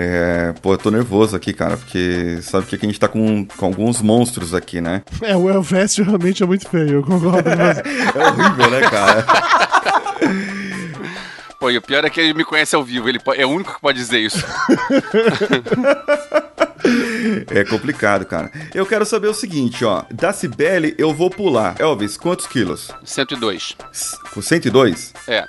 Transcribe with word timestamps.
É, 0.00 0.54
pô, 0.62 0.74
eu 0.74 0.78
tô 0.78 0.92
nervoso 0.92 1.34
aqui, 1.34 1.52
cara, 1.52 1.76
porque 1.76 2.38
sabe 2.40 2.66
que 2.66 2.76
aqui 2.76 2.86
a 2.86 2.88
gente 2.88 3.00
tá 3.00 3.08
com, 3.08 3.44
com 3.44 3.66
alguns 3.66 4.00
monstros 4.00 4.54
aqui, 4.54 4.80
né? 4.80 5.02
É, 5.20 5.36
o 5.36 5.50
Elvest 5.50 6.00
realmente 6.02 6.40
é 6.40 6.46
muito 6.46 6.68
feio, 6.68 6.90
eu 6.98 7.02
concordo. 7.02 7.50
Mas... 7.50 7.78
É 8.14 8.28
horrível, 8.28 8.70
né, 8.70 8.80
cara? 8.88 9.26
Pô, 11.58 11.68
e 11.68 11.76
o 11.76 11.82
pior 11.82 12.04
é 12.04 12.10
que 12.10 12.20
ele 12.20 12.32
me 12.32 12.44
conhece 12.44 12.76
ao 12.76 12.84
vivo, 12.84 13.08
ele 13.08 13.18
é 13.34 13.44
o 13.44 13.48
único 13.48 13.74
que 13.74 13.80
pode 13.80 13.98
dizer 13.98 14.20
isso. 14.20 14.44
É 17.50 17.64
complicado, 17.64 18.24
cara. 18.24 18.52
Eu 18.72 18.86
quero 18.86 19.04
saber 19.04 19.26
o 19.26 19.34
seguinte, 19.34 19.84
ó. 19.84 20.04
Da 20.12 20.32
Cibele 20.32 20.94
eu 20.96 21.12
vou 21.12 21.28
pular. 21.28 21.74
Elvis, 21.78 22.16
quantos 22.16 22.46
quilos? 22.46 22.88
102. 23.04 23.76
Com 24.32 24.40
102? 24.40 25.12
É. 25.26 25.44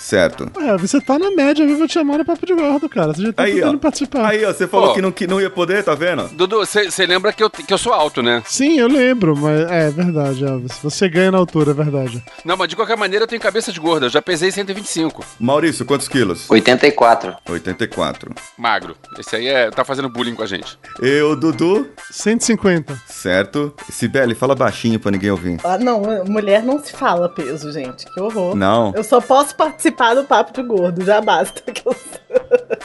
Certo. 0.00 0.50
É, 0.58 0.76
você 0.78 0.98
tá 1.00 1.18
na 1.18 1.30
média, 1.30 1.62
eu 1.62 1.76
vou 1.76 1.86
te 1.86 1.92
chamar 1.94 2.16
no 2.18 2.24
papo 2.24 2.46
de 2.46 2.54
gordo, 2.54 2.88
cara. 2.88 3.12
Você 3.12 3.22
já 3.22 3.32
tá 3.34 3.42
Aí, 3.42 3.54
tentando 3.54 3.76
ó. 3.76 3.78
participar. 3.78 4.26
Aí, 4.26 4.44
ó, 4.44 4.52
você 4.52 4.66
falou 4.66 4.88
Pô. 4.88 4.94
que 4.94 5.02
não, 5.02 5.12
que 5.12 5.26
não 5.26 5.40
ia 5.40 5.50
poder, 5.50 5.84
tá 5.84 5.94
vendo? 5.94 6.26
Dudu, 6.32 6.58
você 6.64 7.06
lembra 7.06 7.32
que 7.34 7.44
eu, 7.44 7.50
que 7.50 7.72
eu 7.72 7.76
sou 7.78 7.92
alto, 7.92 8.22
né? 8.22 8.42
Sim, 8.46 8.78
eu 8.78 8.88
lembro, 8.88 9.36
mas 9.36 9.70
é 9.70 9.90
verdade, 9.90 10.42
Elvis. 10.44 10.78
Você 10.82 11.06
ganha 11.08 11.30
na 11.30 11.36
altura, 11.38 11.72
é 11.72 11.74
verdade. 11.74 12.24
Não, 12.44 12.56
mas 12.56 12.68
de 12.68 12.76
qualquer 12.76 12.96
maneira 12.96 13.24
eu 13.24 13.28
tenho 13.28 13.42
cabeça 13.42 13.70
de 13.70 13.78
gorda, 13.78 14.06
eu 14.06 14.10
já 14.10 14.22
pesei 14.22 14.50
125. 14.50 15.22
Maurício, 15.38 15.84
quantos 15.84 16.08
quilos? 16.08 16.50
84. 16.50 17.36
84. 17.48 18.34
Magro. 18.56 18.96
Esse 19.18 19.36
aí 19.36 19.48
é, 19.48 19.70
tá 19.70 19.84
fazendo 19.84 20.08
bullying 20.08 20.34
com 20.34 20.42
a 20.42 20.46
gente. 20.46 20.78
Eu, 20.98 21.36
Dudu, 21.36 21.86
150. 22.10 22.98
certo. 23.06 23.72
Sibeli, 23.90 24.34
fala 24.34 24.54
baixinho 24.54 24.98
pra 24.98 25.10
ninguém 25.10 25.30
ouvir. 25.30 25.60
Ah, 25.62 25.76
não, 25.78 26.00
mulher 26.26 26.62
não 26.62 26.82
se 26.82 26.92
fala 26.92 27.28
peso, 27.28 27.70
gente. 27.70 28.06
Que 28.06 28.20
horror. 28.20 28.56
Não. 28.56 28.92
Eu 28.96 29.04
só 29.04 29.20
posso 29.20 29.54
participar 29.54 29.89
do 29.90 30.24
papo 30.24 30.52
de 30.52 30.62
gordo, 30.62 31.04
já 31.04 31.20
basta. 31.20 31.60
Que 31.72 31.86
eu... 31.86 31.94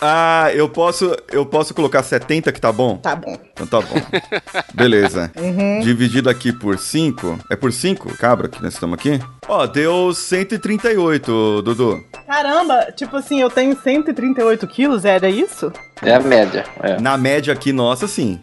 Ah, 0.02 0.50
eu 0.54 0.68
posso, 0.68 1.16
eu 1.32 1.46
posso 1.46 1.74
colocar 1.74 2.04
70 2.04 2.52
que 2.52 2.60
tá 2.60 2.72
bom? 2.72 2.98
Tá 2.98 3.16
bom. 3.16 3.38
Então 3.54 3.66
tá 3.68 3.82
bom. 3.82 3.96
Beleza. 4.74 5.32
Dividido 5.84 6.30
aqui 6.30 6.52
por 6.52 6.78
5. 6.78 7.40
É 7.50 7.56
por 7.56 7.72
5, 7.72 8.18
cabra, 8.18 8.48
que 8.48 8.62
nós 8.62 8.74
estamos 8.74 8.98
aqui? 8.98 9.20
Ó, 9.48 9.66
deu 9.66 10.14
138, 10.14 11.62
Dudu. 11.62 12.04
Caramba, 12.28 12.92
tipo 12.96 13.16
assim, 13.18 13.42
eu 13.42 13.50
tenho 13.50 13.80
138 13.80 14.68
quilos, 14.68 15.06
era 15.06 15.30
isso? 15.30 15.72
É 16.02 16.14
a 16.14 16.20
média. 16.20 16.66
É. 16.82 17.00
Na 17.00 17.18
média 17.18 17.54
aqui, 17.54 17.72
nossa, 17.72 18.08
sim. 18.08 18.40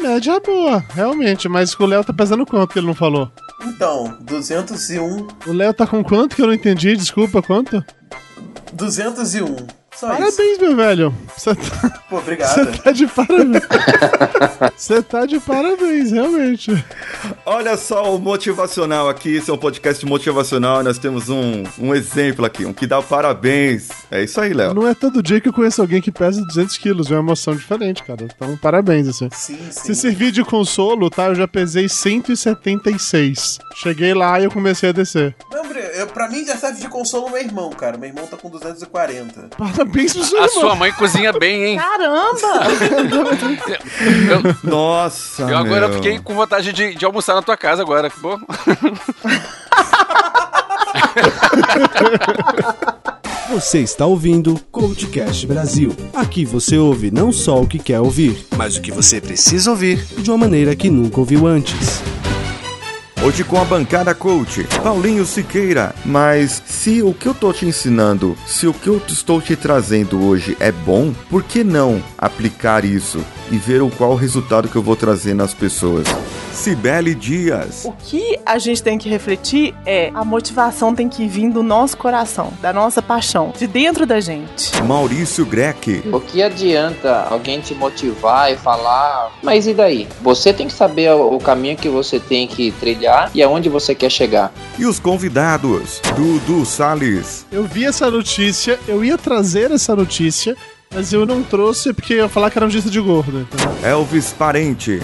Média 0.00 0.40
boa, 0.40 0.84
realmente. 0.94 1.48
Mas 1.48 1.78
o 1.78 1.86
Léo 1.86 2.04
tá 2.04 2.12
pesando 2.12 2.44
quanto 2.46 2.72
que 2.72 2.78
ele 2.78 2.86
não 2.86 2.94
falou? 2.94 3.30
Então, 3.64 4.16
201. 4.22 5.28
O 5.46 5.52
Léo 5.52 5.72
tá 5.72 5.86
com 5.86 6.02
quanto 6.04 6.36
que 6.36 6.42
eu 6.42 6.46
não 6.46 6.54
entendi? 6.54 6.96
Desculpa, 6.96 7.42
quanto? 7.42 7.82
201. 8.72 9.83
Só 9.96 10.12
isso. 10.12 10.18
Parabéns, 10.36 10.58
meu 10.58 10.76
velho. 10.76 11.14
Você 11.36 11.54
tá, 11.54 11.90
Pô, 12.10 12.16
você 12.16 12.22
obrigado. 12.22 12.82
tá 12.82 12.90
de 12.92 13.06
parabéns. 13.06 13.62
Você 14.76 15.02
tá 15.02 15.26
de 15.26 15.40
parabéns, 15.40 16.10
realmente. 16.10 16.84
Olha 17.46 17.76
só 17.76 18.14
o 18.14 18.18
motivacional 18.18 19.08
aqui, 19.08 19.36
esse 19.36 19.50
é 19.50 19.54
um 19.54 19.58
podcast 19.58 20.04
motivacional, 20.04 20.82
nós 20.82 20.98
temos 20.98 21.28
um, 21.28 21.62
um 21.78 21.94
exemplo 21.94 22.44
aqui, 22.44 22.64
um 22.66 22.72
que 22.72 22.86
dá 22.86 23.00
parabéns. 23.00 23.88
É 24.10 24.22
isso 24.22 24.40
aí, 24.40 24.52
Léo. 24.52 24.74
Não 24.74 24.86
é 24.86 24.94
todo 24.94 25.22
dia 25.22 25.40
que 25.40 25.48
eu 25.48 25.52
conheço 25.52 25.80
alguém 25.80 26.00
que 26.02 26.10
pesa 26.10 26.42
200 26.44 26.76
quilos. 26.78 27.10
É 27.10 27.14
uma 27.14 27.20
emoção 27.20 27.54
diferente, 27.54 28.02
cara. 28.02 28.24
Então, 28.24 28.56
parabéns, 28.56 29.08
assim. 29.08 29.28
Sim, 29.32 29.58
sim. 29.70 29.84
Se 29.86 29.94
servir 29.94 30.32
de 30.32 30.42
consolo, 30.44 31.08
tá? 31.08 31.26
Eu 31.28 31.34
já 31.34 31.46
pesei 31.48 31.88
176. 31.88 33.58
Cheguei 33.76 34.12
lá 34.14 34.40
e 34.40 34.44
eu 34.44 34.50
comecei 34.50 34.88
a 34.90 34.92
descer. 34.92 35.34
Não, 35.52 35.66
Bre, 35.66 35.80
eu, 35.94 36.06
pra 36.08 36.28
mim 36.28 36.44
já 36.44 36.56
serve 36.56 36.80
de 36.80 36.88
consolo 36.88 37.30
meu 37.30 37.40
irmão, 37.40 37.70
cara. 37.70 37.96
Meu 37.96 38.08
irmão 38.08 38.26
tá 38.26 38.36
com 38.36 38.50
240. 38.50 39.50
Parabéns 39.56 39.83
pro 39.86 40.08
seu 40.08 40.38
A 40.38 40.44
irmão. 40.44 40.60
sua 40.60 40.74
mãe 40.74 40.92
cozinha 40.92 41.32
bem, 41.32 41.64
hein? 41.64 41.78
Caramba! 41.78 42.66
Eu, 44.30 44.70
Nossa, 44.70 45.42
eu 45.42 45.56
agora 45.56 45.88
meu. 45.88 45.96
fiquei 45.96 46.18
com 46.18 46.34
vontade 46.34 46.72
de, 46.72 46.94
de 46.94 47.04
almoçar 47.04 47.34
na 47.34 47.42
tua 47.42 47.56
casa 47.56 47.82
agora. 47.82 48.10
Pô. 48.10 48.38
Você 53.50 53.80
está 53.80 54.06
ouvindo 54.06 54.58
Coachcast 54.72 55.46
Brasil. 55.46 55.94
Aqui 56.14 56.44
você 56.44 56.76
ouve 56.78 57.10
não 57.10 57.30
só 57.30 57.60
o 57.60 57.66
que 57.66 57.78
quer 57.78 58.00
ouvir, 58.00 58.46
mas 58.56 58.76
o 58.76 58.80
que 58.80 58.90
você 58.90 59.20
precisa 59.20 59.70
ouvir 59.70 60.04
de 60.18 60.30
uma 60.30 60.38
maneira 60.38 60.74
que 60.74 60.90
nunca 60.90 61.20
ouviu 61.20 61.46
antes. 61.46 62.02
Hoje 63.24 63.42
com 63.42 63.58
a 63.58 63.64
bancada 63.64 64.14
coach, 64.14 64.64
Paulinho 64.82 65.24
Siqueira. 65.24 65.94
Mas 66.04 66.62
se 66.66 67.00
o 67.00 67.14
que 67.14 67.26
eu 67.26 67.32
tô 67.32 67.54
te 67.54 67.64
ensinando, 67.64 68.36
se 68.46 68.66
o 68.66 68.74
que 68.74 68.86
eu 68.86 69.00
estou 69.08 69.40
te 69.40 69.56
trazendo 69.56 70.22
hoje 70.22 70.54
é 70.60 70.70
bom, 70.70 71.10
por 71.30 71.42
que 71.42 71.64
não 71.64 72.02
aplicar 72.18 72.84
isso 72.84 73.24
e 73.54 73.58
ver 73.58 73.82
o 73.82 73.90
qual 73.90 74.14
resultado 74.14 74.68
que 74.68 74.76
eu 74.76 74.82
vou 74.82 74.96
trazer 74.96 75.34
nas 75.34 75.52
pessoas? 75.52 76.06
Cibele 76.52 77.14
Dias. 77.14 77.84
O 77.84 77.92
que 77.92 78.38
a 78.46 78.58
gente 78.58 78.82
tem 78.82 78.96
que 78.96 79.08
refletir 79.08 79.74
é 79.84 80.10
a 80.14 80.24
motivação 80.24 80.94
tem 80.94 81.08
que 81.08 81.26
vir 81.28 81.50
do 81.50 81.62
nosso 81.62 81.96
coração, 81.96 82.52
da 82.62 82.72
nossa 82.72 83.02
paixão, 83.02 83.52
de 83.58 83.66
dentro 83.66 84.06
da 84.06 84.20
gente. 84.20 84.72
Maurício 84.82 85.44
Greck. 85.44 86.02
O 86.12 86.20
que 86.20 86.42
adianta 86.42 87.26
alguém 87.28 87.60
te 87.60 87.74
motivar 87.74 88.52
e 88.52 88.56
falar, 88.56 89.32
mas 89.42 89.66
e 89.66 89.74
daí? 89.74 90.08
Você 90.22 90.52
tem 90.52 90.66
que 90.66 90.72
saber 90.72 91.10
o 91.12 91.34
o 91.34 91.38
caminho 91.38 91.76
que 91.76 91.88
você 91.88 92.20
tem 92.20 92.46
que 92.46 92.70
trilhar 92.72 93.30
e 93.34 93.42
aonde 93.42 93.68
você 93.68 93.94
quer 93.94 94.10
chegar. 94.10 94.52
E 94.78 94.86
os 94.86 94.98
convidados, 94.98 96.00
Dudu 96.14 96.64
Salles. 96.64 97.46
Eu 97.50 97.64
vi 97.64 97.84
essa 97.84 98.10
notícia, 98.10 98.78
eu 98.86 99.04
ia 99.04 99.18
trazer 99.18 99.70
essa 99.70 99.94
notícia, 99.94 100.56
mas 100.92 101.12
eu 101.12 101.26
não 101.26 101.42
trouxe 101.42 101.92
porque 101.92 102.14
eu 102.14 102.18
ia 102.18 102.28
falar 102.28 102.50
que 102.50 102.58
era 102.58 102.66
notícia 102.66 102.90
de 102.90 103.00
gordo. 103.00 103.40
Então. 103.40 103.76
Elvis 103.82 104.32
Parente. 104.32 105.00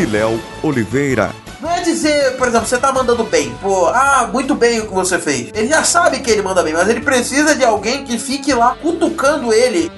E 0.00 0.06
Léo 0.06 0.40
Oliveira. 0.62 1.30
Não 1.60 1.70
é 1.70 1.82
dizer, 1.82 2.36
por 2.38 2.48
exemplo, 2.48 2.66
você 2.66 2.78
tá 2.78 2.90
mandando 2.90 3.22
bem. 3.24 3.54
Pô, 3.60 3.86
ah, 3.88 4.28
muito 4.32 4.54
bem 4.54 4.80
o 4.80 4.86
que 4.86 4.94
você 4.94 5.18
fez. 5.18 5.50
Ele 5.54 5.68
já 5.68 5.84
sabe 5.84 6.20
que 6.20 6.30
ele 6.30 6.40
manda 6.40 6.62
bem, 6.62 6.72
mas 6.72 6.88
ele 6.88 7.00
precisa 7.00 7.54
de 7.54 7.64
alguém 7.64 8.04
que 8.04 8.18
fique 8.18 8.52
lá 8.54 8.74
cutucando 8.80 9.52
ele. 9.52 9.92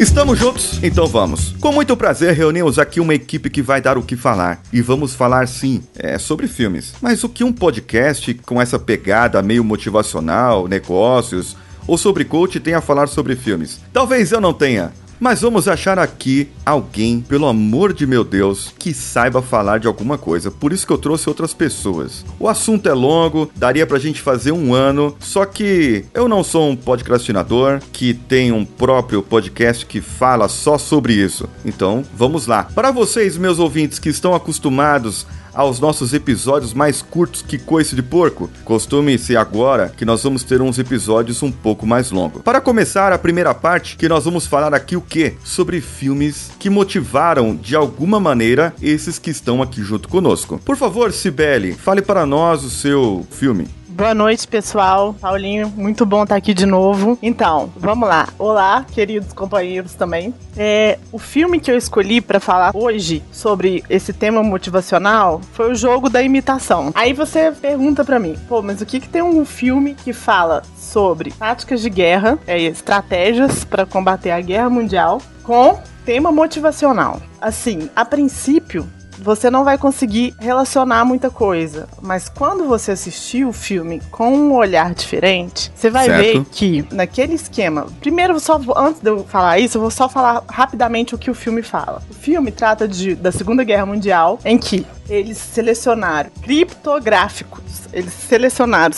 Estamos 0.00 0.38
juntos? 0.38 0.82
Então 0.82 1.06
vamos. 1.06 1.52
Com 1.60 1.72
muito 1.72 1.94
prazer, 1.94 2.32
reunimos 2.32 2.78
aqui 2.78 3.00
uma 3.00 3.14
equipe 3.14 3.50
que 3.50 3.60
vai 3.60 3.82
dar 3.82 3.98
o 3.98 4.02
que 4.02 4.16
falar. 4.16 4.62
E 4.72 4.80
vamos 4.80 5.14
falar 5.14 5.46
sim, 5.46 5.82
é 5.94 6.16
sobre 6.16 6.48
filmes. 6.48 6.94
Mas 7.02 7.22
o 7.22 7.28
que 7.28 7.44
um 7.44 7.52
podcast 7.52 8.32
com 8.46 8.62
essa 8.62 8.78
pegada 8.78 9.42
meio 9.42 9.62
motivacional, 9.62 10.66
negócios 10.66 11.54
ou 11.86 11.98
sobre 11.98 12.24
coach 12.24 12.58
tem 12.60 12.72
a 12.72 12.80
falar 12.80 13.08
sobre 13.08 13.36
filmes? 13.36 13.78
Talvez 13.92 14.32
eu 14.32 14.40
não 14.40 14.54
tenha. 14.54 14.90
Mas 15.20 15.42
vamos 15.42 15.68
achar 15.68 15.98
aqui 15.98 16.48
alguém, 16.64 17.20
pelo 17.20 17.46
amor 17.46 17.92
de 17.92 18.06
meu 18.06 18.24
Deus, 18.24 18.72
que 18.78 18.94
saiba 18.94 19.42
falar 19.42 19.78
de 19.78 19.86
alguma 19.86 20.16
coisa. 20.16 20.50
Por 20.50 20.72
isso 20.72 20.86
que 20.86 20.92
eu 20.94 20.96
trouxe 20.96 21.28
outras 21.28 21.52
pessoas. 21.52 22.24
O 22.38 22.48
assunto 22.48 22.88
é 22.88 22.94
longo, 22.94 23.50
daria 23.54 23.86
pra 23.86 23.98
gente 23.98 24.22
fazer 24.22 24.52
um 24.52 24.72
ano, 24.72 25.14
só 25.20 25.44
que 25.44 26.06
eu 26.14 26.26
não 26.26 26.42
sou 26.42 26.70
um 26.70 26.74
podcastinador 26.74 27.82
que 27.92 28.14
tem 28.14 28.50
um 28.50 28.64
próprio 28.64 29.22
podcast 29.22 29.84
que 29.84 30.00
fala 30.00 30.48
só 30.48 30.78
sobre 30.78 31.12
isso. 31.12 31.46
Então, 31.66 32.02
vamos 32.16 32.46
lá. 32.46 32.64
Para 32.64 32.90
vocês, 32.90 33.36
meus 33.36 33.58
ouvintes 33.58 33.98
que 33.98 34.08
estão 34.08 34.34
acostumados 34.34 35.26
aos 35.54 35.80
nossos 35.80 36.12
episódios 36.14 36.72
mais 36.72 37.02
curtos 37.02 37.42
que 37.42 37.58
coice 37.58 37.94
de 37.94 38.02
porco. 38.02 38.50
Costume-se 38.64 39.36
agora 39.36 39.88
que 39.88 40.04
nós 40.04 40.22
vamos 40.22 40.42
ter 40.42 40.60
uns 40.62 40.78
episódios 40.78 41.42
um 41.42 41.50
pouco 41.50 41.86
mais 41.86 42.10
longos. 42.10 42.42
Para 42.42 42.60
começar 42.60 43.12
a 43.12 43.18
primeira 43.18 43.54
parte, 43.54 43.96
que 43.96 44.08
nós 44.08 44.24
vamos 44.24 44.46
falar 44.46 44.74
aqui 44.74 44.96
o 44.96 45.00
que? 45.00 45.34
Sobre 45.44 45.80
filmes 45.80 46.50
que 46.58 46.70
motivaram 46.70 47.56
de 47.56 47.74
alguma 47.74 48.20
maneira 48.20 48.74
esses 48.80 49.18
que 49.18 49.30
estão 49.30 49.62
aqui 49.62 49.82
junto 49.82 50.08
conosco. 50.08 50.60
Por 50.64 50.76
favor, 50.76 51.12
Cibele, 51.12 51.72
fale 51.72 52.02
para 52.02 52.26
nós 52.26 52.64
o 52.64 52.70
seu 52.70 53.26
filme. 53.30 53.79
Boa 54.00 54.14
noite, 54.14 54.48
pessoal. 54.48 55.14
Paulinho, 55.20 55.68
muito 55.76 56.06
bom 56.06 56.22
estar 56.22 56.34
aqui 56.34 56.54
de 56.54 56.64
novo. 56.64 57.18
Então, 57.20 57.70
vamos 57.76 58.08
lá. 58.08 58.30
Olá, 58.38 58.86
queridos 58.90 59.34
companheiros 59.34 59.92
também. 59.92 60.32
É, 60.56 60.98
o 61.12 61.18
filme 61.18 61.60
que 61.60 61.70
eu 61.70 61.76
escolhi 61.76 62.22
para 62.22 62.40
falar 62.40 62.74
hoje 62.74 63.22
sobre 63.30 63.84
esse 63.90 64.14
tema 64.14 64.42
motivacional 64.42 65.42
foi 65.52 65.70
o 65.70 65.74
jogo 65.74 66.08
da 66.08 66.22
imitação. 66.22 66.90
Aí 66.94 67.12
você 67.12 67.52
pergunta 67.52 68.02
para 68.02 68.18
mim, 68.18 68.38
pô, 68.48 68.62
mas 68.62 68.80
o 68.80 68.86
que 68.86 69.00
que 69.00 69.08
tem 69.08 69.20
um 69.20 69.44
filme 69.44 69.94
que 69.94 70.14
fala 70.14 70.62
sobre 70.78 71.30
táticas 71.32 71.82
de 71.82 71.90
guerra, 71.90 72.38
é, 72.46 72.58
estratégias 72.58 73.64
para 73.64 73.84
combater 73.84 74.30
a 74.30 74.40
guerra 74.40 74.70
mundial 74.70 75.20
com 75.42 75.78
tema 76.06 76.32
motivacional? 76.32 77.20
Assim, 77.38 77.90
a 77.94 78.06
princípio, 78.06 78.88
você 79.22 79.50
não 79.50 79.64
vai 79.64 79.76
conseguir 79.78 80.34
relacionar 80.38 81.04
muita 81.04 81.30
coisa. 81.30 81.88
Mas 82.02 82.28
quando 82.28 82.64
você 82.66 82.92
assistir 82.92 83.44
o 83.44 83.52
filme 83.52 84.00
com 84.10 84.32
um 84.32 84.54
olhar 84.54 84.94
diferente, 84.94 85.70
você 85.74 85.90
vai 85.90 86.06
Certo. 86.06 86.20
ver 86.22 86.44
que 86.50 86.84
naquele 86.92 87.34
esquema. 87.34 87.86
Primeiro, 88.00 88.38
só 88.40 88.58
vou- 88.58 88.76
antes 88.78 89.00
de 89.00 89.10
eu 89.10 89.24
falar 89.24 89.58
isso, 89.58 89.76
eu 89.78 89.82
vou 89.82 89.90
só 89.90 90.08
falar 90.08 90.42
rapidamente 90.48 91.14
o 91.14 91.18
que 91.18 91.30
o 91.30 91.34
filme 91.34 91.62
fala. 91.62 92.02
O 92.10 92.14
filme 92.14 92.50
trata 92.50 92.88
de, 92.88 93.14
da 93.14 93.30
Segunda 93.32 93.62
Guerra 93.64 93.86
Mundial, 93.86 94.38
em 94.44 94.56
que 94.58 94.86
eles 95.08 95.36
selecionaram 95.38 96.30
criptográficos. 96.42 97.60
Eles 97.92 98.12
selecionaram 98.12 98.94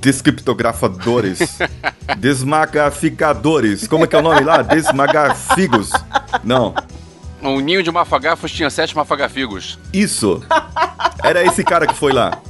Descriptografadores. 0.00 1.38
Desmagaficadores. 2.18 3.86
Como 3.86 4.04
é 4.04 4.06
que 4.06 4.16
é 4.16 4.18
o 4.18 4.22
nome 4.22 4.40
lá? 4.40 4.62
Desmagafigos. 4.62 5.90
Não. 6.42 6.74
Um 7.44 7.60
ninho 7.60 7.82
de 7.82 7.90
mafagafos 7.90 8.50
tinha 8.50 8.70
sete 8.70 8.96
mafagafigos. 8.96 9.78
Isso. 9.92 10.42
Era 11.22 11.42
esse 11.44 11.62
cara 11.62 11.86
que 11.86 11.94
foi 11.94 12.12
lá. 12.12 12.40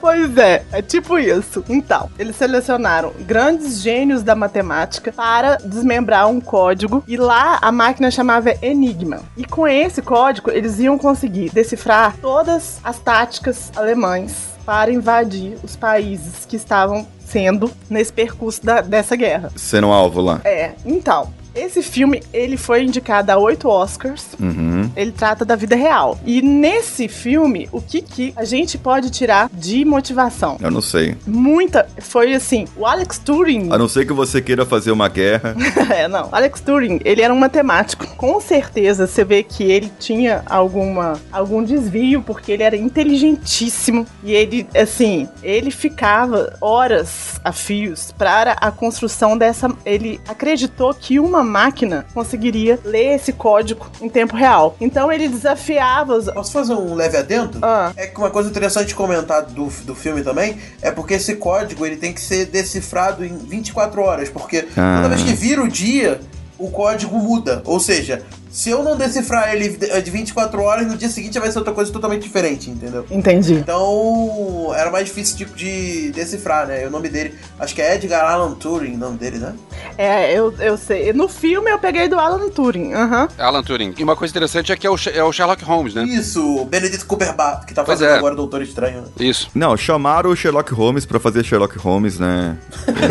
Pois 0.00 0.36
é, 0.38 0.64
é 0.72 0.80
tipo 0.80 1.18
isso. 1.18 1.64
Então, 1.68 2.08
eles 2.18 2.36
selecionaram 2.36 3.12
grandes 3.20 3.82
gênios 3.82 4.22
da 4.22 4.34
matemática 4.34 5.12
para 5.12 5.56
desmembrar 5.56 6.28
um 6.28 6.40
código 6.40 7.02
e 7.06 7.16
lá 7.16 7.58
a 7.60 7.70
máquina 7.72 8.10
chamava 8.10 8.54
Enigma. 8.62 9.20
E 9.36 9.44
com 9.44 9.66
esse 9.66 10.00
código 10.00 10.50
eles 10.50 10.78
iam 10.78 10.96
conseguir 10.96 11.50
decifrar 11.50 12.16
todas 12.22 12.78
as 12.84 12.98
táticas 12.98 13.70
alemães 13.76 14.48
para 14.64 14.92
invadir 14.92 15.58
os 15.62 15.74
países 15.76 16.44
que 16.46 16.56
estavam 16.56 17.06
sendo 17.26 17.70
nesse 17.90 18.12
percurso 18.12 18.64
da- 18.64 18.80
dessa 18.80 19.16
guerra. 19.16 19.50
Sendo 19.56 19.88
alvo 19.88 20.20
lá. 20.20 20.40
É, 20.44 20.72
então, 20.86 21.32
esse 21.58 21.82
filme 21.82 22.22
ele 22.32 22.56
foi 22.56 22.84
indicado 22.84 23.32
a 23.32 23.36
oito 23.36 23.68
Oscars 23.68 24.28
Uhum. 24.40 24.90
ele 24.96 25.12
trata 25.12 25.44
da 25.44 25.56
vida 25.56 25.74
real. 25.76 26.18
E 26.24 26.40
nesse 26.42 27.08
filme, 27.08 27.68
o 27.72 27.80
que, 27.80 28.00
que 28.02 28.32
a 28.36 28.44
gente 28.44 28.78
pode 28.78 29.10
tirar 29.10 29.50
de 29.52 29.84
motivação? 29.84 30.56
Eu 30.60 30.70
não 30.70 30.80
sei. 30.80 31.16
Muita. 31.26 31.88
Foi 31.98 32.34
assim: 32.34 32.66
o 32.76 32.86
Alex 32.86 33.18
Turing. 33.18 33.68
A 33.72 33.78
não 33.78 33.88
ser 33.88 34.06
que 34.06 34.12
você 34.12 34.40
queira 34.40 34.64
fazer 34.64 34.90
uma 34.90 35.08
guerra. 35.08 35.54
é, 35.94 36.06
não. 36.08 36.28
Alex 36.32 36.60
Turing, 36.60 37.00
ele 37.04 37.22
era 37.22 37.32
um 37.32 37.38
matemático. 37.38 38.06
Com 38.16 38.40
certeza 38.40 39.06
você 39.06 39.24
vê 39.24 39.42
que 39.42 39.64
ele 39.64 39.90
tinha 39.98 40.42
alguma, 40.46 41.18
algum 41.32 41.62
desvio, 41.62 42.22
porque 42.22 42.52
ele 42.52 42.62
era 42.62 42.76
inteligentíssimo. 42.76 44.06
E 44.22 44.32
ele, 44.32 44.66
assim, 44.74 45.28
ele 45.42 45.70
ficava 45.70 46.56
horas 46.60 47.40
a 47.44 47.52
fios 47.52 48.12
para 48.12 48.52
a 48.52 48.70
construção 48.70 49.36
dessa. 49.36 49.70
Ele 49.84 50.20
acreditou 50.28 50.94
que 50.94 51.18
uma 51.18 51.42
máquina 51.48 52.06
conseguiria 52.14 52.78
ler 52.84 53.16
esse 53.16 53.32
código 53.32 53.86
em 54.00 54.08
tempo 54.08 54.36
real. 54.36 54.76
Então 54.80 55.10
ele 55.10 55.28
desafiava 55.28 56.14
os. 56.14 56.26
Posso 56.26 56.52
fazer 56.52 56.74
um 56.74 56.94
leve 56.94 57.16
adendo? 57.16 57.58
Ah. 57.62 57.92
É 57.96 58.06
que 58.06 58.18
uma 58.18 58.30
coisa 58.30 58.48
interessante 58.48 58.88
de 58.88 58.94
comentar 58.94 59.42
do, 59.46 59.66
do 59.84 59.94
filme 59.94 60.22
também 60.22 60.58
é 60.80 60.90
porque 60.90 61.14
esse 61.14 61.34
código 61.36 61.84
ele 61.84 61.96
tem 61.96 62.12
que 62.12 62.20
ser 62.20 62.46
decifrado 62.46 63.24
em 63.24 63.36
24 63.36 64.00
horas, 64.02 64.28
porque 64.28 64.68
Ah. 64.76 65.00
toda 65.02 65.14
vez 65.16 65.22
que 65.28 65.32
vira 65.34 65.62
o 65.62 65.68
dia, 65.68 66.20
o 66.58 66.70
código 66.70 67.16
muda. 67.18 67.62
Ou 67.64 67.80
seja, 67.80 68.22
se 68.50 68.70
eu 68.70 68.82
não 68.82 68.96
decifrar 68.96 69.54
ele 69.54 69.68
de 69.70 69.98
de 69.98 70.10
24 70.10 70.62
horas, 70.62 70.86
no 70.86 70.96
dia 70.96 71.08
seguinte 71.08 71.38
vai 71.38 71.50
ser 71.50 71.58
outra 71.58 71.74
coisa 71.74 71.92
totalmente 71.92 72.22
diferente, 72.22 72.70
entendeu? 72.70 73.04
Entendi. 73.10 73.54
Então, 73.54 74.72
era 74.74 74.90
mais 74.90 75.06
difícil 75.06 75.36
tipo, 75.36 75.54
de 75.56 76.10
decifrar, 76.12 76.66
né? 76.66 76.86
O 76.86 76.90
nome 76.90 77.08
dele, 77.08 77.34
acho 77.58 77.74
que 77.74 77.82
é 77.82 77.94
Edgar 77.96 78.24
Allan 78.30 78.54
Turing, 78.54 78.94
o 78.94 78.98
nome 78.98 79.18
dele, 79.18 79.38
né? 79.38 79.54
É, 79.96 80.32
eu, 80.32 80.52
eu 80.60 80.76
sei. 80.76 81.12
No 81.12 81.28
filme 81.28 81.70
eu 81.70 81.78
peguei 81.78 82.08
do 82.08 82.18
Alan 82.18 82.48
Turing. 82.50 82.94
Aham. 82.94 83.28
Alan 83.38 83.62
Turing. 83.62 83.94
E 83.98 84.04
uma 84.04 84.14
coisa 84.16 84.30
interessante 84.32 84.70
é 84.72 84.76
que 84.76 84.86
é 84.86 84.90
o, 84.90 84.96
é 85.12 85.22
o 85.24 85.32
Sherlock 85.32 85.64
Holmes, 85.64 85.94
né? 85.94 86.04
Isso, 86.04 86.42
o 86.60 86.64
Benedict 86.64 87.04
Cumberbatch, 87.06 87.66
que 87.66 87.74
tá 87.74 87.82
Pois 87.84 87.98
fazendo 87.98 88.14
é. 88.14 88.18
agora 88.18 88.34
o 88.34 88.36
Doutor 88.36 88.62
Estranho. 88.62 89.02
né? 89.02 89.08
Isso. 89.20 89.50
Não, 89.54 89.76
chamaram 89.76 90.30
o 90.30 90.36
Sherlock 90.36 90.72
Holmes 90.72 91.04
pra 91.04 91.18
fazer 91.18 91.44
Sherlock 91.44 91.76
Holmes, 91.78 92.18
né? 92.18 92.56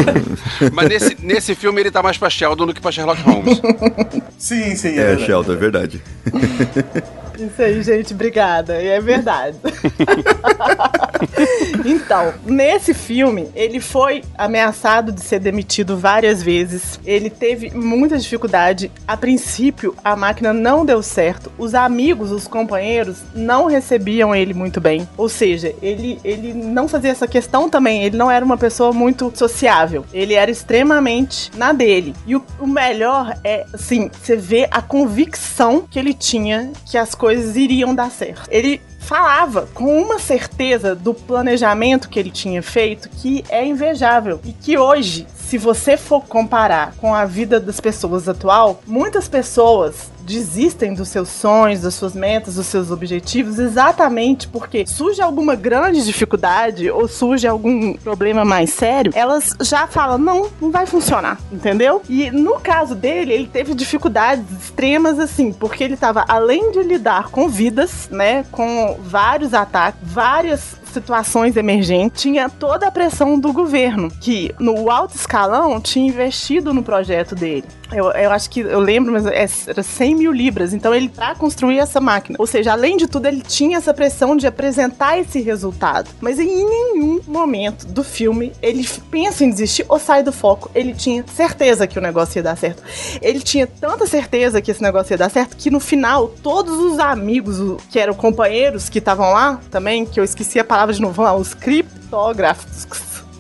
Mas 0.74 0.90
nesse, 0.90 1.18
nesse 1.22 1.56
filme 1.56 1.82
ele 1.82 1.92
tá 1.92 2.02
mais 2.02 2.18
pra 2.18 2.30
Sheldon 2.30 2.66
do 2.68 2.74
que 2.74 2.82
pra 2.82 2.92
Sherlock 2.92 3.22
Holmes. 3.22 3.60
Sim, 4.38 4.76
sim, 4.76 4.90
É, 4.90 5.16
verdade. 5.16 5.27
Sheldon, 5.28 5.54
é 5.54 5.56
verdade. 5.58 6.02
Isso 7.40 7.62
aí, 7.62 7.84
gente, 7.84 8.14
obrigada. 8.14 8.82
E 8.82 8.88
é 8.88 9.00
verdade. 9.00 9.58
então, 11.86 12.34
nesse 12.46 12.94
filme, 12.94 13.50
ele 13.56 13.80
foi 13.80 14.24
ameaçado 14.38 15.12
de 15.12 15.22
ser 15.22 15.40
demitido 15.40 15.98
várias 15.98 16.42
vezes. 16.42 17.00
Ele 17.06 17.30
teve 17.30 17.70
muita 17.72 18.18
dificuldade. 18.18 18.92
A 19.08 19.16
princípio, 19.16 19.96
a 20.04 20.16
máquina 20.16 20.52
não 20.52 20.86
deu 20.86 21.04
certo. 21.04 21.52
Os 21.58 21.76
amigos, 21.76 22.32
os 22.32 22.48
companheiros, 22.48 23.18
não 23.36 23.68
recebiam 23.68 24.34
ele 24.34 24.54
muito 24.54 24.82
bem. 24.82 25.08
Ou 25.16 25.30
seja, 25.30 25.74
ele, 25.82 26.20
ele 26.24 26.54
não 26.54 26.88
fazia 26.88 27.12
essa 27.12 27.28
questão 27.28 27.70
também. 27.70 28.04
Ele 28.04 28.18
não 28.18 28.32
era 28.32 28.44
uma 28.44 28.58
pessoa 28.58 28.92
muito 28.92 29.32
sociável. 29.36 30.06
Ele 30.12 30.34
era 30.34 30.50
extremamente 30.50 31.52
na 31.56 31.72
dele. 31.72 32.16
E 32.26 32.36
o, 32.36 32.44
o 32.60 32.68
melhor 32.68 33.38
é, 33.44 33.66
assim, 33.74 34.10
você 34.10 34.36
vê 34.36 34.68
a 34.72 34.82
convicção 34.82 35.86
que 35.90 36.00
ele 36.00 36.14
tinha 36.14 36.72
que 36.86 36.98
as 36.98 37.14
coisas 37.14 37.27
iriam 37.32 37.94
dar 37.94 38.12
certo. 38.12 38.48
Ele 38.50 38.82
falava 39.00 39.70
com 39.74 40.02
uma 40.02 40.20
certeza 40.20 40.94
do 40.94 41.14
planejamento 41.14 42.10
que 42.10 42.20
ele 42.20 42.30
tinha 42.30 42.62
feito 42.62 43.08
que 43.08 43.44
é 43.48 43.66
invejável 43.66 44.40
e 44.44 44.52
que 44.52 44.78
hoje, 44.78 45.26
se 45.34 45.58
você 45.58 45.96
for 45.96 46.26
comparar 46.26 46.94
com 46.98 47.16
a 47.16 47.24
vida 47.24 47.58
das 47.58 47.80
pessoas 47.80 48.28
atual, 48.28 48.82
muitas 48.86 49.30
pessoas 49.30 50.12
desistem 50.28 50.94
dos 50.94 51.08
seus 51.08 51.30
sonhos, 51.30 51.82
das 51.82 51.94
suas 51.94 52.14
metas, 52.14 52.56
dos 52.56 52.68
seus 52.68 52.92
objetivos, 52.92 53.58
exatamente 53.58 54.48
porque 54.48 54.86
surge 54.86 55.22
alguma 55.22 55.56
grande 55.56 56.04
dificuldade 56.06 56.92
ou 56.92 57.08
surge 57.08 57.48
algum 57.48 57.94
problema 57.94 58.44
mais 58.44 58.72
sério, 58.72 59.14
elas 59.16 59.56
já 59.62 59.88
falam, 59.88 60.18
não, 60.18 60.50
não 60.60 60.70
vai 60.70 60.86
funcionar, 60.86 61.40
entendeu? 61.52 62.02
E 62.10 62.30
no 62.30 62.60
caso 62.60 62.94
dele, 62.94 63.32
ele 63.32 63.48
teve 63.48 63.74
dificuldades 63.74 64.46
extremas 64.52 65.18
assim, 65.18 65.54
porque 65.54 65.84
ele 65.84 65.94
estava 65.94 66.26
além 66.28 66.72
de 66.72 66.84
lidar 66.84 67.30
com 67.30 67.48
vidas, 67.48 68.10
né, 68.12 68.44
com 68.52 69.00
vários 69.02 69.54
ataques, 69.54 70.02
várias 70.04 70.76
situações 70.88 71.56
emergentes, 71.58 72.22
tinha 72.22 72.50
toda 72.50 72.88
a 72.88 72.92
pressão 72.92 73.40
do 73.40 73.52
governo, 73.54 74.10
que 74.22 74.54
no 74.60 74.90
alto 74.90 75.16
escalão 75.16 75.80
tinha 75.80 76.08
investido 76.08 76.74
no 76.74 76.84
projeto 76.84 77.36
dele. 77.36 77.66
Eu, 77.92 78.12
eu 78.12 78.32
acho 78.32 78.50
que 78.50 78.60
eu 78.60 78.80
lembro, 78.80 79.14
mas 79.14 79.26
é- 79.26 79.48
era 79.68 79.82
100 79.82 80.16
mil 80.16 80.32
libras. 80.34 80.74
Então 80.74 80.94
ele 80.94 81.08
para 81.08 81.36
construir 81.36 81.80
essa 81.80 82.02
máquina. 82.02 82.36
Ou 82.40 82.46
seja, 82.46 82.74
além 82.74 82.98
de 82.98 83.08
tudo, 83.08 83.28
ele 83.28 83.42
tinha 83.42 83.78
essa 83.78 83.94
pressão 83.94 84.36
de 84.36 84.46
apresentar 84.46 85.18
esse 85.18 85.40
resultado. 85.42 86.10
Mas 86.20 86.38
em 86.38 86.66
nenhum 86.66 87.22
momento 87.26 87.88
do 87.88 88.04
filme 88.04 88.52
ele 88.62 88.86
pensa 89.10 89.46
em 89.46 89.50
desistir 89.50 89.86
ou 89.88 89.98
sai 90.00 90.22
do 90.22 90.34
foco. 90.34 90.70
Ele 90.76 90.94
tinha 90.94 91.24
certeza 91.34 91.88
que 91.88 91.98
o 91.98 92.02
negócio 92.02 92.38
ia 92.40 92.44
dar 92.44 92.58
certo. 92.58 92.84
Ele 93.22 93.40
tinha 93.40 93.66
tanta 93.66 94.06
certeza 94.06 94.62
que 94.62 94.70
esse 94.70 94.82
negócio 94.84 95.14
ia 95.14 95.18
dar 95.18 95.30
certo 95.30 95.56
que 95.56 95.70
no 95.72 95.80
final 95.80 96.28
todos 96.44 96.78
os 96.78 97.00
amigos 97.00 97.58
que 97.90 98.00
eram 98.00 98.14
companheiros 98.14 98.90
que 98.90 99.00
estavam 99.00 99.32
lá 99.32 99.62
também, 99.72 100.06
que 100.06 100.20
eu 100.20 100.24
esqueci 100.26 100.60
a 100.60 100.64
palavra 100.64 100.87
de 100.94 101.02
novo, 101.02 101.22
lá, 101.22 101.36
os 101.36 101.54
criptógrafos. 101.54 102.88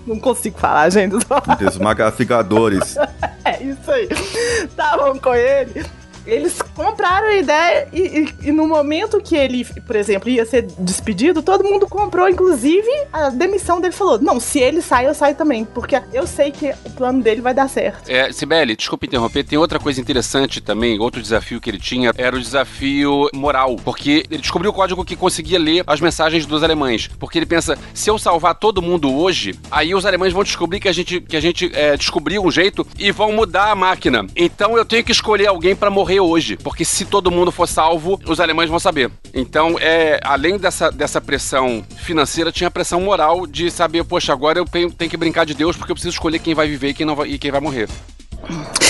Não 0.05 0.19
consigo 0.19 0.57
falar, 0.57 0.89
gente. 0.89 1.15
Desmagafigadores. 1.59 2.95
É 3.47 3.63
isso 3.63 3.89
aí. 3.89 4.09
Estavam 4.65 5.17
com 5.17 5.33
ele. 5.33 5.85
Eles 6.27 6.61
compraram 6.75 7.27
a 7.27 7.35
ideia 7.37 7.87
e, 7.93 8.01
e- 8.01 8.49
e 8.49 8.51
no 8.51 8.67
momento 8.67 9.19
que 9.21 9.35
ele, 9.35 9.63
por 9.65 9.95
exemplo, 9.95 10.29
ia 10.29 10.45
ser 10.45 10.63
despedido, 10.77 11.41
todo 11.41 11.63
mundo 11.63 11.87
comprou, 11.87 12.27
inclusive 12.29 12.87
a 13.13 13.29
demissão 13.29 13.79
dele 13.79 13.93
falou: 13.93 14.19
Não, 14.19 14.39
se 14.39 14.59
ele 14.59 14.81
sai, 14.81 15.07
eu 15.07 15.15
saio 15.15 15.35
também, 15.35 15.63
porque 15.65 15.99
eu 16.13 16.27
sei 16.27 16.51
que 16.51 16.73
o 16.85 16.89
plano 16.91 17.21
dele 17.23 17.41
vai 17.41 17.53
dar 17.53 17.69
certo. 17.69 18.09
É, 18.09 18.31
Sibeli, 18.31 18.75
desculpa 18.75 19.05
interromper, 19.05 19.43
tem 19.45 19.57
outra 19.57 19.79
coisa 19.79 20.01
interessante 20.01 20.59
também, 20.61 20.99
outro 20.99 21.21
desafio 21.21 21.61
que 21.61 21.69
ele 21.69 21.79
tinha, 21.79 22.11
era 22.17 22.35
o 22.35 22.39
desafio 22.39 23.29
moral, 23.33 23.77
porque 23.83 24.25
ele 24.29 24.41
descobriu 24.41 24.71
o 24.71 24.73
código 24.73 25.05
que 25.05 25.15
conseguia 25.15 25.57
ler 25.57 25.83
as 25.87 26.01
mensagens 26.01 26.45
dos 26.45 26.61
alemães, 26.63 27.09
porque 27.19 27.39
ele 27.39 27.45
pensa, 27.45 27.77
se 27.93 28.09
eu 28.09 28.17
salvar 28.17 28.55
todo 28.55 28.81
mundo 28.81 29.13
hoje, 29.15 29.57
aí 29.71 29.95
os 29.95 30.05
alemães 30.05 30.33
vão 30.33 30.43
descobrir 30.43 30.79
que 30.81 30.89
a 30.89 30.91
gente, 30.93 31.21
que 31.21 31.37
a 31.37 31.41
gente 31.41 31.71
é, 31.73 31.95
descobriu 31.95 32.43
um 32.43 32.51
jeito 32.51 32.85
e 32.99 33.11
vão 33.11 33.31
mudar 33.31 33.71
a 33.71 33.75
máquina. 33.75 34.25
Então 34.35 34.77
eu 34.77 34.83
tenho 34.83 35.03
que 35.03 35.11
escolher 35.11 35.47
alguém 35.47 35.75
pra 35.75 35.89
morrer 35.89 36.16
hoje, 36.19 36.57
porque 36.57 36.83
se 36.85 37.05
todo 37.05 37.31
mundo 37.31 37.51
for 37.51 37.67
salvo, 37.67 38.19
os 38.27 38.39
alemães 38.39 38.69
vão 38.69 38.79
saber. 38.79 39.11
Então, 39.33 39.77
é, 39.79 40.19
além 40.23 40.57
dessa, 40.57 40.91
dessa 40.91 41.21
pressão 41.21 41.83
financeira, 41.97 42.51
tinha 42.51 42.67
a 42.67 42.71
pressão 42.71 43.01
moral 43.01 43.45
de 43.45 43.69
saber, 43.71 44.03
poxa, 44.03 44.33
agora 44.33 44.59
eu 44.59 44.65
tenho, 44.65 44.91
tenho 44.91 45.11
que 45.11 45.17
brincar 45.17 45.45
de 45.45 45.53
Deus 45.53 45.75
porque 45.75 45.91
eu 45.91 45.95
preciso 45.95 46.15
escolher 46.15 46.39
quem 46.39 46.53
vai 46.53 46.67
viver 46.67 46.89
e 46.89 46.93
quem, 46.93 47.05
não 47.05 47.15
vai, 47.15 47.29
e 47.29 47.37
quem 47.37 47.51
vai 47.51 47.61
morrer. 47.61 47.87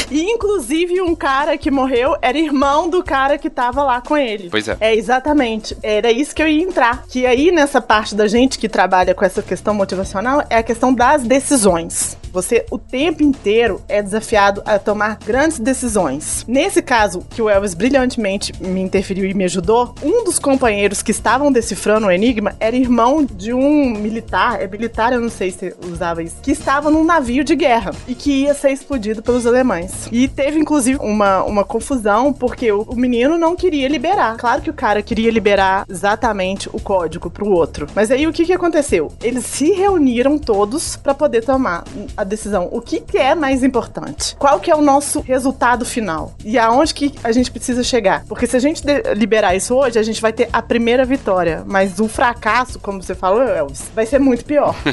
E 0.09 0.21
inclusive 0.23 1.01
um 1.01 1.13
cara 1.13 1.57
que 1.57 1.69
morreu 1.69 2.15
era 2.21 2.37
irmão 2.37 2.89
do 2.89 3.03
cara 3.03 3.37
que 3.37 3.49
tava 3.49 3.83
lá 3.83 4.01
com 4.01 4.17
ele. 4.17 4.49
Pois 4.49 4.67
é. 4.67 4.77
É, 4.79 4.95
exatamente. 4.95 5.77
Era 5.83 6.11
isso 6.11 6.33
que 6.33 6.41
eu 6.41 6.47
ia 6.47 6.63
entrar. 6.63 7.03
Que 7.07 7.25
aí, 7.25 7.51
nessa 7.51 7.81
parte 7.81 8.15
da 8.15 8.27
gente 8.27 8.57
que 8.57 8.69
trabalha 8.69 9.13
com 9.13 9.25
essa 9.25 9.41
questão 9.41 9.73
motivacional, 9.73 10.43
é 10.49 10.57
a 10.57 10.63
questão 10.63 10.93
das 10.93 11.23
decisões. 11.23 12.17
Você 12.31 12.65
o 12.69 12.77
tempo 12.77 13.23
inteiro 13.23 13.81
é 13.87 14.01
desafiado 14.01 14.61
a 14.65 14.77
tomar 14.77 15.17
grandes 15.25 15.59
decisões. 15.59 16.45
Nesse 16.47 16.81
caso, 16.81 17.25
que 17.29 17.41
o 17.41 17.49
Elvis 17.49 17.73
brilhantemente 17.73 18.53
me 18.61 18.81
interferiu 18.81 19.25
e 19.25 19.33
me 19.33 19.45
ajudou, 19.45 19.95
um 20.03 20.23
dos 20.23 20.37
companheiros 20.37 21.01
que 21.01 21.11
estavam 21.11 21.51
decifrando 21.51 22.07
o 22.07 22.11
enigma 22.11 22.55
era 22.59 22.75
irmão 22.75 23.25
de 23.25 23.53
um 23.53 23.89
militar, 23.91 24.61
é 24.61 24.67
militar, 24.67 25.13
eu 25.13 25.19
não 25.19 25.29
sei 25.29 25.51
se 25.51 25.73
usava 25.89 26.21
isso, 26.21 26.35
que 26.41 26.51
estava 26.51 26.91
num 26.91 27.03
navio 27.03 27.43
de 27.43 27.55
guerra 27.55 27.91
e 28.07 28.13
que 28.13 28.43
ia 28.43 28.53
ser 28.53 28.71
explodido 28.71 29.21
pelos 29.37 29.45
alemães. 29.45 30.07
E 30.11 30.27
teve 30.27 30.59
inclusive 30.59 30.97
uma, 31.01 31.43
uma 31.43 31.63
confusão 31.63 32.33
porque 32.33 32.71
o, 32.71 32.81
o 32.81 32.95
menino 32.95 33.37
não 33.37 33.55
queria 33.55 33.87
liberar. 33.87 34.37
Claro 34.37 34.61
que 34.61 34.69
o 34.69 34.73
cara 34.73 35.01
queria 35.01 35.29
liberar 35.29 35.85
exatamente 35.87 36.67
o 36.73 36.79
código 36.79 37.29
pro 37.29 37.49
outro. 37.49 37.87
Mas 37.93 38.09
aí 38.09 38.25
o 38.25 38.33
que 38.33 38.45
que 38.45 38.53
aconteceu? 38.53 39.11
Eles 39.21 39.45
se 39.45 39.71
reuniram 39.71 40.37
todos 40.37 40.95
para 40.95 41.13
poder 41.13 41.43
tomar 41.43 41.83
a 42.15 42.23
decisão. 42.23 42.67
O 42.71 42.81
que, 42.81 42.99
que 42.99 43.17
é 43.17 43.35
mais 43.35 43.63
importante? 43.63 44.35
Qual 44.37 44.59
que 44.59 44.71
é 44.71 44.75
o 44.75 44.81
nosso 44.81 45.19
resultado 45.19 45.85
final? 45.85 46.33
E 46.43 46.57
aonde 46.57 46.93
que 46.93 47.13
a 47.23 47.31
gente 47.31 47.51
precisa 47.51 47.83
chegar? 47.83 48.25
Porque 48.25 48.47
se 48.47 48.55
a 48.55 48.59
gente 48.59 48.83
liberar 49.15 49.55
isso 49.55 49.75
hoje, 49.75 49.99
a 49.99 50.03
gente 50.03 50.21
vai 50.21 50.33
ter 50.33 50.49
a 50.51 50.61
primeira 50.61 51.05
vitória. 51.05 51.63
Mas 51.65 51.99
o 51.99 52.07
fracasso, 52.07 52.79
como 52.79 53.01
você 53.03 53.13
falou, 53.13 53.43
Elvis, 53.43 53.91
vai 53.93 54.05
ser 54.05 54.19
muito 54.19 54.43
pior. 54.43 54.75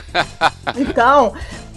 Então, 0.76 1.32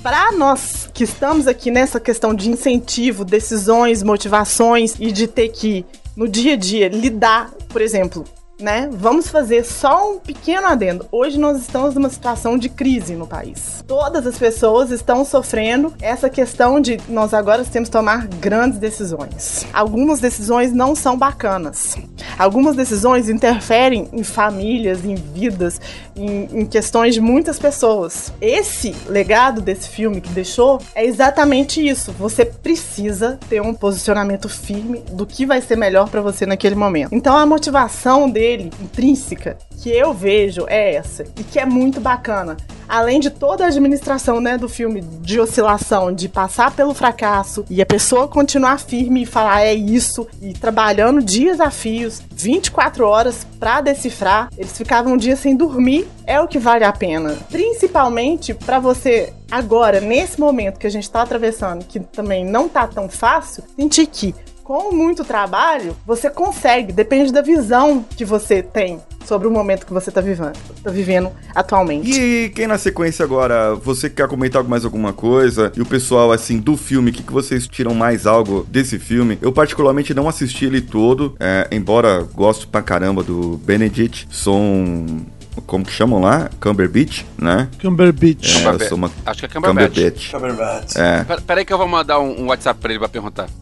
para 0.07 0.31
nós 0.31 0.89
que 0.93 1.03
estamos 1.03 1.47
aqui 1.47 1.69
nessa 1.69 1.99
questão 1.99 2.33
de 2.33 2.49
incentivo, 2.49 3.25
decisões, 3.25 4.01
motivações 4.01 4.95
e 4.97 5.11
de 5.11 5.27
ter 5.27 5.49
que, 5.49 5.85
no 6.15 6.29
dia 6.29 6.53
a 6.53 6.55
dia, 6.55 6.87
lidar, 6.87 7.51
por 7.67 7.81
exemplo, 7.81 8.23
né? 8.59 8.89
Vamos 8.91 9.27
fazer 9.27 9.63
só 9.63 10.13
um 10.13 10.19
pequeno 10.19 10.67
adendo. 10.67 11.05
Hoje 11.11 11.37
nós 11.37 11.57
estamos 11.57 11.93
numa 11.95 12.09
situação 12.09 12.57
de 12.57 12.69
crise 12.69 13.15
no 13.15 13.27
país. 13.27 13.83
Todas 13.87 14.25
as 14.25 14.37
pessoas 14.37 14.91
estão 14.91 15.23
sofrendo 15.23 15.93
essa 16.01 16.29
questão 16.29 16.79
de 16.79 16.99
nós 17.07 17.33
agora 17.33 17.63
temos 17.65 17.89
que 17.89 17.93
tomar 17.93 18.27
grandes 18.27 18.79
decisões. 18.79 19.65
Algumas 19.73 20.19
decisões 20.19 20.73
não 20.73 20.95
são 20.95 21.17
bacanas. 21.17 21.97
Algumas 22.37 22.75
decisões 22.75 23.29
interferem 23.29 24.09
em 24.11 24.23
famílias, 24.23 25.03
em 25.05 25.15
vidas, 25.15 25.79
em, 26.15 26.61
em 26.61 26.65
questões 26.65 27.13
de 27.13 27.21
muitas 27.21 27.59
pessoas. 27.59 28.33
Esse 28.41 28.95
legado 29.07 29.61
desse 29.61 29.89
filme 29.89 30.21
que 30.21 30.29
deixou 30.29 30.81
é 30.95 31.05
exatamente 31.05 31.85
isso. 31.85 32.11
Você 32.13 32.45
precisa 32.45 33.39
ter 33.49 33.61
um 33.61 33.73
posicionamento 33.73 34.49
firme 34.49 35.03
do 35.11 35.25
que 35.25 35.45
vai 35.45 35.61
ser 35.61 35.75
melhor 35.75 36.09
para 36.09 36.21
você 36.21 36.45
naquele 36.45 36.75
momento. 36.75 37.13
Então 37.13 37.35
a 37.37 37.45
motivação 37.45 38.29
dele, 38.29 38.46
intrínseca, 38.55 39.57
que 39.81 39.89
eu 39.89 40.13
vejo 40.13 40.65
é 40.67 40.95
essa 40.95 41.23
e 41.37 41.43
que 41.43 41.59
é 41.59 41.65
muito 41.65 41.99
bacana. 41.99 42.57
Além 42.87 43.19
de 43.19 43.29
toda 43.29 43.65
a 43.65 43.67
administração 43.67 44.39
né, 44.39 44.57
do 44.57 44.69
filme 44.69 45.01
de 45.01 45.39
oscilação, 45.39 46.13
de 46.13 46.29
passar 46.29 46.73
pelo 46.73 46.93
fracasso 46.93 47.65
e 47.69 47.81
a 47.81 47.85
pessoa 47.85 48.29
continuar 48.29 48.79
firme 48.79 49.23
e 49.23 49.25
falar 49.25 49.61
é 49.61 49.73
isso, 49.73 50.25
e 50.41 50.53
trabalhando 50.53 51.21
dias 51.21 51.59
a 51.59 51.69
fios, 51.69 52.21
24 52.31 53.05
horas 53.05 53.45
pra 53.59 53.81
decifrar, 53.81 54.49
eles 54.57 54.77
ficavam 54.77 55.13
um 55.13 55.17
dia 55.17 55.35
sem 55.35 55.55
dormir, 55.55 56.07
é 56.25 56.39
o 56.39 56.47
que 56.47 56.57
vale 56.57 56.85
a 56.85 56.93
pena. 56.93 57.35
Principalmente 57.49 58.53
pra 58.53 58.79
você 58.79 59.33
agora, 59.51 59.99
nesse 59.99 60.39
momento 60.39 60.79
que 60.79 60.87
a 60.87 60.91
gente 60.91 61.09
tá 61.09 61.21
atravessando, 61.21 61.83
que 61.83 61.99
também 61.99 62.45
não 62.45 62.69
tá 62.69 62.87
tão 62.87 63.09
fácil, 63.09 63.63
sentir 63.75 64.07
que 64.07 64.33
com 64.67 64.91
muito 64.91 65.23
trabalho, 65.23 65.95
você 66.05 66.29
consegue, 66.29 66.91
depende 66.91 67.31
da 67.31 67.41
visão 67.41 68.03
que 68.17 68.25
você 68.25 68.61
tem 68.61 68.99
sobre 69.25 69.47
o 69.47 69.51
momento 69.51 69.85
que 69.85 69.93
você 69.93 70.11
tá 70.11 70.19
vivendo, 70.19 70.51
tá 70.83 70.91
vivendo 70.91 71.31
atualmente. 71.55 72.11
E 72.11 72.49
quem 72.49 72.67
na 72.67 72.77
sequência 72.77 73.23
agora, 73.23 73.75
você 73.75 74.09
quer 74.09 74.27
comentar 74.27 74.61
mais 74.65 74.83
alguma 74.83 75.13
coisa? 75.13 75.71
E 75.73 75.81
o 75.81 75.85
pessoal, 75.85 76.33
assim, 76.33 76.59
do 76.59 76.75
filme, 76.75 77.11
o 77.11 77.13
que, 77.13 77.23
que 77.23 77.31
vocês 77.31 77.65
tiram 77.65 77.93
mais 77.93 78.27
algo 78.27 78.67
desse 78.69 78.99
filme? 78.99 79.37
Eu 79.41 79.53
particularmente 79.53 80.13
não 80.13 80.27
assisti 80.27 80.65
ele 80.65 80.81
todo, 80.81 81.35
é, 81.39 81.65
embora 81.71 82.27
gosto 82.33 82.67
pra 82.67 82.81
caramba 82.81 83.23
do 83.23 83.57
Benedict, 83.63 84.27
sou 84.29 84.57
um... 84.57 85.25
Como 85.65 85.83
que 85.85 85.91
chamam 85.91 86.19
lá? 86.21 86.49
Cumberbatch, 86.59 87.23
né? 87.37 87.67
Cumberbatch. 87.81 88.63
É, 88.63 88.67
eu 88.69 88.79
sou 88.87 88.97
uma 88.97 89.11
Acho 89.25 89.39
que 89.39 89.45
é 89.45 89.49
Cumberbatch. 89.49 89.93
Cumberbatch. 89.95 90.31
Cumberbatch. 90.31 90.95
É. 90.95 91.23
Pera- 91.23 91.41
Peraí 91.41 91.65
que 91.65 91.73
eu 91.73 91.77
vou 91.77 91.87
mandar 91.87 92.19
um, 92.19 92.41
um 92.43 92.45
WhatsApp 92.47 92.79
pra 92.79 92.91
ele 92.91 92.99
pra 92.99 93.09
perguntar. 93.09 93.47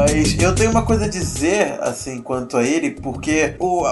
Mas 0.00 0.34
eu 0.40 0.54
tenho 0.54 0.70
uma 0.70 0.82
coisa 0.82 1.04
a 1.04 1.08
dizer, 1.08 1.78
assim, 1.82 2.22
quanto 2.22 2.56
a 2.56 2.64
ele, 2.64 2.92
porque 2.92 3.54
o, 3.58 3.82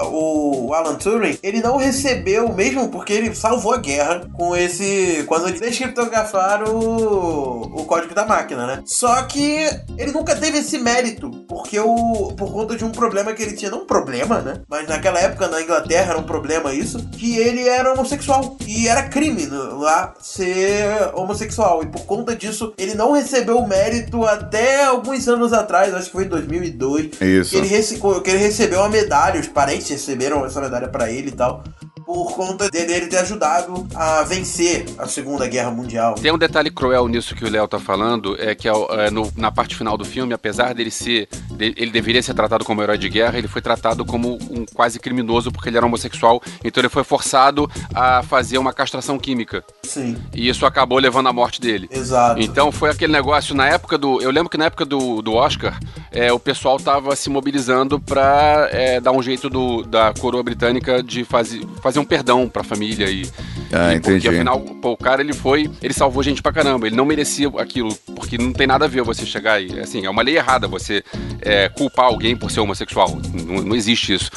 o 0.67 0.73
Alan 0.73 0.95
Turing, 0.95 1.37
ele 1.43 1.61
não 1.61 1.77
recebeu, 1.77 2.51
mesmo 2.51 2.89
porque 2.89 3.13
ele 3.13 3.35
salvou 3.35 3.73
a 3.73 3.77
guerra 3.77 4.21
com 4.33 4.55
esse. 4.55 5.23
quando 5.27 5.51
descriptografaram 5.51 6.73
o, 6.73 7.81
o 7.81 7.85
código 7.85 8.15
da 8.15 8.25
máquina, 8.25 8.65
né? 8.65 8.81
Só 8.85 9.21
que 9.23 9.69
ele 9.99 10.11
nunca 10.11 10.35
teve 10.35 10.57
esse 10.57 10.79
mérito, 10.79 11.29
porque 11.47 11.79
o. 11.79 12.33
por 12.35 12.51
conta 12.51 12.75
de 12.75 12.83
um 12.83 12.89
problema 12.91 13.31
que 13.33 13.43
ele 13.43 13.55
tinha, 13.55 13.69
não 13.69 13.83
um 13.83 13.85
problema, 13.85 14.39
né? 14.41 14.61
Mas 14.67 14.87
naquela 14.87 15.19
época 15.19 15.47
na 15.47 15.61
Inglaterra 15.61 16.11
era 16.13 16.19
um 16.19 16.23
problema 16.23 16.73
isso, 16.73 17.07
que 17.09 17.37
ele 17.37 17.67
era 17.69 17.93
homossexual. 17.93 18.57
E 18.65 18.87
era 18.87 19.03
crime 19.03 19.45
no- 19.45 19.77
lá 19.77 20.15
ser 20.19 21.11
homossexual. 21.13 21.83
E 21.83 21.85
por 21.85 22.01
conta 22.05 22.35
disso, 22.35 22.73
ele 22.79 22.95
não 22.95 23.11
recebeu 23.11 23.59
o 23.59 23.67
mérito 23.67 24.25
até 24.25 24.85
alguns 24.85 25.27
anos 25.27 25.53
atrás, 25.53 25.93
acho 25.99 26.07
que 26.07 26.11
foi 26.13 26.25
em 26.25 26.29
2002. 26.29 27.05
Isso. 27.21 27.51
Que 27.51 27.57
ele, 27.57 27.67
rece- 27.67 27.99
que 28.23 28.29
ele 28.29 28.39
recebeu 28.39 28.79
uma 28.79 28.89
medalha, 28.89 29.39
os 29.39 29.47
parentes 29.47 29.89
receberam 29.89 30.45
essa 30.45 30.59
medalha 30.59 30.87
pra 30.87 31.11
ele 31.11 31.29
e 31.29 31.33
tal. 31.33 31.63
Por 32.11 32.31
conta 32.33 32.67
dele 32.71 32.91
ele 32.91 33.05
ter 33.05 33.17
ajudado 33.17 33.87
a 33.93 34.23
vencer 34.23 34.83
a 34.97 35.05
Segunda 35.07 35.47
Guerra 35.47 35.69
Mundial. 35.69 36.15
Tem 36.15 36.31
um 36.33 36.39
detalhe 36.39 36.71
cruel 36.71 37.07
nisso 37.07 37.35
que 37.35 37.45
o 37.45 37.49
Léo 37.51 37.67
tá 37.67 37.77
falando, 37.77 38.35
é 38.41 38.55
que 38.55 38.67
é, 38.67 39.11
no- 39.11 39.31
na 39.37 39.51
parte 39.51 39.75
final 39.75 39.95
do 39.95 40.03
filme, 40.03 40.33
apesar 40.33 40.73
dele 40.73 40.89
ser. 40.89 41.27
ele 41.59 41.91
deveria 41.91 42.23
ser 42.23 42.33
tratado 42.33 42.65
como 42.65 42.81
herói 42.81 42.97
de 42.97 43.07
guerra, 43.09 43.37
ele 43.37 43.47
foi 43.47 43.61
tratado 43.61 44.03
como 44.03 44.39
um 44.49 44.65
quase 44.73 44.97
criminoso 44.99 45.51
porque 45.51 45.69
ele 45.69 45.77
era 45.77 45.85
homossexual, 45.85 46.41
então 46.63 46.81
ele 46.81 46.89
foi 46.89 47.03
forçado 47.03 47.69
a 47.93 48.23
fazer 48.23 48.57
uma 48.57 48.73
castração 48.73 49.19
química. 49.19 49.63
Sim, 49.83 50.17
E 50.33 50.47
isso 50.49 50.65
acabou 50.65 50.97
levando 50.97 51.27
à 51.29 51.33
morte 51.33 51.61
dele. 51.61 51.87
exato. 51.91 52.41
Então 52.41 52.71
foi 52.71 52.89
aquele 52.89 53.13
negócio 53.13 53.53
na 53.53 53.67
época 53.67 53.99
do. 53.99 54.19
Eu 54.19 54.31
lembro 54.31 54.49
que 54.49 54.57
na 54.57 54.65
época 54.65 54.83
do, 54.85 55.21
do 55.21 55.33
Oscar, 55.35 55.77
é, 56.11 56.33
o 56.33 56.39
pessoal 56.39 56.79
tava 56.79 57.15
se 57.15 57.29
mobilizando 57.29 57.99
pra 57.99 58.67
é, 58.71 58.99
dar 58.99 59.11
um 59.11 59.21
jeito 59.21 59.47
do, 59.47 59.83
da 59.83 60.11
coroa 60.19 60.41
britânica 60.41 61.03
de 61.03 61.23
fazer, 61.23 61.61
fazer 61.83 61.98
um 61.99 62.05
perdão 62.05 62.47
pra 62.47 62.63
família 62.63 63.09
e. 63.09 63.27
Ah, 63.71 63.93
e 63.93 63.99
porque 63.99 64.17
entendi. 64.17 64.27
afinal, 64.27 64.59
pô, 64.59 64.91
o 64.93 64.97
cara 64.97 65.21
ele 65.21 65.33
foi. 65.33 65.69
Ele 65.81 65.93
salvou 65.93 66.23
gente 66.23 66.41
pra 66.41 66.51
caramba. 66.51 66.87
Ele 66.87 66.95
não 66.95 67.05
merecia 67.05 67.47
aquilo, 67.57 67.93
porque 68.15 68.37
não 68.37 68.51
tem 68.53 68.65
nada 68.67 68.85
a 68.85 68.87
ver 68.87 69.03
você 69.03 69.25
chegar 69.25 69.61
e. 69.61 69.79
Assim, 69.79 70.05
é 70.05 70.09
uma 70.09 70.21
lei 70.21 70.37
errada 70.37 70.67
você 70.67 71.03
é, 71.41 71.69
culpar 71.69 72.05
alguém 72.05 72.35
por 72.35 72.49
ser 72.51 72.59
homossexual. 72.61 73.17
Não, 73.33 73.61
não 73.61 73.75
existe 73.75 74.13
isso. 74.13 74.31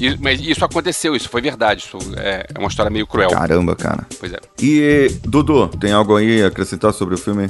E- 0.00 0.16
mas 0.20 0.40
isso 0.40 0.64
aconteceu, 0.64 1.16
isso 1.16 1.28
foi 1.28 1.40
verdade. 1.40 1.84
Isso 1.84 1.98
é, 2.18 2.46
é 2.54 2.58
uma 2.58 2.68
história 2.68 2.90
meio 2.90 3.06
cruel. 3.06 3.30
Caramba, 3.30 3.74
cara. 3.74 4.06
Pois 4.20 4.32
é. 4.32 4.38
E, 4.60 5.10
Dudu, 5.24 5.68
tem 5.68 5.92
algo 5.92 6.16
aí 6.16 6.42
a 6.42 6.48
acrescentar 6.48 6.92
sobre 6.92 7.14
o 7.14 7.18
filme? 7.18 7.48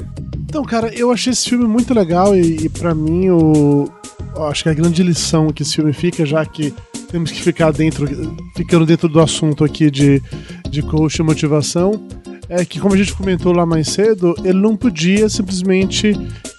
Então, 0.49 0.63
cara, 0.63 0.93
eu 0.93 1.11
achei 1.11 1.33
esse 1.33 1.49
filme 1.49 1.65
muito 1.65 1.93
legal 1.93 2.33
e, 2.35 2.65
e 2.65 2.69
para 2.69 2.95
mim 2.95 3.29
o 3.29 3.91
eu 4.35 4.45
acho 4.45 4.63
que 4.63 4.69
a 4.69 4.73
grande 4.73 5.01
lição 5.03 5.51
que 5.51 5.63
esse 5.63 5.75
filme 5.75 5.91
fica, 5.91 6.25
já 6.25 6.45
que 6.45 6.73
temos 7.09 7.31
que 7.31 7.41
ficar 7.41 7.71
dentro, 7.71 8.07
ficando 8.55 8.85
dentro 8.85 9.07
do 9.07 9.19
assunto 9.19 9.63
aqui 9.63 9.89
de, 9.89 10.21
de 10.69 10.81
coach 10.81 11.17
e 11.17 11.23
motivação, 11.23 12.07
é 12.49 12.63
que 12.63 12.79
como 12.79 12.93
a 12.93 12.97
gente 12.97 13.13
comentou 13.13 13.51
lá 13.51 13.65
mais 13.65 13.89
cedo, 13.89 14.35
ele 14.43 14.59
não 14.59 14.75
podia 14.75 15.27
simplesmente 15.29 16.13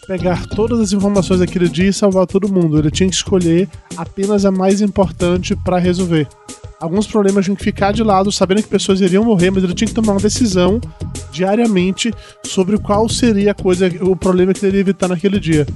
pegar 0.08 0.46
todas 0.46 0.80
as 0.80 0.92
informações 0.94 1.40
daquele 1.40 1.68
dia 1.68 1.90
e 1.90 1.92
salvar 1.92 2.26
todo 2.26 2.50
mundo. 2.50 2.78
Ele 2.78 2.90
tinha 2.90 3.10
que 3.10 3.14
escolher 3.14 3.68
apenas 3.94 4.46
a 4.46 4.50
mais 4.50 4.80
importante 4.80 5.54
para 5.54 5.78
resolver. 5.78 6.26
Alguns 6.80 7.06
problemas 7.06 7.44
tinham 7.44 7.56
que 7.56 7.62
ficar 7.62 7.92
de 7.92 8.02
lado, 8.02 8.32
sabendo 8.32 8.62
que 8.62 8.68
pessoas 8.68 9.02
iriam 9.02 9.22
morrer, 9.22 9.50
mas 9.50 9.62
ele 9.62 9.74
tinha 9.74 9.88
que 9.88 9.94
tomar 9.94 10.12
uma 10.12 10.20
decisão 10.20 10.80
diariamente 11.30 12.14
sobre 12.44 12.78
qual 12.78 13.06
seria 13.08 13.50
a 13.50 13.54
coisa, 13.54 13.86
o 14.00 14.16
problema 14.16 14.54
que 14.54 14.64
ele 14.64 14.78
ia 14.78 14.80
evitar 14.80 15.08
naquele 15.08 15.38
dia. 15.38 15.66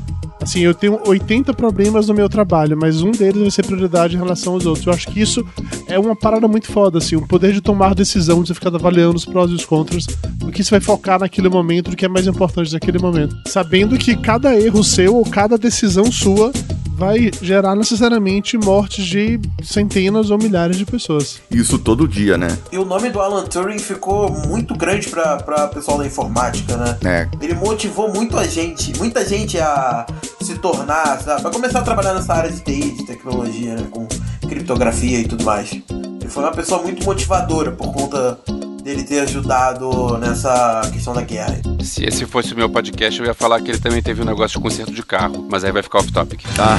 Assim, 0.42 0.60
eu 0.60 0.74
tenho 0.74 0.98
80 1.06 1.54
problemas 1.54 2.08
no 2.08 2.14
meu 2.14 2.28
trabalho, 2.28 2.76
mas 2.76 3.00
um 3.00 3.12
deles 3.12 3.40
vai 3.40 3.50
ser 3.50 3.64
prioridade 3.64 4.16
em 4.16 4.18
relação 4.18 4.54
aos 4.54 4.66
outros. 4.66 4.84
Eu 4.84 4.92
acho 4.92 5.06
que 5.06 5.20
isso 5.20 5.46
é 5.86 5.96
uma 5.96 6.16
parada 6.16 6.48
muito 6.48 6.66
foda, 6.66 6.98
assim, 6.98 7.14
o 7.14 7.26
poder 7.26 7.52
de 7.52 7.60
tomar 7.60 7.94
decisão, 7.94 8.42
de 8.42 8.48
você 8.48 8.54
ficar 8.54 8.74
avaliando 8.74 9.16
os 9.16 9.24
prós 9.24 9.52
e 9.52 9.54
os 9.54 9.64
contras, 9.64 10.04
o 10.42 10.50
que 10.50 10.64
você 10.64 10.70
vai 10.70 10.80
focar 10.80 11.20
naquele 11.20 11.48
momento, 11.48 11.92
o 11.92 11.96
que 11.96 12.04
é 12.04 12.08
mais 12.08 12.26
importante 12.26 12.72
naquele 12.72 12.98
momento. 12.98 13.36
Sabendo 13.46 13.96
que 13.96 14.16
cada 14.22 14.54
erro 14.54 14.84
seu 14.84 15.16
ou 15.16 15.24
cada 15.24 15.58
decisão 15.58 16.10
sua 16.10 16.52
vai 16.94 17.32
gerar 17.42 17.74
necessariamente 17.74 18.56
mortes 18.56 19.04
de 19.04 19.40
centenas 19.60 20.30
ou 20.30 20.38
milhares 20.38 20.76
de 20.76 20.86
pessoas. 20.86 21.40
Isso 21.50 21.76
todo 21.76 22.06
dia, 22.06 22.38
né? 22.38 22.56
E 22.70 22.78
o 22.78 22.84
nome 22.84 23.10
do 23.10 23.18
Alan 23.18 23.44
Turing 23.44 23.80
ficou 23.80 24.30
muito 24.46 24.76
grande 24.76 25.08
pra, 25.08 25.38
pra 25.38 25.66
pessoal 25.66 25.98
da 25.98 26.06
informática, 26.06 26.76
né? 26.76 26.98
É. 27.04 27.28
Ele 27.44 27.54
motivou 27.54 28.12
muito 28.12 28.38
a 28.38 28.44
gente, 28.46 28.96
muita 28.96 29.26
gente 29.26 29.58
a 29.58 30.06
se 30.40 30.54
tornar, 30.58 31.20
sabe? 31.20 31.44
A 31.44 31.50
começar 31.50 31.80
a 31.80 31.82
trabalhar 31.82 32.14
nessa 32.14 32.32
área 32.34 32.52
de 32.52 32.60
TI, 32.60 32.92
de 32.92 33.04
tecnologia, 33.04 33.74
né? 33.74 33.86
Com 33.90 34.06
criptografia 34.48 35.18
e 35.18 35.24
tudo 35.26 35.44
mais. 35.44 35.72
Ele 35.72 36.28
foi 36.28 36.44
uma 36.44 36.52
pessoa 36.52 36.80
muito 36.80 37.04
motivadora 37.04 37.72
por 37.72 37.92
conta 37.92 38.38
dele 38.82 39.04
ter 39.04 39.20
ajudado 39.20 40.18
nessa 40.18 40.82
questão 40.92 41.14
da 41.14 41.22
guerra. 41.22 41.60
Se 41.80 42.04
esse 42.04 42.26
fosse 42.26 42.52
o 42.52 42.56
meu 42.56 42.68
podcast, 42.68 43.20
eu 43.20 43.26
ia 43.26 43.34
falar 43.34 43.60
que 43.60 43.70
ele 43.70 43.78
também 43.78 44.02
teve 44.02 44.22
um 44.22 44.24
negócio 44.24 44.58
de 44.58 44.62
conserto 44.62 44.92
de 44.92 45.04
carro, 45.04 45.46
mas 45.48 45.62
aí 45.64 45.70
vai 45.70 45.82
ficar 45.82 46.00
off-topic. 46.00 46.42
Ah. 46.58 46.78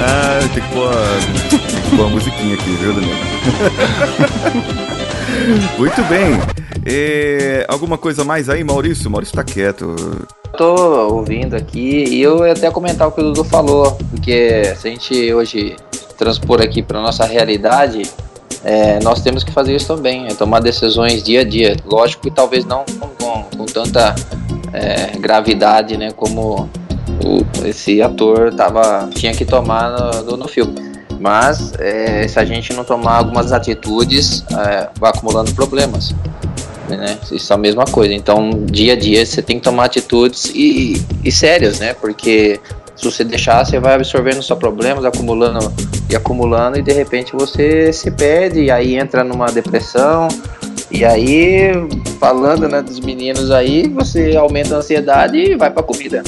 ah, 0.00 0.38
tem 0.52 0.62
que 0.62 0.68
pôr, 0.72 0.90
tem 1.48 1.58
que 1.82 1.96
pôr 1.96 2.06
a 2.06 2.08
musiquinha 2.08 2.54
aqui, 2.54 2.70
viu, 2.76 2.92
Daniel? 2.92 3.16
Muito 5.78 6.02
bem. 6.04 6.38
É, 6.84 7.64
alguma 7.68 7.96
coisa 7.96 8.24
mais 8.24 8.48
aí, 8.48 8.62
Maurício? 8.62 9.10
Maurício 9.10 9.34
tá 9.34 9.44
quieto. 9.44 9.94
Tô 10.56 11.14
ouvindo 11.14 11.54
aqui 11.54 12.04
e 12.08 12.22
eu 12.22 12.46
ia 12.46 12.52
até 12.52 12.70
comentar 12.70 13.08
o 13.08 13.12
que 13.12 13.20
o 13.20 13.24
Dudu 13.24 13.44
falou, 13.44 13.92
porque 14.10 14.64
se 14.76 14.88
a 14.88 14.90
gente 14.90 15.32
hoje 15.32 15.76
transpor 16.16 16.60
aqui 16.60 16.82
para 16.82 17.00
nossa 17.00 17.24
realidade, 17.24 18.02
é, 18.66 18.98
nós 19.00 19.22
temos 19.22 19.44
que 19.44 19.52
fazer 19.52 19.76
isso 19.76 19.86
também, 19.86 20.26
é 20.26 20.34
tomar 20.34 20.58
decisões 20.58 21.22
dia 21.22 21.42
a 21.42 21.44
dia. 21.44 21.76
Lógico 21.84 22.24
que 22.24 22.32
talvez 22.32 22.64
não 22.64 22.84
com, 22.98 23.44
com, 23.56 23.64
tanta 23.64 24.12
é, 24.72 25.16
gravidade, 25.18 25.96
né, 25.96 26.10
como 26.10 26.68
o, 27.24 27.64
esse 27.64 28.02
ator 28.02 28.52
tava, 28.52 29.08
tinha 29.14 29.32
que 29.32 29.44
tomar 29.44 29.92
no, 30.24 30.36
no, 30.36 30.48
filme. 30.48 30.74
Mas 31.20 31.74
é, 31.78 32.26
se 32.26 32.40
a 32.40 32.44
gente 32.44 32.72
não 32.72 32.82
tomar 32.82 33.18
algumas 33.18 33.52
atitudes, 33.52 34.44
é, 34.50 34.88
vai 34.98 35.10
acumulando 35.10 35.54
problemas. 35.54 36.12
Né? 36.88 37.16
Isso 37.30 37.52
é 37.52 37.54
a 37.54 37.58
mesma 37.58 37.84
coisa. 37.84 38.12
Então, 38.12 38.50
dia 38.64 38.94
a 38.94 38.96
dia, 38.96 39.24
você 39.24 39.42
tem 39.42 39.58
que 39.58 39.62
tomar 39.62 39.84
atitudes 39.84 40.50
e, 40.52 41.00
e 41.24 41.30
sérias, 41.30 41.78
né? 41.78 41.94
Porque 41.94 42.60
se 42.96 43.04
você 43.04 43.22
deixar, 43.22 43.64
você 43.64 43.78
vai 43.78 43.94
absorvendo 43.94 44.42
só 44.42 44.56
problemas, 44.56 45.04
acumulando 45.04 45.72
e 46.10 46.16
acumulando, 46.16 46.78
e 46.78 46.82
de 46.82 46.92
repente 46.92 47.32
você 47.32 47.92
se 47.92 48.10
perde, 48.10 48.64
e 48.64 48.70
aí 48.70 48.96
entra 48.96 49.22
numa 49.22 49.46
depressão. 49.46 50.28
E 50.90 51.04
aí, 51.04 51.72
falando 52.18 52.68
né, 52.68 52.80
dos 52.80 53.00
meninos 53.00 53.50
aí, 53.50 53.88
você 53.88 54.36
aumenta 54.36 54.76
a 54.76 54.78
ansiedade 54.78 55.36
e 55.36 55.56
vai 55.56 55.70
pra 55.70 55.82
comida. 55.82 56.22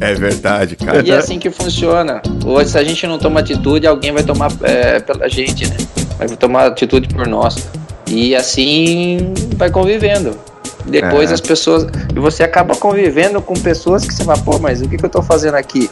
É 0.00 0.14
verdade, 0.14 0.76
cara. 0.76 1.02
E 1.06 1.10
é 1.10 1.16
assim 1.16 1.38
que 1.38 1.50
funciona. 1.50 2.20
Hoje, 2.44 2.70
se 2.70 2.78
a 2.78 2.84
gente 2.84 3.06
não 3.06 3.18
toma 3.18 3.40
atitude, 3.40 3.86
alguém 3.86 4.12
vai 4.12 4.22
tomar 4.22 4.50
é, 4.62 5.00
pela 5.00 5.28
gente, 5.28 5.66
né? 5.68 5.76
Vai 6.18 6.28
tomar 6.28 6.66
atitude 6.66 7.08
por 7.08 7.26
nós. 7.26 7.68
E 8.06 8.34
assim 8.34 9.32
vai 9.56 9.70
convivendo. 9.70 10.36
Depois 10.86 11.30
É. 11.30 11.34
as 11.34 11.40
pessoas. 11.40 11.86
E 12.14 12.18
você 12.18 12.42
acaba 12.42 12.74
convivendo 12.74 13.40
com 13.40 13.54
pessoas 13.54 14.04
que 14.04 14.12
você 14.12 14.24
fala, 14.24 14.38
pô, 14.38 14.58
mas 14.58 14.80
o 14.80 14.88
que, 14.88 14.96
que 14.96 15.04
eu 15.04 15.10
tô 15.10 15.22
fazendo 15.22 15.54
aqui? 15.54 15.90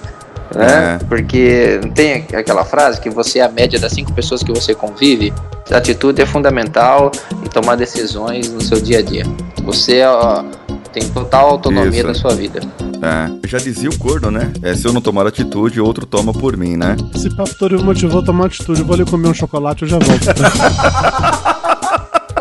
Né? 0.55 0.99
É. 1.01 1.05
Porque 1.07 1.81
não 1.83 1.91
tem 1.91 2.27
aquela 2.35 2.65
frase 2.65 3.01
que 3.01 3.09
você 3.09 3.39
é 3.39 3.43
a 3.43 3.49
média 3.49 3.79
das 3.79 3.93
cinco 3.93 4.13
pessoas 4.13 4.43
que 4.43 4.53
você 4.53 4.75
convive? 4.75 5.33
A 5.71 5.79
atitude 5.79 6.21
é 6.21 6.27
fundamental 6.27 7.11
em 7.43 7.49
tomar 7.49 7.77
decisões 7.77 8.51
no 8.51 8.61
seu 8.61 8.79
dia 8.81 8.99
a 8.99 9.03
dia. 9.03 9.25
Você 9.65 10.03
ó, 10.05 10.45
tem 10.93 11.09
total 11.09 11.49
autonomia 11.49 12.01
Isso. 12.01 12.07
da 12.07 12.15
sua 12.15 12.35
vida. 12.35 12.61
É, 13.01 13.49
já 13.49 13.57
dizia 13.59 13.89
o 13.89 13.99
corno, 13.99 14.31
né? 14.31 14.53
É, 14.63 14.75
se 14.75 14.87
eu 14.87 14.93
não 14.93 15.01
tomar 15.01 15.27
atitude, 15.27 15.81
outro 15.81 16.05
toma 16.05 16.33
por 16.35 16.55
mim, 16.57 16.77
né? 16.77 16.97
Esse 17.15 17.35
papo 17.35 17.55
todo 17.55 17.77
me 17.79 17.83
motivou 17.83 18.21
a 18.21 18.25
tomar 18.25 18.47
atitude. 18.47 18.81
Eu 18.81 18.87
vou 18.87 18.95
ali 18.95 19.07
comer 19.07 19.29
um 19.29 19.35
chocolate, 19.35 19.83
eu 19.83 19.89
já 19.89 19.99
volto. 19.99 20.27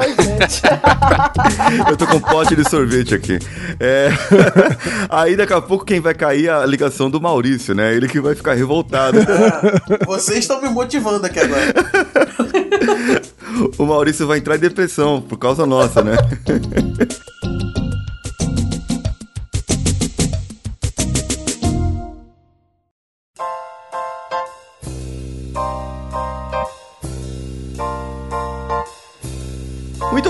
Oi, 0.01 0.07
gente. 0.09 0.61
Eu 1.87 1.95
tô 1.95 2.07
com 2.07 2.17
um 2.17 2.19
pote 2.19 2.55
de 2.55 2.67
sorvete 2.67 3.13
aqui. 3.13 3.37
É... 3.79 4.09
Aí 5.09 5.35
daqui 5.35 5.53
a 5.53 5.61
pouco 5.61 5.85
quem 5.85 5.99
vai 5.99 6.15
cair 6.15 6.47
é 6.47 6.49
a 6.49 6.65
ligação 6.65 7.09
do 7.09 7.21
Maurício, 7.21 7.75
né? 7.75 7.93
Ele 7.93 8.07
que 8.07 8.19
vai 8.19 8.33
ficar 8.33 8.53
revoltado. 8.53 9.19
Ah, 9.21 10.05
vocês 10.05 10.39
estão 10.39 10.59
me 10.59 10.69
motivando 10.69 11.25
aqui 11.25 11.39
agora. 11.39 11.61
O 13.77 13.85
Maurício 13.85 14.25
vai 14.25 14.39
entrar 14.39 14.55
em 14.55 14.59
depressão 14.59 15.21
por 15.21 15.37
causa 15.37 15.65
nossa, 15.65 16.01
né? 16.01 16.15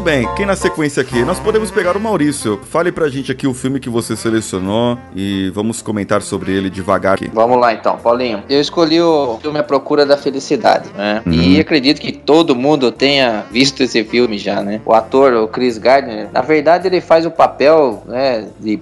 Muito 0.02 0.10
bem, 0.10 0.28
quem 0.36 0.48
na 0.48 0.56
sequência 0.56 1.00
aqui? 1.00 1.24
Nós 1.24 1.40
podemos 1.40 1.70
pegar 1.70 1.96
o 1.96 2.00
Maurício. 2.00 2.60
Fale 2.72 2.92
pra 2.92 3.08
gente 3.08 3.32
aqui 3.32 3.46
o 3.46 3.54
filme 3.54 3.80
que 3.80 3.88
você 3.88 4.16
selecionou 4.16 4.98
e 5.16 5.52
vamos 5.52 5.80
comentar 5.84 6.24
sobre 6.24 6.52
ele 6.52 6.72
devagar 6.72 7.14
aqui. 7.14 7.30
Vamos 7.32 7.60
lá 7.60 7.72
então, 7.72 8.00
Paulinho. 8.00 8.44
Eu 8.50 8.60
escolhi 8.60 9.00
o 9.00 9.38
filme 9.40 9.60
A 9.60 9.64
Procura 9.64 10.04
da 10.04 10.18
Felicidade, 10.18 10.90
né? 10.98 11.22
Uhum. 11.24 11.34
E 11.34 11.60
acredito 11.60 12.02
que 12.02 12.12
todo 12.12 12.56
mundo 12.56 12.92
tenha 12.92 13.46
visto 13.52 13.84
esse 13.84 14.04
filme 14.04 14.40
já, 14.40 14.64
né? 14.64 14.82
O 14.84 14.92
ator, 14.92 15.34
o 15.34 15.48
Chris 15.48 15.78
Gardner, 15.78 16.30
na 16.34 16.42
verdade 16.42 16.88
ele 16.88 17.00
faz 17.00 17.24
o 17.28 17.30
papel, 17.30 18.02
né, 18.08 18.48
de 18.60 18.80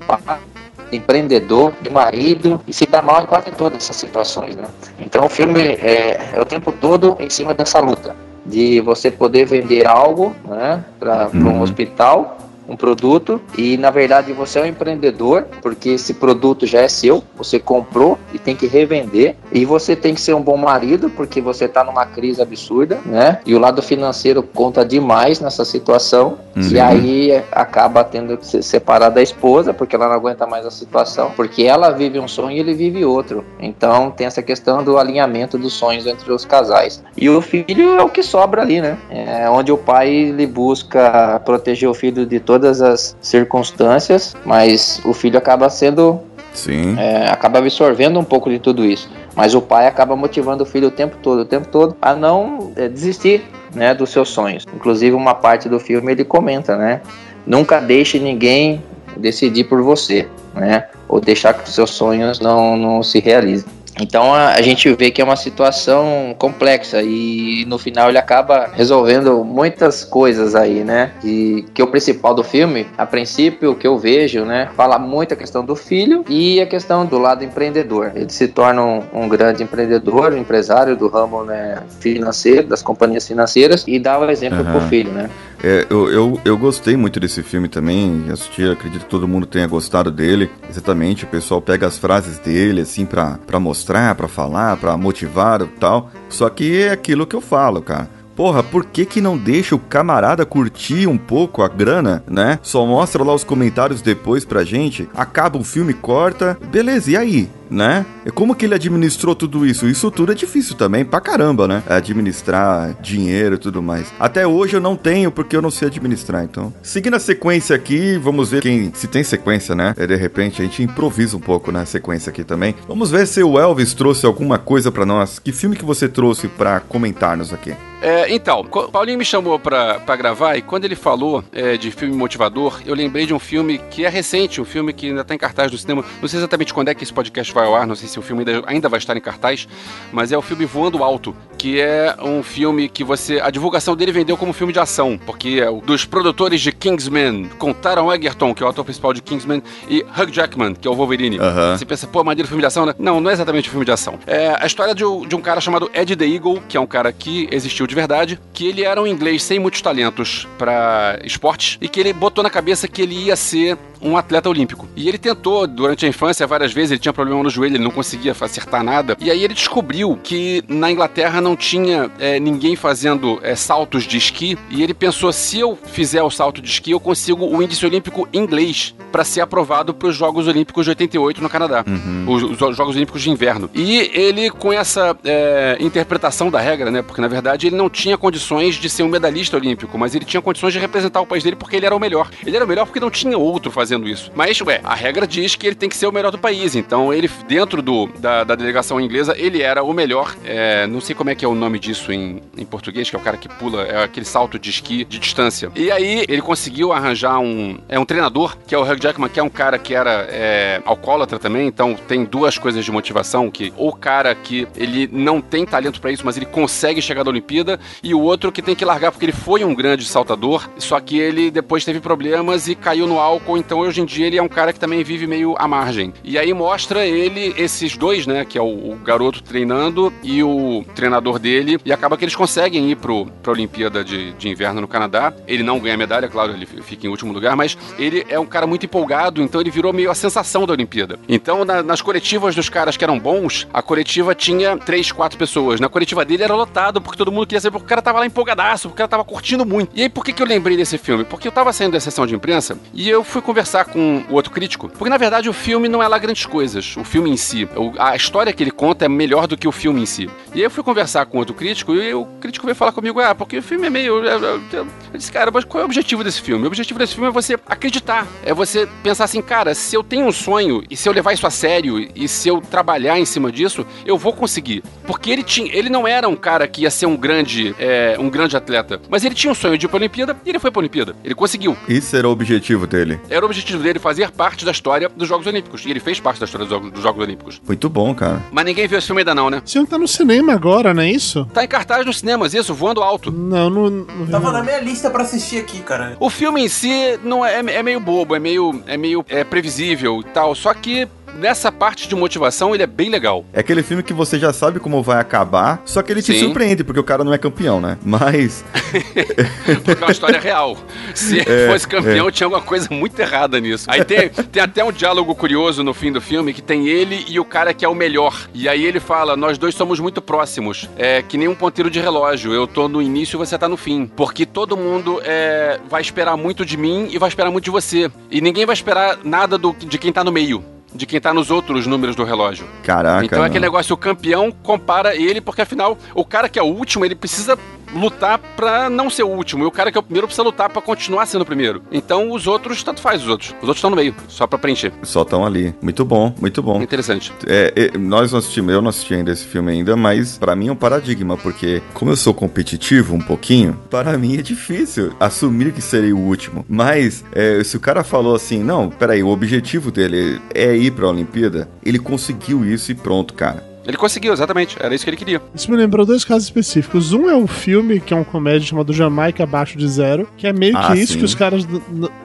empreendedor, 0.89 1.73
de 1.82 1.89
marido 1.89 2.62
e 2.65 2.71
se 2.71 2.86
dá 2.86 3.01
mal 3.01 3.23
em 3.23 3.25
quase 3.25 3.51
todas 3.51 3.84
essas 3.84 3.97
situações, 3.97 4.55
né? 4.55 4.63
Então 4.97 5.25
o 5.25 5.29
filme 5.29 5.60
é, 5.62 6.32
é 6.34 6.39
o 6.39 6.45
tempo 6.45 6.71
todo 6.71 7.17
em 7.19 7.29
cima 7.29 7.53
dessa 7.53 7.82
luta 7.82 8.28
de 8.45 8.80
você 8.82 9.12
poder 9.12 9.45
vender 9.45 9.88
algo, 9.88 10.36
né, 10.45 10.84
para 10.99 11.30
um 11.34 11.38
Uhum. 11.56 11.62
hospital 11.62 12.38
um 12.69 12.77
produto 12.77 13.41
e 13.58 13.77
na 13.77 13.89
verdade 13.89 14.32
você 14.32 14.60
é 14.60 14.62
um 14.62 14.65
empreendedor 14.65 15.45
porque 15.62 15.89
esse 15.89 16.13
produto 16.13 16.65
já 16.65 16.82
é 16.82 16.88
seu, 16.88 17.23
você 17.36 17.60
comprou 17.60 18.17
e 18.34 18.38
tem 18.38 18.55
que 18.55 18.67
revender 18.67 19.36
e 19.51 19.65
você 19.65 19.95
tem 19.95 20.13
que 20.13 20.21
ser 20.21 20.36
um 20.36 20.41
bom 20.41 20.55
marido 20.55 21.10
porque 21.10 21.41
você 21.41 21.65
está 21.65 21.84
numa 21.84 22.05
crise 22.05 22.41
absurda, 22.41 22.99
né? 23.05 23.39
E 23.45 23.55
o 23.55 23.60
lado 23.60 23.82
financeiro 23.82 24.43
conta 24.43 24.86
demais 24.86 25.39
nessa 25.39 25.65
situação 25.65 26.38
Uhum. 26.60 26.71
e 26.71 26.79
aí 26.79 27.43
acaba 27.51 28.03
tendo 28.03 28.38
que 28.38 28.45
se 28.45 28.62
separar 28.62 29.10
da 29.10 29.21
esposa 29.21 29.73
porque 29.73 29.95
ela 29.95 30.08
não 30.08 30.15
aguenta 30.15 30.45
mais 30.45 30.65
a 30.65 30.71
situação, 30.71 31.32
porque 31.36 31.63
ela 31.63 31.91
vive 31.91 32.19
um 32.19 32.27
sonho 32.27 32.58
e 32.58 32.60
ele 32.60 32.73
vive 32.73 33.05
outro. 33.05 33.45
Então 33.60 34.12
tem 34.12 34.27
essa 34.27 34.41
questão 34.41 34.84
do 34.84 34.97
alinhamento 34.97 35.58
dos 35.58 35.73
sonhos 35.73 36.05
entre 36.05 36.32
os 36.32 36.43
casais. 36.43 37.03
E 37.15 37.29
o 37.29 37.41
filho 37.41 37.97
é 37.97 38.03
o 38.03 38.10
que 38.10 38.21
sobra 38.21 38.62
ali, 38.62 38.82
né? 38.82 38.97
É 39.10 39.49
onde 39.49 39.71
o 39.71 39.77
pai 39.77 40.10
ele 40.10 40.45
busca 40.45 41.41
proteger 41.45 41.89
o 41.89 41.93
filho 41.93 42.25
de 42.25 42.39
todas 42.60 42.82
as 42.82 43.15
circunstâncias, 43.22 44.36
mas 44.45 45.02
o 45.06 45.13
filho 45.13 45.38
acaba 45.38 45.69
sendo 45.69 46.19
Sim. 46.54 47.00
é, 47.00 47.30
acaba 47.30 47.60
absorvendo 47.60 48.19
um 48.19 48.24
pouco 48.24 48.50
de 48.50 48.60
tudo 48.60 48.86
isso. 48.86 49.10
Mas 49.34 49.56
o 49.56 49.62
pai 49.62 49.88
acaba 49.88 50.13
motivando 50.13 50.63
o 50.63 50.65
filho 50.65 50.89
o 50.89 50.91
tempo 50.91 51.15
todo, 51.24 51.39
o 51.39 51.45
tempo 51.45 51.69
todo, 51.69 51.95
a 52.02 52.13
não 52.13 52.74
é, 52.76 52.89
desistir 52.89 53.43
né, 53.74 53.93
dos 53.93 54.10
seus 54.10 54.30
sonhos. 54.30 54.65
Inclusive, 54.76 55.15
uma 55.15 55.34
parte 55.34 55.69
do 55.69 55.80
filme 55.80 56.12
ele 56.12 56.26
comenta, 56.26 56.76
né? 56.76 57.00
Nunca 57.48 57.80
deixe 57.80 58.19
ninguém 58.19 58.84
decidir 59.15 59.63
por 59.63 59.82
você, 59.82 60.28
né? 60.54 60.88
Ou 61.08 61.22
deixar 61.22 61.54
que 61.54 61.63
os 61.63 61.74
seus 61.74 61.91
sonhos 61.91 62.41
não, 62.41 62.76
não 62.76 63.02
se 63.02 63.19
realizem. 63.19 63.69
Então 63.99 64.33
a, 64.33 64.53
a 64.53 64.62
gente 64.62 64.91
vê 64.93 65.12
que 65.12 65.21
é 65.21 65.23
uma 65.23 65.35
situação 65.35 66.35
complexa 66.38 67.01
e 67.01 67.65
no 67.67 67.77
final 67.77 68.09
ele 68.09 68.17
acaba 68.17 68.69
resolvendo 68.73 69.43
muitas 69.43 70.03
coisas 70.03 70.55
aí, 70.55 70.83
né? 70.83 71.12
E 71.23 71.65
que 71.73 71.83
o 71.83 71.88
principal 71.88 72.33
do 72.33 72.43
filme, 72.43 72.88
a 72.97 73.05
princípio, 73.05 73.71
o 73.71 73.75
que 73.75 73.88
eu 73.88 73.97
vejo, 73.97 74.45
né? 74.45 74.69
Fala 74.75 74.97
muito 74.97 75.33
a 75.33 75.38
questão 75.38 75.63
do 75.63 75.75
filho 75.75 76.23
e 76.29 76.62
a 76.62 76.65
questão 76.65 77.05
do 77.05 77.17
lado 77.17 77.43
empreendedor. 77.43 78.12
Ele 78.15 78.29
se 78.29 78.47
torna 78.47 78.83
um, 78.83 79.03
um 79.13 79.29
grande 79.29 79.63
empreendedor, 79.63 80.35
empresário 80.38 80.95
do 80.95 81.07
ramo 81.07 81.43
né, 81.43 81.79
financeiro, 81.99 82.67
das 82.67 82.81
companhias 82.81 83.27
financeiras 83.27 83.83
e 83.88 83.99
dá 83.99 84.17
o 84.19 84.29
exemplo 84.29 84.62
Aham. 84.62 84.71
pro 84.71 84.81
filho, 84.81 85.12
né? 85.12 85.29
É, 85.62 85.86
eu, 85.89 86.10
eu, 86.10 86.41
eu 86.45 86.58
gostei 86.58 86.95
muito 86.95 87.19
desse 87.19 87.43
filme 87.43 87.67
também, 87.67 88.26
assisti, 88.32 88.63
acredito 88.63 89.04
que 89.04 89.10
todo 89.10 89.28
mundo 89.28 89.45
tenha 89.45 89.67
gostado 89.67 90.10
dele. 90.10 90.50
Exatamente, 90.69 91.26
o 91.26 91.28
pessoal 91.28 91.62
pega 91.62 91.86
as 91.86 91.98
frases 91.98 92.39
dele, 92.39 92.82
assim, 92.82 93.06
pra, 93.06 93.38
pra 93.45 93.60
mostrar, 93.60 94.15
pra 94.15 94.28
falar, 94.28 94.78
pra 94.78 94.95
motivar 94.95 95.62
e 95.62 95.67
tal. 95.67 96.10
Só 96.30 96.50
que 96.50 96.82
é 96.82 96.91
aquilo 96.91 97.28
que 97.28 97.36
eu 97.36 97.41
falo, 97.41 97.82
cara. 97.82 98.10
Porra, 98.39 98.63
por 98.63 98.86
que 98.86 99.06
que 99.06 99.19
não 99.19 99.38
deixa 99.38 99.75
o 99.75 99.80
camarada 99.80 100.45
curtir 100.45 101.06
um 101.08 101.17
pouco 101.17 101.62
a 101.62 101.67
grana, 101.67 102.23
né? 102.25 102.58
Só 102.63 102.86
mostra 102.86 103.21
lá 103.21 103.34
os 103.34 103.43
comentários 103.43 104.02
depois 104.02 104.45
pra 104.45 104.63
gente, 104.63 105.10
acaba 105.13 105.58
o 105.58 105.63
filme, 105.65 105.93
corta, 105.93 106.58
beleza, 106.71 107.12
e 107.12 107.17
aí? 107.17 107.49
né? 107.69 108.06
E 108.25 108.32
como 108.32 108.56
que 108.56 108.65
ele 108.65 108.75
administrou 108.75 109.36
tudo 109.36 109.65
isso? 109.65 109.88
Isso 109.88 110.10
tudo 110.10 110.32
é 110.32 110.36
difícil 110.36 110.75
também, 110.75 111.06
pra 111.06 111.21
caramba, 111.21 111.67
né? 111.67 111.84
Administrar 111.88 112.95
dinheiro 113.02 113.56
e 113.56 113.58
tudo 113.58 113.82
mais. 113.82 114.12
Até 114.19 114.47
hoje 114.47 114.75
eu 114.75 114.82
não 114.82 114.95
tenho, 114.95 115.32
porque 115.32 115.56
eu 115.56 115.62
não 115.62 115.71
sei 115.71 115.88
administrar, 115.88 116.43
então. 116.43 116.73
Seguindo 116.82 117.15
a 117.15 117.19
sequência 117.19 117.75
aqui, 117.75 118.17
vamos 118.17 118.49
ver 118.49 118.62
quem. 118.62 118.91
Se 118.95 119.08
tem 119.08 119.23
sequência, 119.23 119.75
né? 119.75 119.93
De 119.95 120.15
repente 120.15 120.62
a 120.62 120.65
gente 120.65 120.84
improvisa 120.84 121.38
um 121.38 121.39
pouco 121.39 121.71
na 121.71 121.86
sequência 121.86 122.30
aqui 122.30 122.43
também. 122.43 122.75
Vamos 122.88 123.12
ver 123.12 123.28
se 123.28 123.43
o 123.43 123.60
Elvis 123.60 123.93
trouxe 123.93 124.25
alguma 124.25 124.58
coisa 124.58 124.91
para 124.91 125.06
nós. 125.06 125.39
Que 125.39 125.52
filme 125.52 125.75
que 125.75 125.86
você 125.86 126.08
trouxe 126.10 126.47
para 126.47 126.80
comentar-nos 126.80 127.54
aqui? 127.54 127.73
É, 128.02 128.28
então, 128.29 128.63
Paulinho 128.65 129.17
me 129.17 129.25
chamou 129.25 129.57
pra, 129.59 129.95
pra 129.99 130.15
gravar 130.15 130.55
e 130.55 130.61
quando 130.61 130.85
ele 130.85 130.95
falou 130.95 131.43
é, 131.51 131.77
de 131.77 131.91
filme 131.91 132.15
motivador, 132.15 132.79
eu 132.85 132.93
lembrei 132.95 133.25
de 133.25 133.33
um 133.33 133.39
filme 133.39 133.79
que 133.89 134.05
é 134.05 134.09
recente, 134.09 134.61
um 134.61 134.65
filme 134.65 134.93
que 134.93 135.07
ainda 135.07 135.23
tá 135.23 135.33
em 135.33 135.37
cartaz 135.37 135.71
no 135.71 135.77
cinema. 135.77 136.03
Não 136.21 136.27
sei 136.27 136.39
exatamente 136.39 136.73
quando 136.73 136.89
é 136.89 136.93
que 136.95 137.03
esse 137.03 137.13
podcast 137.13 137.53
vai 137.53 137.65
ao 137.65 137.75
ar, 137.75 137.87
não 137.87 137.95
sei 137.95 138.07
se 138.07 138.17
o 138.19 138.21
filme 138.21 138.43
ainda, 138.47 138.63
ainda 138.67 138.89
vai 138.89 138.97
estar 138.99 139.15
em 139.17 139.21
cartaz, 139.21 139.67
mas 140.11 140.31
é 140.31 140.37
o 140.37 140.41
filme 140.41 140.65
Voando 140.65 141.03
Alto, 141.03 141.35
que 141.57 141.79
é 141.79 142.15
um 142.21 142.41
filme 142.43 142.87
que 142.89 143.03
você. 143.03 143.39
A 143.41 143.49
divulgação 143.49 143.95
dele 143.95 144.11
vendeu 144.11 144.37
como 144.37 144.53
filme 144.53 144.71
de 144.73 144.79
ação, 144.79 145.17
porque 145.25 145.61
é 145.61 145.71
dos 145.85 146.05
produtores 146.05 146.61
de 146.61 146.71
Kingsman, 146.71 147.49
com 147.57 147.73
Taron 147.73 148.13
Egerton, 148.13 148.53
que 148.53 148.63
é 148.63 148.65
o 148.65 148.69
ator 148.69 148.85
principal 148.85 149.13
de 149.13 149.21
Kingsman, 149.21 149.61
e 149.89 149.99
Hugh 150.17 150.31
Jackman, 150.31 150.73
que 150.75 150.87
é 150.87 150.91
o 150.91 150.95
Wolverine. 150.95 151.39
Aham. 151.39 151.77
Você 151.77 151.85
pensa, 151.85 152.07
pô, 152.07 152.23
maneiro 152.23 152.47
filme 152.47 152.61
de 152.61 152.67
ação, 152.67 152.85
né? 152.85 152.93
Não, 152.99 153.19
não 153.19 153.29
é 153.29 153.33
exatamente 153.33 153.67
um 153.69 153.71
filme 153.71 153.85
de 153.85 153.91
ação. 153.91 154.19
É 154.27 154.55
a 154.59 154.65
história 154.65 154.93
de, 154.95 155.03
um- 155.03 155.25
de 155.27 155.35
um 155.35 155.41
cara 155.41 155.59
chamado 155.61 155.89
Ed 155.93 156.15
the 156.15 156.25
Eagle, 156.25 156.61
que 156.67 156.77
é 156.77 156.79
um 156.79 156.87
cara 156.87 157.11
que 157.11 157.47
existiu 157.51 157.85
de 157.87 157.95
verdade, 157.95 158.18
que 158.53 158.67
ele 158.67 158.84
era 158.84 159.01
um 159.01 159.08
inglês 159.08 159.43
sem 159.43 159.60
muitos 159.60 159.82
talentos 159.82 160.47
pra 160.58 161.19
esportes 161.23 161.77
e 161.82 161.88
que 161.88 161.99
ele 161.99 162.13
botou 162.13 162.43
na 162.43 162.49
cabeça 162.49 162.88
que 162.88 163.01
ele 163.01 163.15
ia 163.25 163.36
ser 163.36 163.77
um 164.01 164.17
atleta 164.17 164.49
olímpico. 164.49 164.88
E 164.95 165.07
ele 165.07 165.17
tentou, 165.17 165.67
durante 165.67 166.05
a 166.05 166.09
infância, 166.09 166.45
várias 166.47 166.71
vezes, 166.71 166.91
ele 166.91 166.99
tinha 166.99 167.13
problema 167.13 167.43
no 167.43 167.49
joelho, 167.49 167.75
ele 167.75 167.83
não 167.83 167.91
conseguia 167.91 168.35
acertar 168.39 168.83
nada. 168.83 169.17
E 169.19 169.29
aí 169.29 169.43
ele 169.43 169.53
descobriu 169.53 170.17
que 170.23 170.63
na 170.67 170.91
Inglaterra 170.91 171.41
não 171.41 171.55
tinha 171.55 172.09
é, 172.19 172.39
ninguém 172.39 172.75
fazendo 172.75 173.39
é, 173.43 173.55
saltos 173.55 174.03
de 174.03 174.17
esqui. 174.17 174.57
E 174.69 174.81
ele 174.83 174.93
pensou: 174.93 175.31
se 175.31 175.59
eu 175.59 175.77
fizer 175.83 176.23
o 176.23 176.29
salto 176.29 176.62
de 176.62 176.69
esqui, 176.69 176.91
eu 176.91 176.99
consigo 176.99 177.45
o 177.45 177.62
índice 177.62 177.85
olímpico 177.85 178.27
inglês 178.33 178.95
para 179.12 179.23
ser 179.23 179.41
aprovado 179.41 179.93
para 179.93 180.07
os 180.07 180.15
Jogos 180.15 180.47
Olímpicos 180.47 180.85
de 180.85 180.91
88 180.91 181.41
no 181.41 181.49
Canadá. 181.49 181.83
Os, 182.27 182.43
os 182.43 182.77
Jogos 182.77 182.95
Olímpicos 182.95 183.21
de 183.21 183.29
Inverno. 183.29 183.69
E 183.73 184.12
ele, 184.13 184.49
com 184.51 184.71
essa 184.71 185.17
é, 185.23 185.77
interpretação 185.79 186.51
da 186.51 186.59
regra, 186.59 186.91
né? 186.91 187.01
Porque 187.01 187.21
na 187.21 187.27
verdade 187.27 187.67
ele 187.67 187.75
não 187.75 187.89
tinha 187.89 188.17
condições 188.17 188.75
de 188.75 188.89
ser 188.89 189.03
um 189.03 189.07
medalhista 189.07 189.57
olímpico, 189.57 189.97
mas 189.97 190.15
ele 190.15 190.25
tinha 190.25 190.41
condições 190.41 190.73
de 190.73 190.79
representar 190.79 191.21
o 191.21 191.25
país 191.25 191.43
dele 191.43 191.55
porque 191.55 191.75
ele 191.75 191.85
era 191.85 191.95
o 191.95 191.99
melhor. 191.99 192.29
Ele 192.45 192.55
era 192.55 192.65
o 192.65 192.67
melhor 192.67 192.85
porque 192.85 192.99
não 192.99 193.09
tinha 193.09 193.38
outro 193.38 193.71
fazendo 193.71 193.88
isso. 194.08 194.32
Mas, 194.36 194.60
ué, 194.62 194.82
a 194.84 194.95
regra 194.95 195.25
diz 195.25 195.56
que 195.56 195.67
ele 195.67 195.75
tem 195.75 195.89
que 195.89 195.97
ser 195.97 196.08
o 196.08 196.12
melhor 196.12 196.32
do 196.32 196.38
país. 196.38 196.75
Então, 196.75 197.13
ele, 197.13 197.30
dentro 197.47 197.82
do, 197.82 198.08
da, 198.19 198.43
da 198.43 198.56
delegação 198.56 198.99
inglesa, 198.99 199.36
ele 199.38 199.62
era 199.62 199.84
o 199.84 199.93
melhor. 199.93 200.36
É, 200.43 200.88
não 200.88 201.02
sei 201.02 201.15
como 201.15 201.30
é 201.30 201.36
que 201.36 201.45
é 201.45 201.47
o 201.47 201.56
nome 201.56 201.80
disso 201.80 202.12
em, 202.12 202.41
em 202.58 202.65
português, 202.65 203.10
que 203.10 203.15
é 203.15 203.19
o 203.19 203.21
cara 203.21 203.38
que 203.38 203.49
pula, 203.49 203.84
é 203.84 204.04
aquele 204.04 204.25
salto 204.25 204.60
de 204.60 204.69
esqui 204.69 205.04
de 205.06 205.19
distância. 205.19 205.71
E 205.75 205.91
aí, 205.91 206.25
ele 206.28 206.41
conseguiu 206.41 206.91
arranjar 206.91 207.39
um, 207.39 207.78
é 207.88 207.97
um 207.99 208.06
treinador, 208.06 208.58
que 208.67 208.75
é 208.75 208.78
o 208.78 208.84
Hugh 208.84 208.99
Jackman, 208.99 209.30
que 209.30 209.39
é 209.39 209.43
um 209.43 209.49
cara 209.49 209.78
que 209.78 209.93
era 209.93 210.28
é, 210.30 210.82
alcoólatra 210.86 211.39
também. 211.39 211.67
Então, 211.67 211.95
tem 212.08 212.25
duas 212.25 212.58
coisas 212.58 212.84
de 212.84 212.91
motivação, 212.91 213.49
que 213.49 213.73
o 213.78 213.93
cara 213.93 214.34
que 214.36 214.67
ele 214.75 215.10
não 215.12 215.41
tem 215.41 215.65
talento 215.65 216.02
pra 216.02 216.12
isso, 216.12 216.25
mas 216.25 216.38
ele 216.38 216.45
consegue 216.45 217.02
chegar 217.02 217.23
da 217.23 217.30
Olimpíada, 217.30 217.80
e 218.04 218.13
o 218.13 218.21
outro 218.21 218.52
que 218.52 218.62
tem 218.62 218.75
que 218.75 218.86
largar 218.86 219.12
porque 219.12 219.25
ele 219.25 219.34
foi 219.34 219.63
um 219.63 219.73
grande 219.73 220.06
saltador, 220.06 220.69
só 220.78 220.99
que 220.99 221.17
ele 221.17 221.52
depois 221.52 221.86
teve 221.86 221.99
problemas 221.99 222.67
e 222.67 222.75
caiu 222.75 223.08
no 223.08 223.19
álcool, 223.19 223.58
então 223.58 223.78
hoje 223.87 224.01
em 224.01 224.05
dia 224.05 224.27
ele 224.27 224.37
é 224.37 224.41
um 224.43 224.47
cara 224.47 224.73
que 224.73 224.79
também 224.79 225.03
vive 225.03 225.25
meio 225.27 225.55
à 225.57 225.67
margem. 225.67 226.13
E 226.23 226.37
aí 226.37 226.53
mostra 226.53 227.05
ele, 227.05 227.53
esses 227.57 227.95
dois, 227.97 228.25
né, 228.27 228.45
que 228.45 228.57
é 228.57 228.61
o, 228.61 228.91
o 228.93 228.95
garoto 229.03 229.41
treinando 229.43 230.11
e 230.23 230.43
o 230.43 230.83
treinador 230.95 231.39
dele, 231.39 231.77
e 231.85 231.91
acaba 231.91 232.17
que 232.17 232.23
eles 232.23 232.35
conseguem 232.35 232.89
ir 232.91 232.95
pro, 232.95 233.25
pra 233.43 233.51
Olimpíada 233.51 234.03
de, 234.03 234.33
de 234.33 234.49
Inverno 234.49 234.81
no 234.81 234.87
Canadá. 234.87 235.33
Ele 235.47 235.63
não 235.63 235.79
ganha 235.79 235.97
medalha, 235.97 236.27
claro, 236.27 236.53
ele 236.53 236.65
fica 236.65 237.05
em 237.07 237.09
último 237.09 237.31
lugar, 237.33 237.55
mas 237.55 237.77
ele 237.97 238.25
é 238.29 238.39
um 238.39 238.45
cara 238.45 238.65
muito 238.67 238.85
empolgado, 238.85 239.41
então 239.41 239.59
ele 239.61 239.69
virou 239.71 239.93
meio 239.93 240.09
a 240.11 240.15
sensação 240.15 240.65
da 240.65 240.73
Olimpíada. 240.73 241.19
Então, 241.27 241.63
na- 241.65 241.83
nas 241.83 242.01
coletivas 242.01 242.55
dos 242.55 242.69
caras 242.69 242.97
que 242.97 243.03
eram 243.03 243.19
bons, 243.19 243.67
a 243.73 243.81
coletiva 243.81 244.33
tinha 244.35 244.77
três, 244.77 245.11
quatro 245.11 245.37
pessoas. 245.37 245.79
Na 245.79 245.89
coletiva 245.89 246.23
dele 246.25 246.43
era 246.43 246.55
lotado, 246.55 247.01
porque 247.01 247.17
todo 247.17 247.31
mundo 247.31 247.47
queria 247.47 247.61
saber, 247.61 247.73
porque 247.73 247.85
o 247.85 247.89
cara 247.89 248.01
tava 248.01 248.19
lá 248.19 248.25
empolgadaço, 248.25 248.89
porque 248.89 248.95
o 248.95 248.97
cara 248.97 249.07
tava 249.07 249.23
curtindo 249.23 249.65
muito. 249.65 249.91
E 249.95 250.01
aí, 250.03 250.09
por 250.09 250.23
que, 250.23 250.33
que 250.33 250.41
eu 250.41 250.47
lembrei 250.47 250.75
desse 250.75 250.97
filme? 250.97 251.23
Porque 251.23 251.47
eu 251.47 251.51
tava 251.51 251.71
saindo 251.71 251.93
da 251.93 251.99
sessão 251.99 252.25
de 252.25 252.35
imprensa 252.35 252.77
e 252.93 253.07
eu 253.09 253.23
fui 253.23 253.41
conversar 253.41 253.68
com 253.86 254.23
o 254.29 254.34
outro 254.34 254.51
crítico. 254.51 254.89
Porque, 254.89 255.10
na 255.10 255.17
verdade, 255.17 255.49
o 255.49 255.53
filme 255.53 255.88
não 255.88 256.01
é 256.01 256.08
lá 256.08 256.17
grandes 256.17 256.45
coisas, 256.45 256.95
o 256.97 257.03
filme 257.03 257.29
em 257.29 257.38
si. 257.38 257.67
A 257.97 258.15
história 258.15 258.51
que 258.53 258.63
ele 258.63 258.71
conta 258.71 259.05
é 259.05 259.10
melhor 259.10 259.47
do 259.47 259.58
que 259.58 259.67
o 259.67 259.71
filme 259.71 260.01
em 260.01 260.05
si. 260.05 260.29
E 260.53 260.60
aí 260.60 260.63
eu 260.63 260.69
fui 260.71 260.84
conversar 260.84 261.25
com 261.25 261.38
outro 261.38 261.53
crítico 261.53 261.93
e 261.93 262.13
o 262.13 262.25
crítico 262.41 262.65
veio 262.65 262.75
falar 262.75 262.91
comigo, 262.91 263.19
ah, 263.19 263.34
porque 263.36 263.58
o 263.58 263.63
filme 263.63 263.88
é 263.88 263.89
meio... 263.89 264.23
Eu, 264.23 264.39
eu- 264.41 264.62
eu 264.73 264.88
disse, 265.13 265.32
cara, 265.32 265.51
mas 265.51 265.63
qual 265.63 265.82
é 265.82 265.84
o 265.84 265.86
objetivo 265.86 266.23
desse 266.23 266.41
filme? 266.41 266.63
O 266.63 266.67
objetivo 266.67 266.99
desse 266.99 267.13
filme 267.13 267.29
é 267.29 267.32
você 267.32 267.58
acreditar. 267.67 268.25
É 268.43 268.53
você 268.53 268.88
pensar 269.03 269.25
assim, 269.25 269.41
cara, 269.41 269.73
se 269.75 269.95
eu 269.95 270.03
tenho 270.03 270.25
um 270.25 270.32
sonho 270.32 270.84
e 270.89 270.95
se 270.97 271.08
eu 271.08 271.13
levar 271.13 271.34
isso 271.34 271.45
a 271.45 271.49
sério 271.51 271.99
e 272.15 272.27
se 272.27 272.47
eu 272.49 272.62
trabalhar 272.62 273.19
em 273.19 273.25
cima 273.25 273.51
disso, 273.51 273.86
eu 274.05 274.17
vou 274.17 274.34
conseguir. 274.34 274.84
Porque 275.05 275.29
ele 275.29 275.43
tinha, 275.43 275.71
ele 275.75 275.89
não 275.89 276.08
era 276.08 276.27
um 276.27 276.36
cara 276.36 276.67
que 276.67 276.82
ia 276.84 276.89
ser 276.91 277.05
um 277.05 277.15
grande, 277.17 277.75
é, 277.79 278.15
um 278.19 278.29
grande 278.29 278.55
atleta, 278.58 278.99
mas 279.10 279.23
ele 279.25 279.36
tinha 279.36 279.51
um 279.51 279.55
sonho 279.55 279.77
de 279.77 279.86
ir 279.86 279.89
pra 279.89 279.97
Olimpíada 279.97 280.36
e 280.45 280.49
ele 280.49 280.60
foi 280.60 280.71
pra 280.71 280.79
Olimpíada. 280.79 281.15
Ele 281.23 281.36
conseguiu. 281.36 281.75
Isso 281.88 282.15
era 282.15 282.27
o 282.27 282.32
objetivo 282.32 282.86
dele. 282.88 283.19
Era 283.29 283.41
o 283.43 283.45
objetivo 283.45 283.59
dele 283.63 284.00
fazer 284.00 284.32
parte 284.32 284.65
da 284.65 284.72
história 284.72 285.10
dos 285.10 285.28
Jogos 285.28 285.48
Olímpicos. 285.48 285.86
E 285.86 285.91
ele 285.91 286.00
fez 286.00 286.19
parte 286.19 286.39
da 286.39 286.45
história 286.45 286.65
dos 286.65 286.74
Jogos, 286.74 286.91
dos 286.91 287.04
Jogos 287.04 287.24
Olímpicos. 287.24 287.62
Muito 287.65 287.89
bom, 287.89 288.13
cara. 288.13 288.41
Mas 288.52 288.65
ninguém 288.65 288.88
viu 288.88 288.98
esse 288.98 289.08
filme 289.08 289.22
ainda 289.22 289.36
não, 289.36 289.50
né? 289.50 289.62
Esse 289.63 289.74
filme 289.74 289.88
tá 289.88 289.98
no 289.98 290.08
cinema 290.08 290.54
agora, 290.54 290.93
não 290.93 291.04
é 291.04 291.12
isso? 291.12 291.45
Tá 291.54 291.63
em 291.63 291.67
cartaz 291.67 292.06
nos 292.06 292.19
cinemas, 292.19 292.54
isso, 292.54 292.74
voando 292.74 293.02
alto. 293.02 293.32
Não, 293.32 293.69
não. 293.69 293.89
não 293.89 294.28
Tava 294.28 294.52
na 294.52 294.63
minha 294.63 294.80
lista 294.80 295.10
pra 295.10 295.24
assistir 295.24 295.60
aqui, 295.60 295.80
cara. 295.80 296.15
O 296.19 296.30
filme 296.30 296.63
em 296.63 296.69
si 296.69 297.19
não 297.24 297.45
é, 297.45 297.60
é 297.60 297.84
meio 297.84 298.00
bobo, 298.00 298.36
é 298.36 298.39
meio, 298.39 298.82
é 298.86 298.98
meio 298.98 299.26
é, 299.30 299.43
previsível 299.43 300.19
e 300.22 300.24
tal. 300.26 300.56
Só 300.56 300.74
que 300.74 301.08
nessa 301.35 301.71
parte 301.71 302.07
de 302.07 302.15
motivação 302.15 302.73
ele 302.73 302.83
é 302.83 302.87
bem 302.87 303.09
legal. 303.09 303.45
É 303.53 303.59
aquele 303.59 303.83
filme 303.83 304.03
que 304.03 304.13
você 304.13 304.39
já 304.39 304.53
sabe 304.53 304.79
como 304.79 305.01
vai 305.01 305.19
acabar, 305.19 305.81
só 305.85 306.01
que 306.01 306.11
ele 306.11 306.21
te 306.21 306.33
Sim. 306.33 306.39
surpreende, 306.39 306.83
porque 306.83 306.99
o 306.99 307.03
cara 307.03 307.23
não 307.23 307.33
é 307.33 307.37
campeão, 307.37 307.79
né? 307.81 307.97
Mas. 308.03 308.63
Porque 309.83 310.03
é 310.03 310.05
uma 310.05 310.11
história 310.11 310.39
real. 310.39 310.77
Se 311.13 311.37
ele 311.37 311.67
fosse 311.71 311.87
campeão, 311.87 312.31
tinha 312.31 312.47
alguma 312.47 312.61
coisa 312.61 312.87
muito 312.91 313.19
errada 313.19 313.59
nisso. 313.59 313.85
Aí 313.87 314.03
tem, 314.03 314.29
tem 314.29 314.61
até 314.61 314.83
um 314.83 314.91
diálogo 314.91 315.33
curioso 315.35 315.83
no 315.83 315.93
fim 315.93 316.11
do 316.11 316.19
filme 316.19 316.53
que 316.53 316.61
tem 316.61 316.87
ele 316.87 317.25
e 317.27 317.39
o 317.39 317.45
cara 317.45 317.73
que 317.73 317.85
é 317.85 317.87
o 317.87 317.95
melhor. 317.95 318.47
E 318.53 318.67
aí 318.67 318.83
ele 318.83 318.99
fala: 318.99 319.35
Nós 319.37 319.57
dois 319.57 319.75
somos 319.75 319.99
muito 319.99 320.21
próximos. 320.21 320.89
É 320.97 321.21
que 321.21 321.37
nem 321.37 321.47
um 321.47 321.55
ponteiro 321.55 321.89
de 321.89 321.99
relógio. 321.99 322.53
Eu 322.53 322.67
tô 322.67 322.87
no 322.87 323.01
início 323.01 323.35
e 323.35 323.37
você 323.37 323.57
tá 323.57 323.67
no 323.67 323.77
fim. 323.77 324.07
Porque 324.07 324.45
todo 324.45 324.75
mundo 324.75 325.21
é, 325.23 325.79
vai 325.89 326.01
esperar 326.01 326.35
muito 326.35 326.65
de 326.65 326.77
mim 326.77 327.07
e 327.11 327.17
vai 327.17 327.29
esperar 327.29 327.51
muito 327.51 327.65
de 327.65 327.71
você. 327.71 328.11
E 328.31 328.41
ninguém 328.41 328.65
vai 328.65 328.73
esperar 328.73 329.19
nada 329.23 329.57
do, 329.57 329.73
de 329.73 329.97
quem 329.97 330.11
tá 330.11 330.23
no 330.23 330.31
meio. 330.31 330.63
De 330.93 331.06
quem 331.06 331.21
tá 331.21 331.34
nos 331.34 331.52
outros 331.52 331.86
números 331.86 332.15
do 332.15 332.23
relógio. 332.23 332.67
Caraca. 332.84 333.23
Então 333.23 333.43
é 333.43 333.47
aquele 333.47 333.65
negócio, 333.65 333.93
o 333.93 333.97
campeão 333.97 334.52
compara 334.52 335.15
ele, 335.15 335.39
porque 335.39 335.62
afinal, 335.62 335.97
o 336.15 336.25
cara 336.25 336.49
que 336.49 336.58
é 336.58 336.63
o 336.63 336.65
último, 336.65 337.06
ele 337.06 337.15
precisa 337.15 337.58
lutar 337.93 338.39
pra 338.56 338.89
não 338.89 339.10
ser 339.10 339.23
o 339.23 339.30
último. 339.30 339.63
E 339.63 339.67
o 339.67 339.71
cara 339.71 339.91
que 339.91 339.97
é 339.97 339.99
o 339.99 340.04
primeiro 340.04 340.28
precisa 340.28 340.43
lutar 340.43 340.69
pra 340.69 340.82
continuar 340.82 341.25
sendo 341.25 341.41
o 341.41 341.45
primeiro. 341.45 341.82
Então 341.91 342.32
os 342.32 342.47
outros, 342.47 342.84
tanto 342.84 343.02
faz 343.02 343.23
os 343.23 343.30
outros. 343.30 343.49
Os 343.49 343.63
outros 343.63 343.78
estão 343.78 343.89
no 343.89 343.95
meio, 343.95 344.15
só 344.28 344.47
pra 344.47 344.58
preencher. 344.60 344.91
Só 345.04 345.23
estão 345.23 345.45
ali. 345.45 345.73
Muito 345.82 346.06
bom, 346.06 346.34
muito 346.39 346.62
bom. 346.62 346.82
Interessante. 346.82 347.32
É, 347.47 347.73
é, 347.75 347.97
nós 347.97 348.32
não 348.32 348.39
assistimos, 348.39 348.73
eu 348.73 348.82
não 348.82 348.89
assisti 348.89 349.13
ainda 349.13 349.32
esse 349.32 349.45
filme 349.45 349.71
ainda, 349.71 349.95
mas 349.95 350.38
pra 350.38 350.56
mim 350.56 350.67
é 350.67 350.71
um 350.71 350.75
paradigma, 350.75 351.38
porque 351.38 351.82
como 351.93 352.12
eu 352.12 352.15
sou 352.15 352.34
competitivo 352.34 353.15
um 353.15 353.21
pouquinho, 353.21 353.80
para 353.89 354.17
mim 354.17 354.38
é 354.38 354.41
difícil 354.41 355.13
assumir 355.19 355.71
que 355.71 355.82
serei 355.82 356.13
o 356.13 356.17
último. 356.17 356.65
Mas 356.67 357.23
é, 357.32 357.63
se 357.63 357.78
o 357.78 357.80
cara 357.80 358.04
falou 358.04 358.36
assim, 358.36 358.63
não, 358.63 358.89
peraí, 358.89 359.23
o 359.23 359.30
objetivo 359.30 359.91
dele 359.91 360.41
é 360.54 360.75
ir 360.75 360.91
pra 360.91 361.08
Olimpíada, 361.08 361.69
ele 361.84 361.99
conseguiu 361.99 362.65
isso 362.65 362.91
e 362.91 362.95
pronto, 362.95 363.34
cara. 363.34 363.68
Ele 363.89 363.97
conseguiu, 363.97 364.32
exatamente. 364.32 364.78
Era 364.80 364.93
isso 364.93 365.04
que 365.04 365.10
ele 365.10 365.17
queria. 365.17 365.41
Isso 365.54 365.69
me 365.71 365.75
lembrou 365.75 366.06
dois 366.06 366.23
casos 366.23 366.43
específicos. 366.43 367.12
Um 367.12 367.28
é 367.28 367.36
um 367.36 367.47
filme 367.47 367.99
que 367.99 368.13
é 368.13 368.17
um 368.17 368.23
comédia 368.23 368.67
chamado 368.67 368.93
Jamaica 368.93 369.43
Abaixo 369.43 369.78
de 369.80 369.88
Zero, 369.88 370.30
que 370.38 370.45
é 370.45 370.54
meio 370.54 370.78
Ah, 370.78 370.91
que 370.93 370.99
isso 370.99 371.13
sim. 371.13 371.19
que 371.19 371.25
os 371.25 371.34
caras 371.34 371.67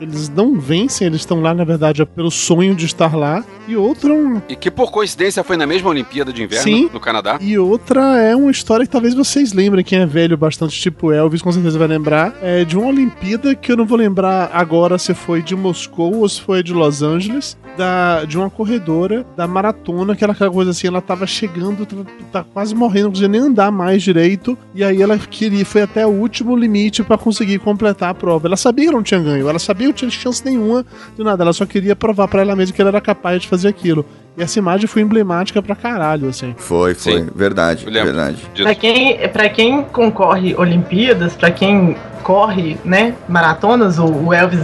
eles 0.01 0.29
não 0.29 0.59
vencem, 0.61 1.07
eles 1.07 1.23
estão 1.23 1.41
lá 1.41 1.55
na 1.55 1.65
verdade 1.65 2.03
é 2.03 2.05
pelo 2.05 2.31
sonho 2.31 2.75
de 2.75 2.85
estar 2.85 3.17
lá. 3.17 3.43
E 3.67 3.75
outro 3.77 4.13
é 4.13 4.15
um 4.15 4.43
E 4.47 4.55
que 4.55 4.71
por 4.71 4.91
coincidência 4.91 5.43
foi 5.43 5.57
na 5.57 5.67
mesma 5.67 5.89
Olimpíada 5.89 6.33
de 6.33 6.43
Inverno, 6.43 6.63
Sim. 6.65 6.91
no 6.93 7.01
Canadá. 7.01 7.39
E 7.41 7.57
outra 7.59 8.19
é 8.21 8.37
uma 8.37 8.51
história 8.51 8.85
que 8.85 8.93
talvez 8.93 9.15
vocês 9.15 9.55
lembrem, 9.55 9.83
quem 9.83 10.01
é 10.01 10.07
velho 10.07 10.37
bastante, 10.37 10.79
tipo 10.79 11.11
Elvis, 11.13 11.41
com 11.41 11.51
certeza 11.51 11.79
vai 11.79 11.89
lembrar. 11.89 12.35
É 12.43 12.63
de 12.65 12.77
uma 12.77 12.89
Olimpíada 12.89 13.55
que 13.55 13.73
eu 13.73 13.77
não 13.79 13.87
vou 13.87 13.97
lembrar 13.97 14.51
agora 14.53 14.99
se 14.99 15.15
foi 15.15 15.41
de 15.41 15.57
Moscou 15.57 16.17
ou 16.17 16.29
se 16.29 16.43
foi 16.43 16.63
de 16.63 16.75
Los 16.75 17.01
Angeles. 17.03 17.57
Da, 17.77 18.25
de 18.25 18.37
uma 18.39 18.49
corredora 18.51 19.25
da 19.37 19.47
maratona, 19.47 20.13
aquela 20.13 20.35
coisa 20.35 20.71
assim, 20.71 20.87
ela 20.87 21.01
tava 21.01 21.27
chegando, 21.27 21.87
tava, 21.87 22.07
tá 22.33 22.45
quase 22.45 22.75
morrendo, 22.75 23.05
não 23.05 23.11
conseguia 23.11 23.29
nem 23.29 23.41
andar 23.41 23.71
mais 23.71 24.03
direito, 24.03 24.57
e 24.75 24.85
aí 24.85 25.03
ela 25.03 25.19
queria, 25.19 25.65
foi 25.65 25.83
até 25.83 26.07
o 26.07 26.11
último 26.11 26.57
limite 26.57 27.03
para 27.03 27.19
conseguir 27.19 27.59
completar 27.59 28.11
a 28.11 28.15
prova. 28.15 28.47
Ela 28.47 28.57
sabia 28.57 28.87
que 28.87 28.93
não 28.93 29.03
tinha 29.03 29.21
ganho, 29.21 29.49
ela 29.49 29.59
sabia 29.59 29.87
que 29.87 29.93
não 29.93 30.11
tinha 30.11 30.11
chance 30.11 30.45
nenhuma 30.45 30.85
de 31.17 31.23
nada, 31.23 31.43
ela 31.43 31.53
só 31.53 31.67
queria 31.67 31.97
provar 31.97 32.29
para 32.29 32.43
ela 32.43 32.57
mesma 32.57 32.75
que 32.75 32.81
ela 32.81 32.91
era 32.91 33.01
capaz 33.01 33.43
de 33.43 33.49
fazer 33.49 33.69
aquilo. 33.69 34.05
E 34.37 34.43
essa 34.43 34.59
imagem 34.59 34.87
foi 34.87 35.03
emblemática 35.03 35.63
pra 35.63 35.77
caralho, 35.77 36.29
assim. 36.29 36.55
Foi, 36.59 36.95
foi. 36.95 37.21
Sim. 37.21 37.29
Verdade, 37.35 37.85
verdade. 37.85 38.39
Pra 38.57 38.75
quem, 38.75 39.29
pra 39.29 39.49
quem 39.49 39.83
concorre 39.85 40.55
Olimpíadas, 40.57 41.35
pra 41.35 41.53
quem 41.53 41.97
corre, 42.25 42.79
né, 42.85 43.15
maratonas, 43.29 43.99
o- 43.99 44.33
Elvis 44.33 44.61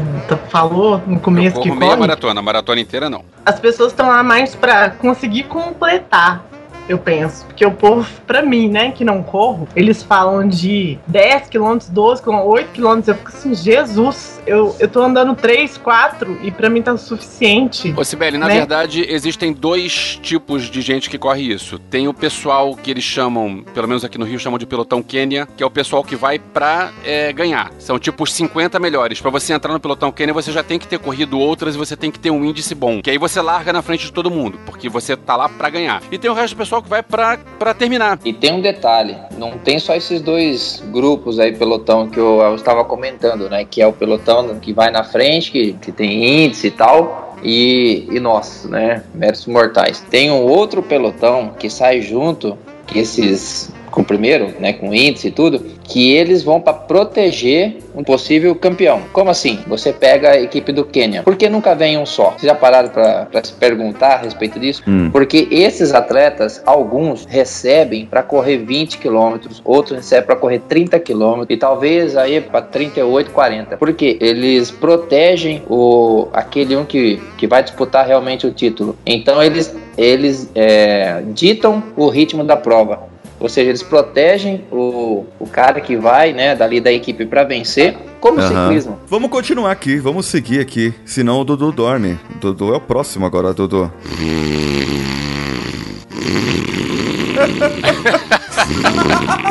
falou 0.49 1.01
no 1.07 1.17
Eu 1.17 1.21
começo 1.21 1.61
que 1.61 1.69
corro 1.69 1.79
meia 1.79 1.91
corre, 1.91 2.01
maratona, 2.01 2.43
maratona 2.43 2.81
inteira 2.81 3.11
não. 3.11 3.23
as 3.45 3.61
pessoas 3.61 3.93
estão 3.93 4.09
lá 4.09 4.23
mais 4.23 4.55
pra 4.55 4.91
conseguir 4.91 5.45
completar, 5.45 6.43
eu 6.91 6.99
penso. 6.99 7.47
Porque 7.47 7.65
o 7.65 7.71
povo, 7.71 8.07
pra 8.27 8.43
mim, 8.43 8.69
né, 8.69 8.91
que 8.91 9.05
não 9.05 9.23
corro, 9.23 9.69
eles 9.77 10.03
falam 10.03 10.47
de 10.49 10.99
10 11.07 11.49
quilômetros, 11.49 11.89
12 11.89 12.23
quilômetros, 12.23 12.53
8 12.55 12.69
quilômetros. 12.73 13.09
Eu 13.09 13.15
fico 13.15 13.29
assim, 13.29 13.55
Jesus, 13.55 14.41
eu, 14.47 14.75
eu 14.79 14.89
tô 14.89 15.03
andando 15.03 15.35
3, 15.35 15.79
4 15.79 16.39
e 16.43 16.51
pra 16.51 16.69
mim 16.69 16.83
tá 16.83 16.93
o 16.93 16.99
suficiente. 16.99 17.95
Ô, 17.97 18.05
Sibeli, 18.05 18.37
na 18.37 18.49
Né? 18.49 18.55
verdade, 18.55 19.07
existem 19.09 19.53
dois 19.53 20.19
tipos 20.23 20.65
de 20.65 20.81
gente 20.81 21.09
que 21.09 21.17
corre 21.19 21.43
isso. 21.43 21.79
Tem 21.79 22.09
o 22.09 22.15
pessoal 22.15 22.75
que 22.75 22.91
eles 22.91 23.05
chamam, 23.05 23.65
pelo 23.73 23.87
menos 23.87 24.05
aqui 24.05 24.19
no 24.19 24.25
Rio, 24.25 24.39
chamam 24.39 24.59
de 24.59 24.67
pelotão 24.67 25.03
Quênia, 25.03 25.47
que 25.57 25.63
é 25.63 25.67
o 25.67 25.71
pessoal 25.71 26.03
que 26.03 26.17
vai 26.17 26.39
pra 26.39 26.91
é, 27.05 27.33
ganhar. 27.33 27.71
São 27.79 27.99
tipo 27.99 28.25
os 28.25 28.33
50 28.33 28.79
melhores. 28.81 29.21
Pra 29.21 29.31
você 29.31 29.53
entrar 29.53 29.73
no 29.73 29.81
pelotão 29.81 30.11
Quênia, 30.11 30.35
você 30.35 30.51
já 30.51 30.63
tem 30.63 30.79
que 30.79 30.89
ter 30.89 30.99
corrido 30.99 31.39
outras 31.39 31.75
e 31.75 31.79
você 31.79 31.97
tem 31.97 32.11
que 32.11 32.19
ter 32.19 32.31
um 32.31 32.45
índice 32.45 32.75
bom. 32.75 33.01
Que 33.01 33.11
aí 33.11 33.19
você 33.19 33.41
larga 33.41 33.73
na 33.73 33.83
frente 33.83 34.07
de 34.07 34.13
todo 34.13 34.31
mundo, 34.31 34.59
porque 34.67 34.89
você 34.89 35.17
tá 35.17 35.37
lá 35.37 35.49
pra 35.49 35.71
ganhar. 35.71 36.03
E 36.11 36.19
tem 36.19 36.31
o 36.31 36.35
resto 36.35 36.55
do 36.55 36.59
pessoal 36.59 36.80
que 36.83 36.89
vai 36.89 37.03
pra 37.03 37.75
terminar. 37.77 38.19
E 38.25 38.33
tem 38.33 38.53
um 38.53 38.61
detalhe, 38.61 39.17
não 39.37 39.53
tem 39.53 39.79
só 39.79 39.95
esses 39.95 40.21
dois 40.21 40.83
grupos 40.91 41.39
aí, 41.39 41.53
pelotão, 41.53 42.09
que 42.09 42.19
eu, 42.19 42.55
estava 42.55 42.85
comentando, 42.85 43.49
né? 43.49 43.65
Que 43.65 43.83
é 43.83 43.87
o 43.87 43.93
pelotão 43.93 44.59
que 44.59 44.73
vai 44.73 44.91
na 44.91 45.05
frente, 45.05 45.51
que, 45.51 45.73
que 45.75 45.93
tem 45.93 46.45
índice 46.45 46.69
e 46.69 46.71
tal. 46.71 47.37
E, 47.43 48.07
e 48.11 48.21
nós, 48.21 48.65
né? 48.65 49.03
Méritos 49.15 49.47
mortais. 49.47 50.01
Tem 50.11 50.31
um 50.31 50.43
outro 50.43 50.83
pelotão 50.83 51.55
que 51.59 51.71
sai 51.71 52.03
junto, 52.03 52.59
que 52.87 52.99
esses 52.99 53.73
com 53.91 54.03
o 54.03 54.05
primeiro, 54.05 54.55
né, 54.59 54.73
com 54.73 54.95
índice 54.95 55.29
e 55.29 55.31
tudo, 55.31 55.61
que 55.85 56.13
eles 56.13 56.43
vão 56.43 56.61
para 56.61 56.73
proteger 56.73 57.79
um 57.95 58.05
possível 58.05 58.55
campeão. 58.55 59.03
Como 59.13 59.31
assim? 59.31 59.61
Você 59.67 59.93
pega 59.93 60.31
a 60.31 60.41
equipe 60.41 60.73
do 60.73 60.85
Quênia. 60.85 61.23
Por 61.23 61.37
que 61.37 61.49
nunca 61.49 61.75
vem 61.75 61.99
um 61.99 62.07
só? 62.07 62.31
Vocês 62.31 62.43
já 62.43 62.55
pararam 62.55 62.89
para 62.89 63.45
se 63.45 63.53
perguntar 63.53 64.15
a 64.15 64.17
respeito 64.19 64.59
disso? 64.59 64.83
Hum. 64.87 65.11
Porque 65.11 65.49
esses 65.51 65.93
atletas, 65.93 66.63
alguns 66.65 67.25
recebem 67.25 68.07
para 68.07 68.23
correr 68.23 68.59
20 68.59 68.99
quilômetros, 68.99 69.61
outros 69.65 69.97
recebem 69.97 70.27
para 70.27 70.37
correr 70.37 70.61
30 70.69 70.99
quilômetros 71.01 71.51
e 71.51 71.57
talvez 71.57 72.17
aí 72.17 72.41
para 72.41 72.63
38, 72.63 73.31
40. 73.31 73.77
Porque 73.77 74.17
eles 74.21 74.71
protegem 74.71 75.63
o 75.69 76.29
aquele 76.33 76.77
um 76.77 76.85
que, 76.85 77.21
que 77.37 77.47
vai 77.47 77.63
disputar 77.63 78.07
realmente 78.07 78.47
o 78.47 78.53
título. 78.53 78.97
Então 79.05 79.43
eles 79.43 79.75
eles 79.97 80.51
é, 80.55 81.23
ditam 81.35 81.83
o 81.97 82.09
ritmo 82.09 82.43
da 82.43 82.57
prova. 82.57 83.10
Ou 83.41 83.49
seja, 83.49 83.71
eles 83.71 83.83
protegem 83.83 84.65
o, 84.71 85.25
o 85.39 85.47
cara 85.47 85.81
que 85.81 85.97
vai, 85.97 86.35
né, 86.35 86.55
dali 86.55 86.79
da 86.79 86.93
equipe 86.93 87.25
para 87.25 87.43
vencer, 87.43 87.97
como 88.21 88.39
o 88.39 88.43
Aham. 88.43 88.67
ciclismo. 88.67 89.01
Vamos 89.09 89.31
continuar 89.31 89.73
aqui, 89.73 89.97
vamos 89.97 90.27
seguir 90.27 90.61
aqui. 90.61 90.93
Senão 91.07 91.41
o 91.41 91.45
Dudu 91.45 91.73
dorme. 91.73 92.19
O 92.37 92.39
Dudu 92.39 92.75
é 92.75 92.77
o 92.77 92.81
próximo 92.81 93.25
agora, 93.25 93.55
Dudu. 93.55 93.91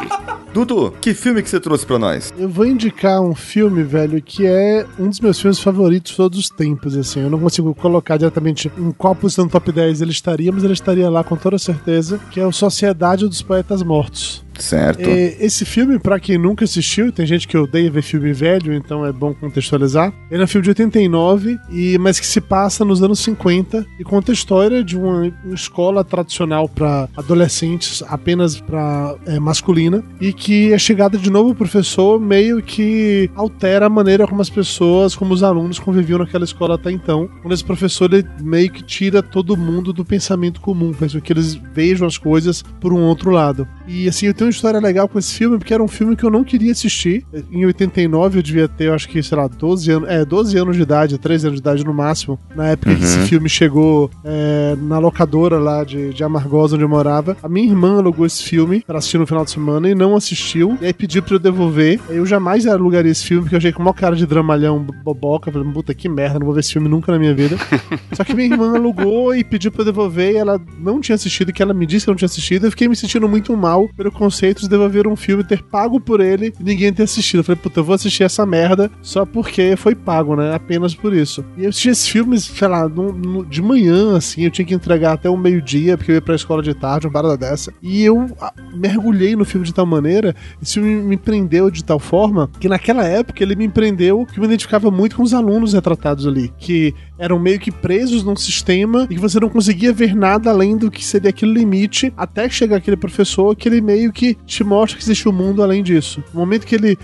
Dudu, 0.65 0.93
que 0.99 1.13
filme 1.13 1.41
que 1.41 1.49
você 1.49 1.59
trouxe 1.59 1.85
pra 1.85 1.97
nós? 1.97 2.33
Eu 2.37 2.49
vou 2.49 2.65
indicar 2.65 3.21
um 3.21 3.33
filme, 3.33 3.83
velho, 3.83 4.21
que 4.21 4.45
é 4.45 4.85
um 4.99 5.07
dos 5.07 5.19
meus 5.19 5.39
filmes 5.39 5.59
favoritos 5.59 6.11
de 6.11 6.17
todos 6.17 6.37
os 6.37 6.49
tempos, 6.49 6.97
assim. 6.97 7.21
Eu 7.21 7.29
não 7.29 7.39
consigo 7.39 7.73
colocar 7.73 8.17
diretamente 8.17 8.71
em 8.77 8.91
qual 8.91 9.15
posição 9.15 9.45
do 9.45 9.51
top 9.51 9.71
10 9.71 10.01
ele 10.01 10.11
estaria, 10.11 10.51
mas 10.51 10.63
ele 10.63 10.73
estaria 10.73 11.09
lá 11.09 11.23
com 11.23 11.35
toda 11.35 11.57
certeza, 11.57 12.19
que 12.31 12.39
é 12.39 12.45
o 12.45 12.51
Sociedade 12.51 13.27
dos 13.27 13.41
Poetas 13.41 13.81
Mortos. 13.83 14.43
Certo. 14.59 15.01
É, 15.01 15.37
esse 15.39 15.65
filme, 15.65 15.97
pra 15.97 16.19
quem 16.19 16.37
nunca 16.37 16.65
assistiu, 16.65 17.11
tem 17.11 17.25
gente 17.25 17.47
que 17.47 17.57
odeia 17.57 17.89
ver 17.89 18.01
filme 18.01 18.33
velho, 18.33 18.73
então 18.73 19.05
é 19.05 19.11
bom 19.11 19.33
contextualizar. 19.33 20.13
Ele 20.29 20.41
é 20.41 20.43
um 20.43 20.47
filme 20.47 20.63
de 20.63 20.69
89, 20.71 21.57
e, 21.69 21.97
mas 21.97 22.19
que 22.19 22.27
se 22.27 22.41
passa 22.41 22.83
nos 22.85 23.01
anos 23.01 23.19
50 23.19 23.85
e 23.99 24.03
conta 24.03 24.31
a 24.31 24.33
história 24.33 24.83
de 24.83 24.97
uma, 24.97 25.31
uma 25.43 25.55
escola 25.55 26.03
tradicional 26.03 26.67
pra 26.67 27.07
adolescentes, 27.15 28.03
apenas 28.07 28.59
pra 28.59 29.15
é, 29.25 29.39
masculina, 29.39 30.03
e 30.19 30.33
que 30.33 30.73
a 30.73 30.77
chegada 30.77 31.17
de 31.17 31.29
novo 31.29 31.55
professor 31.55 32.19
meio 32.19 32.61
que 32.61 33.29
altera 33.35 33.85
a 33.85 33.89
maneira 33.89 34.27
como 34.27 34.41
as 34.41 34.49
pessoas, 34.49 35.15
como 35.15 35.33
os 35.33 35.43
alunos 35.43 35.79
conviviam 35.79 36.19
naquela 36.19 36.43
escola 36.43 36.75
até 36.75 36.91
então. 36.91 37.29
Quando 37.41 37.53
esse 37.53 37.63
professor 37.63 38.13
ele 38.13 38.27
meio 38.41 38.71
que 38.71 38.83
tira 38.83 39.21
todo 39.23 39.57
mundo 39.57 39.93
do 39.93 40.05
pensamento 40.05 40.61
comum, 40.61 40.93
faz 40.93 41.13
com 41.13 41.21
que 41.21 41.33
eles 41.33 41.55
vejam 41.73 42.07
as 42.07 42.17
coisas 42.17 42.61
por 42.61 42.93
um 42.93 43.01
outro 43.01 43.31
lado. 43.31 43.67
E 43.89 44.07
assim, 44.07 44.27
eu 44.27 44.33
tenho 44.35 44.45
uma 44.47 44.51
história 44.51 44.79
legal 44.79 45.09
com 45.09 45.17
esse 45.17 45.33
filme, 45.33 45.57
porque 45.57 45.73
era 45.73 45.81
um 45.81 45.87
filme 45.87 46.15
que 46.15 46.23
eu 46.23 46.29
não 46.29 46.43
queria 46.43 46.71
assistir. 46.71 47.25
Em 47.51 47.65
89 47.65 48.37
eu 48.37 48.43
devia 48.43 48.67
ter, 48.67 48.85
eu 48.85 48.93
acho 48.93 49.09
que, 49.09 49.21
sei 49.23 49.35
lá, 49.35 49.47
12 49.47 49.91
anos, 49.91 50.09
é, 50.09 50.23
12 50.23 50.57
anos 50.59 50.75
de 50.75 50.83
idade, 50.83 51.17
13 51.17 51.47
anos 51.47 51.59
de 51.59 51.61
idade 51.61 51.83
no 51.83 51.91
máximo, 51.91 52.39
na 52.55 52.67
época 52.67 52.95
que 52.95 53.03
esse 53.03 53.17
filme 53.27 53.49
chegou 53.49 54.11
é, 54.23 54.77
na 54.79 54.99
locadora 54.99 55.57
lá 55.57 55.83
de, 55.83 56.13
de 56.13 56.23
Amargosa, 56.23 56.75
onde 56.75 56.85
eu 56.85 56.89
morava. 56.89 57.35
A 57.41 57.49
minha 57.49 57.67
irmã 57.67 57.97
alugou 57.97 58.27
esse 58.27 58.43
filme 58.43 58.83
pra 58.85 58.99
assistir 58.99 59.17
no 59.17 59.25
final 59.25 59.43
de 59.43 59.49
semana 59.49 59.89
e 59.89 59.95
não 59.95 60.15
assistiu, 60.15 60.77
e 60.79 60.85
aí 60.85 60.93
pediu 60.93 61.23
pra 61.23 61.35
eu 61.35 61.39
devolver. 61.39 61.99
Eu 62.09 62.27
jamais 62.27 62.67
alugaria 62.67 63.11
esse 63.11 63.25
filme, 63.25 63.41
porque 63.41 63.55
eu 63.55 63.57
achei 63.57 63.71
com 63.71 63.81
maior 63.81 63.93
cara 63.93 64.15
de 64.15 64.27
dramalhão 64.27 64.85
boboca, 65.03 65.51
falei, 65.51 65.67
puta 65.73 65.95
que 65.95 66.07
merda, 66.07 66.37
não 66.37 66.45
vou 66.45 66.53
ver 66.53 66.59
esse 66.59 66.73
filme 66.73 66.87
nunca 66.87 67.11
na 67.11 67.17
minha 67.17 67.33
vida. 67.33 67.57
Só 68.13 68.23
que 68.23 68.35
minha 68.35 68.53
irmã 68.53 68.75
alugou 68.75 69.33
e 69.33 69.43
pediu 69.43 69.71
pra 69.71 69.81
eu 69.81 69.85
devolver, 69.85 70.33
e 70.33 70.37
ela 70.37 70.61
não 70.79 71.01
tinha 71.01 71.15
assistido, 71.15 71.51
que 71.51 71.63
ela 71.63 71.73
me 71.73 71.87
disse 71.87 72.05
que 72.05 72.11
não 72.11 72.17
tinha 72.17 72.27
assistido. 72.27 72.67
Eu 72.67 72.71
fiquei 72.71 72.87
me 72.87 72.95
sentindo 72.95 73.27
muito 73.27 73.55
mal 73.57 73.78
pelo 73.87 74.11
conceito 74.11 74.61
de 74.61 74.69
devolver 74.69 75.07
um 75.07 75.15
filme, 75.15 75.43
ter 75.43 75.61
pago 75.63 75.99
por 75.99 76.19
ele 76.19 76.53
e 76.59 76.63
ninguém 76.63 76.91
ter 76.91 77.03
assistido. 77.03 77.39
Eu 77.39 77.43
falei, 77.43 77.61
puta, 77.61 77.79
eu 77.79 77.83
vou 77.83 77.95
assistir 77.95 78.23
essa 78.23 78.45
merda 78.45 78.89
só 79.01 79.25
porque 79.25 79.75
foi 79.75 79.95
pago, 79.95 80.35
né? 80.35 80.53
Apenas 80.53 80.93
por 80.95 81.13
isso. 81.13 81.43
E 81.57 81.63
eu 81.63 81.69
assisti 81.69 81.89
esse 81.89 82.09
filme, 82.09 82.39
sei 82.39 82.67
lá, 82.67 82.87
no- 82.89 83.11
no- 83.13 83.45
de 83.45 83.61
manhã, 83.61 84.17
assim, 84.17 84.43
eu 84.43 84.51
tinha 84.51 84.65
que 84.65 84.73
entregar 84.73 85.13
até 85.13 85.29
o 85.29 85.37
meio-dia, 85.37 85.97
porque 85.97 86.11
eu 86.11 86.15
ia 86.15 86.21
pra 86.21 86.35
escola 86.35 86.61
de 86.63 86.73
tarde, 86.73 87.07
uma 87.07 87.13
parada 87.13 87.37
dessa. 87.37 87.73
E 87.81 88.03
eu 88.03 88.27
ah, 88.41 88.53
mergulhei 88.75 89.35
no 89.35 89.45
filme 89.45 89.65
de 89.65 89.73
tal 89.73 89.85
maneira, 89.85 90.35
esse 90.61 90.73
filme 90.75 90.95
me 91.01 91.17
prendeu 91.17 91.69
de 91.69 91.83
tal 91.83 91.99
forma 91.99 92.49
que 92.59 92.67
naquela 92.67 93.03
época 93.05 93.43
ele 93.43 93.55
me 93.55 93.67
prendeu 93.69 94.25
que 94.25 94.37
eu 94.37 94.41
me 94.41 94.47
identificava 94.47 94.89
muito 94.91 95.15
com 95.15 95.23
os 95.23 95.33
alunos 95.33 95.73
retratados 95.73 96.25
ali, 96.27 96.51
que 96.57 96.93
eram 97.17 97.37
meio 97.37 97.59
que 97.59 97.71
presos 97.71 98.23
num 98.23 98.35
sistema 98.35 99.05
e 99.09 99.15
que 99.15 99.19
você 99.21 99.39
não 99.39 99.49
conseguia 99.49 99.91
ver 99.93 100.15
nada 100.15 100.49
além 100.49 100.77
do 100.77 100.89
que 100.89 101.03
seria 101.05 101.29
aquele 101.29 101.53
limite 101.53 102.13
até 102.15 102.49
chegar 102.49 102.77
aquele 102.77 102.95
professor 102.97 103.55
que 103.55 103.67
ele 103.69 103.81
meio 103.81 104.11
que 104.11 104.35
te 104.45 104.63
mostra 104.63 104.97
que 104.97 105.03
existe 105.03 105.27
um 105.27 105.31
mundo 105.31 105.63
além 105.63 105.83
disso. 105.83 106.23
No 106.33 106.39
momento 106.41 106.65
que 106.65 106.75
ele 106.75 106.97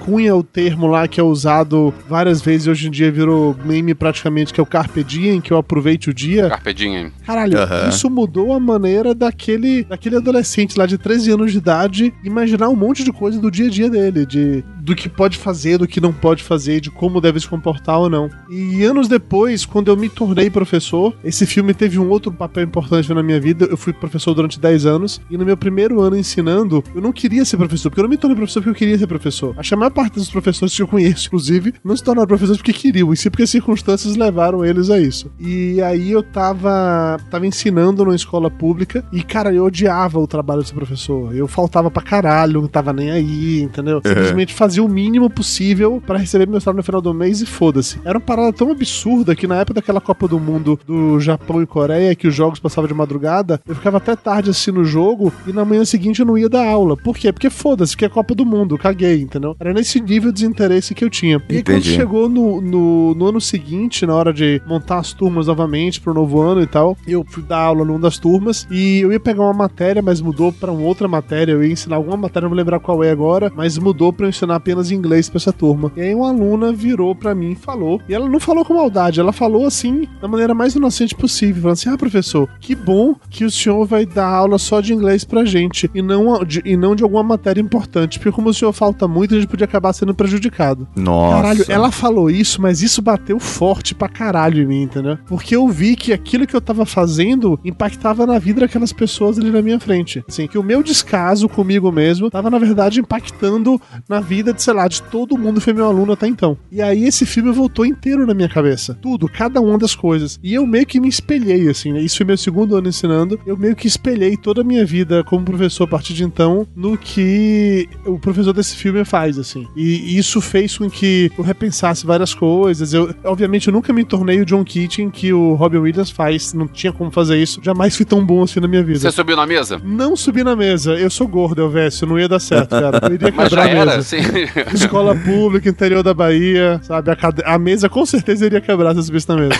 cunha 0.00 0.34
o 0.34 0.42
termo 0.42 0.86
lá 0.86 1.06
que 1.06 1.20
é 1.20 1.22
usado 1.22 1.92
várias 2.08 2.40
vezes 2.40 2.66
e 2.66 2.70
hoje 2.70 2.88
em 2.88 2.90
dia 2.90 3.10
virou 3.10 3.56
meme 3.64 3.94
praticamente, 3.94 4.52
que 4.52 4.60
é 4.60 4.62
o 4.62 4.66
Carpe 4.66 5.02
Diem, 5.04 5.40
que 5.40 5.52
eu 5.52 5.56
aproveite 5.56 6.10
o 6.10 6.14
dia. 6.14 6.48
Carpedinha. 6.48 7.12
Caralho, 7.26 7.58
Aham. 7.58 7.88
isso 7.88 8.08
mudou 8.08 8.52
a 8.52 8.60
maneira 8.60 9.14
daquele, 9.14 9.84
daquele 9.84 10.16
adolescente 10.16 10.78
lá 10.78 10.86
de 10.86 10.96
13 10.96 11.32
anos 11.32 11.52
de 11.52 11.58
idade 11.58 12.14
imaginar 12.24 12.68
um 12.68 12.76
monte 12.76 13.04
de 13.04 13.12
coisa 13.12 13.40
do 13.40 13.50
dia 13.50 13.66
a 13.66 13.70
dia 13.70 13.90
dele, 13.90 14.24
de 14.24 14.64
do 14.82 14.96
que 14.96 15.08
pode 15.08 15.38
fazer, 15.38 15.78
do 15.78 15.86
que 15.86 16.00
não 16.00 16.12
pode 16.12 16.42
fazer, 16.42 16.80
de 16.80 16.90
como 16.90 17.20
deve 17.20 17.38
se 17.38 17.46
comportar 17.46 18.00
ou 18.00 18.10
não. 18.10 18.28
E 18.50 18.82
anos 18.82 19.06
depois, 19.06 19.64
quando 19.64 19.88
eu 19.88 19.96
me 19.96 20.08
tornei 20.08 20.50
professor, 20.50 21.14
esse 21.24 21.46
filme 21.46 21.72
teve 21.72 21.98
um 21.98 22.10
outro 22.10 22.32
papel 22.32 22.64
importante 22.64 23.12
na 23.14 23.22
minha 23.22 23.40
vida. 23.40 23.66
Eu 23.66 23.76
fui 23.76 23.92
professor 23.92 24.34
durante 24.34 24.58
10 24.58 24.86
anos 24.86 25.20
e 25.30 25.38
no 25.38 25.44
meu 25.44 25.56
primeiro 25.56 26.00
ano 26.00 26.16
ensinando, 26.16 26.82
eu 26.94 27.00
não 27.00 27.12
queria 27.12 27.44
ser 27.44 27.56
professor, 27.56 27.90
porque 27.90 28.00
eu 28.00 28.04
não 28.04 28.10
me 28.10 28.16
tornei 28.16 28.36
professor 28.36 28.60
porque 28.60 28.70
eu 28.70 28.78
queria 28.78 28.98
ser 28.98 29.06
professor. 29.06 29.54
Acho 29.56 29.70
que 29.70 29.74
a 29.74 29.78
maior 29.78 29.90
parte 29.90 30.14
dos 30.14 30.30
professores 30.30 30.74
que 30.74 30.82
eu 30.82 30.88
conheço, 30.88 31.28
inclusive, 31.28 31.74
não 31.84 31.96
se 31.96 32.02
tornaram 32.02 32.26
professores 32.26 32.58
porque 32.58 32.72
queriam, 32.72 33.12
e 33.12 33.16
sim 33.16 33.30
porque 33.30 33.44
as 33.44 33.50
circunstâncias 33.50 34.16
levaram 34.16 34.64
eles 34.64 34.90
a 34.90 34.98
isso. 34.98 35.30
E 35.38 35.80
aí 35.80 36.10
eu 36.10 36.24
tava, 36.24 37.18
tava 37.30 37.46
ensinando 37.46 38.04
numa 38.04 38.16
escola 38.16 38.50
pública 38.50 39.04
e, 39.12 39.22
cara, 39.22 39.54
eu 39.54 39.64
odiava 39.64 40.18
o 40.18 40.26
trabalho 40.26 40.62
desse 40.62 40.74
professor. 40.74 41.34
Eu 41.34 41.46
faltava 41.46 41.88
pra 41.88 42.02
caralho, 42.02 42.60
não 42.60 42.68
tava 42.68 42.92
nem 42.92 43.12
aí, 43.12 43.62
entendeu? 43.62 44.00
Simplesmente 44.04 44.52
fazia 44.52 44.71
fazia 44.72 44.82
o 44.82 44.88
mínimo 44.88 45.28
possível 45.28 46.02
para 46.06 46.18
receber 46.18 46.48
meu 46.48 46.58
salário 46.58 46.78
no 46.78 46.82
final 46.82 47.02
do 47.02 47.12
mês 47.12 47.42
e 47.42 47.46
foda-se. 47.46 48.00
Era 48.06 48.16
uma 48.16 48.24
parada 48.24 48.50
tão 48.54 48.70
absurda 48.70 49.36
que 49.36 49.46
na 49.46 49.56
época 49.56 49.74
daquela 49.74 50.00
Copa 50.00 50.26
do 50.26 50.40
Mundo 50.40 50.80
do 50.86 51.20
Japão 51.20 51.60
e 51.60 51.66
Coreia, 51.66 52.14
que 52.14 52.26
os 52.26 52.34
jogos 52.34 52.58
passavam 52.58 52.88
de 52.88 52.94
madrugada, 52.94 53.60
eu 53.68 53.74
ficava 53.74 53.98
até 53.98 54.16
tarde 54.16 54.48
assistindo 54.48 54.80
o 54.80 54.84
jogo 54.84 55.30
e 55.46 55.52
na 55.52 55.62
manhã 55.62 55.84
seguinte 55.84 56.20
eu 56.20 56.26
não 56.26 56.38
ia 56.38 56.48
dar 56.48 56.66
aula. 56.66 56.96
Por 56.96 57.18
quê? 57.18 57.30
Porque 57.30 57.50
foda-se, 57.50 57.94
que 57.94 58.06
é 58.06 58.08
Copa 58.08 58.34
do 58.34 58.46
Mundo, 58.46 58.78
caguei, 58.78 59.20
entendeu? 59.20 59.54
Era 59.60 59.74
nesse 59.74 60.00
nível 60.00 60.32
de 60.32 60.40
desinteresse 60.40 60.94
que 60.94 61.04
eu 61.04 61.10
tinha. 61.10 61.42
E 61.50 61.62
quando 61.62 61.84
chegou 61.84 62.26
no, 62.26 62.62
no, 62.62 63.14
no 63.14 63.26
ano 63.26 63.40
seguinte, 63.42 64.06
na 64.06 64.14
hora 64.14 64.32
de 64.32 64.62
montar 64.66 65.00
as 65.00 65.12
turmas 65.12 65.48
novamente 65.48 66.00
pro 66.00 66.14
novo 66.14 66.40
ano 66.40 66.62
e 66.62 66.66
tal, 66.66 66.96
eu 67.06 67.26
fui 67.28 67.42
dar 67.42 67.58
aula 67.58 67.84
numa 67.84 67.98
das 67.98 68.18
turmas 68.18 68.66
e 68.70 69.00
eu 69.00 69.12
ia 69.12 69.20
pegar 69.20 69.42
uma 69.42 69.52
matéria, 69.52 70.00
mas 70.00 70.22
mudou 70.22 70.50
pra 70.50 70.72
uma 70.72 70.86
outra 70.86 71.06
matéria. 71.06 71.52
Eu 71.52 71.62
ia 71.62 71.72
ensinar 71.72 71.96
alguma 71.96 72.16
matéria, 72.16 72.46
não 72.46 72.50
vou 72.50 72.56
lembrar 72.56 72.80
qual 72.80 73.04
é 73.04 73.10
agora, 73.10 73.52
mas 73.54 73.76
mudou 73.76 74.12
pra 74.14 74.24
eu 74.24 74.30
ensinar 74.30 74.61
apenas 74.62 74.90
inglês 74.90 75.28
pra 75.28 75.38
essa 75.38 75.52
turma. 75.52 75.92
E 75.96 76.00
aí 76.00 76.14
uma 76.14 76.28
aluna 76.28 76.72
virou 76.72 77.14
pra 77.14 77.34
mim 77.34 77.52
e 77.52 77.56
falou. 77.56 78.00
E 78.08 78.14
ela 78.14 78.28
não 78.28 78.40
falou 78.40 78.64
com 78.64 78.74
maldade, 78.74 79.20
ela 79.20 79.32
falou 79.32 79.66
assim, 79.66 80.08
da 80.20 80.28
maneira 80.28 80.54
mais 80.54 80.74
inocente 80.74 81.14
possível, 81.14 81.62
falando 81.62 81.72
assim: 81.74 81.90
Ah, 81.90 81.98
professor, 81.98 82.48
que 82.60 82.74
bom 82.74 83.14
que 83.28 83.44
o 83.44 83.50
senhor 83.50 83.84
vai 83.84 84.06
dar 84.06 84.28
aula 84.28 84.58
só 84.58 84.80
de 84.80 84.94
inglês 84.94 85.24
pra 85.24 85.44
gente 85.44 85.90
e 85.94 86.00
não 86.00 86.44
de, 86.44 86.62
e 86.64 86.76
não 86.76 86.94
de 86.94 87.02
alguma 87.02 87.22
matéria 87.22 87.60
importante, 87.60 88.18
porque 88.18 88.32
como 88.32 88.48
o 88.48 88.54
senhor 88.54 88.72
falta 88.72 89.08
muito, 89.08 89.34
a 89.34 89.38
gente 89.38 89.48
podia 89.48 89.64
acabar 89.64 89.92
sendo 89.92 90.14
prejudicado. 90.14 90.86
Nossa. 90.96 91.36
Caralho, 91.36 91.64
ela 91.68 91.90
falou 91.90 92.30
isso, 92.30 92.62
mas 92.62 92.82
isso 92.82 93.02
bateu 93.02 93.38
forte 93.40 93.94
pra 93.94 94.08
caralho 94.08 94.62
em 94.62 94.66
mim, 94.66 94.82
entendeu? 94.82 95.18
Porque 95.26 95.56
eu 95.56 95.68
vi 95.68 95.96
que 95.96 96.12
aquilo 96.12 96.46
que 96.46 96.54
eu 96.54 96.60
tava 96.60 96.86
fazendo 96.86 97.58
impactava 97.64 98.26
na 98.26 98.38
vida 98.38 98.60
daquelas 98.60 98.92
pessoas 98.92 99.38
ali 99.38 99.50
na 99.50 99.62
minha 99.62 99.80
frente. 99.80 100.24
Assim, 100.28 100.46
que 100.46 100.58
o 100.58 100.62
meu 100.62 100.82
descaso 100.82 101.48
comigo 101.48 101.90
mesmo 101.90 102.30
tava, 102.30 102.50
na 102.50 102.58
verdade, 102.58 103.00
impactando 103.00 103.80
na 104.08 104.20
vida 104.20 104.51
de, 104.52 104.62
sei 104.62 104.74
lá, 104.74 104.86
de 104.88 105.02
todo 105.02 105.36
mundo 105.38 105.60
foi 105.60 105.72
meu 105.72 105.86
aluno 105.86 106.12
até 106.12 106.26
então. 106.26 106.56
E 106.70 106.80
aí 106.82 107.04
esse 107.04 107.24
filme 107.26 107.50
voltou 107.52 107.84
inteiro 107.86 108.26
na 108.26 108.34
minha 108.34 108.48
cabeça. 108.48 108.96
Tudo, 109.00 109.28
cada 109.28 109.60
uma 109.60 109.78
das 109.78 109.94
coisas. 109.94 110.38
E 110.42 110.54
eu 110.54 110.66
meio 110.66 110.86
que 110.86 111.00
me 111.00 111.08
espelhei, 111.08 111.68
assim, 111.68 111.92
né? 111.92 112.00
Isso 112.00 112.16
foi 112.16 112.26
meu 112.26 112.36
segundo 112.36 112.76
ano 112.76 112.88
ensinando. 112.88 113.38
Eu 113.46 113.56
meio 113.56 113.74
que 113.76 113.86
espelhei 113.86 114.36
toda 114.36 114.60
a 114.60 114.64
minha 114.64 114.84
vida 114.84 115.22
como 115.24 115.44
professor 115.44 115.84
a 115.84 115.88
partir 115.88 116.14
de 116.14 116.24
então 116.24 116.66
no 116.74 116.96
que 116.96 117.88
o 118.06 118.18
professor 118.18 118.52
desse 118.52 118.76
filme 118.76 119.04
faz, 119.04 119.38
assim. 119.38 119.66
E 119.76 120.16
isso 120.18 120.40
fez 120.40 120.76
com 120.76 120.88
que 120.90 121.30
eu 121.36 121.44
repensasse 121.44 122.06
várias 122.06 122.34
coisas. 122.34 122.92
Eu, 122.92 123.14
obviamente, 123.24 123.68
eu 123.68 123.72
nunca 123.72 123.92
me 123.92 124.04
tornei 124.04 124.40
o 124.40 124.46
John 124.46 124.64
Keating 124.64 125.10
que 125.10 125.32
o 125.32 125.54
Robin 125.54 125.78
Williams 125.78 126.10
faz. 126.10 126.52
Não 126.52 126.66
tinha 126.66 126.92
como 126.92 127.10
fazer 127.10 127.36
isso. 127.38 127.60
Jamais 127.62 127.96
fui 127.96 128.04
tão 128.06 128.24
bom 128.24 128.42
assim 128.42 128.60
na 128.60 128.68
minha 128.68 128.82
vida. 128.82 128.98
Você 129.00 129.10
subiu 129.10 129.36
na 129.36 129.46
mesa? 129.46 129.80
Não 129.84 130.16
subi 130.16 130.42
na 130.44 130.54
mesa. 130.56 130.92
Eu 130.94 131.10
sou 131.10 131.26
gordo, 131.28 131.60
Elvésio. 131.62 132.06
Não 132.06 132.18
ia 132.18 132.28
dar 132.28 132.40
certo, 132.40 132.70
cara. 132.70 133.00
Eu 133.08 133.14
iria 133.14 133.32
Mas 133.34 133.48
quebrar 133.48 133.66
já 133.68 133.82
a 133.82 133.86
mesa. 133.86 134.02
sim. 134.02 134.18
Escola 134.74 135.14
pública, 135.16 135.68
interior 135.68 136.02
da 136.02 136.14
Bahia, 136.14 136.80
sabe? 136.82 137.10
A, 137.10 137.16
cade- 137.16 137.42
a 137.44 137.58
mesa 137.58 137.88
com 137.88 138.04
certeza 138.06 138.46
iria 138.46 138.60
quebrar 138.60 138.92
se 138.92 138.98
eu 138.98 139.02
subisse 139.02 139.28
na 139.28 139.36
mesa. 139.36 139.54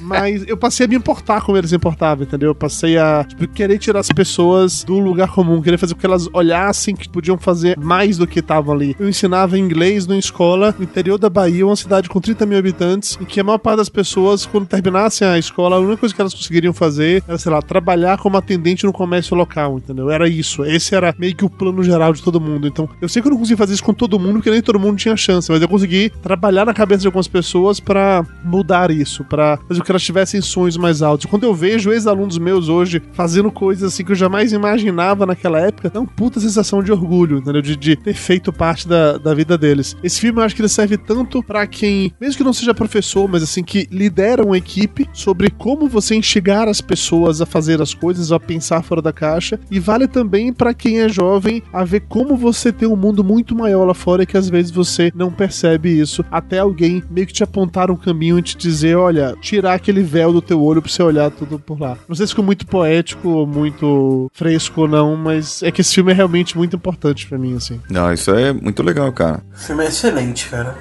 Mas 0.00 0.46
eu 0.46 0.56
passei 0.56 0.86
a 0.86 0.88
me 0.88 0.96
importar 0.96 1.40
como 1.42 1.56
eles 1.56 1.72
importavam, 1.72 2.24
entendeu? 2.24 2.50
Eu 2.50 2.54
passei 2.54 2.98
a 2.98 3.24
tipo, 3.24 3.46
querer 3.48 3.78
tirar 3.78 4.00
as 4.00 4.08
pessoas 4.08 4.84
do 4.84 4.98
lugar 4.98 5.28
comum, 5.28 5.60
querer 5.62 5.78
fazer 5.78 5.94
com 5.94 6.00
que 6.00 6.06
elas 6.06 6.28
olhassem 6.32 6.94
que 6.94 7.08
podiam 7.08 7.38
fazer 7.38 7.78
mais 7.78 8.18
do 8.18 8.26
que 8.26 8.40
estavam 8.40 8.74
ali. 8.74 8.96
Eu 8.98 9.08
ensinava 9.08 9.58
inglês 9.58 10.06
numa 10.06 10.18
escola 10.18 10.74
no 10.78 10.84
interior 10.84 11.18
da 11.18 11.28
Bahia, 11.30 11.66
uma 11.66 11.76
cidade 11.76 12.08
com 12.08 12.20
30 12.20 12.46
mil 12.46 12.58
habitantes, 12.58 13.18
em 13.20 13.24
que 13.24 13.40
a 13.40 13.44
maior 13.44 13.58
parte 13.58 13.78
das 13.78 13.88
pessoas, 13.88 14.44
quando 14.46 14.66
terminassem 14.66 15.26
a 15.26 15.38
escola, 15.38 15.76
a 15.76 15.80
única 15.80 15.98
coisa 15.98 16.14
que 16.14 16.20
elas 16.20 16.34
conseguiriam 16.34 16.72
fazer 16.72 17.22
era, 17.26 17.38
sei 17.38 17.52
lá, 17.52 17.60
trabalhar 17.62 18.18
como 18.18 18.36
atendente 18.36 18.84
no 18.84 18.92
comércio 18.92 19.36
local, 19.36 19.78
entendeu? 19.78 20.10
Era 20.10 20.28
isso. 20.28 20.64
Esse 20.64 20.94
era 20.94 21.14
meio 21.18 21.34
que 21.34 21.44
o 21.44 21.50
plano 21.50 21.82
geral 21.82 22.12
de 22.12 22.22
todo 22.22 22.40
mundo. 22.40 22.66
Então, 22.66 22.88
eu 23.00 23.08
sei 23.08 23.22
que 23.22 23.28
eu 23.28 23.32
não 23.32 23.38
consegui 23.38 23.56
fazer 23.56 23.74
isso 23.76 23.84
com 23.84 23.94
todo 23.94 24.18
mundo, 24.18 24.34
porque 24.34 24.50
nem 24.50 24.62
todo 24.62 24.80
mundo 24.80 24.96
tinha 24.96 25.16
chance, 25.16 25.50
mas 25.50 25.62
eu 25.62 25.68
consegui 25.68 26.10
trabalhar 26.22 26.64
na 26.64 26.74
cabeça 26.74 27.02
de 27.02 27.06
algumas 27.06 27.28
pessoas 27.28 27.78
pra 27.78 28.24
mudar 28.42 28.90
isso, 28.90 29.24
pra 29.24 29.58
fazer 29.68 29.80
com 29.80 29.86
que 29.86 29.92
elas 29.92 30.02
tivessem 30.02 30.40
sonhos 30.40 30.76
mais 30.76 31.02
altos. 31.02 31.26
Quando 31.26 31.44
eu 31.44 31.54
vejo 31.54 31.92
ex-alunos 31.92 32.38
meus 32.38 32.68
hoje 32.68 33.02
fazendo 33.12 33.50
coisas 33.50 33.92
assim 33.92 34.04
que 34.04 34.12
eu 34.12 34.16
jamais 34.16 34.52
imaginava 34.52 35.26
naquela 35.26 35.60
época, 35.60 35.90
dá 35.90 36.00
uma 36.00 36.06
puta 36.06 36.40
sensação 36.40 36.82
de 36.82 36.90
orgulho, 36.90 37.38
entendeu? 37.38 37.62
De, 37.62 37.76
de 37.76 37.96
ter 37.96 38.14
feito 38.14 38.52
parte 38.52 38.88
da, 38.88 39.18
da 39.18 39.34
vida 39.34 39.56
deles. 39.58 39.96
Esse 40.02 40.20
filme 40.20 40.40
eu 40.40 40.44
acho 40.44 40.54
que 40.54 40.62
ele 40.62 40.68
serve 40.68 40.96
tanto 40.96 41.42
pra 41.42 41.66
quem, 41.66 42.12
mesmo 42.20 42.36
que 42.36 42.44
não 42.44 42.52
seja 42.52 42.74
professor, 42.74 43.28
mas 43.28 43.42
assim, 43.42 43.62
que 43.62 43.86
lidera 43.90 44.44
uma 44.44 44.58
equipe 44.58 45.08
sobre 45.12 45.50
como 45.50 45.88
você 45.88 46.14
instigar 46.14 46.68
as 46.68 46.80
pessoas 46.80 47.40
a 47.40 47.46
fazer 47.46 47.80
as 47.82 47.94
coisas, 47.94 48.32
a 48.32 48.40
pensar 48.40 48.82
fora 48.82 49.02
da 49.02 49.12
caixa, 49.12 49.58
e 49.70 49.78
vale 49.78 50.08
também 50.08 50.52
pra 50.52 50.74
quem 50.74 51.00
é 51.00 51.08
jovem 51.08 51.62
a 51.72 51.84
ver 51.84 52.00
como 52.08 52.36
você 52.36 52.72
tem 52.72 52.88
um 52.88 52.96
mundo 52.96 53.22
muito 53.22 53.54
maior 53.66 53.84
lá 53.84 53.94
fora 53.94 54.22
e 54.22 54.26
que 54.26 54.36
às 54.36 54.48
vezes 54.48 54.70
você 54.70 55.10
não 55.14 55.30
percebe 55.30 55.98
isso, 55.98 56.24
até 56.30 56.60
alguém 56.60 57.02
meio 57.10 57.26
que 57.26 57.32
te 57.32 57.42
apontar 57.42 57.90
um 57.90 57.96
caminho 57.96 58.38
e 58.38 58.42
te 58.42 58.56
dizer, 58.56 58.96
olha, 58.96 59.34
tirar 59.40 59.74
aquele 59.74 60.02
véu 60.02 60.32
do 60.32 60.40
teu 60.40 60.62
olho 60.62 60.80
pra 60.80 60.90
você 60.90 61.02
olhar 61.02 61.30
tudo 61.30 61.58
por 61.58 61.80
lá. 61.80 61.98
Não 62.08 62.14
sei 62.14 62.26
se 62.26 62.32
ficou 62.32 62.44
muito 62.44 62.66
poético 62.66 63.28
ou 63.28 63.46
muito 63.46 64.30
fresco 64.32 64.82
ou 64.82 64.88
não, 64.88 65.16
mas 65.16 65.62
é 65.62 65.72
que 65.72 65.80
esse 65.80 65.94
filme 65.94 66.12
é 66.12 66.14
realmente 66.14 66.56
muito 66.56 66.76
importante 66.76 67.26
pra 67.26 67.36
mim, 67.36 67.56
assim. 67.56 67.80
Não, 67.90 68.12
isso 68.12 68.30
é 68.30 68.52
muito 68.52 68.82
legal, 68.82 69.12
cara. 69.12 69.42
O 69.52 69.58
filme 69.58 69.84
é 69.84 69.88
excelente, 69.88 70.48
cara. 70.48 70.76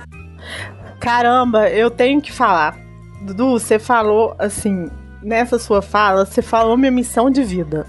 Caramba, 1.00 1.70
eu 1.70 1.90
tenho 1.90 2.22
que 2.22 2.32
falar. 2.32 2.78
Dudu, 3.22 3.52
você 3.52 3.80
falou 3.80 4.36
assim, 4.38 4.90
nessa 5.24 5.58
sua 5.58 5.82
fala, 5.82 6.26
você 6.26 6.42
falou 6.42 6.78
minha 6.78 6.92
missão 6.92 7.32
de 7.32 7.44
vida. 7.44 7.88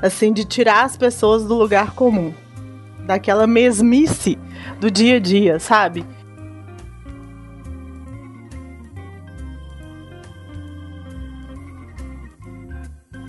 Assim, 0.00 0.32
de 0.32 0.44
tirar 0.44 0.84
as 0.84 0.96
pessoas 0.96 1.44
do 1.44 1.54
lugar 1.54 1.92
comum. 1.92 2.32
Daquela 3.08 3.46
mesmice 3.46 4.38
do 4.78 4.90
dia 4.90 5.16
a 5.16 5.18
dia, 5.18 5.58
sabe? 5.58 6.04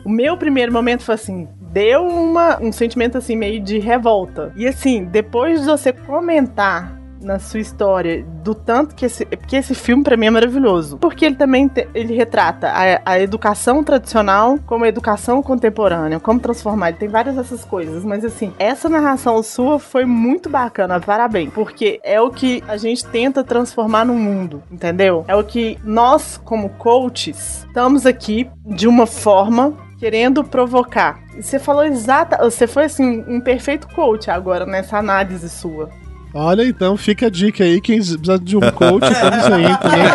O 0.04 0.10
meu 0.10 0.36
primeiro 0.36 0.74
momento 0.74 1.04
foi 1.04 1.16
assim, 1.16 1.48
deu 1.72 2.06
uma, 2.06 2.62
um 2.62 2.74
sentimento 2.74 3.18
assim 3.18 3.38
meio 3.38 3.62
de 3.64 3.80
revolta. 3.80 4.52
E 4.58 4.68
assim, 4.68 5.06
depois 5.06 5.62
de 5.62 5.68
você 5.68 5.94
comentar 5.94 6.99
na 7.22 7.40
sua 7.40 7.60
história 7.60 8.24
do 8.44 8.54
tanto 8.56 8.96
que 8.96 9.06
esse, 9.06 9.26
porque 9.26 9.56
esse 9.58 9.76
filme 9.76 10.04
pra 10.04 10.16
mim 10.18 10.28
é 10.28 10.30
maravilhoso, 10.30 10.98
porque 10.98 11.26
ele 11.26 11.36
também 11.36 11.68
te- 11.68 11.88
ele 11.94 12.14
retrata 12.16 12.68
a, 12.70 13.02
a 13.14 13.20
educação 13.20 13.84
tradicional 13.84 14.58
como 14.66 14.86
a 14.86 14.88
educação 14.88 15.42
contemporânea, 15.44 16.20
como 16.20 16.40
transformar, 16.40 16.90
ele 16.90 16.98
tem 16.98 17.10
várias 17.10 17.36
dessas 17.36 17.64
coisas, 17.66 18.04
mas 18.04 18.24
assim, 18.24 18.54
essa 18.58 18.88
narração 18.90 19.42
sua 19.44 19.80
foi 19.80 20.06
muito 20.06 20.50
bacana, 20.50 21.00
parabéns, 21.00 21.52
porque 21.54 22.00
é 22.04 22.20
o 22.22 22.30
que 22.30 22.64
a 22.68 22.78
gente 22.78 23.06
tenta 23.06 23.44
transformar 23.44 24.06
no 24.06 24.14
mundo, 24.16 24.64
entendeu? 24.72 25.26
É 25.28 25.36
o 25.36 25.44
que 25.44 25.78
nós 25.84 26.40
como 26.44 26.70
coaches 26.70 27.66
estamos 27.68 28.06
aqui 28.06 28.50
de 28.66 28.88
uma 28.88 29.06
forma 29.06 29.74
querendo 30.00 30.44
provocar. 30.44 31.20
Você 31.40 31.60
falou 31.60 31.84
exata, 31.84 32.38
você 32.50 32.66
foi 32.66 32.86
assim 32.86 33.24
um 33.28 33.42
perfeito 33.42 33.88
coach 33.90 34.32
agora 34.32 34.66
nessa 34.66 34.98
análise 34.98 35.50
sua. 35.50 35.90
Olha, 36.34 36.64
então, 36.64 36.96
fica 36.96 37.28
a 37.28 37.30
dica 37.30 37.64
aí, 37.64 37.82
quem 37.82 37.98
precisa 37.98 38.38
de 38.38 38.56
um 38.56 38.72
coach, 38.72 39.04
estamos 39.12 39.46
aí, 39.46 39.66
entendeu? 39.66 40.12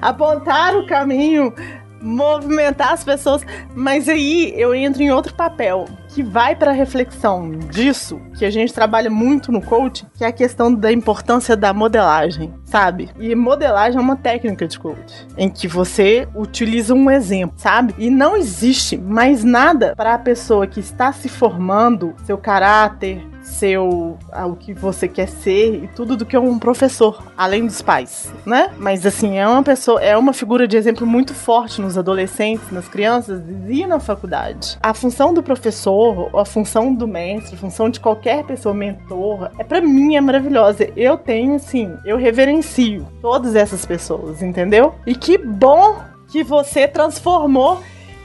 Apontar 0.00 0.76
o 0.76 0.86
caminho, 0.86 1.52
movimentar 2.00 2.92
as 2.92 3.04
pessoas, 3.04 3.44
mas 3.74 4.08
aí 4.08 4.54
eu 4.56 4.74
entro 4.74 5.02
em 5.02 5.10
outro 5.10 5.34
papel 5.34 5.86
que 6.08 6.22
vai 6.22 6.56
para 6.56 6.72
reflexão 6.72 7.50
disso, 7.70 8.18
que 8.38 8.44
a 8.44 8.50
gente 8.50 8.72
trabalha 8.72 9.10
muito 9.10 9.52
no 9.52 9.60
coach, 9.60 10.06
que 10.14 10.24
é 10.24 10.28
a 10.28 10.32
questão 10.32 10.72
da 10.72 10.90
importância 10.90 11.54
da 11.54 11.74
modelagem, 11.74 12.54
sabe? 12.64 13.10
E 13.18 13.34
modelagem 13.34 13.98
é 13.98 14.00
uma 14.00 14.16
técnica 14.16 14.66
de 14.66 14.78
coach, 14.78 15.26
em 15.36 15.50
que 15.50 15.68
você 15.68 16.26
utiliza 16.34 16.94
um 16.94 17.10
exemplo, 17.10 17.58
sabe? 17.58 17.94
E 17.98 18.08
não 18.08 18.36
existe 18.36 18.96
mais 18.96 19.44
nada 19.44 19.94
para 19.94 20.14
a 20.14 20.18
pessoa 20.18 20.66
que 20.66 20.80
está 20.80 21.12
se 21.12 21.28
formando, 21.28 22.14
seu 22.24 22.38
caráter, 22.38 23.22
seu 23.46 24.18
ah, 24.32 24.46
o 24.46 24.56
que 24.56 24.74
você 24.74 25.08
quer 25.08 25.28
ser 25.28 25.84
e 25.84 25.88
tudo 25.88 26.16
do 26.16 26.26
que 26.26 26.36
um 26.36 26.58
professor, 26.58 27.22
além 27.36 27.66
dos 27.66 27.80
pais, 27.80 28.32
né? 28.44 28.70
Mas 28.78 29.06
assim, 29.06 29.38
é 29.38 29.46
uma 29.46 29.62
pessoa, 29.62 30.00
é 30.02 30.16
uma 30.16 30.32
figura 30.32 30.66
de 30.66 30.76
exemplo 30.76 31.06
muito 31.06 31.34
forte 31.34 31.80
nos 31.80 31.96
adolescentes, 31.96 32.70
nas 32.70 32.88
crianças 32.88 33.42
e 33.68 33.86
na 33.86 33.98
faculdade. 33.98 34.78
A 34.82 34.92
função 34.92 35.32
do 35.32 35.42
professor, 35.42 36.30
a 36.36 36.44
função 36.44 36.94
do 36.94 37.06
mestre, 37.06 37.54
a 37.54 37.58
função 37.58 37.88
de 37.88 38.00
qualquer 38.00 38.44
pessoa 38.44 38.74
mentor, 38.74 39.50
é 39.58 39.64
para 39.64 39.80
mim 39.80 40.16
é 40.16 40.20
maravilhosa. 40.20 40.88
Eu 40.96 41.16
tenho 41.16 41.54
assim, 41.54 41.96
eu 42.04 42.16
reverencio 42.16 43.06
todas 43.22 43.54
essas 43.54 43.86
pessoas, 43.86 44.42
entendeu? 44.42 44.94
E 45.06 45.14
que 45.14 45.38
bom 45.38 45.96
que 46.28 46.42
você 46.42 46.88
transformou 46.88 47.80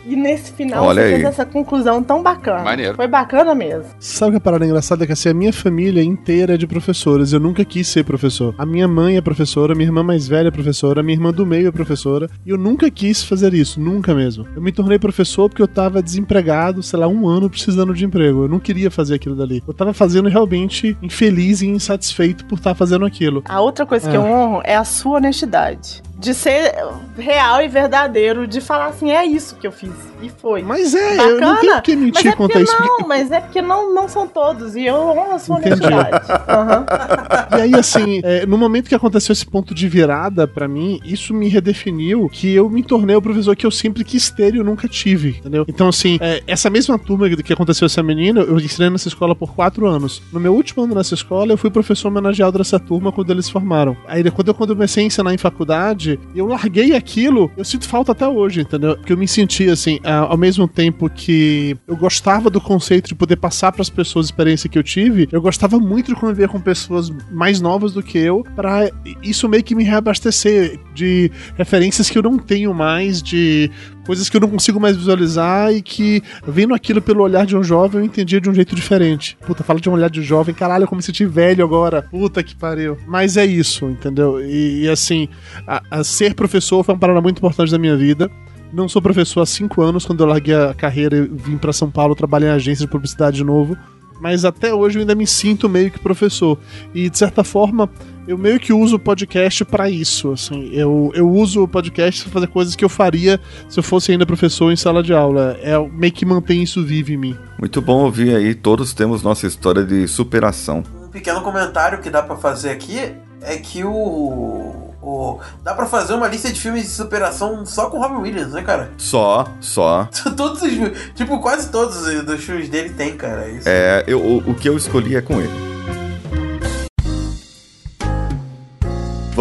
E 0.05 0.15
nesse 0.15 0.51
final 0.53 0.83
Olha 0.85 1.01
você 1.03 1.07
aí. 1.07 1.13
fez 1.15 1.25
essa 1.25 1.45
conclusão 1.45 2.01
tão 2.01 2.23
bacana. 2.23 2.63
Maneiro. 2.63 2.95
Foi 2.95 3.07
bacana 3.07 3.53
mesmo. 3.53 3.85
Sabe 3.99 4.31
que 4.31 4.37
a 4.37 4.41
parada 4.41 4.65
engraçada 4.65 5.03
é 5.03 5.07
que 5.07 5.13
assim, 5.13 5.29
a 5.29 5.33
minha 5.33 5.53
família 5.53 6.03
inteira 6.03 6.55
é 6.55 6.57
de 6.57 6.65
professores. 6.65 7.31
Eu 7.33 7.39
nunca 7.39 7.63
quis 7.63 7.87
ser 7.87 8.03
professor. 8.03 8.55
A 8.57 8.65
minha 8.65 8.87
mãe 8.87 9.17
é 9.17 9.21
professora, 9.21 9.75
minha 9.75 9.87
irmã 9.87 10.01
mais 10.03 10.27
velha 10.27 10.47
é 10.47 10.51
professora, 10.51 11.03
minha 11.03 11.15
irmã 11.15 11.31
do 11.31 11.45
meio 11.45 11.67
é 11.67 11.71
professora. 11.71 12.27
E 12.45 12.49
eu 12.49 12.57
nunca 12.57 12.89
quis 12.89 13.23
fazer 13.23 13.53
isso, 13.53 13.79
nunca 13.79 14.13
mesmo. 14.15 14.47
Eu 14.55 14.61
me 14.61 14.71
tornei 14.71 14.97
professor 14.97 15.47
porque 15.49 15.61
eu 15.61 15.67
tava 15.67 16.01
desempregado, 16.01 16.81
sei 16.81 16.97
lá, 16.99 17.07
um 17.07 17.27
ano 17.27 17.49
precisando 17.49 17.93
de 17.93 18.03
emprego. 18.05 18.43
Eu 18.45 18.49
não 18.49 18.59
queria 18.59 18.89
fazer 18.89 19.15
aquilo 19.15 19.35
dali. 19.35 19.63
Eu 19.67 19.73
tava 19.73 19.93
fazendo 19.93 20.27
realmente 20.29 20.97
infeliz 21.01 21.61
e 21.61 21.67
insatisfeito 21.67 22.45
por 22.45 22.55
estar 22.57 22.73
fazendo 22.73 23.05
aquilo. 23.05 23.43
A 23.47 23.61
outra 23.61 23.85
coisa 23.85 24.09
que 24.09 24.15
Ah. 24.15 24.19
eu 24.19 24.23
honro 24.23 24.61
é 24.63 24.75
a 24.75 24.83
sua 24.83 25.17
honestidade. 25.17 26.01
De 26.21 26.33
ser 26.35 26.75
real 27.17 27.61
e 27.63 27.67
verdadeiro, 27.67 28.45
de 28.45 28.61
falar 28.61 28.87
assim, 28.87 29.11
é 29.11 29.25
isso 29.25 29.55
que 29.55 29.65
eu 29.65 29.71
fiz. 29.71 29.91
E 30.21 30.29
foi. 30.29 30.61
Mas 30.61 30.93
é, 30.93 31.15
eu 31.17 31.39
não 31.41 31.55
Bacana. 31.55 31.59
tenho 31.59 31.73
por 31.73 31.81
que 31.81 31.95
Mas 31.95 32.03
mentir 32.05 32.27
é 32.27 32.35
quanto 32.35 32.51
porque 32.53 32.57
a 32.59 32.61
isso. 32.61 32.79
não, 32.79 33.07
mas 33.07 33.31
é 33.31 33.39
porque 33.39 33.61
não, 33.61 33.93
não 33.93 34.07
são 34.07 34.27
todos. 34.27 34.75
E 34.75 34.85
eu 34.85 34.93
honro 34.95 35.33
a 35.33 35.39
sua 35.39 35.57
Entendi. 35.59 35.83
honestidade. 35.83 36.25
Aham. 36.47 36.85
E 37.51 37.61
aí, 37.61 37.75
assim, 37.75 38.21
é, 38.23 38.45
no 38.45 38.57
momento 38.57 38.87
que 38.87 38.95
aconteceu 38.95 39.33
esse 39.33 39.45
ponto 39.45 39.75
de 39.75 39.87
virada 39.89 40.47
pra 40.47 40.67
mim, 40.69 41.01
isso 41.03 41.33
me 41.33 41.49
redefiniu 41.49 42.29
que 42.29 42.53
eu 42.53 42.69
me 42.69 42.81
tornei 42.81 43.13
o 43.15 43.21
professor 43.21 43.55
que 43.57 43.65
eu 43.65 43.71
sempre 43.71 44.05
quis 44.05 44.29
ter 44.29 44.53
e 44.55 44.57
eu 44.59 44.63
nunca 44.63 44.87
tive, 44.87 45.37
entendeu? 45.39 45.65
Então, 45.67 45.89
assim, 45.89 46.17
é, 46.21 46.41
essa 46.47 46.69
mesma 46.69 46.97
turma 46.97 47.27
que 47.29 47.43
que 47.43 47.51
aconteceu 47.53 47.87
essa 47.87 48.01
menina, 48.01 48.39
eu 48.41 48.57
ensinei 48.57 48.89
nessa 48.89 49.09
escola 49.09 49.35
por 49.35 49.53
quatro 49.53 49.85
anos. 49.85 50.21
No 50.31 50.39
meu 50.39 50.53
último 50.53 50.83
ano 50.83 50.95
nessa 50.95 51.13
escola, 51.13 51.51
eu 51.51 51.57
fui 51.57 51.69
professor 51.69 52.07
homenageado 52.07 52.57
dessa 52.57 52.79
turma 52.79 53.11
quando 53.11 53.31
eles 53.31 53.49
formaram. 53.49 53.97
Aí, 54.07 54.23
quando 54.31 54.47
eu, 54.47 54.53
quando 54.53 54.69
eu 54.69 54.75
comecei 54.77 55.03
a 55.03 55.07
ensinar 55.07 55.33
em 55.33 55.37
faculdade, 55.37 56.10
eu 56.35 56.45
larguei 56.45 56.95
aquilo, 56.95 57.51
eu 57.57 57.63
sinto 57.63 57.87
falta 57.87 58.11
até 58.11 58.27
hoje, 58.27 58.61
entendeu? 58.61 58.95
Porque 58.95 59.13
eu 59.13 59.17
me 59.17 59.27
senti, 59.27 59.69
assim, 59.69 59.99
ao 60.03 60.37
mesmo 60.37 60.67
tempo 60.67 61.09
que 61.09 61.77
eu 61.87 61.95
gostava 61.95 62.49
do 62.49 62.61
conceito 62.61 63.07
de 63.09 63.15
poder 63.15 63.35
passar 63.35 63.71
pras 63.71 63.89
pessoas 63.89 64.25
a 64.25 64.27
experiência 64.27 64.69
que 64.69 64.77
eu 64.77 64.83
tive, 64.83 65.27
eu 65.31 65.41
gostava 65.41 65.79
muito 65.79 66.13
de 66.13 66.19
conviver 66.19 66.47
com 66.47 66.59
pessoas 66.59 67.09
mais 67.31 67.59
novas 67.61 67.93
do 67.93 68.03
que 68.03 68.17
eu, 68.17 68.45
pra 68.55 68.89
isso 69.21 69.47
meio 69.47 69.63
que 69.63 69.75
me 69.75 69.83
reabastecer 69.83 70.79
de 70.93 71.31
referências 71.55 72.09
que 72.09 72.17
eu 72.17 72.23
não 72.23 72.37
tenho 72.37 72.73
mais, 72.73 73.21
de 73.21 73.69
coisas 74.05 74.29
que 74.29 74.37
eu 74.37 74.41
não 74.41 74.49
consigo 74.49 74.79
mais 74.79 74.95
visualizar 74.97 75.71
e 75.73 75.81
que, 75.81 76.21
vendo 76.47 76.73
aquilo 76.73 77.01
pelo 77.01 77.23
olhar 77.23 77.45
de 77.45 77.55
um 77.55 77.63
jovem, 77.63 77.99
eu 78.01 78.05
entendia 78.05 78.41
de 78.41 78.49
um 78.49 78.53
jeito 78.53 78.75
diferente. 78.75 79.37
Puta, 79.45 79.63
fala 79.63 79.79
de 79.79 79.89
um 79.89 79.93
olhar 79.93 80.09
de 80.09 80.21
jovem, 80.21 80.53
caralho, 80.53 80.83
eu 80.83 80.87
como 80.87 80.97
me 80.97 81.03
senti 81.03 81.25
velho 81.25 81.63
agora. 81.63 82.01
Puta 82.03 82.41
que 82.43 82.55
pariu. 82.55 82.97
Mas 83.07 83.37
é 83.37 83.45
isso, 83.45 83.85
entendeu? 83.89 84.39
E, 84.43 84.83
e, 84.83 84.89
assim, 84.89 85.27
a- 85.67 85.81
a 85.91 86.03
ser 86.03 86.33
professor 86.33 86.83
foi 86.83 86.93
uma 86.95 86.99
parada 86.99 87.21
muito 87.21 87.37
importante 87.37 87.71
da 87.71 87.77
minha 87.77 87.95
vida. 87.95 88.29
Não 88.73 88.87
sou 88.87 89.01
professor 89.01 89.41
há 89.41 89.45
cinco 89.45 89.81
anos, 89.81 90.05
quando 90.05 90.21
eu 90.23 90.27
larguei 90.27 90.55
a 90.55 90.73
carreira 90.73 91.17
e 91.17 91.21
vim 91.27 91.57
pra 91.57 91.73
São 91.73 91.91
Paulo 91.91 92.15
trabalhar 92.15 92.47
em 92.47 92.51
agência 92.55 92.85
de 92.85 92.91
publicidade 92.91 93.35
de 93.37 93.43
novo. 93.43 93.77
Mas 94.21 94.45
até 94.45 94.71
hoje 94.73 94.97
eu 94.97 95.01
ainda 95.01 95.15
me 95.15 95.25
sinto 95.25 95.67
meio 95.67 95.89
que 95.89 95.97
professor. 95.99 96.57
E 96.93 97.09
de 97.09 97.17
certa 97.17 97.43
forma, 97.43 97.89
eu 98.27 98.37
meio 98.37 98.59
que 98.59 98.71
uso 98.71 98.97
o 98.97 98.99
podcast 98.99 99.65
pra 99.65 99.89
isso. 99.89 100.31
Assim, 100.31 100.69
eu, 100.73 101.11
eu 101.15 101.27
uso 101.27 101.63
o 101.63 101.67
podcast 101.67 102.21
pra 102.23 102.31
fazer 102.33 102.47
coisas 102.47 102.75
que 102.75 102.85
eu 102.85 102.89
faria 102.89 103.39
se 103.67 103.79
eu 103.79 103.83
fosse 103.83 104.11
ainda 104.11 104.25
professor 104.25 104.71
em 104.71 104.75
sala 104.75 105.01
de 105.01 105.11
aula. 105.11 105.57
É 105.63 105.75
o- 105.77 105.89
meio 105.89 106.13
que 106.13 106.23
mantém 106.23 106.61
isso 106.61 106.83
vivo 106.83 107.11
em 107.11 107.17
mim. 107.17 107.35
Muito 107.57 107.81
bom 107.81 108.03
ouvir 108.03 108.35
aí, 108.35 108.53
todos 108.53 108.93
temos 108.93 109.23
nossa 109.23 109.47
história 109.47 109.83
de 109.83 110.07
superação. 110.07 110.83
Um 111.03 111.07
pequeno 111.09 111.41
comentário 111.41 111.99
que 111.99 112.09
dá 112.11 112.21
pra 112.21 112.35
fazer 112.35 112.69
aqui 112.69 112.99
é 113.41 113.57
que 113.57 113.83
o. 113.83 114.90
o 115.01 115.39
dá 115.63 115.73
pra 115.73 115.85
fazer 115.85 116.13
uma 116.13 116.27
lista 116.27 116.51
de 116.51 116.59
filmes 116.59 116.83
de 116.83 116.89
superação 116.89 117.65
só 117.65 117.89
com 117.89 117.99
Robin 117.99 118.21
Williams, 118.21 118.53
né, 118.53 118.61
cara? 118.61 118.91
Só, 118.97 119.47
só. 119.59 120.07
Todos 120.37 120.61
os. 120.61 120.71
Tipo, 121.15 121.39
quase 121.39 121.69
todos 121.69 121.97
os 121.97 122.43
filmes 122.43 122.69
dele 122.69 122.89
tem, 122.89 123.15
cara. 123.17 123.49
Isso. 123.49 123.67
É, 123.67 124.03
eu, 124.07 124.19
o, 124.21 124.37
o 124.51 124.55
que 124.55 124.69
eu 124.69 124.77
escolhi 124.77 125.15
é 125.15 125.21
com 125.21 125.39
ele. 125.39 125.70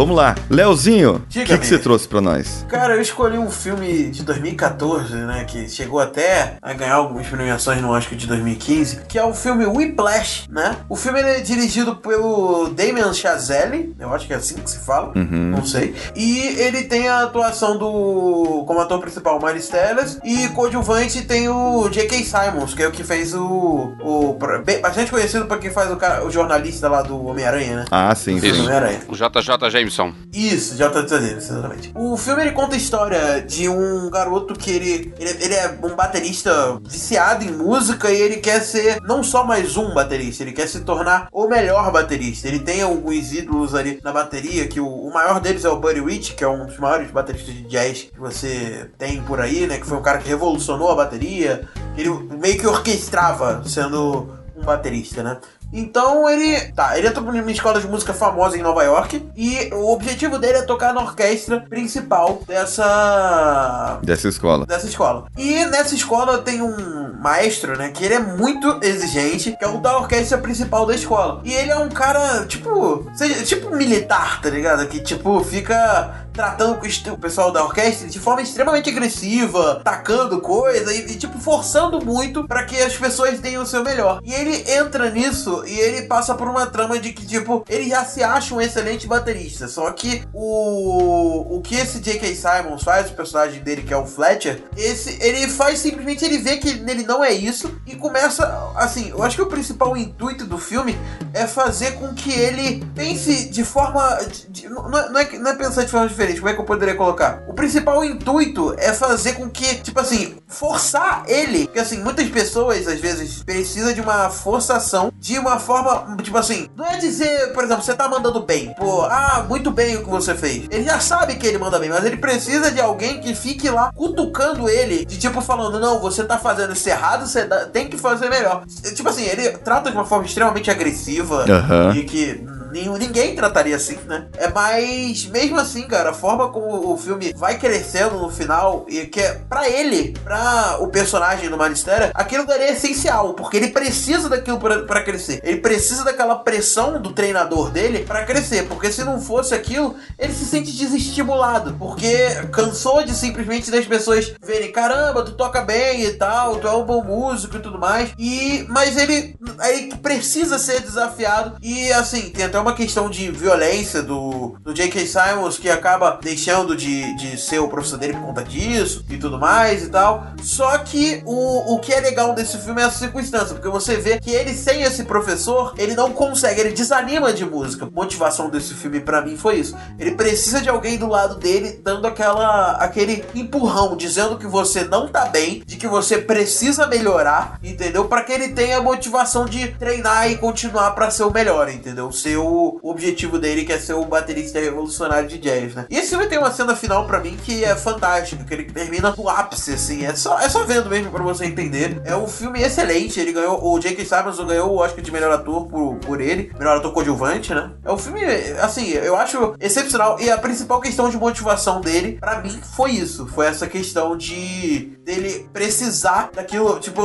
Vamos 0.01 0.15
lá, 0.15 0.33
Leozinho, 0.49 1.17
o 1.17 1.21
que, 1.29 1.45
você 1.57 1.77
trouxe 1.77 2.07
pra 2.07 2.19
nós? 2.19 2.65
Cara, 2.67 2.95
eu 2.95 3.01
escolhi 3.03 3.37
um 3.37 3.51
filme 3.51 4.09
de 4.09 4.23
2014, 4.23 5.13
né? 5.13 5.43
Que 5.47 5.69
chegou 5.69 5.99
até 5.99 6.57
a 6.59 6.73
ganhar 6.73 6.95
algumas 6.95 7.27
premiações 7.27 7.79
no 7.83 7.91
Oscar 7.91 8.17
de 8.17 8.25
2015, 8.25 9.01
que 9.07 9.19
é 9.19 9.23
o 9.23 9.31
filme 9.31 9.63
Whiplash, 9.67 10.45
né? 10.49 10.75
O 10.89 10.95
filme 10.95 11.19
ele 11.19 11.29
é 11.29 11.39
dirigido 11.41 11.97
pelo 11.97 12.69
Damien 12.69 13.13
Chazelle, 13.13 13.95
eu 13.99 14.11
acho 14.11 14.25
que 14.25 14.33
é 14.33 14.37
assim 14.37 14.55
que 14.55 14.71
se 14.71 14.79
fala, 14.79 15.11
Uhum. 15.15 15.51
não 15.55 15.63
sei. 15.63 15.93
E 16.15 16.47
ele 16.59 16.85
tem 16.85 17.07
a 17.07 17.21
atuação 17.21 17.77
do. 17.77 18.63
como 18.65 18.79
ator 18.79 18.99
principal, 18.99 19.39
Miles 19.39 19.69
Teller, 19.69 20.07
e 20.23 20.47
coadjuvante 20.47 21.21
tem 21.21 21.47
o 21.47 21.87
J.K. 21.89 22.23
Simons, 22.23 22.73
que 22.73 22.81
é 22.81 22.87
o 22.87 22.91
que 22.91 23.03
fez 23.03 23.35
o. 23.35 23.93
o 24.01 24.35
bem- 24.65 24.81
bastante 24.81 25.11
conhecido 25.11 25.45
pra 25.45 25.59
quem 25.59 25.69
faz 25.69 25.91
o, 25.91 25.95
cara- 25.95 26.25
o 26.25 26.31
jornalista 26.31 26.89
lá 26.89 27.03
do 27.03 27.23
Homem-Aranha, 27.23 27.75
né? 27.75 27.85
Ah, 27.91 28.15
sim, 28.15 28.39
sim. 28.39 28.51
Homem-Aranha. 28.63 29.01
O 29.07 29.15
JJ 29.15 29.90
Jameson. 29.91 30.13
Isso, 30.33 30.77
tá 30.77 31.01
dizendo, 31.01 31.37
exatamente. 31.37 31.91
O 31.95 32.15
filme 32.17 32.41
ele 32.41 32.51
conta 32.51 32.75
a 32.75 32.77
história 32.77 33.41
de 33.41 33.67
um 33.67 34.09
garoto 34.09 34.53
que 34.53 34.71
ele, 34.71 35.13
ele, 35.19 35.43
ele 35.43 35.53
é 35.53 35.77
um 35.83 35.95
baterista 35.95 36.79
viciado 36.83 37.43
em 37.43 37.51
música 37.51 38.09
e 38.09 38.19
ele 38.19 38.37
quer 38.37 38.61
ser 38.61 39.01
não 39.01 39.21
só 39.21 39.45
mais 39.45 39.75
um 39.77 39.93
baterista, 39.93 40.43
ele 40.43 40.53
quer 40.53 40.67
se 40.67 40.79
tornar 40.81 41.27
o 41.31 41.47
melhor 41.47 41.91
baterista. 41.91 42.47
Ele 42.47 42.59
tem 42.59 42.81
alguns 42.81 43.33
ídolos 43.33 43.75
ali 43.75 43.99
na 44.03 44.11
bateria, 44.11 44.67
que 44.67 44.79
o, 44.79 44.87
o 44.87 45.13
maior 45.13 45.39
deles 45.39 45.65
é 45.65 45.69
o 45.69 45.79
Buddy 45.79 46.01
Rich, 46.01 46.33
que 46.35 46.43
é 46.43 46.47
um 46.47 46.65
dos 46.65 46.77
maiores 46.77 47.11
bateristas 47.11 47.53
de 47.53 47.63
jazz 47.63 48.07
que 48.11 48.19
você 48.19 48.89
tem 48.97 49.21
por 49.21 49.39
aí, 49.39 49.67
né? 49.67 49.77
Que 49.77 49.85
foi 49.85 49.97
um 49.97 50.01
cara 50.01 50.19
que 50.19 50.29
revolucionou 50.29 50.89
a 50.89 50.95
bateria, 50.95 51.67
ele 51.97 52.09
meio 52.39 52.57
que 52.57 52.65
orquestrava 52.65 53.63
sendo 53.65 54.29
um 54.55 54.63
baterista, 54.63 55.23
né? 55.23 55.37
Então 55.73 56.29
ele. 56.29 56.71
Tá, 56.71 56.97
ele 56.97 57.07
entrou 57.07 57.25
numa 57.25 57.51
escola 57.51 57.79
de 57.79 57.87
música 57.87 58.13
famosa 58.13 58.57
em 58.57 58.61
Nova 58.61 58.83
York. 58.83 59.29
E 59.35 59.69
o 59.73 59.91
objetivo 59.91 60.37
dele 60.37 60.59
é 60.59 60.61
tocar 60.63 60.93
na 60.93 61.01
orquestra 61.01 61.61
principal 61.61 62.41
dessa. 62.47 63.99
Dessa 64.03 64.27
escola. 64.27 64.65
Dessa 64.65 64.87
escola. 64.87 65.25
E 65.37 65.65
nessa 65.65 65.95
escola 65.95 66.39
tem 66.39 66.61
um 66.61 67.13
maestro, 67.19 67.77
né? 67.77 67.89
Que 67.89 68.05
ele 68.05 68.15
é 68.15 68.19
muito 68.19 68.79
exigente, 68.81 69.55
que 69.57 69.63
é 69.63 69.67
o 69.67 69.79
da 69.79 69.97
orquestra 69.97 70.37
principal 70.37 70.85
da 70.85 70.95
escola. 70.95 71.41
E 71.43 71.53
ele 71.53 71.71
é 71.71 71.77
um 71.77 71.89
cara, 71.89 72.45
tipo. 72.45 73.09
Seja, 73.13 73.43
tipo 73.43 73.75
militar, 73.75 74.41
tá 74.41 74.49
ligado? 74.49 74.87
Que, 74.87 74.99
tipo, 74.99 75.43
fica 75.43 76.25
tratando 76.33 76.79
o 77.11 77.17
pessoal 77.17 77.51
da 77.51 77.63
orquestra 77.63 78.07
de 78.07 78.19
forma 78.19 78.41
extremamente 78.41 78.89
agressiva, 78.89 79.81
tacando 79.83 80.39
coisa 80.41 80.93
e, 80.93 81.11
e, 81.11 81.15
tipo, 81.15 81.37
forçando 81.39 82.03
muito 82.03 82.47
pra 82.47 82.63
que 82.63 82.77
as 82.81 82.95
pessoas 82.95 83.39
deem 83.39 83.57
o 83.57 83.65
seu 83.65 83.83
melhor. 83.83 84.19
E 84.23 84.33
ele 84.33 84.63
entra 84.71 85.09
nisso 85.09 85.63
e 85.67 85.79
ele 85.79 86.03
passa 86.03 86.33
por 86.35 86.47
uma 86.47 86.65
trama 86.65 86.99
de 86.99 87.13
que, 87.13 87.25
tipo, 87.25 87.63
ele 87.69 87.89
já 87.89 88.05
se 88.05 88.23
acha 88.23 88.53
um 88.55 88.61
excelente 88.61 89.07
baterista. 89.07 89.67
Só 89.67 89.91
que 89.91 90.23
o, 90.33 91.57
o 91.57 91.61
que 91.61 91.75
esse 91.75 91.99
J.K. 91.99 92.35
Simons 92.35 92.83
faz, 92.83 93.09
o 93.09 93.13
personagem 93.13 93.61
dele, 93.61 93.83
que 93.83 93.93
é 93.93 93.97
o 93.97 94.05
Fletcher, 94.05 94.63
esse, 94.77 95.17
ele 95.21 95.47
faz 95.49 95.79
simplesmente, 95.79 96.23
ele 96.23 96.37
vê 96.37 96.57
que 96.57 96.69
ele 96.69 97.03
não 97.03 97.23
é 97.23 97.31
isso 97.31 97.73
e 97.85 97.95
começa, 97.95 98.45
assim, 98.75 99.09
eu 99.09 99.21
acho 99.23 99.35
que 99.35 99.41
o 99.41 99.47
principal 99.47 99.95
intuito 99.97 100.45
do 100.45 100.57
filme 100.57 100.97
é 101.33 101.45
fazer 101.47 101.91
com 101.93 102.13
que 102.13 102.31
ele 102.31 102.85
pense 102.95 103.49
de 103.49 103.63
forma. 103.63 104.17
de- 104.31 104.47
de- 104.49 104.69
não, 104.69 104.97
é, 105.17 105.23
é- 105.23 105.39
não 105.39 105.51
é 105.51 105.55
pensar 105.55 105.83
de 105.83 105.91
forma 105.91 106.07
diferente, 106.07 106.20
como 106.39 106.49
é 106.49 106.53
que 106.53 106.61
eu 106.61 106.65
poderia 106.65 106.95
colocar? 106.95 107.43
O 107.47 107.53
principal 107.53 108.03
intuito 108.03 108.75
é 108.77 108.93
fazer 108.93 109.33
com 109.33 109.49
que, 109.49 109.75
tipo 109.75 109.99
assim, 109.99 110.35
forçar 110.47 111.23
ele. 111.27 111.65
Porque 111.65 111.79
assim, 111.79 112.01
muitas 112.01 112.27
pessoas 112.29 112.87
às 112.87 112.99
vezes 112.99 113.43
precisam 113.43 113.93
de 113.93 114.01
uma 114.01 114.29
forçação 114.29 115.11
de 115.19 115.37
uma 115.37 115.59
forma, 115.59 116.15
tipo 116.21 116.37
assim, 116.37 116.67
não 116.75 116.85
é 116.85 116.97
dizer, 116.97 117.53
por 117.53 117.63
exemplo, 117.63 117.83
você 117.83 117.93
tá 117.93 118.07
mandando 118.07 118.41
bem, 118.43 118.73
pô, 118.77 119.03
ah, 119.03 119.45
muito 119.47 119.71
bem 119.71 119.97
o 119.97 120.03
que 120.03 120.09
você 120.09 120.35
fez. 120.35 120.65
Ele 120.69 120.83
já 120.83 120.99
sabe 120.99 121.35
que 121.35 121.45
ele 121.45 121.57
manda 121.57 121.79
bem, 121.79 121.89
mas 121.89 122.03
ele 122.05 122.17
precisa 122.17 122.71
de 122.71 122.79
alguém 122.81 123.19
que 123.19 123.33
fique 123.35 123.69
lá 123.69 123.91
cutucando 123.95 124.69
ele, 124.69 125.05
de 125.05 125.17
tipo 125.17 125.41
falando, 125.41 125.79
não, 125.79 125.99
você 125.99 126.23
tá 126.23 126.37
fazendo 126.37 126.73
isso 126.73 126.87
errado, 126.89 127.27
você 127.27 127.45
tem 127.71 127.87
que 127.87 127.97
fazer 127.97 128.29
melhor. 128.29 128.65
Tipo 128.95 129.09
assim, 129.09 129.23
ele 129.23 129.49
trata 129.49 129.89
de 129.89 129.97
uma 129.97 130.05
forma 130.05 130.25
extremamente 130.25 130.69
agressiva 130.69 131.45
Aham. 131.49 131.93
e 131.95 132.03
que 132.03 132.43
nenhum- 132.71 132.97
ninguém 132.97 133.35
trataria 133.35 133.75
assim, 133.75 133.97
né? 134.07 134.27
É 134.37 134.49
mas 134.49 135.25
mesmo 135.25 135.57
assim, 135.59 135.83
cara, 135.83 136.11
a 136.11 136.13
forma 136.13 136.49
como 136.49 136.91
o 136.93 136.97
filme 136.97 137.33
vai 137.35 137.57
crescendo 137.57 138.17
no 138.17 138.29
final 138.29 138.85
e 138.87 139.05
que 139.05 139.19
é 139.19 139.39
para 139.49 139.69
ele, 139.69 140.15
pra 140.23 140.77
o 140.79 140.87
personagem 140.87 141.49
do 141.49 141.57
Ministério, 141.57 142.11
aquilo 142.13 142.45
dali 142.45 142.63
é 142.63 142.71
essencial, 142.73 143.33
porque 143.33 143.57
ele 143.57 143.67
precisa 143.69 144.29
daquilo 144.29 144.59
pra 144.59 144.79
pra 144.83 145.01
crescer. 145.03 145.11
crescer. 145.11 145.41
Ele 145.43 145.57
precisa 145.59 146.05
daquela 146.05 146.35
pressão 146.37 147.01
do 147.01 147.11
treinador 147.11 147.69
dele 147.69 148.05
para 148.05 148.23
crescer, 148.23 148.65
porque 148.67 148.91
se 148.91 149.03
não 149.03 149.19
fosse 149.19 149.53
aquilo, 149.53 149.95
ele 150.17 150.33
se 150.33 150.45
sente 150.45 150.71
desestimulado, 150.71 151.73
porque 151.77 152.15
cansou 152.51 153.03
de 153.03 153.13
simplesmente 153.13 153.69
das 153.69 153.85
pessoas 153.85 154.33
verem, 154.41 154.71
caramba, 154.71 155.23
tu 155.23 155.33
toca 155.33 155.61
bem 155.61 156.03
e 156.05 156.11
tal, 156.13 156.55
tu 156.57 156.67
é 156.67 156.71
um 156.71 156.85
bom 156.85 157.03
músico 157.03 157.57
e 157.57 157.59
tudo 157.59 157.77
mais. 157.77 158.11
E 158.17 158.65
mas 158.69 158.95
ele 158.95 159.35
aí 159.59 159.91
precisa 160.01 160.57
ser 160.57 160.79
desafiado 160.81 161.57
e 161.61 161.91
assim, 161.91 162.29
tem 162.29 162.45
até 162.45 162.57
uma 162.61 162.73
questão 162.73 163.09
de 163.09 163.29
violência 163.31 164.01
do, 164.01 164.55
do 164.61 164.73
J.K. 164.73 165.05
Simons 165.05 165.57
que 165.57 165.69
acaba 165.69 166.19
deixando 166.21 166.75
de, 166.75 167.15
de 167.15 167.39
ser 167.39 167.59
o 167.59 167.67
professor 167.67 167.97
dele 167.97 168.13
por 168.13 168.27
conta 168.27 168.43
disso 168.43 169.05
e 169.09 169.17
tudo 169.17 169.39
mais 169.39 169.83
e 169.83 169.89
tal. 169.89 170.27
Só 170.41 170.77
que 170.79 171.21
o, 171.25 171.75
o 171.75 171.79
que 171.79 171.93
é 171.93 171.99
legal 171.99 172.33
desse 172.33 172.57
filme 172.57 172.81
é 172.81 172.85
essa 172.85 172.99
circunstância, 172.99 173.55
porque 173.55 173.69
você 173.69 173.97
vê 173.97 174.19
que 174.19 174.31
ele 174.31 174.53
sem 174.53 174.83
esse 174.83 175.03
professor, 175.03 175.73
ele 175.77 175.95
não 175.95 176.11
consegue, 176.11 176.61
ele 176.61 176.71
desanima 176.71 177.33
de 177.33 177.45
música. 177.45 177.85
A 177.85 177.89
motivação 177.89 178.49
desse 178.49 178.73
filme 178.73 178.99
para 178.99 179.21
mim 179.21 179.37
foi 179.37 179.59
isso. 179.59 179.75
Ele 179.99 180.11
precisa 180.11 180.61
de 180.61 180.69
alguém 180.69 180.97
do 180.97 181.07
lado 181.07 181.35
dele 181.35 181.79
dando 181.83 182.05
aquela 182.07 182.73
aquele 182.73 183.23
empurrão, 183.35 183.95
dizendo 183.95 184.37
que 184.37 184.47
você 184.47 184.83
não 184.83 185.07
tá 185.07 185.25
bem, 185.25 185.63
de 185.65 185.77
que 185.77 185.87
você 185.87 186.17
precisa 186.17 186.87
melhorar, 186.87 187.59
entendeu? 187.63 188.05
Para 188.05 188.23
que 188.23 188.31
ele 188.31 188.49
tenha 188.49 188.81
motivação 188.81 189.45
de 189.45 189.67
treinar 189.69 190.29
e 190.29 190.37
continuar 190.37 190.91
para 190.91 191.09
ser 191.09 191.23
o 191.23 191.31
melhor, 191.31 191.69
entendeu? 191.69 192.11
Ser 192.11 192.37
o, 192.37 192.45
o 192.51 192.79
objetivo 192.83 193.39
dele 193.39 193.63
que 193.63 193.73
é 193.73 193.79
ser 193.79 193.93
o 193.93 194.05
baterista 194.05 194.59
revolucionário 194.59 195.27
de 195.27 195.37
jazz, 195.37 195.75
né? 195.75 195.85
E 195.89 195.97
esse 195.97 196.09
filme 196.09 196.27
tem 196.27 196.37
uma 196.37 196.51
cena 196.51 196.75
final 196.75 197.05
para 197.05 197.19
mim 197.19 197.37
que 197.43 197.63
é 197.63 197.75
fantástica, 197.75 198.43
que 198.43 198.53
ele 198.53 198.65
termina 198.65 199.13
no 199.17 199.29
ápice, 199.29 199.73
assim, 199.73 200.05
é 200.05 200.15
só, 200.15 200.39
é 200.39 200.49
só 200.49 200.63
vendo 200.63 200.89
mesmo 200.89 201.11
para 201.11 201.23
você 201.23 201.45
entender. 201.45 202.01
É 202.05 202.15
um 202.15 202.27
filme 202.27 202.61
excelente, 202.61 203.19
ele 203.19 203.31
ganhou, 203.31 203.63
o 203.63 203.79
J.K. 203.79 204.05
Simons 204.05 204.39
ganhou 204.39 204.71
o 204.71 204.77
Oscar 204.77 205.03
de 205.03 205.11
melhor 205.11 205.31
ator 205.31 205.67
por, 205.67 205.95
por 205.97 206.21
ele, 206.21 206.51
melhor 206.57 206.77
ator 206.77 206.93
coadjuvante, 206.93 207.53
né? 207.53 207.71
É 207.83 207.91
um 207.91 207.97
filme, 207.97 208.23
assim, 208.61 208.89
eu 208.89 209.15
acho 209.15 209.55
excepcional 209.59 210.19
e 210.19 210.29
a 210.29 210.37
principal 210.37 210.79
questão 210.81 211.09
de 211.09 211.17
motivação 211.17 211.81
dele, 211.81 212.17
para 212.19 212.41
mim, 212.41 212.59
foi 212.75 212.91
isso, 212.91 213.27
foi 213.27 213.47
essa 213.47 213.67
questão 213.67 214.17
de 214.17 214.97
dele 215.03 215.49
precisar 215.51 216.29
daquilo, 216.33 216.79
tipo, 216.79 217.01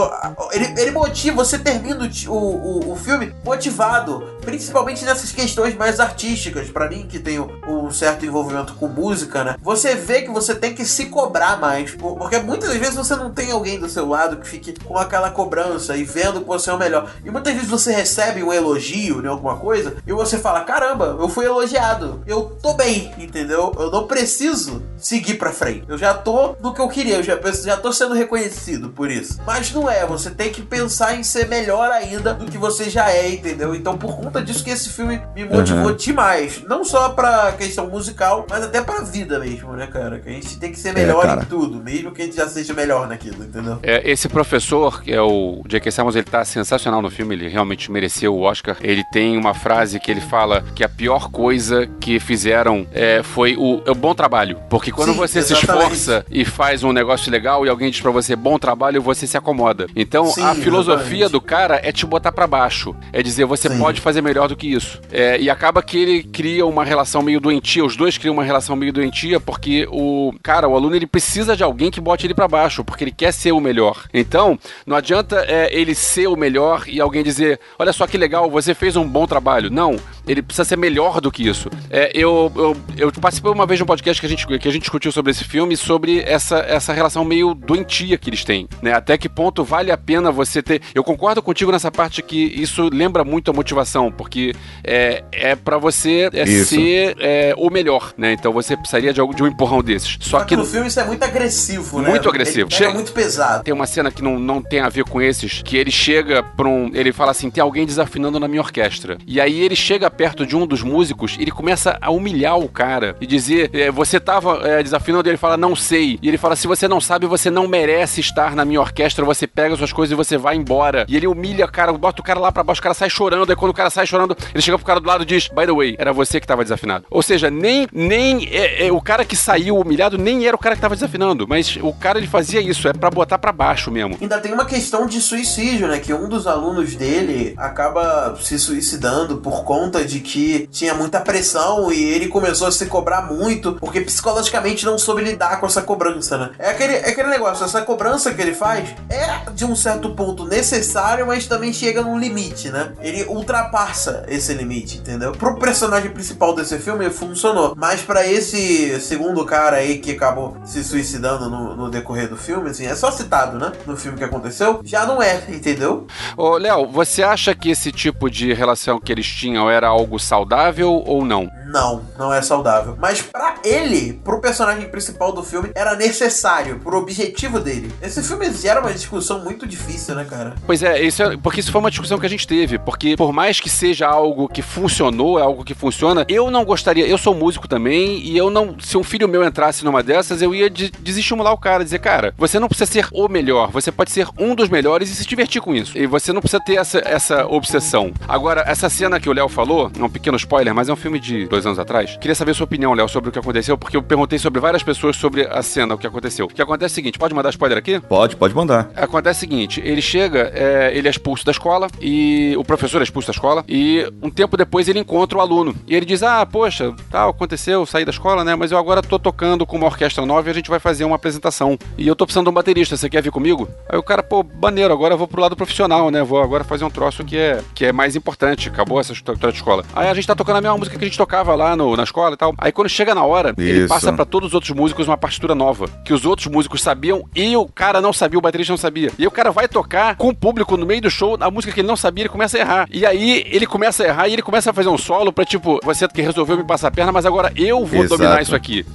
ele, 0.52 0.80
ele 0.80 0.90
motiva, 0.90 1.36
você 1.36 1.58
termina 1.58 2.08
o, 2.28 2.32
o, 2.32 2.92
o 2.92 2.96
filme 2.96 3.34
motivado, 3.44 4.22
principalmente 4.42 5.04
nessas 5.04 5.32
questões 5.36 5.76
mais 5.76 6.00
artísticas, 6.00 6.70
para 6.70 6.88
mim 6.88 7.06
que 7.06 7.18
tem 7.18 7.38
um 7.38 7.90
certo 7.90 8.24
envolvimento 8.24 8.72
com 8.74 8.88
música, 8.88 9.44
né? 9.44 9.56
Você 9.62 9.94
vê 9.94 10.22
que 10.22 10.30
você 10.30 10.54
tem 10.54 10.74
que 10.74 10.84
se 10.86 11.06
cobrar 11.06 11.60
mais, 11.60 11.90
porque 11.92 12.38
muitas 12.38 12.74
vezes 12.74 12.94
você 12.94 13.14
não 13.14 13.30
tem 13.30 13.52
alguém 13.52 13.78
do 13.78 13.88
seu 13.88 14.08
lado 14.08 14.38
que 14.38 14.48
fique 14.48 14.72
com 14.82 14.96
aquela 14.96 15.30
cobrança 15.30 15.94
e 15.94 16.04
vendo 16.04 16.40
que 16.40 16.46
você 16.46 16.70
é 16.70 16.72
o 16.72 16.78
melhor. 16.78 17.10
E 17.22 17.30
muitas 17.30 17.52
vezes 17.52 17.68
você 17.68 17.92
recebe 17.92 18.42
um 18.42 18.52
elogio, 18.52 19.20
né, 19.20 19.28
alguma 19.28 19.56
coisa, 19.58 19.96
e 20.06 20.12
você 20.12 20.38
fala: 20.38 20.62
"Caramba, 20.62 21.16
eu 21.20 21.28
fui 21.28 21.44
elogiado. 21.44 22.22
Eu 22.26 22.56
tô 22.62 22.72
bem", 22.72 23.12
entendeu? 23.18 23.74
Eu 23.78 23.90
não 23.90 24.06
preciso 24.06 24.82
seguir 24.96 25.34
para 25.34 25.52
frente. 25.52 25.84
Eu 25.86 25.98
já 25.98 26.14
tô 26.14 26.56
no 26.62 26.72
que 26.72 26.80
eu 26.80 26.88
queria, 26.88 27.16
eu 27.16 27.22
já 27.22 27.38
já 27.62 27.76
tô 27.76 27.92
sendo 27.92 28.14
reconhecido 28.14 28.88
por 28.88 29.10
isso. 29.10 29.38
Mas 29.46 29.70
não 29.72 29.90
é, 29.90 30.06
você 30.06 30.30
tem 30.30 30.50
que 30.50 30.62
pensar 30.62 31.14
em 31.14 31.22
ser 31.22 31.46
melhor 31.46 31.90
ainda 31.90 32.32
do 32.32 32.46
que 32.46 32.56
você 32.56 32.88
já 32.88 33.10
é, 33.10 33.28
entendeu? 33.28 33.74
Então 33.74 33.98
por 33.98 34.16
conta 34.16 34.42
disso 34.42 34.64
que 34.64 34.70
esse 34.70 34.88
filme 34.88 35.20
me 35.34 35.44
motivou 35.44 35.86
uhum. 35.86 35.96
demais, 35.96 36.62
não 36.66 36.84
só 36.84 37.10
pra 37.10 37.52
questão 37.52 37.88
musical, 37.88 38.46
mas 38.48 38.64
até 38.64 38.80
pra 38.80 39.02
vida 39.02 39.38
mesmo, 39.38 39.72
né, 39.72 39.86
cara? 39.86 40.18
Que 40.18 40.28
a 40.28 40.32
gente 40.32 40.58
tem 40.58 40.72
que 40.72 40.78
ser 40.78 40.94
melhor 40.94 41.26
é, 41.28 41.34
em 41.34 41.44
tudo, 41.44 41.82
mesmo 41.82 42.12
que 42.12 42.22
a 42.22 42.24
gente 42.24 42.36
já 42.36 42.48
seja 42.48 42.72
melhor 42.72 43.06
naquilo, 43.08 43.44
entendeu? 43.44 43.78
É, 43.82 44.08
esse 44.10 44.28
professor, 44.28 45.02
que 45.02 45.12
é 45.12 45.20
o 45.20 45.62
J.K. 45.66 45.90
Simmons, 45.90 46.16
ele 46.16 46.24
tá 46.24 46.44
sensacional 46.44 47.02
no 47.02 47.10
filme, 47.10 47.34
ele 47.34 47.48
realmente 47.48 47.90
mereceu 47.90 48.34
o 48.34 48.42
Oscar. 48.42 48.76
Ele 48.80 49.04
tem 49.12 49.36
uma 49.36 49.54
frase 49.54 50.00
que 50.00 50.10
ele 50.10 50.20
fala 50.20 50.64
que 50.74 50.82
a 50.82 50.88
pior 50.88 51.30
coisa 51.30 51.86
que 52.00 52.18
fizeram 52.18 52.86
é, 52.92 53.22
foi 53.22 53.56
o, 53.56 53.82
o 53.86 53.94
bom 53.94 54.14
trabalho. 54.14 54.58
Porque 54.70 54.90
quando 54.90 55.12
Sim, 55.12 55.18
você 55.18 55.38
exatamente. 55.40 55.66
se 55.66 55.72
esforça 55.72 56.26
e 56.30 56.44
faz 56.44 56.82
um 56.82 56.92
negócio 56.92 57.30
legal 57.30 57.66
e 57.66 57.68
alguém 57.68 57.90
diz 57.90 58.00
para 58.00 58.10
você 58.10 58.34
bom 58.34 58.58
trabalho, 58.58 59.02
você 59.02 59.26
se 59.26 59.36
acomoda. 59.36 59.86
Então 59.94 60.26
Sim, 60.26 60.42
a 60.42 60.54
filosofia 60.54 61.26
exatamente. 61.26 61.32
do 61.32 61.40
cara 61.40 61.80
é 61.82 61.92
te 61.92 62.06
botar 62.06 62.32
para 62.32 62.46
baixo. 62.46 62.94
É 63.12 63.22
dizer, 63.22 63.44
você 63.44 63.68
Sim. 63.68 63.78
pode 63.78 64.00
fazer 64.00 64.22
melhor 64.22 64.48
do 64.48 64.56
que 64.56 64.72
isso. 64.72 65.00
É, 65.18 65.40
e 65.40 65.48
acaba 65.48 65.82
que 65.82 65.96
ele 65.96 66.22
cria 66.22 66.66
uma 66.66 66.84
relação 66.84 67.22
meio 67.22 67.40
doentia, 67.40 67.82
os 67.82 67.96
dois 67.96 68.18
criam 68.18 68.34
uma 68.34 68.44
relação 68.44 68.76
meio 68.76 68.92
doentia, 68.92 69.40
porque 69.40 69.88
o 69.90 70.34
cara, 70.42 70.68
o 70.68 70.76
aluno, 70.76 70.94
ele 70.94 71.06
precisa 71.06 71.56
de 71.56 71.64
alguém 71.64 71.90
que 71.90 72.02
bote 72.02 72.26
ele 72.26 72.34
para 72.34 72.46
baixo, 72.46 72.84
porque 72.84 73.02
ele 73.02 73.12
quer 73.12 73.32
ser 73.32 73.52
o 73.52 73.58
melhor. 73.58 74.04
Então, 74.12 74.58
não 74.86 74.94
adianta 74.94 75.42
é, 75.48 75.70
ele 75.72 75.94
ser 75.94 76.26
o 76.26 76.36
melhor 76.36 76.84
e 76.86 77.00
alguém 77.00 77.24
dizer, 77.24 77.58
olha 77.78 77.94
só 77.94 78.06
que 78.06 78.18
legal, 78.18 78.50
você 78.50 78.74
fez 78.74 78.94
um 78.94 79.08
bom 79.08 79.26
trabalho. 79.26 79.70
Não, 79.70 79.96
ele 80.28 80.42
precisa 80.42 80.66
ser 80.66 80.76
melhor 80.76 81.18
do 81.18 81.32
que 81.32 81.48
isso. 81.48 81.70
É, 81.88 82.10
eu, 82.12 82.52
eu, 82.54 82.76
eu 82.98 83.12
participei 83.12 83.50
uma 83.50 83.64
vez 83.64 83.78
de 83.78 83.84
um 83.84 83.86
podcast 83.86 84.20
que 84.20 84.26
a 84.26 84.28
gente, 84.28 84.46
que 84.46 84.68
a 84.68 84.70
gente 84.70 84.82
discutiu 84.82 85.10
sobre 85.10 85.30
esse 85.30 85.44
filme, 85.44 85.78
sobre 85.78 86.20
essa, 86.20 86.58
essa 86.58 86.92
relação 86.92 87.24
meio 87.24 87.54
doentia 87.54 88.18
que 88.18 88.28
eles 88.28 88.44
têm, 88.44 88.68
né? 88.82 88.92
Até 88.92 89.16
que 89.16 89.30
ponto 89.30 89.64
vale 89.64 89.90
a 89.90 89.96
pena 89.96 90.30
você 90.30 90.62
ter... 90.62 90.82
Eu 90.94 91.02
concordo 91.02 91.40
contigo 91.40 91.72
nessa 91.72 91.90
parte 91.90 92.20
que 92.22 92.36
isso 92.36 92.90
lembra 92.92 93.24
muito 93.24 93.50
a 93.50 93.54
motivação, 93.54 94.12
porque 94.12 94.52
é, 94.84 94.95
é 95.32 95.56
para 95.56 95.78
você 95.78 96.28
é 96.32 96.46
ser 96.46 97.16
é, 97.18 97.54
o 97.56 97.70
melhor, 97.70 98.12
né? 98.16 98.32
Então 98.32 98.52
você 98.52 98.76
precisaria 98.76 99.12
de, 99.12 99.20
de 99.34 99.42
um 99.42 99.46
empurrão 99.46 99.82
desses. 99.82 100.16
Só, 100.20 100.38
Só 100.38 100.44
que, 100.44 100.56
no 100.56 100.64
filme 100.64 100.88
isso 100.88 101.00
é 101.00 101.04
muito 101.04 101.22
agressivo, 101.22 102.00
né? 102.00 102.10
Muito 102.10 102.28
agressivo. 102.28 102.68
É 102.80 102.88
muito 102.88 103.12
pesado. 103.12 103.64
Tem 103.64 103.74
uma 103.74 103.86
cena 103.86 104.10
que 104.10 104.22
não, 104.22 104.38
não 104.38 104.62
tem 104.62 104.80
a 104.80 104.88
ver 104.88 105.04
com 105.04 105.20
esses, 105.20 105.62
que 105.62 105.76
ele 105.76 105.90
chega 105.90 106.42
pra 106.42 106.68
um... 106.68 106.90
Ele 106.94 107.12
fala 107.12 107.30
assim, 107.30 107.50
tem 107.50 107.62
alguém 107.62 107.86
desafinando 107.86 108.38
na 108.38 108.48
minha 108.48 108.60
orquestra. 108.60 109.18
E 109.26 109.40
aí 109.40 109.60
ele 109.60 109.76
chega 109.76 110.10
perto 110.10 110.46
de 110.46 110.56
um 110.56 110.66
dos 110.66 110.82
músicos 110.82 111.36
e 111.38 111.42
ele 111.42 111.50
começa 111.50 111.98
a 112.00 112.10
humilhar 112.10 112.58
o 112.58 112.68
cara 112.68 113.16
e 113.20 113.26
dizer: 113.26 113.70
é, 113.72 113.90
Você 113.90 114.18
tava 114.18 114.60
é, 114.64 114.82
desafinando? 114.82 115.28
Ele 115.28 115.36
fala: 115.36 115.56
Não 115.56 115.76
sei. 115.76 116.18
E 116.22 116.28
ele 116.28 116.38
fala: 116.38 116.56
Se 116.56 116.66
você 116.66 116.88
não 116.88 117.00
sabe, 117.00 117.26
você 117.26 117.50
não 117.50 117.66
merece 117.66 118.20
estar 118.20 118.54
na 118.54 118.64
minha 118.64 118.80
orquestra. 118.80 119.24
Você 119.24 119.46
pega 119.46 119.76
suas 119.76 119.92
coisas 119.92 120.12
e 120.12 120.16
você 120.16 120.36
vai 120.36 120.56
embora. 120.56 121.04
E 121.08 121.16
ele 121.16 121.26
humilha 121.26 121.64
o 121.64 121.70
cara, 121.70 121.92
bota 121.92 122.20
o 122.20 122.24
cara 122.24 122.40
lá 122.40 122.50
pra 122.50 122.62
baixo, 122.62 122.80
o 122.80 122.82
cara 122.82 122.94
sai 122.94 123.10
chorando. 123.10 123.50
Aí 123.50 123.56
quando 123.56 123.70
o 123.70 123.74
cara 123.74 123.90
sai 123.90 124.06
chorando, 124.06 124.36
ele 124.54 124.62
chega 124.62 124.78
pro 124.78 124.85
cara 124.86 125.00
do 125.00 125.06
lado 125.06 125.24
diz: 125.24 125.48
By 125.48 125.66
the 125.66 125.72
way, 125.72 125.96
era 125.98 126.12
você 126.12 126.40
que 126.40 126.46
tava 126.46 126.62
desafinado. 126.62 127.04
Ou 127.10 127.22
seja, 127.22 127.50
nem, 127.50 127.86
nem 127.92 128.46
é, 128.46 128.86
é, 128.86 128.92
o 128.92 129.00
cara 129.00 129.24
que 129.24 129.36
saiu 129.36 129.76
humilhado 129.78 130.16
nem 130.16 130.46
era 130.46 130.56
o 130.56 130.58
cara 130.58 130.74
que 130.74 130.80
tava 130.80 130.94
desafinando, 130.94 131.46
mas 131.48 131.76
o 131.82 131.92
cara 131.92 132.18
ele 132.18 132.26
fazia 132.26 132.60
isso, 132.60 132.88
é 132.88 132.92
para 132.92 133.10
botar 133.10 133.38
para 133.38 133.52
baixo 133.52 133.90
mesmo. 133.90 134.16
Ainda 134.20 134.38
tem 134.38 134.52
uma 134.52 134.64
questão 134.64 135.06
de 135.06 135.20
suicídio, 135.20 135.88
né? 135.88 135.98
Que 135.98 136.14
um 136.14 136.28
dos 136.28 136.46
alunos 136.46 136.94
dele 136.94 137.54
acaba 137.56 138.36
se 138.40 138.58
suicidando 138.58 139.38
por 139.38 139.64
conta 139.64 140.04
de 140.04 140.20
que 140.20 140.68
tinha 140.70 140.94
muita 140.94 141.20
pressão 141.20 141.92
e 141.92 142.02
ele 142.02 142.28
começou 142.28 142.68
a 142.68 142.72
se 142.72 142.86
cobrar 142.86 143.22
muito, 143.22 143.74
porque 143.74 144.00
psicologicamente 144.00 144.84
não 144.84 144.98
soube 144.98 145.22
lidar 145.22 145.60
com 145.60 145.66
essa 145.66 145.82
cobrança, 145.82 146.38
né? 146.38 146.50
É 146.58 146.70
aquele, 146.70 146.94
é 146.94 147.10
aquele 147.10 147.28
negócio, 147.28 147.64
essa 147.64 147.82
cobrança 147.82 148.32
que 148.32 148.40
ele 148.40 148.54
faz 148.54 148.88
é 149.08 149.50
de 149.52 149.64
um 149.64 149.74
certo 149.74 150.10
ponto 150.10 150.44
necessário, 150.44 151.26
mas 151.26 151.46
também 151.46 151.72
chega 151.72 152.02
num 152.02 152.18
limite, 152.18 152.70
né? 152.70 152.92
Ele 153.00 153.24
ultrapassa 153.24 154.24
esse 154.28 154.52
limite, 154.54 154.75
entendeu? 154.78 155.32
Pro 155.32 155.58
personagem 155.58 156.10
principal 156.10 156.54
desse 156.54 156.78
filme 156.78 157.08
funcionou, 157.10 157.74
mas 157.76 158.02
para 158.02 158.26
esse 158.26 159.00
segundo 159.00 159.44
cara 159.44 159.76
aí 159.76 159.98
que 159.98 160.12
acabou 160.12 160.56
se 160.64 160.82
suicidando 160.84 161.48
no, 161.48 161.76
no 161.76 161.90
decorrer 161.90 162.28
do 162.28 162.36
filme, 162.36 162.70
assim, 162.70 162.86
é 162.86 162.94
só 162.94 163.10
citado, 163.10 163.58
né? 163.58 163.72
No 163.86 163.96
filme 163.96 164.18
que 164.18 164.24
aconteceu, 164.24 164.80
já 164.84 165.06
não 165.06 165.22
é, 165.22 165.42
entendeu? 165.48 166.06
Ô, 166.36 166.56
Léo, 166.56 166.86
você 166.86 167.22
acha 167.22 167.54
que 167.54 167.70
esse 167.70 167.90
tipo 167.92 168.30
de 168.30 168.52
relação 168.52 169.00
que 169.00 169.12
eles 169.12 169.26
tinham 169.26 169.70
era 169.70 169.88
algo 169.88 170.18
saudável? 170.18 170.56
saudável 170.66 171.02
ou 171.06 171.24
não? 171.24 171.50
Não, 171.66 172.02
não 172.16 172.32
é 172.32 172.40
saudável. 172.40 172.96
Mas 172.98 173.20
para 173.20 173.56
ele, 173.64 174.12
pro 174.24 174.40
personagem 174.40 174.88
principal 174.88 175.32
do 175.32 175.42
filme, 175.42 175.70
era 175.74 175.96
necessário, 175.96 176.78
pro 176.78 176.98
objetivo 176.98 177.58
dele. 177.58 177.92
Esse 178.00 178.22
filme 178.22 178.50
gera 178.52 178.80
uma 178.80 178.92
discussão 178.92 179.42
muito 179.42 179.66
difícil, 179.66 180.14
né, 180.14 180.24
cara? 180.24 180.54
Pois 180.64 180.82
é, 180.82 181.02
isso 181.02 181.22
é, 181.22 181.36
porque 181.36 181.60
isso 181.60 181.72
foi 181.72 181.80
uma 181.80 181.90
discussão 181.90 182.18
que 182.18 182.26
a 182.26 182.28
gente 182.28 182.46
teve. 182.46 182.78
Porque 182.78 183.16
por 183.16 183.32
mais 183.32 183.60
que 183.60 183.68
seja 183.68 184.06
algo 184.06 184.48
que 184.48 184.62
funcionou, 184.66 185.38
é 185.38 185.42
algo 185.42 185.64
que 185.64 185.74
funciona, 185.74 186.26
eu 186.28 186.50
não 186.50 186.64
gostaria. 186.64 187.06
Eu 187.06 187.16
sou 187.16 187.34
músico 187.34 187.68
também, 187.68 188.18
e 188.18 188.36
eu 188.36 188.50
não. 188.50 188.76
Se 188.78 188.96
um 188.98 189.02
filho 189.02 189.28
meu 189.28 189.44
entrasse 189.44 189.84
numa 189.84 190.02
dessas, 190.02 190.42
eu 190.42 190.54
ia 190.54 190.68
de, 190.68 190.90
desestimular 190.90 191.52
o 191.52 191.58
cara, 191.58 191.84
dizer, 191.84 192.00
cara, 192.00 192.34
você 192.36 192.58
não 192.58 192.68
precisa 192.68 192.90
ser 192.90 193.06
o 193.12 193.28
melhor, 193.28 193.70
você 193.70 193.90
pode 193.90 194.10
ser 194.10 194.28
um 194.38 194.54
dos 194.54 194.68
melhores 194.68 195.10
e 195.10 195.14
se 195.14 195.26
divertir 195.26 195.62
com 195.62 195.74
isso. 195.74 195.96
E 195.96 196.06
você 196.06 196.32
não 196.32 196.40
precisa 196.40 196.62
ter 196.62 196.74
essa, 196.74 196.98
essa 196.98 197.46
obsessão. 197.46 198.12
Agora, 198.28 198.64
essa 198.66 198.90
cena 198.90 199.20
que 199.20 199.28
o 199.28 199.32
Léo 199.32 199.48
falou, 199.48 199.90
um 199.98 200.08
pequeno 200.08 200.36
spoiler, 200.36 200.74
mas 200.74 200.88
é 200.88 200.92
um 200.92 200.96
filme 200.96 201.18
de 201.18 201.46
dois 201.46 201.64
anos 201.64 201.78
atrás. 201.78 202.16
Queria 202.20 202.34
saber 202.34 202.54
sua 202.54 202.64
opinião, 202.64 202.92
Léo, 202.92 203.08
sobre 203.08 203.30
o 203.30 203.32
que 203.32 203.38
aconteceu, 203.38 203.78
porque 203.78 203.96
eu 203.96 204.02
perguntei 204.02 204.38
sobre 204.38 204.60
várias 204.60 204.82
pessoas 204.82 205.16
sobre 205.16 205.42
a 205.42 205.62
cena, 205.62 205.94
o 205.94 205.98
que 205.98 206.06
aconteceu. 206.06 206.46
O 206.46 206.48
que 206.48 206.60
acontece 206.60 206.92
é 206.92 206.94
o 206.94 206.96
seguinte: 206.96 207.18
pode 207.18 207.34
mandar 207.34 207.50
spoiler 207.50 207.78
aqui? 207.78 208.00
Pode, 208.00 208.36
pode 208.36 208.54
mandar. 208.54 208.90
Acontece 208.94 209.38
o 209.38 209.40
seguinte: 209.40 209.80
ele 209.84 210.02
chega, 210.02 210.50
é, 210.54 210.90
ele 210.94 211.08
é 211.08 211.10
expulso 211.10 211.44
da 211.44 211.52
escola, 211.52 211.88
e 212.00 212.54
o 212.56 212.64
professor 212.64 213.00
é 213.00 213.04
expulso 213.04 213.28
da 213.28 213.32
escola, 213.32 213.64
e 213.68 214.06
um 214.22 214.30
tempo 214.30 214.55
depois 214.56 214.88
ele 214.88 214.98
encontra 214.98 215.38
o 215.38 215.40
aluno. 215.40 215.74
E 215.86 215.94
ele 215.94 216.06
diz: 216.06 216.22
Ah, 216.22 216.44
poxa, 216.44 216.94
tal, 217.10 217.30
aconteceu, 217.30 217.84
saí 217.86 218.04
da 218.04 218.10
escola, 218.10 218.44
né? 218.44 218.54
Mas 218.54 218.72
eu 218.72 218.78
agora 218.78 219.02
tô 219.02 219.18
tocando 219.18 219.66
com 219.66 219.76
uma 219.76 219.86
orquestra 219.86 220.24
nova 220.24 220.48
e 220.48 220.50
a 220.50 220.54
gente 220.54 220.70
vai 220.70 220.78
fazer 220.78 221.04
uma 221.04 221.16
apresentação. 221.16 221.78
E 221.96 222.06
eu 222.06 222.16
tô 222.16 222.24
precisando 222.26 222.46
de 222.46 222.50
um 222.50 222.54
baterista, 222.54 222.96
você 222.96 223.08
quer 223.08 223.22
vir 223.22 223.30
comigo? 223.30 223.68
Aí 223.88 223.98
o 223.98 224.02
cara, 224.02 224.22
pô, 224.22 224.44
maneiro, 224.60 224.92
agora 224.92 225.14
eu 225.14 225.18
vou 225.18 225.28
pro 225.28 225.40
lado 225.40 225.56
profissional, 225.56 226.10
né? 226.10 226.22
Vou 226.22 226.42
agora 226.42 226.64
fazer 226.64 226.84
um 226.84 226.90
troço 226.90 227.24
que 227.24 227.36
é, 227.36 227.60
que 227.74 227.84
é 227.84 227.92
mais 227.92 228.16
importante. 228.16 228.68
Acabou 228.68 229.00
essa 229.00 229.12
história 229.12 229.38
de 229.38 229.48
escola. 229.58 229.84
Aí 229.94 230.08
a 230.08 230.14
gente 230.14 230.26
tá 230.26 230.34
tocando 230.34 230.56
a 230.56 230.60
mesma 230.60 230.76
música 230.76 230.98
que 230.98 231.04
a 231.04 231.08
gente 231.08 231.18
tocava 231.18 231.54
lá 231.54 231.76
no, 231.76 231.96
na 231.96 232.02
escola 232.02 232.34
e 232.34 232.36
tal. 232.36 232.54
Aí 232.58 232.72
quando 232.72 232.88
chega 232.88 233.14
na 233.14 233.24
hora, 233.24 233.54
ele 233.58 233.80
Isso. 233.80 233.88
passa 233.88 234.12
pra 234.12 234.24
todos 234.24 234.48
os 234.48 234.54
outros 234.54 234.72
músicos 234.72 235.06
uma 235.06 235.16
partitura 235.16 235.54
nova. 235.54 235.86
Que 236.04 236.12
os 236.12 236.24
outros 236.24 236.46
músicos 236.46 236.82
sabiam 236.82 237.24
e 237.34 237.56
o 237.56 237.66
cara 237.66 238.00
não 238.00 238.12
sabia, 238.12 238.38
o 238.38 238.42
baterista 238.42 238.72
não 238.72 238.78
sabia. 238.78 239.10
E 239.18 239.26
o 239.26 239.30
cara 239.30 239.50
vai 239.50 239.68
tocar 239.68 240.16
com 240.16 240.28
o 240.28 240.34
público 240.34 240.76
no 240.76 240.86
meio 240.86 241.00
do 241.00 241.10
show, 241.10 241.36
a 241.40 241.50
música 241.50 241.72
que 241.72 241.80
ele 241.80 241.88
não 241.88 241.96
sabia, 241.96 242.22
ele 242.22 242.28
começa 242.28 242.56
a 242.56 242.60
errar. 242.60 242.88
E 242.90 243.04
aí 243.04 243.44
ele 243.46 243.66
começa 243.66 244.02
a 244.02 244.06
errar 244.06 244.28
e 244.28 244.32
ele 244.32 244.42
começa 244.46 244.70
a 244.70 244.72
fazer 244.72 244.88
um 244.88 244.96
solo 244.96 245.32
pra 245.32 245.44
tipo, 245.44 245.80
você 245.82 246.06
que 246.06 246.22
resolveu 246.22 246.56
me 246.56 246.62
passar 246.62 246.86
a 246.86 246.90
perna, 246.92 247.10
mas 247.10 247.26
agora 247.26 247.52
eu 247.56 247.84
vou 247.84 248.04
Exato. 248.04 248.16
dominar 248.16 248.40
isso 248.40 248.54
aqui. 248.54 248.86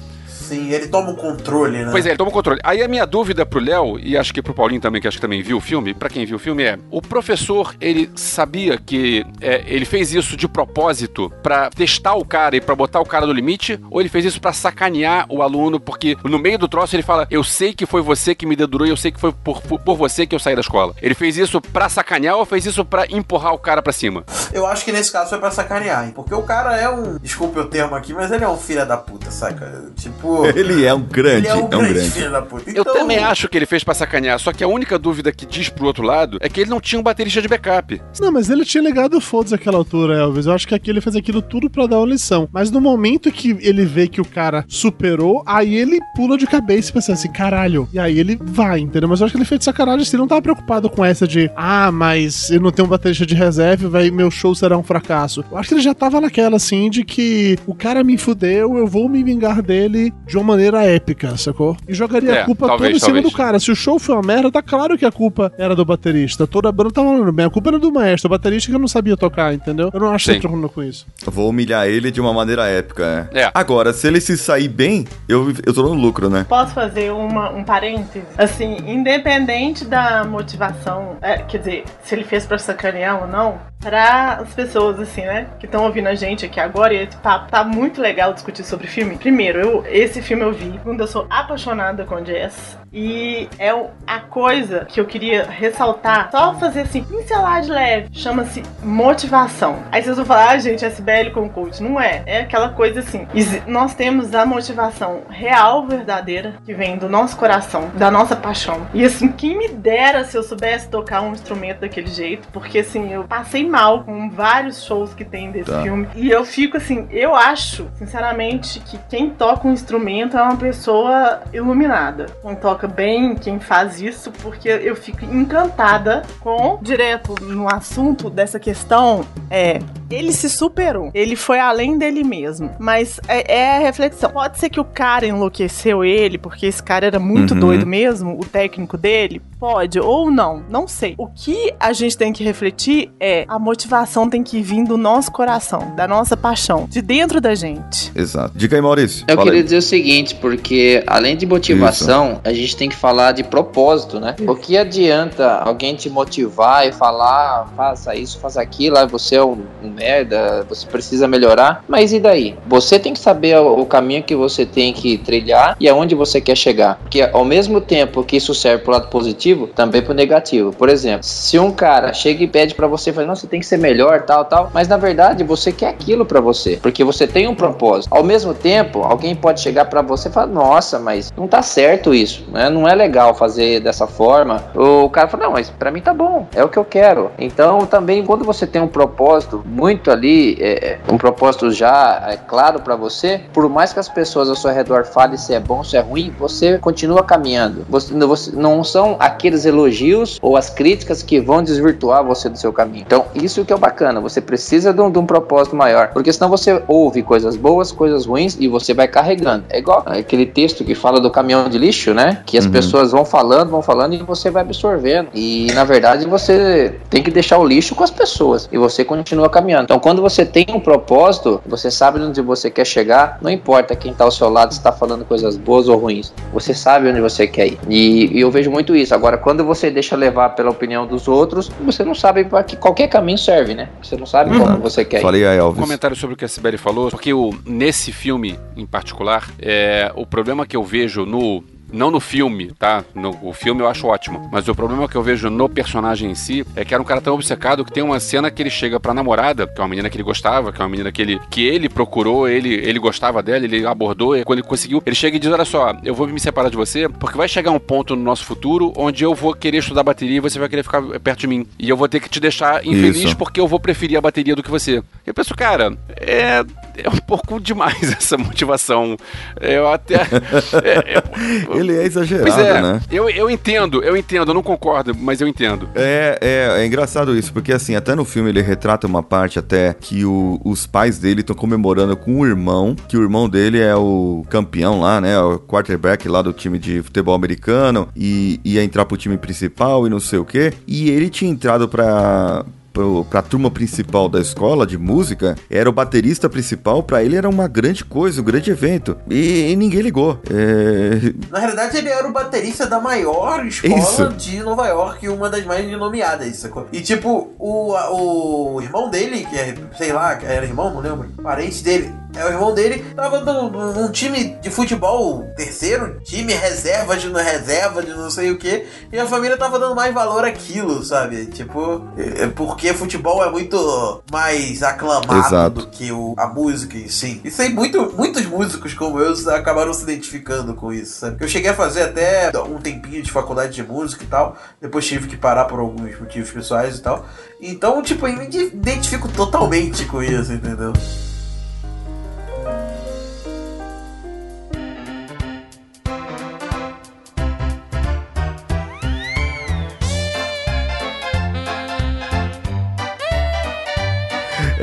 Sim, 0.51 0.69
ele 0.69 0.87
toma 0.87 1.11
o 1.11 1.15
controle, 1.15 1.85
né? 1.85 1.91
Pois 1.91 2.05
é, 2.05 2.09
ele 2.09 2.17
toma 2.17 2.29
o 2.29 2.33
controle. 2.33 2.59
Aí 2.61 2.83
a 2.83 2.87
minha 2.89 3.05
dúvida 3.05 3.45
pro 3.45 3.61
Léo, 3.61 3.97
e 3.97 4.17
acho 4.17 4.33
que 4.33 4.41
pro 4.41 4.53
Paulinho 4.53 4.81
também, 4.81 5.01
que 5.01 5.07
acho 5.07 5.15
que 5.15 5.21
também 5.21 5.41
viu 5.41 5.55
o 5.55 5.61
filme, 5.61 5.93
pra 5.93 6.09
quem 6.09 6.25
viu 6.25 6.35
o 6.35 6.39
filme, 6.39 6.63
é: 6.63 6.77
o 6.89 7.01
professor, 7.01 7.73
ele 7.79 8.11
sabia 8.15 8.77
que 8.77 9.25
é, 9.39 9.63
ele 9.65 9.85
fez 9.85 10.13
isso 10.13 10.35
de 10.35 10.49
propósito 10.49 11.31
pra 11.41 11.69
testar 11.69 12.15
o 12.15 12.25
cara 12.25 12.57
e 12.57 12.59
pra 12.59 12.75
botar 12.75 12.99
o 12.99 13.05
cara 13.05 13.25
no 13.25 13.31
limite? 13.31 13.79
Ou 13.89 14.01
ele 14.01 14.09
fez 14.09 14.25
isso 14.25 14.41
pra 14.41 14.51
sacanear 14.51 15.25
o 15.29 15.41
aluno? 15.41 15.79
Porque 15.79 16.17
no 16.25 16.37
meio 16.37 16.59
do 16.59 16.67
troço 16.67 16.97
ele 16.97 17.03
fala: 17.03 17.25
Eu 17.31 17.45
sei 17.45 17.73
que 17.73 17.85
foi 17.85 18.01
você 18.01 18.35
que 18.35 18.45
me 18.45 18.57
dedurou 18.57 18.85
e 18.85 18.89
eu 18.89 18.97
sei 18.97 19.09
que 19.09 19.21
foi 19.21 19.31
por, 19.31 19.61
por, 19.61 19.79
por 19.79 19.95
você 19.95 20.25
que 20.25 20.35
eu 20.35 20.39
saí 20.39 20.53
da 20.53 20.61
escola. 20.61 20.93
Ele 21.01 21.15
fez 21.15 21.37
isso 21.37 21.61
pra 21.61 21.87
sacanear 21.87 22.35
ou 22.35 22.45
fez 22.45 22.65
isso 22.65 22.83
pra 22.83 23.05
empurrar 23.09 23.53
o 23.53 23.57
cara 23.57 23.81
pra 23.81 23.93
cima? 23.93 24.25
Eu 24.51 24.67
acho 24.67 24.83
que 24.83 24.91
nesse 24.91 25.13
caso 25.13 25.29
foi 25.29 25.39
pra 25.39 25.49
sacanear, 25.49 26.07
hein? 26.07 26.11
Porque 26.13 26.33
o 26.33 26.43
cara 26.43 26.75
é 26.75 26.89
um. 26.89 27.17
Desculpe 27.19 27.57
o 27.57 27.65
termo 27.65 27.95
aqui, 27.95 28.13
mas 28.13 28.29
ele 28.31 28.43
é 28.43 28.49
um 28.49 28.57
filho 28.57 28.85
da 28.85 28.97
puta, 28.97 29.31
saca? 29.31 29.85
Tipo. 29.95 30.40
Ele 30.55 30.85
é 30.85 30.93
um 30.93 31.01
grande, 31.01 31.47
Ele 31.47 31.49
é 31.49 31.55
um 31.55 31.59
é 31.59 31.63
um 31.63 31.67
grande, 31.69 31.93
grande. 31.93 32.11
filho 32.11 32.31
da 32.31 32.41
puta. 32.41 32.69
Eu 32.69 32.81
Então, 32.81 32.93
também 32.93 33.17
acho 33.19 33.47
que 33.47 33.57
ele 33.57 33.65
fez 33.65 33.83
pra 33.83 33.93
sacanear, 33.93 34.39
só 34.39 34.51
que 34.51 34.63
a 34.63 34.67
única 34.67 34.97
dúvida 34.99 35.31
que 35.31 35.45
diz 35.45 35.69
pro 35.69 35.85
outro 35.85 36.03
lado 36.03 36.37
é 36.41 36.49
que 36.49 36.61
ele 36.61 36.69
não 36.69 36.79
tinha 36.81 36.99
um 36.99 37.03
baterista 37.03 37.41
de 37.41 37.47
backup. 37.47 38.01
Não, 38.19 38.31
mas 38.31 38.49
ele 38.49 38.65
tinha 38.65 38.83
ligado 38.83 39.19
foda-se 39.21 39.55
àquela 39.55 39.77
altura, 39.77 40.15
Elvis. 40.17 40.45
Eu 40.45 40.53
acho 40.53 40.67
que 40.67 40.75
aqui 40.75 40.89
ele 40.89 41.01
fez 41.01 41.15
aquilo 41.15 41.41
tudo 41.41 41.69
pra 41.69 41.85
dar 41.87 41.97
uma 41.99 42.07
lição. 42.07 42.47
Mas 42.51 42.69
no 42.71 42.81
momento 42.81 43.31
que 43.31 43.57
ele 43.61 43.85
vê 43.85 44.07
que 44.07 44.21
o 44.21 44.25
cara 44.25 44.65
superou, 44.67 45.43
aí 45.45 45.75
ele 45.75 45.99
pula 46.15 46.37
de 46.37 46.45
cabeça 46.47 46.89
e 46.89 46.93
pensa 46.93 47.13
assim, 47.13 47.31
caralho. 47.31 47.87
E 47.93 47.99
aí 47.99 48.19
ele 48.19 48.37
vai, 48.41 48.79
entendeu? 48.79 49.07
Mas 49.09 49.19
eu 49.19 49.25
acho 49.25 49.33
que 49.33 49.37
ele 49.37 49.45
fez 49.45 49.59
de 49.59 49.65
sacanagem, 49.65 50.01
assim, 50.01 50.15
ele 50.15 50.21
não 50.21 50.27
tava 50.27 50.41
preocupado 50.41 50.89
com 50.89 51.03
essa 51.03 51.27
de, 51.27 51.49
ah, 51.55 51.91
mas 51.91 52.49
eu 52.51 52.59
não 52.59 52.71
tenho 52.71 52.87
um 52.87 52.89
baterista 52.89 53.25
de 53.25 53.35
reserva, 53.35 53.89
vai, 53.89 54.09
meu 54.11 54.29
show 54.31 54.53
será 54.55 54.77
um 54.77 54.83
fracasso. 54.83 55.43
Eu 55.51 55.57
acho 55.57 55.69
que 55.69 55.75
ele 55.75 55.81
já 55.81 55.93
tava 55.93 56.19
naquela, 56.19 56.57
assim, 56.57 56.89
de 56.89 57.03
que 57.03 57.57
o 57.65 57.73
cara 57.75 58.03
me 58.03 58.17
fudeu, 58.17 58.77
eu 58.77 58.87
vou 58.87 59.07
me 59.07 59.23
vingar 59.23 59.61
dele 59.61 60.13
de 60.31 60.37
uma 60.37 60.45
maneira 60.45 60.83
épica, 60.85 61.35
sacou? 61.37 61.75
E 61.87 61.93
jogaria 61.93 62.31
É, 62.31 62.41
a 62.41 62.45
culpa 62.45 62.67
talvez, 62.67 62.91
toda 62.93 62.95
em 62.97 62.99
cima 62.99 63.13
talvez. 63.15 63.31
do 63.33 63.37
cara. 63.37 63.59
Se 63.59 63.69
o 63.69 63.75
show 63.75 63.99
foi 63.99 64.15
uma 64.15 64.21
merda, 64.23 64.49
tá 64.51 64.61
claro 64.61 64.97
que 64.97 65.05
a 65.05 65.11
culpa 65.11 65.51
era 65.57 65.75
do 65.75 65.83
baterista. 65.83 66.47
Toda 66.47 66.69
a 66.69 66.71
banda 66.71 66.89
tava 66.91 67.09
falando 67.09 67.31
bem. 67.33 67.45
A 67.45 67.49
culpa 67.49 67.69
era 67.69 67.77
do 67.79 67.91
maestro. 67.91 68.27
O 68.27 68.31
baterista 68.31 68.71
que 68.71 68.77
não 68.77 68.87
sabia 68.87 69.17
tocar, 69.17 69.53
entendeu? 69.53 69.89
Eu 69.93 69.99
não 69.99 70.09
acho 70.11 70.25
que 70.25 70.31
Sim. 70.33 70.39
tem 70.39 70.49
problema 70.49 70.69
com 70.69 70.81
isso. 70.81 71.05
Vou 71.25 71.49
humilhar 71.49 71.85
ele 71.87 72.09
de 72.11 72.21
uma 72.21 72.33
maneira 72.33 72.65
épica, 72.67 73.29
é. 73.33 73.41
É. 73.41 73.51
Agora, 73.53 73.91
se 73.91 74.07
ele 74.07 74.21
se 74.21 74.37
sair 74.37 74.69
bem, 74.69 75.05
eu, 75.27 75.51
eu 75.65 75.73
tô 75.73 75.83
no 75.83 75.93
lucro, 75.93 76.29
né? 76.29 76.45
Posso 76.47 76.73
fazer 76.73 77.11
uma, 77.11 77.51
um 77.51 77.63
parêntese? 77.63 78.25
Assim, 78.37 78.77
independente 78.87 79.83
da 79.85 80.23
motivação, 80.23 81.17
é, 81.21 81.39
quer 81.39 81.57
dizer, 81.57 81.83
se 82.03 82.15
ele 82.15 82.23
fez 82.23 82.45
pra 82.45 82.57
sacanear 82.57 83.21
ou 83.21 83.27
não, 83.27 83.59
para 83.79 84.33
as 84.35 84.53
pessoas, 84.53 84.99
assim, 84.99 85.21
né, 85.21 85.47
que 85.59 85.65
estão 85.65 85.83
ouvindo 85.85 86.07
a 86.07 86.13
gente 86.13 86.45
aqui 86.45 86.59
agora, 86.59 86.93
e 86.93 86.97
esse 86.97 87.17
papo 87.17 87.49
tá 87.49 87.63
muito 87.63 87.99
legal 87.99 88.31
discutir 88.31 88.63
sobre 88.63 88.85
filme. 88.87 89.17
Primeiro, 89.17 89.59
eu, 89.59 89.83
esse 89.89 90.10
filme 90.19 90.41
eu 90.43 90.51
vi 90.51 90.79
quando 90.83 91.01
eu 91.01 91.07
sou 91.07 91.27
apaixonada 91.29 92.03
com 92.05 92.19
jazz. 92.21 92.79
E 92.91 93.47
é 93.59 93.69
a 94.07 94.19
coisa 94.19 94.83
que 94.85 94.99
eu 94.99 95.05
queria 95.05 95.43
ressaltar, 95.45 96.29
só 96.31 96.55
fazer 96.55 96.81
assim, 96.81 97.03
pincelar 97.03 97.61
de 97.61 97.69
leve, 97.71 98.09
chama-se 98.11 98.63
motivação. 98.83 99.83
Aí 99.91 100.01
vocês 100.01 100.15
vão 100.17 100.25
falar, 100.25 100.49
ah, 100.49 100.57
gente, 100.57 100.83
SBL 100.83 101.29
com 101.33 101.47
coach. 101.47 101.81
Não 101.81 102.01
é. 102.01 102.23
É 102.25 102.39
aquela 102.41 102.69
coisa 102.69 102.99
assim. 102.99 103.27
Nós 103.67 103.93
temos 103.93 104.33
a 104.33 104.45
motivação 104.45 105.21
real, 105.29 105.85
verdadeira, 105.85 106.55
que 106.65 106.73
vem 106.73 106.97
do 106.97 107.07
nosso 107.07 107.37
coração, 107.37 107.89
da 107.95 108.09
nossa 108.09 108.35
paixão. 108.35 108.85
E 108.93 109.05
assim, 109.05 109.29
quem 109.29 109.57
me 109.57 109.67
dera 109.69 110.25
se 110.25 110.37
eu 110.37 110.43
soubesse 110.43 110.89
tocar 110.89 111.21
um 111.21 111.31
instrumento 111.33 111.79
daquele 111.81 112.07
jeito, 112.07 112.47
porque 112.51 112.79
assim, 112.79 113.13
eu 113.13 113.23
passei 113.23 113.65
mal 113.67 114.03
com 114.03 114.29
vários 114.29 114.83
shows 114.83 115.13
que 115.13 115.23
tem 115.23 115.51
desse 115.51 115.71
Tá. 115.71 115.81
filme. 115.83 116.07
E 116.15 116.29
eu 116.29 116.43
fico 116.43 116.75
assim, 116.77 117.07
eu 117.11 117.35
acho, 117.35 117.87
sinceramente, 117.95 118.79
que 118.81 118.97
quem 119.09 119.29
toca 119.29 119.67
um 119.67 119.71
instrumento 119.71 120.00
é 120.09 120.41
uma 120.41 120.55
pessoa 120.57 121.41
iluminada. 121.53 122.25
Quem 122.41 122.55
toca 122.55 122.87
bem, 122.87 123.35
quem 123.35 123.59
faz 123.59 124.01
isso, 124.01 124.31
porque 124.41 124.67
eu 124.69 124.95
fico 124.95 125.23
encantada 125.25 126.23
com, 126.39 126.79
direto 126.81 127.35
no 127.41 127.67
assunto 127.73 128.29
dessa 128.29 128.59
questão, 128.59 129.25
é. 129.49 129.79
Ele 130.09 130.33
se 130.33 130.49
superou. 130.49 131.09
Ele 131.13 131.37
foi 131.37 131.57
além 131.57 131.97
dele 131.97 132.21
mesmo. 132.21 132.69
Mas 132.77 133.17
é, 133.29 133.59
é 133.59 133.77
a 133.77 133.79
reflexão. 133.79 134.29
Pode 134.29 134.59
ser 134.59 134.69
que 134.69 134.77
o 134.79 134.83
cara 134.83 135.25
enlouqueceu 135.25 136.03
ele, 136.03 136.37
porque 136.37 136.65
esse 136.65 136.83
cara 136.83 137.05
era 137.05 137.17
muito 137.17 137.53
Uhum. 137.53 137.59
doido 137.61 137.85
mesmo, 137.87 138.37
o 138.37 138.43
técnico 138.43 138.97
dele. 138.97 139.41
Pode, 139.57 140.01
ou 140.01 140.29
não. 140.29 140.63
Não 140.69 140.85
sei. 140.85 141.15
O 141.17 141.27
que 141.27 141.73
a 141.79 141.93
gente 141.93 142.17
tem 142.17 142.33
que 142.33 142.43
refletir 142.43 143.09
é 143.21 143.45
a 143.47 143.57
motivação 143.57 144.29
tem 144.29 144.43
que 144.43 144.61
vir 144.61 144.83
do 144.83 144.97
nosso 144.97 145.31
coração, 145.31 145.95
da 145.95 146.05
nossa 146.07 146.35
paixão, 146.35 146.87
de 146.89 147.01
dentro 147.01 147.39
da 147.39 147.55
gente. 147.55 148.11
Exato. 148.13 148.51
Diga 148.57 148.75
aí, 148.75 148.81
Maurício. 148.81 149.23
Eu 149.29 149.35
Fala 149.35 149.45
queria 149.45 149.59
aí. 149.59 149.63
dizer 149.63 149.77
o 149.77 149.81
seguinte, 149.91 150.35
porque 150.35 151.03
além 151.05 151.35
de 151.35 151.45
motivação, 151.45 152.39
a 152.45 152.53
gente 152.53 152.77
tem 152.77 152.87
que 152.87 152.95
falar 152.95 153.33
de 153.33 153.43
propósito, 153.43 154.19
né? 154.21 154.35
O 154.47 154.55
que 154.55 154.77
adianta 154.77 155.57
alguém 155.57 155.95
te 155.95 156.09
motivar 156.09 156.87
e 156.87 156.93
falar, 156.93 157.67
faça 157.75 158.15
isso, 158.15 158.39
faça 158.39 158.61
aquilo, 158.61 158.97
ah, 158.97 159.05
você 159.05 159.35
é 159.35 159.43
um 159.43 159.57
merda, 159.81 160.65
você 160.69 160.87
precisa 160.87 161.27
melhorar, 161.27 161.83
mas 161.87 162.13
e 162.13 162.19
daí? 162.19 162.55
Você 162.67 162.97
tem 162.97 163.11
que 163.13 163.19
saber 163.19 163.57
o 163.57 163.85
caminho 163.85 164.23
que 164.23 164.35
você 164.35 164.65
tem 164.65 164.93
que 164.93 165.17
trilhar 165.17 165.75
e 165.79 165.89
aonde 165.89 166.15
você 166.15 166.39
quer 166.39 166.55
chegar. 166.55 166.95
Porque 167.01 167.21
ao 167.21 167.43
mesmo 167.43 167.81
tempo 167.81 168.23
que 168.23 168.37
isso 168.37 168.53
serve 168.53 168.83
pro 168.83 168.93
lado 168.93 169.09
positivo, 169.09 169.67
também 169.67 170.01
pro 170.01 170.13
negativo. 170.13 170.71
Por 170.71 170.87
exemplo, 170.87 171.23
se 171.23 171.59
um 171.59 171.71
cara 171.71 172.13
chega 172.13 172.43
e 172.43 172.47
pede 172.47 172.75
pra 172.75 172.87
você, 172.87 173.11
fala, 173.11 173.27
não, 173.27 173.35
você 173.35 173.47
tem 173.47 173.59
que 173.59 173.65
ser 173.65 173.77
melhor, 173.77 174.21
tal, 174.21 174.45
tal, 174.45 174.71
mas 174.73 174.87
na 174.87 174.97
verdade 174.97 175.43
você 175.43 175.71
quer 175.71 175.89
aquilo 175.89 176.25
pra 176.25 176.39
você, 176.39 176.79
porque 176.81 177.03
você 177.03 177.27
tem 177.27 177.47
um 177.47 177.55
propósito. 177.55 178.13
Ao 178.13 178.23
mesmo 178.23 178.53
tempo, 178.53 179.01
alguém 179.03 179.35
pode 179.35 179.59
chegar 179.59 179.80
pra 179.85 180.01
você 180.01 180.29
e 180.29 180.31
falar, 180.31 180.47
nossa, 180.47 180.99
mas 180.99 181.31
não 181.35 181.47
tá 181.47 181.61
certo 181.61 182.13
isso, 182.13 182.43
né? 182.51 182.69
Não 182.69 182.87
é 182.87 182.93
legal 182.95 183.33
fazer 183.33 183.79
dessa 183.79 184.07
forma. 184.07 184.63
O 184.75 185.09
cara 185.09 185.27
fala, 185.27 185.45
não, 185.45 185.51
mas 185.53 185.69
pra 185.69 185.91
mim 185.91 186.01
tá 186.01 186.13
bom, 186.13 186.47
é 186.55 186.63
o 186.63 186.69
que 186.69 186.77
eu 186.77 186.85
quero. 186.85 187.31
Então 187.37 187.85
também 187.85 188.25
quando 188.25 188.43
você 188.45 188.65
tem 188.67 188.81
um 188.81 188.87
propósito 188.87 189.61
muito 189.65 190.11
ali, 190.11 190.57
é, 190.59 190.99
um 191.11 191.17
propósito 191.17 191.71
já 191.71 192.23
é, 192.29 192.37
claro 192.37 192.79
pra 192.81 192.95
você, 192.95 193.41
por 193.53 193.67
mais 193.69 193.93
que 193.93 193.99
as 193.99 194.09
pessoas 194.09 194.49
ao 194.49 194.55
seu 194.55 194.71
redor 194.71 195.05
falem 195.05 195.37
se 195.37 195.53
é 195.53 195.59
bom, 195.59 195.83
se 195.83 195.97
é 195.97 195.99
ruim, 196.01 196.33
você 196.39 196.77
continua 196.77 197.23
caminhando. 197.23 197.85
Você, 197.89 198.13
não- 198.13 198.27
você- 198.27 198.51
não 198.55 198.83
são 198.83 199.15
aqueles 199.19 199.65
elogios 199.65 200.37
ou 200.41 200.55
as 200.57 200.69
críticas 200.69 201.21
que 201.23 201.39
vão 201.39 201.61
desvirtuar 201.63 202.23
você 202.23 202.49
do 202.49 202.57
seu 202.57 202.71
caminho. 202.73 203.03
Então, 203.05 203.25
isso 203.35 203.63
que 203.65 203.71
é 203.73 203.75
o 203.75 203.79
bacana. 203.79 204.19
Você 204.21 204.41
precisa 204.41 204.93
de 204.93 205.01
um, 205.01 205.09
de 205.11 205.19
um 205.19 205.25
propósito 205.25 205.75
maior. 205.75 206.09
Porque 206.09 206.31
senão 206.31 206.49
você 206.49 206.81
ouve 206.87 207.21
coisas 207.23 207.55
boas, 207.55 207.91
coisas 207.91 208.25
ruins 208.25 208.57
e 208.59 208.67
você 208.67 208.93
vai 208.93 209.07
carregando. 209.07 209.63
É 209.71 209.79
igual 209.79 210.03
aquele 210.05 210.45
texto 210.45 210.83
que 210.83 210.93
fala 210.93 211.19
do 211.19 211.29
caminhão 211.31 211.69
de 211.69 211.77
lixo, 211.77 212.13
né? 212.13 212.41
Que 212.45 212.57
as 212.57 212.65
Uhum. 212.65 212.71
pessoas 212.71 213.11
vão 213.11 213.23
falando, 213.25 213.69
vão 213.69 213.81
falando 213.81 214.13
e 214.13 214.17
você 214.17 214.49
vai 214.49 214.61
absorvendo. 214.61 215.29
E 215.33 215.67
na 215.73 215.83
verdade 215.83 216.25
você 216.27 216.95
tem 217.09 217.23
que 217.23 217.31
deixar 217.31 217.57
o 217.57 217.65
lixo 217.65 217.95
com 217.95 218.03
as 218.03 218.11
pessoas 218.11 218.67
e 218.71 218.77
você 218.77 219.03
continua 219.05 219.49
caminhando. 219.49 219.83
Então, 219.85 219.99
quando 219.99 220.21
você 220.21 220.45
tem 220.45 220.65
um 220.69 220.79
propósito, 220.79 221.61
você 221.65 221.89
sabe 221.89 222.19
onde 222.19 222.41
você 222.41 222.69
quer 222.69 222.85
chegar, 222.85 223.37
não 223.41 223.49
importa 223.49 223.95
quem 223.95 224.11
está 224.11 224.23
ao 224.25 224.31
seu 224.31 224.49
lado 224.49 224.71
está 224.71 224.91
falando 224.91 225.25
coisas 225.25 225.57
boas 225.57 225.87
ou 225.87 225.97
ruins. 225.97 226.33
Você 226.53 226.73
sabe 226.73 227.09
onde 227.09 227.21
você 227.21 227.47
quer 227.47 227.67
ir. 227.67 227.79
E, 227.89 228.37
e 228.37 228.41
eu 228.41 228.51
vejo 228.51 228.69
muito 228.69 228.95
isso. 228.95 229.13
Agora, 229.15 229.37
quando 229.37 229.63
você 229.63 229.89
deixa 229.89 230.15
levar 230.15 230.49
pela 230.49 230.69
opinião 230.69 231.05
dos 231.07 231.27
outros, 231.27 231.69
você 231.83 232.03
não 232.03 232.13
sabe 232.15 232.43
para 232.45 232.63
que 232.63 232.75
qualquer 232.75 233.07
caminho 233.07 233.37
serve, 233.37 233.73
né? 233.73 233.89
Você 234.01 234.15
não 234.17 234.25
sabe 234.25 234.57
como 234.57 234.77
você 234.79 235.05
quer 235.05 235.19
ir. 235.19 235.21
Falei 235.21 235.45
aí, 235.45 235.57
Um 235.59 235.65
Elvis. 235.65 235.81
comentário 235.81 236.15
sobre 236.15 236.33
o 236.33 236.37
que 236.37 236.45
a 236.45 236.47
Sibeli 236.47 236.77
falou, 236.77 237.09
porque 237.09 237.33
o, 237.33 237.51
nesse 237.65 238.11
filme 238.11 238.59
em 238.75 238.85
particular, 238.85 239.49
é, 239.61 240.11
o 240.15 240.25
problema 240.25 240.65
que 240.65 240.75
eu 240.75 240.83
vejo 240.83 241.25
no 241.25 241.63
não 241.91 242.09
no 242.09 242.19
filme, 242.19 242.71
tá? 242.79 243.03
No, 243.13 243.37
o 243.41 243.53
filme 243.53 243.81
eu 243.81 243.87
acho 243.87 244.07
ótimo. 244.07 244.49
Mas 244.51 244.67
o 244.67 244.75
problema 244.75 245.07
que 245.07 245.15
eu 245.15 245.21
vejo 245.21 245.49
no 245.49 245.67
personagem 245.67 246.31
em 246.31 246.35
si 246.35 246.65
é 246.75 246.85
que 246.85 246.93
era 246.93 247.01
um 247.01 247.05
cara 247.05 247.21
tão 247.21 247.33
obcecado 247.33 247.83
que 247.83 247.91
tem 247.91 248.03
uma 248.03 248.19
cena 248.19 248.49
que 248.49 248.61
ele 248.61 248.69
chega 248.69 248.99
pra 248.99 249.13
namorada, 249.13 249.67
que 249.67 249.79
é 249.79 249.81
uma 249.81 249.89
menina 249.89 250.09
que 250.09 250.15
ele 250.15 250.23
gostava, 250.23 250.71
que 250.71 250.81
é 250.81 250.83
uma 250.83 250.89
menina 250.89 251.11
que 251.11 251.21
ele, 251.21 251.39
que 251.49 251.65
ele 251.65 251.89
procurou, 251.89 252.47
ele, 252.47 252.73
ele 252.73 252.99
gostava 252.99 253.43
dela, 253.43 253.65
ele 253.65 253.85
abordou, 253.85 254.35
e 254.35 254.43
quando 254.43 254.59
ele 254.59 254.67
conseguiu, 254.67 255.01
ele 255.05 255.15
chega 255.15 255.35
e 255.35 255.39
diz: 255.39 255.51
Olha 255.51 255.65
só, 255.65 255.93
eu 256.03 256.15
vou 256.15 256.27
me 256.27 256.39
separar 256.39 256.69
de 256.69 256.77
você, 256.77 257.09
porque 257.09 257.37
vai 257.37 257.47
chegar 257.47 257.71
um 257.71 257.79
ponto 257.79 258.15
no 258.15 258.23
nosso 258.23 258.45
futuro 258.45 258.93
onde 258.95 259.23
eu 259.23 259.35
vou 259.35 259.53
querer 259.53 259.79
estudar 259.79 260.03
bateria 260.03 260.37
e 260.37 260.41
você 260.41 260.57
vai 260.57 260.69
querer 260.69 260.83
ficar 260.83 261.01
perto 261.19 261.39
de 261.39 261.47
mim. 261.47 261.67
E 261.77 261.89
eu 261.89 261.97
vou 261.97 262.07
ter 262.07 262.19
que 262.19 262.29
te 262.29 262.39
deixar 262.39 262.85
infeliz 262.85 263.23
Isso. 263.23 263.37
porque 263.37 263.59
eu 263.59 263.67
vou 263.67 263.79
preferir 263.79 264.17
a 264.17 264.21
bateria 264.21 264.55
do 264.55 264.63
que 264.63 264.71
você. 264.71 265.03
Eu 265.25 265.33
penso, 265.33 265.53
cara, 265.55 265.97
é. 266.15 266.63
É 266.97 267.09
um 267.09 267.17
pouco 267.17 267.59
demais 267.59 268.01
essa 268.11 268.37
motivação. 268.37 269.17
Eu 269.59 269.87
até. 269.87 270.15
é, 270.83 271.15
é- 271.15 271.77
Ele 271.77 271.95
é 271.97 272.03
exagerado, 272.05 272.49
Pois 272.51 272.57
é, 272.65 272.81
né? 272.81 273.01
eu, 273.11 273.29
eu 273.29 273.49
entendo, 273.49 274.03
eu 274.03 274.15
entendo, 274.17 274.49
eu 274.51 274.53
não 274.55 274.63
concordo, 274.63 275.15
mas 275.15 275.41
eu 275.41 275.47
entendo. 275.47 275.89
É, 275.95 276.37
é, 276.41 276.81
é 276.81 276.85
engraçado 276.85 277.35
isso, 277.37 277.51
porque 277.53 277.71
assim, 277.73 277.95
até 277.95 278.15
no 278.15 278.25
filme 278.25 278.49
ele 278.49 278.61
retrata 278.61 279.07
uma 279.07 279.23
parte 279.23 279.57
até 279.59 279.93
que 279.99 280.25
o- 280.25 280.59
os 280.63 280.85
pais 280.87 281.17
dele 281.19 281.41
estão 281.41 281.55
comemorando 281.55 282.15
com 282.15 282.39
o 282.39 282.45
irmão, 282.45 282.95
que 283.07 283.17
o 283.17 283.21
irmão 283.21 283.47
dele 283.49 283.79
é 283.79 283.95
o 283.95 284.45
campeão 284.49 284.99
lá, 284.99 285.19
né? 285.21 285.39
O 285.39 285.59
quarterback 285.59 286.27
lá 286.27 286.41
do 286.41 286.53
time 286.53 286.77
de 286.79 287.01
futebol 287.01 287.33
americano 287.35 288.07
e 288.15 288.59
ia 288.63 288.83
entrar 288.83 289.05
pro 289.05 289.17
time 289.17 289.37
principal 289.37 290.05
e 290.05 290.09
não 290.09 290.19
sei 290.19 290.39
o 290.39 290.45
quê. 290.45 290.73
E 290.87 291.09
ele 291.09 291.29
tinha 291.29 291.49
entrado 291.51 291.87
pra. 291.87 292.65
Pro- 292.91 293.25
Pra 293.29 293.41
turma 293.41 293.69
principal 293.71 294.27
da 294.29 294.39
escola 294.39 294.85
de 294.85 294.97
música, 294.97 295.55
era 295.69 295.89
o 295.89 295.93
baterista 295.93 296.49
principal, 296.49 297.01
pra 297.03 297.23
ele 297.23 297.35
era 297.35 297.47
uma 297.49 297.67
grande 297.67 298.03
coisa, 298.03 298.41
um 298.41 298.43
grande 298.43 298.69
evento. 298.71 299.17
E, 299.29 299.71
e 299.71 299.75
ninguém 299.75 300.01
ligou. 300.01 300.39
É, 300.49 301.33
Na 301.49 301.59
realidade, 301.59 301.97
ele 301.97 302.09
era 302.09 302.27
o 302.27 302.31
baterista 302.33 302.85
da 302.87 302.99
maior 302.99 303.65
escola 303.65 303.97
Isso. 303.99 304.29
de 304.29 304.59
Nova 304.59 304.87
York, 304.87 305.27
uma 305.29 305.49
das 305.49 305.65
mais 305.65 305.89
nomeadas, 305.91 306.55
sacou? 306.57 306.87
E 306.91 307.01
tipo, 307.01 307.51
o, 307.57 307.95
a- 307.95 308.11
o 308.11 308.81
irmão 308.81 309.09
dele, 309.09 309.45
que 309.49 309.55
é, 309.57 309.75
sei 309.97 310.11
lá, 310.13 310.37
era 310.41 310.65
irmão, 310.65 310.93
não 310.93 311.01
lembro, 311.01 311.27
parente 311.41 311.83
dele, 311.83 312.11
é 312.35 312.45
o 312.45 312.49
irmão 312.49 312.73
dele, 312.73 313.03
tava 313.15 313.41
num, 313.41 313.69
num 313.69 314.11
time 314.11 314.55
de 314.61 314.69
futebol, 314.69 315.51
terceiro 315.55 316.19
time, 316.23 316.53
reserva 316.53 317.17
de 317.17 317.31
reserva 317.31 318.01
de 318.01 318.11
não 318.11 318.29
sei 318.29 318.51
o 318.51 318.57
que, 318.57 318.85
e 319.11 319.19
a 319.19 319.25
família 319.25 319.57
tava 319.57 319.79
dando 319.79 319.95
mais 319.95 320.13
valor 320.13 320.45
àquilo, 320.45 321.03
sabe? 321.03 321.45
Tipo, 321.47 322.07
é, 322.17 322.43
é 322.43 322.47
porque 322.47 322.93
futebol 322.93 323.43
é 323.43 323.49
muito 323.49 324.23
mais 324.31 324.81
aclamado 324.83 325.47
Exato. 325.47 325.81
do 325.81 325.87
que 325.87 326.11
o, 326.11 326.33
a 326.37 326.47
música 326.47 326.97
em 326.97 327.07
si. 327.07 327.41
Isso 327.43 327.61
aí, 327.61 327.73
muito, 327.73 328.13
muitos 328.15 328.45
músicos 328.45 328.93
como 328.93 329.19
eu 329.19 329.33
acabaram 329.51 329.93
se 329.93 330.03
identificando 330.03 330.73
com 330.73 330.93
isso, 330.93 331.19
sabe? 331.19 331.37
Eu 331.39 331.47
cheguei 331.47 331.71
a 331.71 331.75
fazer 331.75 332.03
até 332.03 332.51
um 332.59 332.79
tempinho 332.79 333.21
de 333.21 333.31
faculdade 333.31 333.73
de 333.73 333.83
música 333.83 334.23
e 334.23 334.27
tal, 334.27 334.57
depois 334.79 335.05
tive 335.05 335.27
que 335.27 335.37
parar 335.37 335.65
por 335.65 335.79
alguns 335.79 336.19
motivos 336.19 336.51
pessoais 336.51 336.97
e 336.97 337.01
tal. 337.01 337.25
Então, 337.61 338.01
tipo, 338.01 338.27
eu 338.27 338.37
me 338.37 338.45
identifico 338.45 339.27
totalmente 339.27 340.05
com 340.05 340.21
isso, 340.21 340.51
entendeu? 340.53 340.93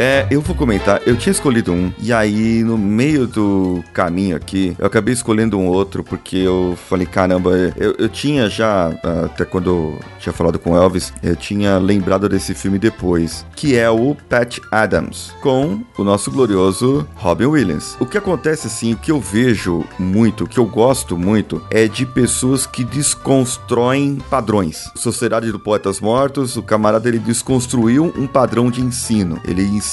É, 0.01 0.29
eu 0.31 0.41
vou 0.41 0.55
comentar. 0.55 1.03
Eu 1.05 1.17
tinha 1.17 1.33
escolhido 1.33 1.73
um, 1.73 1.93
e 1.99 2.13
aí 2.13 2.63
no 2.63 2.79
meio 2.79 3.27
do 3.27 3.83
caminho 3.93 4.37
aqui, 4.37 4.77
eu 4.79 4.87
acabei 4.87 5.13
escolhendo 5.13 5.59
um 5.59 5.67
outro, 5.67 6.05
porque 6.05 6.37
eu 6.37 6.79
falei, 6.89 7.05
caramba, 7.05 7.51
eu, 7.77 7.97
eu 7.99 8.09
tinha 8.09 8.49
já, 8.49 8.93
até 9.25 9.45
quando 9.45 9.71
eu 9.71 9.99
tinha 10.21 10.33
falado 10.33 10.57
com 10.57 10.71
o 10.71 10.77
Elvis, 10.77 11.13
eu 11.21 11.35
tinha 11.35 11.79
lembrado 11.79 12.29
desse 12.29 12.55
filme 12.55 12.79
depois, 12.79 13.45
que 13.57 13.77
é 13.77 13.91
o 13.91 14.15
Pat 14.29 14.61
Adams, 14.71 15.33
com 15.41 15.81
o 15.99 16.05
nosso 16.05 16.31
glorioso 16.31 17.05
Robin 17.17 17.47
Williams. 17.47 17.97
O 17.99 18.07
que 18.07 18.17
acontece, 18.17 18.69
assim, 18.69 18.93
o 18.93 18.97
que 18.97 19.11
eu 19.11 19.21
vejo 19.21 19.85
muito, 19.99 20.45
o 20.45 20.47
que 20.47 20.59
eu 20.61 20.67
gosto 20.67 21.19
muito, 21.19 21.61
é 21.73 21.89
de 21.89 22.07
pessoas 22.07 22.69
que 22.69 22.85
desconstroem 22.85 24.19
padrões. 24.31 24.89
Sociedade 24.95 25.51
do 25.51 25.59
Poetas 25.59 26.01
Mortos, 26.01 26.57
o 26.57 26.63
camarada 26.63 27.09
ele 27.09 27.19
desconstruiu 27.19 28.13
um 28.17 28.29
padrão 28.29 28.71
de 28.71 28.81
ensino. 28.81 29.41
Ele 29.45 29.65
ensinou 29.65 29.88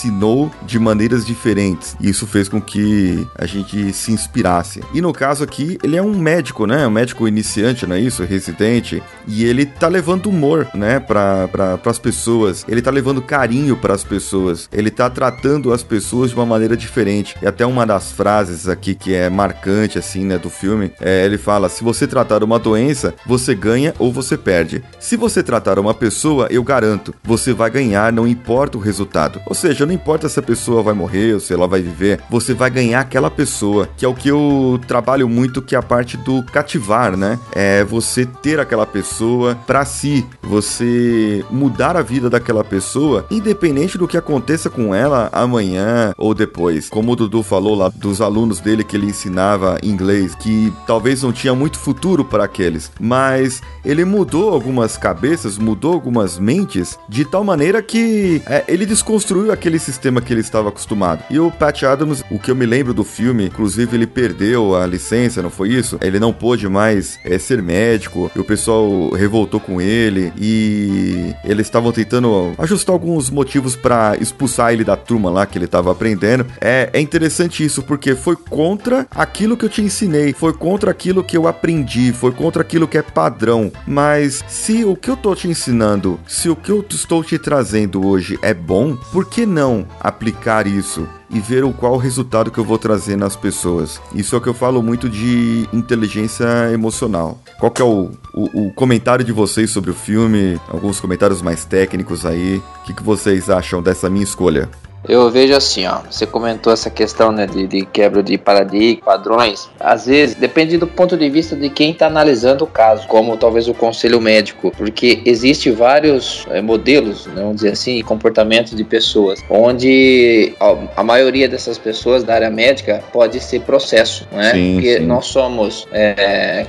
de 0.66 0.80
maneiras 0.80 1.26
diferentes. 1.26 1.96
E 2.00 2.10
isso 2.10 2.28
fez 2.28 2.50
com 2.50 2.62
que 2.62 3.28
a 3.36 3.46
gente 3.46 3.94
se 3.94 4.12
inspirasse. 4.12 4.82
E 4.94 5.02
no 5.02 5.14
caso 5.14 5.44
aqui, 5.44 5.78
ele 5.84 5.96
é 5.96 6.02
um 6.02 6.18
médico, 6.18 6.66
né? 6.66 6.86
Um 6.88 6.92
médico 6.92 7.28
iniciante, 7.28 7.86
não 7.86 7.96
é 7.96 8.00
isso? 8.00 8.24
Residente. 8.24 9.02
E 9.28 9.46
ele 9.46 9.66
tá 9.66 9.88
levando 9.88 10.28
humor, 10.28 10.68
né? 10.74 11.00
Para 11.00 11.48
pra, 11.48 11.80
as 11.86 12.00
pessoas. 12.00 12.66
Ele 12.68 12.82
tá 12.82 12.92
levando 12.92 13.22
carinho 13.22 13.78
para 13.78 13.94
as 13.94 14.04
pessoas. 14.04 14.70
Ele 14.72 14.92
tá 14.92 15.10
tratando 15.10 15.74
as 15.74 15.84
pessoas 15.84 16.32
de 16.32 16.36
uma 16.36 16.46
maneira 16.46 16.76
diferente. 16.76 17.36
E 17.42 17.48
até 17.48 17.66
uma 17.66 17.86
das 17.86 18.12
frases 18.12 18.68
aqui 18.68 18.94
que 18.96 19.14
é 19.14 19.30
marcante, 19.30 19.98
assim, 19.98 20.26
né? 20.26 20.38
Do 20.38 20.50
filme, 20.50 20.92
é, 21.00 21.26
ele 21.26 21.38
fala: 21.38 21.70
se 21.70 21.84
você 21.84 22.08
tratar 22.08 22.44
uma 22.44 22.60
doença, 22.60 23.14
você 23.26 23.56
ganha 23.56 23.94
ou 24.00 24.12
você 24.12 24.38
perde. 24.38 24.84
Se 25.00 25.16
você 25.16 25.42
tratar 25.42 25.80
uma 25.80 25.94
pessoa, 25.94 26.48
eu 26.50 26.64
garanto, 26.64 27.14
você 27.24 27.54
vai 27.54 27.70
ganhar, 27.70 28.12
não 28.12 28.28
importa 28.28 28.78
o 28.78 28.82
resultado. 28.82 29.42
Ou 29.46 29.56
seja, 29.56 29.85
não 29.86 29.94
importa 29.94 30.30
se 30.30 30.40
a 30.40 30.44
pessoa 30.44 30.84
vai 30.84 30.94
morrer 30.94 31.34
ou 31.34 31.40
se 31.40 31.54
ela 31.54 31.68
vai 31.68 31.82
viver, 31.82 32.20
você 32.30 32.54
vai 32.54 32.70
ganhar 32.70 33.00
aquela 33.00 33.30
pessoa, 33.30 33.90
que 33.98 34.06
é 34.06 34.08
o 34.08 34.14
que 34.14 34.30
eu 34.30 34.80
trabalho 34.88 35.28
muito, 35.28 35.62
que 35.62 35.76
é 35.76 35.78
a 35.78 35.84
parte 35.84 36.18
do 36.18 36.44
cativar, 36.44 37.16
né? 37.16 37.40
É 37.54 37.84
você 37.84 38.26
ter 38.26 38.60
aquela 38.60 38.86
pessoa 38.86 39.56
pra 39.68 39.86
si, 39.86 40.26
você 40.42 41.44
mudar 41.50 41.96
a 41.96 42.02
vida 42.02 42.30
daquela 42.30 42.64
pessoa, 42.64 43.26
independente 43.30 43.98
do 43.98 44.08
que 44.08 44.18
aconteça 44.18 44.70
com 44.70 44.94
ela 44.94 45.30
amanhã 45.32 46.14
ou 46.18 46.34
depois. 46.34 46.90
Como 46.90 47.12
o 47.12 47.16
Dudu 47.16 47.44
falou 47.44 47.76
lá 47.76 47.90
dos 47.90 48.22
alunos 48.22 48.60
dele 48.60 48.84
que 48.84 48.96
ele 48.96 49.08
ensinava 49.08 49.78
inglês, 49.84 50.36
que 50.36 50.74
talvez 50.88 51.24
não 51.24 51.32
tinha 51.32 51.54
muito 51.54 51.78
futuro 51.78 52.24
para 52.24 52.46
aqueles, 52.46 52.92
mas 53.00 53.62
ele 53.84 54.06
mudou 54.06 54.50
algumas 54.50 54.98
cabeças, 54.98 55.58
mudou 55.58 55.94
algumas 55.94 56.40
mentes 56.40 56.98
de 57.08 57.26
tal 57.26 57.44
maneira 57.44 57.82
que 57.82 58.42
é, 58.48 58.64
ele 58.68 58.86
desconstruiu 58.86 59.52
aquele 59.52 59.75
sistema 59.80 60.22
que 60.22 60.34
ele 60.34 60.42
estava 60.42 60.70
acostumado. 60.70 61.24
E 61.30 61.40
o 61.40 61.52
Pat 61.52 61.84
Adams, 61.84 62.24
o 62.30 62.40
que 62.40 62.52
eu 62.52 62.56
me 62.56 62.66
lembro 62.66 62.94
do 62.94 63.04
filme, 63.04 63.46
inclusive 63.46 63.96
ele 63.96 64.08
perdeu 64.08 64.76
a 64.76 64.86
licença, 64.86 65.42
não 65.42 65.50
foi 65.50 65.70
isso? 65.70 65.98
Ele 66.02 66.20
não 66.20 66.34
pôde 66.34 66.68
mais 66.68 67.20
é, 67.24 67.38
ser 67.38 67.62
médico, 67.62 68.32
e 68.36 68.40
o 68.40 68.44
pessoal 68.44 69.10
revoltou 69.12 69.60
com 69.60 69.82
ele 69.82 70.32
e 70.38 71.34
eles 71.44 71.68
estavam 71.68 71.92
tentando 71.92 72.54
ajustar 72.58 72.94
alguns 72.94 73.30
motivos 73.30 73.76
para 73.76 74.16
expulsar 74.20 74.74
ele 74.74 74.84
da 74.84 74.96
turma 74.96 75.30
lá 75.30 75.46
que 75.46 75.58
ele 75.58 75.66
estava 75.66 75.92
aprendendo. 75.92 76.46
É, 76.60 76.90
é 76.94 77.00
interessante 77.00 77.64
isso 77.64 77.82
porque 77.84 78.16
foi 78.16 78.36
contra 78.36 79.08
aquilo 79.12 79.58
que 79.58 79.66
eu 79.66 79.70
te 79.70 79.82
ensinei, 79.82 80.34
foi 80.34 80.54
contra 80.54 80.92
aquilo 80.92 81.24
que 81.24 81.38
eu 81.38 81.48
aprendi, 81.48 82.14
foi 82.14 82.32
contra 82.32 82.62
aquilo 82.62 82.88
que 82.88 82.98
é 82.98 83.02
padrão. 83.02 83.72
Mas 83.88 84.44
se 84.48 84.84
o 84.84 84.96
que 84.96 85.10
eu 85.10 85.18
tô 85.18 85.36
te 85.36 85.48
ensinando, 85.48 86.20
se 86.28 86.50
o 86.50 86.56
que 86.56 86.72
eu 86.72 86.86
estou 86.90 87.24
te 87.24 87.38
trazendo 87.38 88.06
hoje 88.06 88.38
é 88.42 88.54
bom, 88.54 88.96
por 89.12 89.30
que 89.30 89.46
não 89.46 89.65
aplicar 90.00 90.68
isso? 90.68 91.08
E 91.30 91.40
ver 91.40 91.64
o 91.64 91.74
qual 91.74 91.98
resultado 91.98 92.52
que 92.52 92.58
eu 92.58 92.64
vou 92.64 92.78
trazer 92.78 93.16
nas 93.16 93.36
pessoas. 93.36 94.00
Isso 94.14 94.36
é 94.36 94.38
o 94.38 94.42
que 94.42 94.48
eu 94.48 94.54
falo 94.54 94.82
muito 94.82 95.10
de 95.10 95.68
inteligência 95.74 96.46
emocional. 96.72 97.40
Qual 97.60 97.72
que 97.72 97.82
é 97.82 97.86
o, 97.86 98.12
o, 98.34 98.68
o 98.68 98.74
comentário 98.74 99.26
de 99.26 99.32
vocês 99.32 99.72
sobre 99.72 99.92
o 99.92 99.96
filme? 99.96 100.60
Alguns 100.70 101.00
comentários 101.00 101.42
mais 101.42 101.66
técnicos 101.66 102.26
aí. 102.26 102.62
O 102.82 102.84
que, 102.84 102.94
que 102.94 103.04
vocês 103.04 103.50
acham 103.50 103.82
dessa 103.82 104.10
minha 104.10 104.24
escolha? 104.24 104.70
Eu 105.08 105.30
vejo 105.30 105.56
assim, 105.56 105.86
ó. 105.86 106.00
Você 106.10 106.26
comentou 106.26 106.72
essa 106.74 106.90
questão 106.90 107.32
né, 107.32 107.46
de, 107.46 107.68
de 107.68 107.86
quebra 107.86 108.24
de 108.24 108.38
paradigma, 108.38 109.04
padrões. 109.06 109.70
Às 109.80 110.06
vezes 110.06 110.36
depende 110.36 110.78
do 110.78 110.88
ponto 110.88 111.16
de 111.16 111.30
vista 111.30 111.56
de 111.56 111.70
quem 111.70 111.92
está 111.92 112.08
analisando 112.08 112.64
o 112.64 112.68
caso, 112.68 113.08
como 113.08 113.38
talvez 113.38 113.68
o 113.68 113.74
conselho 113.74 114.20
médico, 114.20 114.72
porque 114.78 115.22
existe 115.26 115.70
vários 115.72 116.46
é, 116.50 116.62
modelos, 116.62 117.28
né, 117.28 117.42
vamos 117.42 117.58
dizer 117.58 117.72
assim, 117.72 118.02
comportamentos 118.02 118.76
de 118.76 118.84
pessoas, 118.84 119.40
onde 119.50 120.54
ó, 120.60 120.78
a 120.96 121.04
maioria 121.04 121.48
dessas 121.48 121.78
pessoas 121.78 122.24
da 122.24 122.34
área 122.34 122.50
médica 122.50 123.04
pode 123.12 123.40
ser 123.40 123.62
processo, 123.62 124.28
né? 124.32 124.52
Sim, 124.52 124.74
porque 124.74 124.98
sim. 124.98 125.06
nós 125.06 125.26
somos 125.28 125.88
é, 125.92 126.66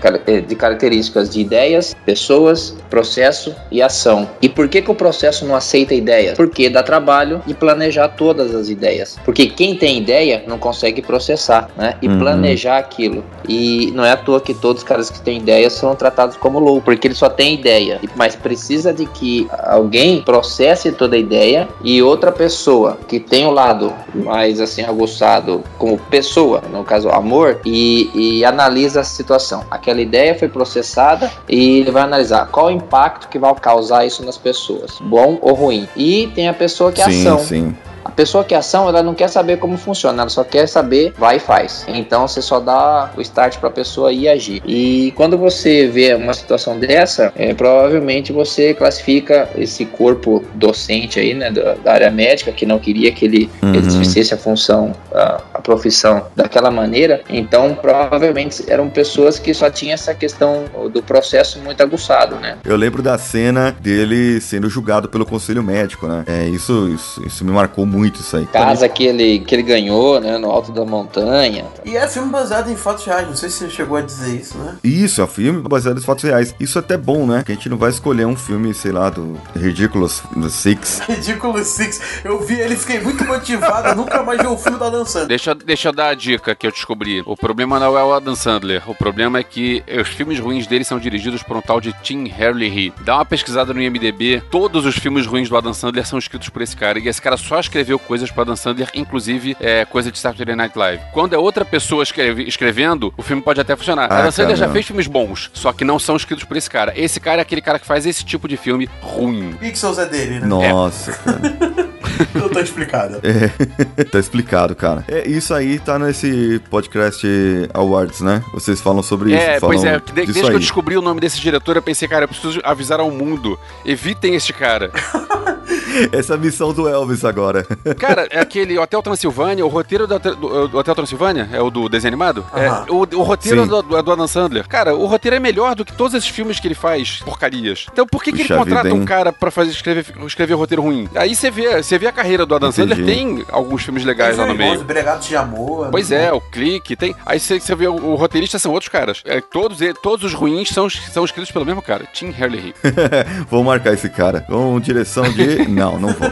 de 0.46 0.54
características 0.54 1.30
de 1.30 1.40
ideias, 1.40 1.94
pessoas, 2.04 2.76
processo 2.90 3.54
e 3.70 3.82
ação. 3.82 4.28
E 4.40 4.48
por 4.48 4.68
que, 4.68 4.82
que 4.82 4.90
o 4.90 4.94
processo 4.94 5.44
não 5.46 5.54
aceita 5.54 5.94
ideias? 5.94 6.36
Porque 6.36 6.68
dá 6.68 6.82
trabalho 6.82 7.42
de 7.46 7.54
planejar 7.54 8.08
tudo 8.08 8.25
todas 8.26 8.52
as 8.52 8.68
ideias. 8.68 9.16
Porque 9.24 9.46
quem 9.46 9.76
tem 9.76 9.98
ideia 9.98 10.42
não 10.48 10.58
consegue 10.58 11.00
processar, 11.00 11.68
né? 11.76 11.96
E 12.02 12.08
uhum. 12.08 12.18
planejar 12.18 12.78
aquilo. 12.78 13.22
E 13.48 13.92
não 13.94 14.04
é 14.04 14.10
à 14.10 14.16
toa 14.16 14.40
que 14.40 14.52
todos 14.52 14.82
os 14.82 14.88
caras 14.88 15.08
que 15.08 15.20
têm 15.20 15.38
ideias 15.38 15.74
são 15.74 15.94
tratados 15.94 16.36
como 16.36 16.58
louco, 16.58 16.86
porque 16.86 17.06
ele 17.06 17.14
só 17.14 17.28
tem 17.28 17.54
ideia. 17.54 18.00
Mas 18.16 18.34
precisa 18.34 18.92
de 18.92 19.06
que 19.06 19.46
alguém 19.62 20.22
processe 20.22 20.90
toda 20.90 21.14
a 21.14 21.18
ideia 21.18 21.68
e 21.84 22.02
outra 22.02 22.32
pessoa 22.32 22.98
que 23.06 23.20
tem 23.20 23.46
o 23.46 23.52
lado 23.52 23.92
mais 24.12 24.60
assim 24.60 24.82
aguçado 24.82 25.62
como 25.78 25.96
pessoa, 25.96 26.62
no 26.72 26.82
caso 26.82 27.08
amor, 27.08 27.60
e, 27.64 28.10
e 28.12 28.44
analisa 28.44 29.02
a 29.02 29.04
situação. 29.04 29.64
Aquela 29.70 30.00
ideia 30.00 30.36
foi 30.36 30.48
processada 30.48 31.30
e 31.48 31.78
ele 31.78 31.92
vai 31.92 32.02
analisar 32.02 32.48
qual 32.48 32.66
o 32.66 32.70
impacto 32.70 33.28
que 33.28 33.38
vai 33.38 33.54
causar 33.54 34.04
isso 34.04 34.24
nas 34.24 34.36
pessoas, 34.36 34.98
bom 35.00 35.38
ou 35.40 35.54
ruim. 35.54 35.88
E 35.96 36.26
tem 36.34 36.48
a 36.48 36.54
pessoa 36.54 36.90
que 36.90 37.00
é 37.00 37.04
sim, 37.04 37.20
ação. 37.20 37.38
Sim. 37.38 37.76
Pessoa 38.16 38.42
que 38.42 38.54
ação, 38.54 38.88
ela 38.88 39.02
não 39.02 39.14
quer 39.14 39.28
saber 39.28 39.58
como 39.58 39.76
funciona, 39.76 40.22
ela 40.22 40.30
só 40.30 40.42
quer 40.42 40.66
saber, 40.66 41.12
vai 41.18 41.36
e 41.36 41.40
faz. 41.40 41.84
Então 41.86 42.26
você 42.26 42.40
só 42.40 42.58
dá 42.58 43.10
o 43.14 43.20
start 43.20 43.58
para 43.58 43.68
a 43.68 43.72
pessoa 43.72 44.10
ir 44.10 44.28
agir. 44.28 44.62
E 44.64 45.12
quando 45.14 45.36
você 45.36 45.86
vê 45.86 46.14
uma 46.14 46.32
situação 46.32 46.78
dessa, 46.78 47.30
é, 47.36 47.52
provavelmente 47.52 48.32
você 48.32 48.72
classifica 48.72 49.48
esse 49.56 49.84
corpo 49.84 50.42
docente 50.54 51.20
aí, 51.20 51.34
né, 51.34 51.50
da, 51.50 51.74
da 51.74 51.92
área 51.92 52.10
médica, 52.10 52.52
que 52.52 52.64
não 52.64 52.78
queria 52.78 53.12
que 53.12 53.26
ele 53.26 53.50
uhum. 53.62 53.74
exercesse 53.74 54.32
a 54.32 54.38
função, 54.38 54.94
a, 55.12 55.42
a, 55.54 55.60
profissão 55.60 56.26
daquela 56.34 56.70
maneira. 56.70 57.20
Então, 57.28 57.74
provavelmente 57.74 58.64
eram 58.68 58.88
pessoas 58.88 59.38
que 59.38 59.52
só 59.52 59.68
tinham 59.68 59.94
essa 59.94 60.14
questão 60.14 60.64
do 60.92 61.02
processo 61.02 61.58
muito 61.58 61.82
aguçado, 61.82 62.36
né? 62.36 62.56
Eu 62.64 62.76
lembro 62.76 63.02
da 63.02 63.18
cena 63.18 63.76
dele 63.78 64.40
sendo 64.40 64.70
julgado 64.70 65.08
pelo 65.08 65.26
conselho 65.26 65.62
médico, 65.62 66.06
né? 66.06 66.24
É, 66.26 66.48
isso, 66.48 66.88
isso, 66.88 67.26
isso 67.26 67.44
me 67.44 67.52
marcou 67.52 67.84
muito 67.84 68.05
muito 68.06 68.20
isso 68.20 68.36
aí. 68.36 68.46
Casa 68.46 68.88
que 68.88 69.04
ele, 69.04 69.40
que 69.40 69.54
ele 69.54 69.62
ganhou, 69.62 70.20
né? 70.20 70.38
No 70.38 70.50
alto 70.50 70.72
da 70.72 70.84
montanha. 70.84 71.66
E 71.84 71.96
é 71.96 72.08
filme 72.08 72.30
baseado 72.30 72.70
em 72.70 72.76
fatos 72.76 73.04
reais. 73.04 73.26
Não 73.26 73.36
sei 73.36 73.50
se 73.50 73.58
você 73.58 73.70
chegou 73.70 73.96
a 73.96 74.00
dizer 74.00 74.40
isso, 74.40 74.56
né? 74.58 74.76
Isso, 74.82 75.20
é 75.20 75.26
filme 75.26 75.60
baseado 75.62 75.98
em 75.98 76.02
fatos 76.02 76.24
reais. 76.24 76.54
Isso 76.58 76.78
é 76.78 76.80
até 76.80 76.96
bom, 76.96 77.26
né? 77.26 77.42
Que 77.44 77.52
a 77.52 77.54
gente 77.54 77.68
não 77.68 77.76
vai 77.76 77.90
escolher 77.90 78.26
um 78.26 78.36
filme, 78.36 78.72
sei 78.72 78.92
lá, 78.92 79.10
do 79.10 79.38
Ridiculous 79.54 80.22
Six. 80.48 81.00
Ridiculous 81.08 81.66
Six. 81.66 82.00
Eu 82.24 82.40
vi 82.40 82.54
ele, 82.60 82.76
fiquei 82.76 83.00
muito 83.00 83.24
motivado. 83.24 83.94
nunca 83.96 84.22
mais 84.22 84.40
vi 84.40 84.46
um 84.46 84.56
filme 84.56 84.78
da 84.78 84.86
Adam 84.86 85.04
Sandler. 85.04 85.28
Deixa, 85.28 85.54
deixa 85.54 85.88
eu 85.88 85.92
dar 85.92 86.08
a 86.08 86.14
dica 86.14 86.54
que 86.54 86.66
eu 86.66 86.70
descobri. 86.70 87.22
O 87.26 87.36
problema 87.36 87.78
não 87.80 87.98
é 87.98 88.04
o 88.04 88.12
Adam 88.12 88.36
Sandler. 88.36 88.88
O 88.88 88.94
problema 88.94 89.38
é 89.38 89.42
que 89.42 89.82
os 90.00 90.08
filmes 90.08 90.38
ruins 90.38 90.66
dele 90.66 90.84
são 90.84 90.98
dirigidos 90.98 91.42
por 91.42 91.56
um 91.56 91.60
tal 91.60 91.80
de 91.80 91.92
Tim 92.02 92.26
Herlihy. 92.26 92.92
Dá 93.00 93.16
uma 93.16 93.24
pesquisada 93.24 93.74
no 93.74 93.82
IMDB. 93.82 94.42
Todos 94.50 94.86
os 94.86 94.96
filmes 94.96 95.26
ruins 95.26 95.48
do 95.48 95.56
Adam 95.56 95.74
Sandler 95.74 96.06
são 96.06 96.18
escritos 96.18 96.48
por 96.48 96.62
esse 96.62 96.76
cara. 96.76 96.98
E 96.98 97.08
esse 97.08 97.20
cara 97.20 97.36
só 97.36 97.58
escreveu 97.58 97.95
escreveu 97.96 97.98
coisas 97.98 98.30
para 98.30 98.44
Dan 98.44 98.56
Sandler, 98.56 98.88
inclusive 98.94 99.56
é, 99.58 99.84
coisa 99.84 100.12
de 100.12 100.18
Saturday 100.18 100.54
Night 100.54 100.76
Live. 100.78 101.02
Quando 101.12 101.34
é 101.34 101.38
outra 101.38 101.64
pessoa 101.64 102.02
escreve, 102.02 102.44
escrevendo, 102.44 103.12
o 103.16 103.22
filme 103.22 103.42
pode 103.42 103.60
até 103.60 103.74
funcionar. 103.74 104.08
Ah, 104.10 104.22
Dan 104.22 104.30
Sandler 104.30 104.56
já 104.56 104.68
fez 104.68 104.86
filmes 104.86 105.06
bons, 105.06 105.50
só 105.52 105.72
que 105.72 105.84
não 105.84 105.98
são 105.98 106.16
escritos 106.16 106.44
por 106.44 106.56
esse 106.56 106.70
cara. 106.70 106.92
Esse 106.96 107.18
cara 107.18 107.40
é 107.40 107.42
aquele 107.42 107.60
cara 107.60 107.78
que 107.78 107.86
faz 107.86 108.06
esse 108.06 108.24
tipo 108.24 108.46
de 108.46 108.56
filme 108.56 108.88
ruim. 109.00 109.54
Pixels 109.54 109.98
é 109.98 110.06
dele, 110.06 110.40
né? 110.40 110.46
Nossa, 110.46 111.10
é. 111.10 111.14
cara. 111.14 111.86
Não 112.32 112.48
tá 112.48 112.62
explicado. 112.62 113.20
É, 113.22 114.04
tá 114.04 114.18
explicado, 114.18 114.74
cara. 114.74 115.04
É, 115.06 115.28
isso 115.28 115.52
aí 115.52 115.78
tá 115.78 115.98
nesse 115.98 116.62
podcast 116.70 117.26
Awards, 117.74 118.22
né? 118.22 118.42
Vocês 118.54 118.80
falam 118.80 119.02
sobre 119.02 119.34
é, 119.34 119.56
isso. 119.56 119.66
Pois 119.66 119.84
é, 119.84 120.00
desde 120.14 120.40
aí. 120.40 120.46
que 120.46 120.52
eu 120.54 120.58
descobri 120.58 120.96
o 120.96 121.02
nome 121.02 121.20
desse 121.20 121.38
diretor, 121.38 121.76
eu 121.76 121.82
pensei, 121.82 122.08
cara, 122.08 122.24
eu 122.24 122.28
preciso 122.28 122.60
avisar 122.64 123.00
ao 123.00 123.10
mundo. 123.10 123.58
Evitem 123.84 124.34
este 124.34 124.54
cara. 124.54 124.90
Essa 126.12 126.36
missão 126.36 126.72
do 126.72 126.88
Elvis 126.88 127.24
agora. 127.24 127.66
Cara, 127.98 128.26
é 128.30 128.40
aquele 128.40 128.78
Hotel 128.78 129.02
Transilvânia, 129.02 129.64
o 129.64 129.68
roteiro 129.68 130.06
do, 130.06 130.18
do, 130.18 130.68
do 130.68 130.78
Hotel 130.78 130.94
Transilvânia, 130.94 131.48
é 131.52 131.60
o 131.60 131.70
do 131.70 131.88
desenho 131.88 132.14
animado? 132.14 132.44
Uh 132.52 132.58
-huh. 132.58 132.86
É, 132.86 132.92
o, 132.92 133.20
o 133.20 133.22
roteiro 133.22 133.66
do, 133.66 133.82
do, 133.82 133.96
Adam 133.96 134.26
Sandler. 134.26 134.66
Cara, 134.68 134.94
o 134.94 135.06
roteiro 135.06 135.36
é 135.36 135.40
melhor 135.40 135.74
do 135.74 135.84
que 135.84 135.92
todos 135.92 136.14
esses 136.14 136.28
filmes 136.28 136.60
que 136.60 136.66
ele 136.66 136.74
faz, 136.74 137.20
porcarias. 137.24 137.86
Então 137.92 138.06
por 138.06 138.22
que, 138.22 138.32
que 138.32 138.42
ele 138.42 138.48
contrata 138.48 138.84
vida, 138.84 138.94
um 138.94 139.04
cara 139.04 139.32
pra 139.32 139.50
fazer, 139.50 139.70
escrever, 139.70 140.04
escrever 140.26 140.54
roteiro 140.54 140.82
ruim? 140.82 141.08
Aí 141.14 141.34
você 141.34 141.50
vê, 141.50 141.82
você 141.82 141.98
vê 141.98 142.06
a 142.06 142.12
carreira 142.12 142.44
do 142.44 142.54
Adam 142.54 142.70
Entendi. 142.70 142.88
Sandler, 142.88 143.06
tem 143.06 143.44
alguns 143.50 143.82
filmes 143.82 144.04
legais 144.04 144.36
tem 144.36 144.44
lá 144.44 144.52
no 144.52 144.58
meio. 144.58 144.84
Bregados 144.84 145.26
de 145.26 145.36
Amor. 145.36 145.88
Pois 145.90 146.10
é, 146.10 146.32
o 146.32 146.40
Clique, 146.40 146.96
tem. 146.96 147.14
Aí 147.24 147.38
você, 147.38 147.58
você 147.60 147.74
vê 147.74 147.86
o, 147.88 147.94
o, 147.94 148.14
roteirista 148.14 148.58
são 148.58 148.72
outros 148.72 148.88
caras. 148.88 149.22
É, 149.24 149.40
todos, 149.40 149.78
todos 150.02 150.24
os 150.24 150.34
ruins 150.34 150.68
são, 150.68 150.88
são 150.88 151.24
escritos 151.24 151.50
pelo 151.50 151.64
mesmo 151.64 151.82
cara, 151.82 152.04
Tim 152.12 152.28
Herlihy. 152.28 152.74
vou 153.50 153.62
marcar 153.64 153.92
esse 153.94 154.08
cara. 154.08 154.42
Com 154.42 154.78
direção 154.80 155.24
de. 155.32 155.66
não, 155.86 155.98
não 156.00 156.08
vou. 156.08 156.28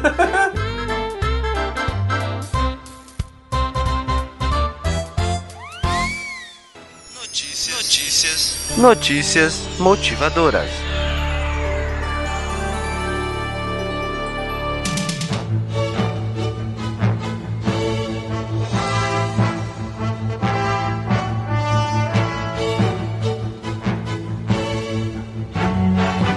Notícias. 7.15 8.57
Notícias. 8.77 9.61
Motivadoras. 9.79 10.84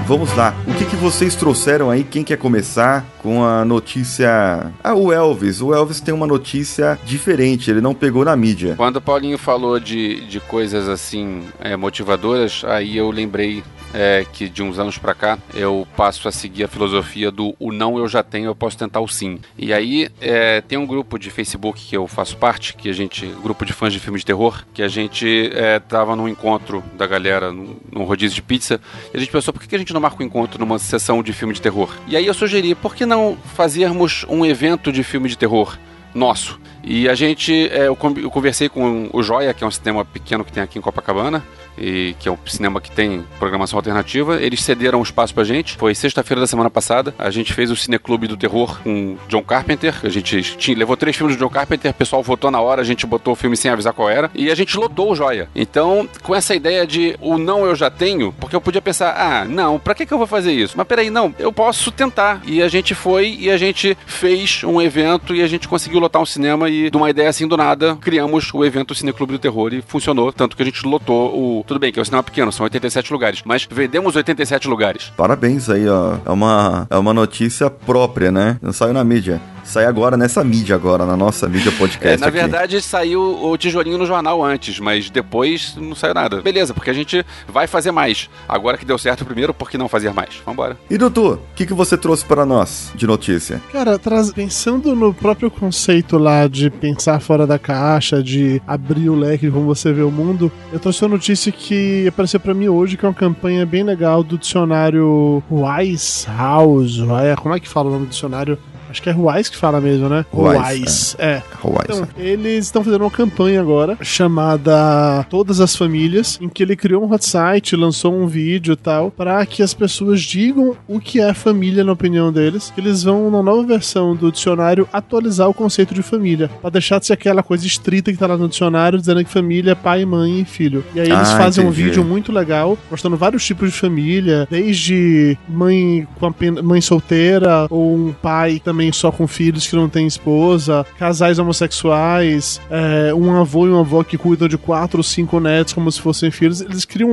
Vamos 0.07 0.33
lá. 0.37 0.55
O 0.65 0.73
que, 0.73 0.85
que 0.85 0.95
vocês 0.95 1.35
trouxeram 1.35 1.91
aí? 1.91 2.01
Quem 2.01 2.23
quer 2.23 2.37
começar 2.37 3.05
com 3.21 3.43
a 3.43 3.65
notícia? 3.65 4.71
Ah, 4.81 4.95
o 4.95 5.11
Elvis. 5.11 5.61
O 5.61 5.73
Elvis 5.75 5.99
tem 5.99 6.13
uma 6.13 6.25
notícia 6.25 6.97
diferente. 7.03 7.69
Ele 7.69 7.81
não 7.81 7.93
pegou 7.93 8.23
na 8.23 8.33
mídia. 8.33 8.75
Quando 8.77 8.95
o 8.95 9.01
Paulinho 9.01 9.37
falou 9.37 9.81
de, 9.81 10.21
de 10.21 10.39
coisas 10.39 10.87
assim 10.87 11.43
é, 11.59 11.75
motivadoras, 11.75 12.63
aí 12.65 12.95
eu 12.95 13.11
lembrei 13.11 13.65
é, 13.97 14.23
que 14.31 14.47
de 14.47 14.61
uns 14.61 14.77
anos 14.77 14.99
para 14.99 15.15
cá 15.15 15.39
eu 15.55 15.87
passo 15.97 16.27
a 16.27 16.31
seguir 16.31 16.63
a 16.63 16.67
filosofia 16.67 17.31
do 17.31 17.55
o 17.59 17.71
não 17.71 17.97
eu 17.97 18.07
já 18.07 18.21
tenho, 18.21 18.45
eu 18.45 18.55
posso 18.55 18.77
tentar 18.77 18.99
o 18.99 19.07
sim. 19.07 19.39
E 19.57 19.73
aí 19.73 20.07
é, 20.21 20.61
tem 20.61 20.77
um 20.77 20.85
grupo 20.85 21.17
de 21.17 21.31
Facebook 21.31 21.83
que 21.83 21.97
eu 21.97 22.05
faço 22.05 22.37
parte, 22.37 22.75
que 22.75 22.89
a 22.89 22.93
gente, 22.93 23.25
grupo 23.41 23.65
de 23.65 23.73
fãs 23.73 23.91
de 23.91 23.99
filmes 23.99 24.21
de 24.21 24.27
terror, 24.27 24.63
que 24.71 24.83
a 24.83 24.87
gente 24.87 25.49
é, 25.51 25.79
tava 25.79 26.15
num 26.15 26.27
encontro 26.27 26.83
da 26.95 27.07
galera, 27.07 27.51
num, 27.51 27.75
num 27.91 28.03
rodízio 28.03 28.35
de 28.35 28.41
pizza, 28.43 28.79
e 29.11 29.17
a 29.17 29.19
gente 29.19 29.31
pensou, 29.31 29.51
por 29.51 29.63
que 29.63 29.75
a 29.75 29.79
gente 29.79 29.93
não 29.93 30.01
marca 30.01 30.21
um 30.21 30.25
encontro 30.25 30.59
numa 30.59 30.77
sessão 30.77 31.23
de 31.23 31.33
filme 31.33 31.55
de 31.55 31.61
terror? 31.61 31.91
E 32.07 32.15
aí 32.15 32.27
eu 32.27 32.33
sugeri, 32.35 32.75
por 32.75 32.95
que 32.95 33.03
não 33.03 33.35
fazermos 33.55 34.25
um 34.29 34.45
evento 34.45 34.91
de 34.91 35.03
filme 35.03 35.27
de 35.27 35.37
terror? 35.37 35.75
nosso. 36.17 36.59
E 36.89 37.09
a 37.09 37.15
gente, 37.15 37.69
é, 37.69 37.87
eu, 37.87 37.95
conversei 37.95 38.69
com 38.69 39.09
o 39.11 39.21
Joia, 39.21 39.53
que 39.53 39.61
é 39.61 39.67
um 39.67 39.71
cinema 39.71 40.05
pequeno 40.05 40.45
que 40.45 40.53
tem 40.53 40.63
aqui 40.63 40.79
em 40.79 40.81
Copacabana, 40.81 41.43
e 41.77 42.15
que 42.19 42.27
é 42.27 42.31
um 42.31 42.37
cinema 42.45 42.81
que 42.81 42.89
tem 42.89 43.23
programação 43.37 43.77
alternativa. 43.77 44.41
Eles 44.41 44.61
cederam 44.63 44.99
o 44.99 45.03
espaço 45.03 45.33
pra 45.33 45.43
gente. 45.43 45.75
Foi 45.77 45.93
sexta-feira 45.93 46.41
da 46.41 46.47
semana 46.47 46.69
passada. 46.69 47.13
A 47.19 47.29
gente 47.29 47.53
fez 47.53 47.69
o 47.69 47.75
Cineclube 47.75 48.27
do 48.27 48.35
Terror 48.35 48.79
com 48.81 49.17
John 49.27 49.43
Carpenter. 49.43 49.93
A 50.03 50.09
gente 50.09 50.41
tinha, 50.57 50.77
levou 50.77 50.97
três 50.97 51.15
filmes 51.15 51.35
do 51.35 51.39
John 51.39 51.49
Carpenter, 51.49 51.91
o 51.91 51.93
pessoal 51.93 52.23
votou 52.23 52.49
na 52.49 52.59
hora, 52.59 52.81
a 52.81 52.85
gente 52.85 53.05
botou 53.05 53.33
o 53.33 53.35
filme 53.35 53.55
sem 53.55 53.69
avisar 53.69 53.93
qual 53.93 54.09
era. 54.09 54.31
E 54.33 54.49
a 54.49 54.55
gente 54.55 54.77
lotou 54.77 55.11
o 55.11 55.15
Joia. 55.15 55.49
Então, 55.53 56.07
com 56.23 56.33
essa 56.33 56.55
ideia 56.55 56.87
de 56.87 57.15
o 57.21 57.37
não 57.37 57.65
eu 57.65 57.75
já 57.75 57.89
tenho, 57.89 58.33
porque 58.39 58.55
eu 58.55 58.61
podia 58.61 58.81
pensar, 58.81 59.13
ah, 59.17 59.45
não, 59.45 59.77
pra 59.77 59.93
que, 59.93 60.05
que 60.05 60.13
eu 60.13 60.17
vou 60.17 60.27
fazer 60.27 60.53
isso? 60.53 60.73
Mas 60.77 60.87
peraí, 60.87 61.09
não, 61.09 61.33
eu 61.37 61.51
posso 61.51 61.91
tentar. 61.91 62.41
E 62.45 62.61
a 62.61 62.67
gente 62.67 62.95
foi 62.95 63.37
e 63.39 63.51
a 63.51 63.57
gente 63.57 63.97
fez 64.05 64.63
um 64.63 64.81
evento 64.81 65.35
e 65.35 65.41
a 65.41 65.47
gente 65.47 65.67
conseguiu 65.67 65.99
lotar 65.99 66.21
um 66.21 66.25
cinema 66.25 66.69
e 66.85 66.89
de 66.91 66.97
uma 66.97 67.09
ideia 67.09 67.29
assim 67.29 67.47
do 67.47 67.57
nada, 67.57 67.95
criamos 67.95 68.53
o 68.53 68.63
evento 68.63 68.93
Cineclube 68.93 69.33
do 69.33 69.39
Terror 69.39 69.73
e 69.73 69.81
funcionou. 69.81 70.31
Tanto 70.31 70.55
que 70.55 70.61
a 70.61 70.65
gente 70.65 70.85
lotou 70.85 71.59
o 71.59 71.63
tudo 71.65 71.79
bem 71.79 71.91
que 71.91 71.99
é 71.99 72.01
um 72.01 72.05
cinema 72.05 72.23
pequeno, 72.23 72.51
são 72.51 72.63
87 72.63 73.11
lugares, 73.11 73.41
mas 73.45 73.67
vendemos 73.69 74.15
87 74.15 74.67
lugares. 74.67 75.11
Parabéns 75.15 75.69
aí, 75.69 75.87
ó. 75.87 76.17
É 76.25 76.31
uma, 76.31 76.87
é 76.89 76.97
uma 76.97 77.13
notícia 77.13 77.69
própria, 77.69 78.31
né? 78.31 78.57
Não 78.61 78.73
saiu 78.73 78.93
na 78.93 79.03
mídia 79.03 79.41
sai 79.67 79.85
agora 79.85 80.15
nessa 80.15 80.43
mídia 80.43 80.75
agora, 80.75 81.05
na 81.05 81.17
nossa 81.17 81.47
mídia 81.47 81.71
podcast. 81.73 82.15
É, 82.15 82.17
na 82.17 82.27
aqui. 82.27 82.37
verdade, 82.37 82.81
saiu 82.81 83.21
o 83.21 83.57
tijolinho 83.57 83.97
no 83.97 84.05
jornal 84.05 84.43
antes, 84.43 84.79
mas 84.79 85.09
depois 85.09 85.75
não 85.75 85.93
saiu 85.93 86.13
nada. 86.13 86.41
Beleza, 86.41 86.73
porque 86.73 86.89
a 86.89 86.93
gente 86.93 87.25
vai 87.47 87.67
fazer 87.67 87.91
mais. 87.91 88.29
Agora 88.47 88.77
que 88.77 88.85
deu 88.85 88.97
certo 88.97 89.21
o 89.21 89.25
primeiro, 89.25 89.53
por 89.53 89.69
que 89.69 89.77
não 89.77 89.89
fazer 89.89 90.13
mais? 90.13 90.41
Vambora. 90.45 90.77
E 90.89 90.97
Dudu, 90.97 91.33
o 91.33 91.39
que, 91.55 91.65
que 91.65 91.73
você 91.73 91.97
trouxe 91.97 92.23
para 92.25 92.45
nós 92.45 92.91
de 92.95 93.05
notícia? 93.05 93.61
Cara, 93.71 93.99
pensando 94.33 94.95
no 94.95 95.13
próprio 95.13 95.51
conceito 95.51 96.17
lá 96.17 96.47
de 96.47 96.66
pensar 96.69 97.19
fora 97.19 97.45
da 97.47 97.59
caixa, 97.59 98.21
de 98.21 98.61
abrir 98.67 99.09
o 99.09 99.15
leque 99.15 99.47
de 99.47 99.51
como 99.51 99.65
você 99.65 99.91
vê 99.91 100.01
o 100.01 100.11
mundo, 100.11 100.51
eu 100.71 100.79
trouxe 100.79 101.03
uma 101.03 101.09
notícia 101.09 101.51
que 101.51 102.07
apareceu 102.07 102.39
para 102.39 102.53
mim 102.53 102.67
hoje, 102.67 102.97
que 102.97 103.05
é 103.05 103.09
uma 103.09 103.13
campanha 103.13 103.65
bem 103.65 103.83
legal 103.83 104.23
do 104.23 104.37
dicionário 104.37 105.43
Wise 105.49 106.27
House. 106.27 106.99
Como 107.41 107.55
é 107.55 107.59
que 107.59 107.67
fala 107.67 107.89
o 107.89 107.93
nome 107.93 108.05
do 108.05 108.09
dicionário? 108.09 108.57
Acho 108.97 109.03
que 109.03 109.09
é 109.09 109.13
Ruais 109.13 109.47
que 109.47 109.55
fala 109.55 109.79
mesmo, 109.79 110.09
né? 110.09 110.25
Ruais, 110.33 111.15
é. 111.19 111.39
Ruais, 111.61 111.85
Então, 111.87 112.07
eles 112.17 112.65
estão 112.65 112.83
fazendo 112.83 113.01
uma 113.01 113.11
campanha 113.11 113.61
agora 113.61 113.95
chamada 114.01 115.23
Todas 115.29 115.59
as 115.59 115.75
Famílias, 115.75 116.39
em 116.41 116.49
que 116.49 116.63
ele 116.63 116.75
criou 116.75 117.03
um 117.05 117.13
hot 117.13 117.23
site, 117.23 117.75
lançou 117.75 118.11
um 118.11 118.25
vídeo 118.25 118.73
e 118.73 118.75
tal, 118.75 119.11
para 119.11 119.45
que 119.45 119.61
as 119.61 119.71
pessoas 119.73 120.21
digam 120.21 120.75
o 120.87 120.99
que 120.99 121.19
é 121.21 121.31
família 121.31 121.83
na 121.83 121.91
opinião 121.91 122.31
deles. 122.33 122.73
Eles 122.75 123.03
vão, 123.03 123.29
na 123.29 123.43
nova 123.43 123.61
versão 123.67 124.15
do 124.15 124.31
dicionário, 124.31 124.89
atualizar 124.91 125.47
o 125.47 125.53
conceito 125.53 125.93
de 125.93 126.01
família, 126.01 126.49
para 126.59 126.71
deixar 126.71 126.99
de 126.99 127.05
ser 127.05 127.13
aquela 127.13 127.43
coisa 127.43 127.67
estrita 127.67 128.11
que 128.11 128.17
tá 128.17 128.25
lá 128.25 128.35
no 128.35 128.47
dicionário, 128.49 128.97
dizendo 128.97 129.23
que 129.23 129.29
família 129.29 129.73
é 129.73 129.75
pai, 129.75 130.05
mãe 130.05 130.39
e 130.41 130.45
filho. 130.45 130.83
E 130.95 130.99
aí 130.99 131.07
eles 131.11 131.29
Ah, 131.29 131.37
fazem 131.37 131.63
um 131.63 131.67
entendi. 131.69 131.83
vídeo 131.83 132.03
muito 132.03 132.31
legal, 132.31 132.75
mostrando 132.89 133.15
vários 133.15 133.45
tipos 133.45 133.71
de 133.71 133.77
família, 133.77 134.47
desde 134.49 135.37
mãe 135.47 136.07
com 136.19 136.25
apenas, 136.25 136.63
mãe 136.63 136.81
solteira, 136.81 137.67
ou 137.69 137.95
um 137.95 138.13
pai 138.21 138.59
também 138.63 138.86
só 138.91 139.11
com 139.11 139.27
filhos 139.27 139.67
que 139.67 139.75
não 139.75 139.89
tem 139.89 140.07
esposa, 140.07 140.85
casais 140.97 141.39
homossexuais, 141.39 142.61
é, 142.69 143.13
um 143.13 143.35
avô 143.35 143.67
e 143.67 143.69
uma 143.69 143.81
avó 143.81 144.03
que 144.03 144.17
cuidam 144.17 144.47
de 144.47 144.57
quatro 144.57 144.99
ou 144.99 145.03
cinco 145.03 145.39
netos 145.39 145.73
como 145.73 145.91
se 145.91 146.01
fossem 146.01 146.31
filhos. 146.31 146.61
Eles 146.61 146.85
criam 146.85 147.09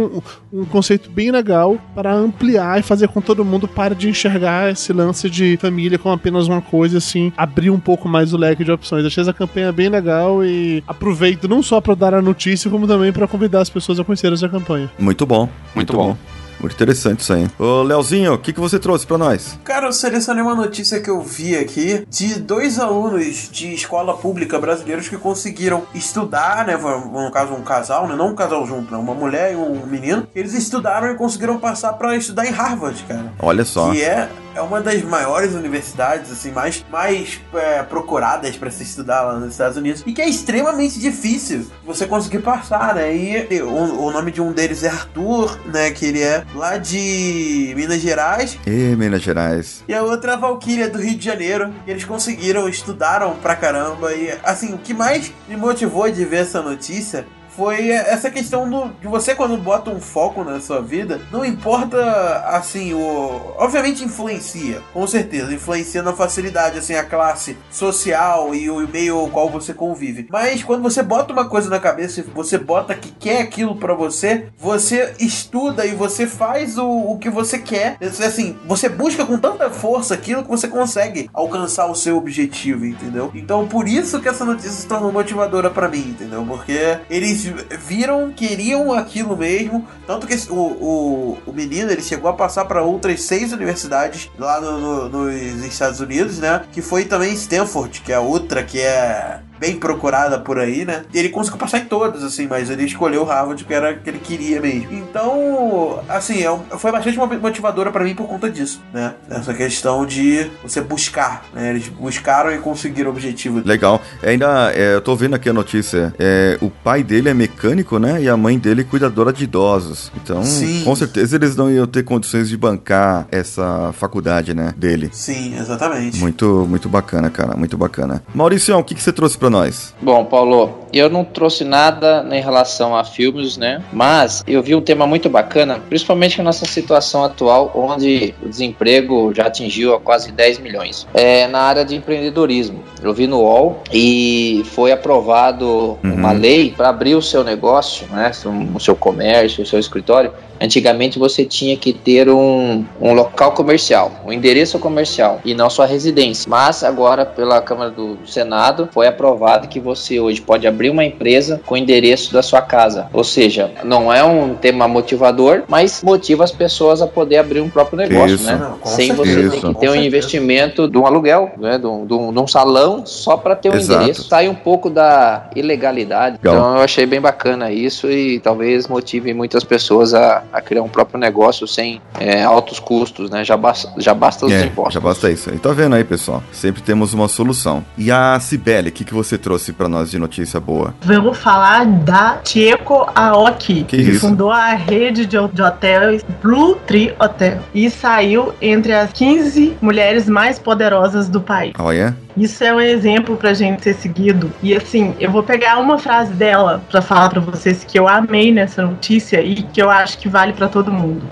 um, 0.53 0.61
um 0.61 0.64
conceito 0.64 1.11
bem 1.11 1.31
legal 1.31 1.79
para 1.95 2.14
ampliar 2.14 2.79
e 2.79 2.83
fazer 2.83 3.09
com 3.09 3.20
que 3.20 3.27
todo 3.27 3.45
mundo 3.45 3.66
pare 3.66 3.95
de 3.95 4.09
enxergar 4.09 4.70
esse 4.70 4.93
lance 4.93 5.29
de 5.31 5.57
família 5.57 5.99
como 5.99 6.14
apenas 6.14 6.47
uma 6.47 6.61
coisa, 6.61 6.99
assim, 6.99 7.33
abrir 7.37 7.70
um 7.70 7.81
pouco 7.81 8.09
mais 8.09 8.33
o 8.33 8.37
leque 8.37 8.64
de 8.64 8.70
opções. 8.70 9.05
Achei 9.05 9.22
essa 9.22 9.33
campanha 9.33 9.72
bem 9.72 9.89
legal 9.89 10.45
e 10.45 10.83
aproveito 10.87 11.49
não 11.49 11.62
só 11.62 11.81
para 11.81 11.95
dar 11.95 12.14
a 12.14 12.22
notícia, 12.22 12.70
como 12.70 12.87
também 12.87 13.12
para 13.12 13.27
convidar 13.27 13.61
as 13.61 13.70
pessoas 13.70 13.99
a 13.99 14.05
conhecerem 14.05 14.35
essa 14.35 14.49
campanha. 14.49 14.91
Muito 14.99 15.25
bom. 15.27 15.49
Muito 15.75 15.93
bom. 15.93 16.16
Muito 16.61 16.75
interessante 16.75 17.21
isso 17.21 17.33
aí. 17.33 17.49
Ô, 17.59 17.83
Leozinho, 17.83 18.35
o 18.35 18.39
que, 18.39 18.53
que 18.53 18.61
você 18.61 18.79
trouxe 18.79 19.07
pra 19.07 19.19
nós? 19.19 19.59
Cara, 19.65 19.87
eu 19.87 19.93
selecionei 19.93 20.43
uma 20.43 20.55
notícia 20.55 21.01
que 21.01 21.11
eu 21.11 21.21
vi 21.21 21.57
aqui 21.57 22.05
de 22.09 22.39
dois 22.41 22.79
alunos 22.79 23.49
de 23.51 23.75
escola 23.75 24.17
pública 24.17 24.59
brasileiros 24.59 25.09
que 25.09 25.17
conseguiram 25.17 25.83
estudar, 25.95 26.67
né? 26.67 26.77
No 26.77 27.31
caso, 27.31 27.53
um 27.53 27.63
casal, 27.63 28.09
né? 28.09 28.17
Não 28.17 28.29
um 28.29 28.35
casal 28.35 28.67
junto, 28.67 28.91
né? 28.93 28.99
Uma 28.99 29.15
mulher 29.15 29.53
e 29.53 29.57
um 29.57 29.87
menino. 29.87 30.27
Eles 30.35 30.55
estudaram 30.55 31.11
e 31.11 31.15
conseguiram 31.17 31.59
passar 31.59 31.93
pra 31.95 32.17
estudar 32.17 32.47
em 32.47 32.51
Harvard, 32.51 33.03
cara. 33.05 33.33
Olha 33.39 33.65
só. 33.65 33.91
Que 33.91 34.03
é, 34.03 34.29
é 34.55 34.61
uma 34.61 34.81
das 34.81 35.03
maiores 35.03 35.55
universidades, 35.55 36.31
assim, 36.31 36.51
mais, 36.51 36.85
mais 36.91 37.41
é, 37.55 37.83
procuradas 37.83 38.57
pra 38.57 38.71
se 38.71 38.83
estudar 38.83 39.23
lá 39.23 39.39
nos 39.39 39.53
Estados 39.53 39.77
Unidos. 39.77 40.03
E 40.07 40.13
que 40.13 40.23
é 40.23 40.29
extremamente 40.29 40.99
difícil 40.99 41.67
você 41.85 42.07
conseguir 42.07 42.41
passar, 42.41 42.95
né? 42.95 43.15
E 43.15 43.63
o, 43.63 44.05
o 44.07 44.11
nome 44.11 44.31
de 44.31 44.41
um 44.41 44.53
deles 44.53 44.83
é 44.83 44.89
Arthur, 44.89 45.59
né? 45.67 45.91
Que 45.91 46.07
ele 46.07 46.23
é 46.23 46.45
lá 46.55 46.79
de 46.79 47.73
Minas 47.77 48.01
Gerais. 48.01 48.59
E 48.67 48.97
Minas 48.97 49.23
Gerais. 49.23 49.85
E 49.89 49.95
a 49.95 50.03
outra 50.03 50.33
é 50.33 50.35
a 50.35 50.39
Valkyria 50.39 50.89
do 50.89 50.99
Rio 50.99 51.17
de 51.17 51.25
Janeiro. 51.25 51.73
E 51.87 51.91
eles 51.91 52.05
conseguiram, 52.05 52.69
estudaram 52.69 53.35
pra 53.37 53.57
caramba. 53.57 54.13
E 54.13 54.33
assim, 54.45 54.75
o 54.75 54.79
que 54.79 54.95
mais 54.95 55.33
me 55.49 55.57
motivou 55.57 56.11
de 56.11 56.25
ver 56.25 56.43
essa 56.43 56.63
notícia 56.63 57.27
foi 57.57 57.91
essa 57.91 58.31
questão 58.31 58.69
do, 58.69 58.89
de 59.01 59.07
você 59.07 59.35
quando 59.35 59.57
bota 59.57 59.91
um 59.91 60.01
foco 60.01 60.43
na 60.45 60.61
sua 60.61 60.81
vida, 60.81 61.21
não 61.31 61.45
importa 61.45 61.99
assim, 62.47 62.93
o 62.93 63.55
obviamente 63.57 64.05
influencia, 64.05 64.81
com 64.93 65.07
certeza, 65.07 65.53
influencia 65.53 66.03
na 66.03 66.13
facilidade 66.13 66.79
assim 66.79 66.95
a 66.95 67.05
classe 67.05 67.57
social 67.71 68.55
e 68.55 68.69
o 68.71 68.87
meio 68.89 69.17
ao 69.17 69.29
qual 69.29 69.49
você 69.49 69.73
convive. 69.73 70.27
Mas 70.31 70.63
quando 70.63 70.83
você 70.83 71.03
bota 71.03 71.33
uma 71.33 71.49
coisa 71.49 71.71
na 71.71 71.79
cabeça 71.79 72.21
e 72.21 72.23
você 72.23 72.59
bota 72.59 72.95
que 72.95 73.13
quer 73.13 73.43
aquilo 73.43 73.77
pra 73.77 73.95
você, 73.95 74.49
você 74.59 75.15
estuda 75.19 75.87
e 75.87 75.95
você 75.95 76.27
faz 76.27 76.79
o, 76.79 76.87
o 76.87 77.19
que 77.19 77.31
você 77.31 77.59
quer. 77.59 77.97
Assim, 78.01 78.57
você 78.67 78.89
busca 78.89 79.25
com 79.25 79.39
tanta 79.39 79.71
força 79.71 80.15
aquilo 80.15 80.43
que 80.43 80.51
você 80.51 80.69
consegue 80.69 81.31
alcançar 81.33 81.87
o 81.87 81.95
seu 81.95 82.17
objetivo, 82.17 82.85
entendeu? 82.85 83.31
Então 83.35 83.67
por 83.67 83.89
isso 83.89 84.21
que 84.21 84.29
essa 84.29 84.45
notícia 84.45 84.71
se 84.71 84.87
tornou 84.87 85.13
motivadora 85.13 85.71
pra 85.71 85.89
mim, 85.89 86.09
entendeu? 86.09 86.45
Porque 86.47 86.99
eles 87.09 87.43
viram, 87.80 88.32
queriam 88.32 88.92
aquilo 88.92 89.36
mesmo. 89.36 89.86
Tanto 90.07 90.26
que 90.26 90.34
o, 90.51 90.55
o, 90.55 91.38
o 91.47 91.53
menino 91.53 91.90
ele 91.90 92.03
chegou 92.03 92.28
a 92.30 92.32
passar 92.34 92.64
para 92.64 92.82
outras 92.82 93.22
seis 93.22 93.53
universidades 93.53 94.30
lá 94.38 94.61
no- 94.61 95.09
no- 95.09 95.24
nos 95.30 95.64
Estados 95.64 96.01
Unidos, 96.01 96.38
né? 96.38 96.62
Que 96.72 96.80
foi 96.82 97.05
também 97.05 97.32
Stanford, 97.34 98.01
que 98.01 98.12
é 98.12 98.18
outra 98.18 98.62
que 98.62 98.80
é 98.80 99.40
bem 99.59 99.77
procurada 99.77 100.39
por 100.39 100.59
aí, 100.59 100.85
né? 100.85 101.03
E 101.13 101.19
ele 101.19 101.29
conseguiu 101.29 101.59
passar 101.59 101.79
em 101.79 101.85
todas, 101.85 102.23
assim, 102.23 102.47
mas 102.49 102.71
ele 102.71 102.85
escolheu 102.85 103.25
Harvard 103.25 103.63
porque 103.63 103.75
era 103.75 103.95
que 103.95 104.09
ele 104.11 104.19
queria 104.19 104.61
mesmo. 104.61 104.93
Então, 104.93 106.01
assim, 106.09 106.43
é 106.43 106.51
um- 106.51 106.61
foi 106.79 106.93
bastante 106.93 107.17
mo- 107.17 107.27
motivadora 107.27 107.91
pra 107.91 108.05
mim 108.05 108.15
por 108.15 108.27
conta 108.27 108.51
disso, 108.51 108.81
né? 108.93 109.15
Essa 109.31 109.55
questão 109.55 110.05
de 110.05 110.51
você 110.63 110.81
buscar, 110.81 111.45
né? 111.55 111.71
Eles 111.71 111.89
buscaram 111.89 112.53
e 112.53 112.59
conseguiram 112.59 113.11
o 113.11 113.13
objetivo. 113.13 113.63
Legal. 113.65 114.01
Ainda, 114.23 114.73
é, 114.75 114.95
eu 114.95 115.01
tô 115.01 115.15
vendo 115.17 115.35
aqui 115.35 115.49
a 115.49 115.53
notícia. 115.53 116.15
É, 116.19 116.59
o 116.61 116.71
pai 116.71 117.03
dele 117.03 117.29
é 117.29 117.35
mecânico, 117.35 117.99
né? 117.99 118.21
E 118.23 118.29
a 118.29 118.37
mãe 118.37 118.59
dele 118.59 118.83
é 118.83 118.85
cuidadora 118.85 119.33
de 119.33 119.45
idosos. 119.45 120.11
Então, 120.17 120.45
Sim. 120.45 120.83
com 120.85 120.95
certeza 120.95 121.37
eles 121.37 121.57
não 121.57 121.71
iam 121.71 121.87
ter 121.87 122.03
condições 122.03 122.49
de 122.49 122.57
bancar 122.57 123.27
essa 123.31 123.93
faculdade, 123.93 124.55
né? 124.55 124.73
Dele. 124.77 125.11
Sim, 125.13 125.57
exatamente. 125.59 126.19
Muito, 126.19 126.67
muito 126.69 126.89
bacana, 126.89 127.31
cara. 127.31 127.57
Muito 127.57 127.77
bacana. 127.77 128.23
Maurício, 128.35 128.77
o 128.77 128.85
que, 128.85 128.95
que 128.95 129.03
você 129.03 129.13
trouxe 129.13 129.39
pra 129.39 129.49
nós? 129.55 129.95
Bom, 130.03 130.25
Paulo, 130.25 130.84
eu 130.99 131.11
não 131.11 131.24
trouxe 131.24 131.64
nada 131.64 132.26
em 132.30 132.40
relação 132.40 132.97
a 132.97 133.05
filmes, 133.05 133.57
né? 133.57 133.82
Mas 133.92 134.42
eu 134.47 134.62
vi 134.62 134.74
um 134.74 134.80
tema 134.80 135.07
muito 135.07 135.28
bacana, 135.28 135.80
principalmente 135.88 136.38
na 136.38 136.45
nossa 136.45 136.64
situação 136.66 137.24
atual, 137.24 137.70
onde 137.74 138.34
o 138.42 138.49
desemprego 138.49 139.32
já 139.34 139.47
atingiu 139.47 139.95
a 139.95 140.01
quase 140.01 140.30
10 140.32 140.59
milhões. 140.59 141.07
É 141.14 141.47
na 141.49 141.61
área 141.61 141.84
de 141.84 141.95
empreendedorismo. 141.95 142.82
Eu 143.03 143.12
vi 143.12 143.26
no 143.26 143.40
UOL 143.40 143.82
e 143.92 144.62
foi 144.66 144.92
aprovado 144.92 145.64
Uhum. 146.03 146.14
uma 146.14 146.32
lei 146.32 146.72
para 146.76 146.88
abrir 146.88 147.14
o 147.14 147.22
seu 147.22 147.42
negócio, 147.45 148.07
né? 148.11 148.30
O 148.74 148.80
seu 148.80 148.95
comércio, 148.97 149.62
o 149.62 149.66
seu 149.66 149.78
escritório. 149.78 150.32
Antigamente 150.61 151.18
você 151.18 151.45
tinha 151.45 151.76
que 151.76 151.92
ter 151.92 152.28
um, 152.28 152.84
um 153.01 153.12
local 153.12 153.53
comercial, 153.53 154.12
um 154.24 154.32
endereço 154.32 154.78
comercial 154.78 155.40
e 155.45 155.53
não 155.53 155.68
sua 155.68 155.84
residência. 155.84 156.49
Mas 156.49 156.84
agora, 156.84 157.26
pela 157.26 157.61
Câmara 157.61 157.90
do 157.90 158.18
Senado, 158.24 158.88
foi 158.92 159.07
aprovado 159.07 159.68
que 159.68 159.80
você 159.80 160.20
hoje 160.20 160.40
pode 160.40 160.66
abrir 160.66 160.84
uma 160.91 161.05
empresa 161.05 161.61
com 161.66 161.74
o 161.74 161.76
endereço 161.76 162.32
da 162.32 162.43
sua 162.43 162.61
casa. 162.62 163.07
Ou 163.12 163.24
seja, 163.24 163.70
não 163.85 164.12
é 164.12 164.22
um 164.24 164.55
tema 164.55 164.87
motivador, 164.89 165.62
mas 165.68 166.03
motiva 166.03 166.45
as 166.45 166.53
pessoas 166.53 167.01
a 167.03 167.07
poder 167.07 167.37
abrir 167.39 167.61
um 167.61 167.68
próprio 167.68 167.97
negócio, 167.99 168.37
Isso. 168.37 168.47
né? 168.47 168.57
Não, 168.61 168.78
Sem 168.91 169.12
você 169.12 169.32
certeza. 169.35 169.51
ter 169.51 169.57
que 169.57 169.62
Com 169.66 169.74
ter 169.74 169.89
um 169.89 169.93
certeza. 169.93 170.07
investimento 170.07 170.89
de 170.89 170.99
um 170.99 171.07
aluguel, 171.07 171.53
né? 171.59 171.78
de, 171.78 171.87
um, 171.87 172.07
de 172.07 172.14
um- 172.14 172.32
de 172.32 172.39
um 172.39 172.47
salão 172.47 173.05
só 173.07 173.37
para 173.37 173.55
ter 173.57 173.70
um 173.70 173.74
Exato. 173.74 174.01
endereço. 174.03 174.28
Sai 174.28 174.49
um 174.49 174.55
pouco 174.55 174.89
da 174.91 175.49
ilegalidade. 175.55 176.39
Legal. 176.43 176.55
Então 176.61 176.76
eu 176.76 176.82
achei 176.82 177.07
bem 177.07 177.20
bacana 177.20 177.70
isso 177.70 178.11
e 178.11 178.41
talvez 178.41 178.87
motive 178.89 179.32
muitas 179.35 179.64
pessoas 179.64 180.14
a, 180.14 180.43
a 180.53 180.61
criar 180.61 180.82
um 180.82 180.89
próprio 180.89 181.18
negócio 181.18 181.66
sem 181.66 182.01
é, 182.18 182.43
altos 182.43 182.78
custos, 182.78 183.30
né? 183.30 183.45
Já 183.45 183.57
basta, 183.57 183.93
já 183.99 184.14
basta 184.14 184.47
os 184.47 184.53
É, 184.53 184.64
impostos. 184.66 184.95
já 184.95 185.01
basta 185.01 185.30
isso. 185.30 185.51
E 185.55 185.59
tá 185.59 185.72
vendo 185.72 185.95
aí, 185.95 186.05
pessoal? 186.05 186.43
Sempre 186.53 186.82
temos 186.82 187.12
uma 187.14 187.28
solução. 187.28 187.85
E 187.97 188.11
a 188.11 188.39
Cibele, 188.41 188.89
o 188.89 188.93
que, 188.93 189.05
que 189.05 189.14
você 189.14 189.37
trouxe 189.39 189.72
pra 189.72 189.89
nós 189.89 190.11
de 190.11 190.18
notícia 190.18 190.61
boa? 190.61 190.74
Vamos 191.03 191.39
falar 191.39 191.87
da 191.87 192.39
Chieko 192.45 193.07
Aoki, 193.14 193.85
Que 193.85 193.97
isso? 193.97 194.20
fundou 194.20 194.51
a 194.51 194.75
rede 194.75 195.27
de, 195.27 195.37
de 195.49 195.62
hotéis 195.62 196.25
Blue 196.43 196.77
Tree 196.87 197.14
Hotel 197.18 197.59
e 197.75 197.89
saiu 197.91 198.53
entre 198.61 198.93
as 198.93 199.12
15 199.12 199.77
mulheres 199.81 200.29
mais 200.29 200.59
poderosas 200.59 201.29
do 201.29 201.41
país. 201.41 201.72
Olha. 201.79 202.16
Isso 202.37 202.64
é 202.64 202.74
um 202.74 202.80
exemplo 202.80 203.37
pra 203.37 203.55
gente 203.55 203.82
ser 203.82 203.95
seguido. 203.95 204.51
E 204.62 204.74
assim, 204.74 205.14
eu 205.20 205.30
vou 205.30 205.43
pegar 205.43 205.78
uma 205.78 205.99
frase 205.99 206.32
dela 206.32 206.82
pra 206.91 207.01
falar 207.01 207.28
pra 207.28 207.41
vocês 207.41 207.85
que 207.85 207.99
eu 207.99 208.09
amei 208.09 208.53
nessa 208.53 208.82
notícia 208.82 209.41
e 209.41 209.62
que 209.62 209.80
eu 209.80 209.91
acho 209.91 210.18
que 210.18 210.28
vale 210.28 210.53
pra 210.53 210.68
todo 210.68 210.93
mundo. 210.93 211.22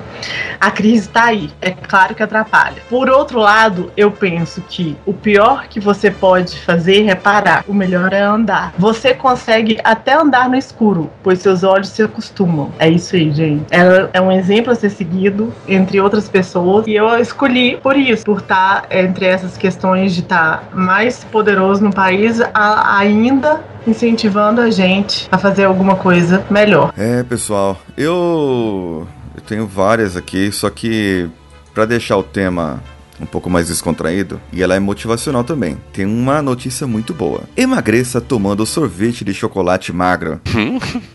A 0.61 0.71
crise 0.71 1.09
tá 1.09 1.25
aí, 1.25 1.51
é 1.61 1.71
claro 1.71 2.15
que 2.15 2.23
atrapalha. 2.23 2.77
Por 2.89 3.11
outro 3.11 3.41
lado, 3.41 3.91
eu 3.97 4.11
penso 4.11 4.63
que 4.69 4.97
o 5.05 5.13
pior 5.13 5.67
que 5.69 5.81
você 5.81 6.11
pode 6.11 6.59
fazer 6.61 7.09
é 7.09 7.15
parar, 7.15 7.65
o 7.67 7.75
melhor 7.75 8.13
é 8.13 8.21
andar. 8.21 8.73
Você 8.79 9.13
consegue 9.15 9.79
até 9.83 10.15
andar 10.15 10.49
no 10.49 10.57
escuro, 10.57 11.11
pois 11.23 11.41
seus 11.41 11.65
olhos 11.65 11.89
se 11.89 12.03
acostumam. 12.03 12.71
É 12.79 12.89
isso 12.89 13.17
aí, 13.17 13.33
gente. 13.33 13.65
Ela 13.71 14.11
é 14.13 14.21
um 14.21 14.31
exemplo 14.31 14.73
a 14.73 14.77
ser 14.77 14.91
seguido 14.91 15.53
entre 15.67 16.01
outras 16.01 16.29
pessoas 16.29 16.87
e 16.87 16.95
eu 16.95 17.09
escolhi 17.19 17.77
por 17.77 17.97
isso, 17.97 18.25
por 18.25 18.39
estar 18.39 18.85
entre 18.91 19.27
essas 19.27 19.57
questões 19.57 20.15
de 20.15 20.21
estar 20.21 20.69
mais 20.73 20.92
poderoso 21.31 21.83
no 21.83 21.93
país, 21.93 22.41
a- 22.55 22.97
ainda 22.99 23.63
incentivando 23.87 24.61
a 24.61 24.71
gente 24.71 25.29
a 25.31 25.39
fazer 25.39 25.65
alguma 25.65 25.97
coisa 25.97 26.45
melhor. 26.51 26.93
É, 26.97 27.23
pessoal, 27.23 27.81
eu, 27.97 29.07
eu 29.35 29.41
tenho 29.43 29.67
várias 29.67 30.17
aqui, 30.17 30.51
só 30.53 30.69
que 30.71 31.29
pra 31.75 31.85
deixar 31.85 32.17
o 32.17 32.23
tema 32.23 32.83
um 33.21 33.27
pouco 33.27 33.49
mais 33.49 33.69
descontraído, 33.69 34.41
e 34.53 34.63
ela 34.63 34.75
é 34.75 34.81
motivacional 34.81 35.45
também. 35.45 35.77
Tem 35.93 36.05
uma 36.05 36.43
notícia 36.43 36.87
muito 36.89 37.15
boa. 37.15 37.43
Emagreça 37.57 38.21
tomando 38.21 38.67
sorvete 38.67 39.25
de 39.25 39.33
chocolate 39.33 39.93
magro. 39.93 40.41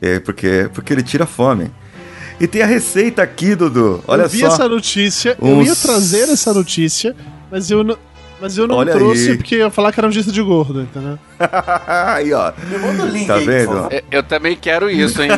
é, 0.01 0.19
porque, 0.19 0.69
porque 0.73 0.93
ele 0.93 1.03
tira 1.03 1.25
fome. 1.25 1.69
E 2.39 2.47
tem 2.47 2.61
a 2.61 2.65
receita 2.65 3.21
aqui, 3.23 3.55
Dudu. 3.55 4.01
Olha 4.07 4.21
eu 4.23 4.29
vi 4.29 4.39
só. 4.39 4.47
essa 4.47 4.69
notícia, 4.69 5.35
eu 5.41 5.61
ia 5.63 5.71
Uns- 5.71 5.81
trazer 5.81 6.29
essa 6.29 6.53
notícia, 6.53 7.15
mas 7.51 7.69
eu 7.71 7.83
não. 7.83 7.97
Mas 8.39 8.57
eu 8.57 8.67
não 8.67 8.75
Olha 8.75 8.93
trouxe 8.93 9.31
aí. 9.31 9.37
porque 9.37 9.55
eu 9.55 9.59
ia 9.59 9.69
falar 9.71 9.91
que 9.91 9.99
era 9.99 10.07
um 10.07 10.11
gesto 10.11 10.31
de 10.31 10.41
gordo, 10.41 10.81
entendeu? 10.81 11.17
aí, 11.87 12.33
ó. 12.33 12.51
Me 12.69 12.77
manda 12.77 13.03
o 13.03 13.07
link 13.07 13.27
Tá 13.27 13.35
aí, 13.35 13.45
vendo? 13.45 13.71
Eu- 13.91 14.01
Eu 14.11 14.23
também 14.23 14.55
quero 14.55 14.89
isso, 14.89 15.21
hein? 15.21 15.29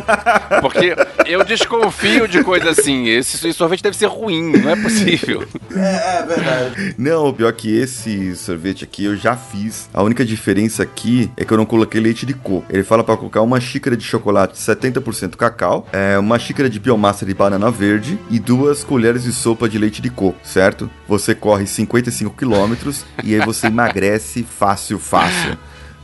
Porque 0.61 0.95
eu 1.25 1.43
desconfio 1.43 2.27
de 2.27 2.43
coisa 2.43 2.69
assim. 2.69 3.07
Esse 3.07 3.51
sorvete 3.53 3.83
deve 3.83 3.95
ser 3.97 4.05
ruim, 4.07 4.51
não 4.57 4.69
é 4.69 4.75
possível. 4.75 5.43
É, 5.75 6.19
é 6.19 6.25
verdade. 6.25 6.95
Não, 6.97 7.27
o 7.27 7.33
pior 7.33 7.51
que 7.53 7.75
esse 7.77 8.35
sorvete 8.35 8.83
aqui 8.83 9.05
eu 9.05 9.15
já 9.17 9.35
fiz. 9.35 9.89
A 9.93 10.01
única 10.03 10.23
diferença 10.25 10.83
aqui 10.83 11.29
é 11.35 11.43
que 11.43 11.51
eu 11.51 11.57
não 11.57 11.65
coloquei 11.65 11.99
leite 11.99 12.25
de 12.25 12.33
coco. 12.33 12.65
Ele 12.69 12.83
fala 12.83 13.03
pra 13.03 13.17
colocar 13.17 13.41
uma 13.41 13.59
xícara 13.59 13.95
de 13.97 14.03
chocolate 14.03 14.57
70% 14.57 15.35
cacau, 15.35 15.87
é, 15.91 16.17
uma 16.17 16.37
xícara 16.39 16.69
de 16.69 16.79
biomassa 16.79 17.25
de 17.25 17.33
banana 17.33 17.69
verde 17.71 18.17
e 18.29 18.39
duas 18.39 18.83
colheres 18.83 19.23
de 19.23 19.31
sopa 19.33 19.67
de 19.67 19.77
leite 19.77 20.01
de 20.01 20.09
coco, 20.09 20.37
certo? 20.43 20.89
Você 21.07 21.35
corre 21.35 21.65
55 21.67 22.35
quilômetros 22.35 23.05
e 23.23 23.33
aí 23.35 23.41
você 23.45 23.67
emagrece 23.67 24.43
fácil, 24.43 24.99
fácil. 24.99 25.57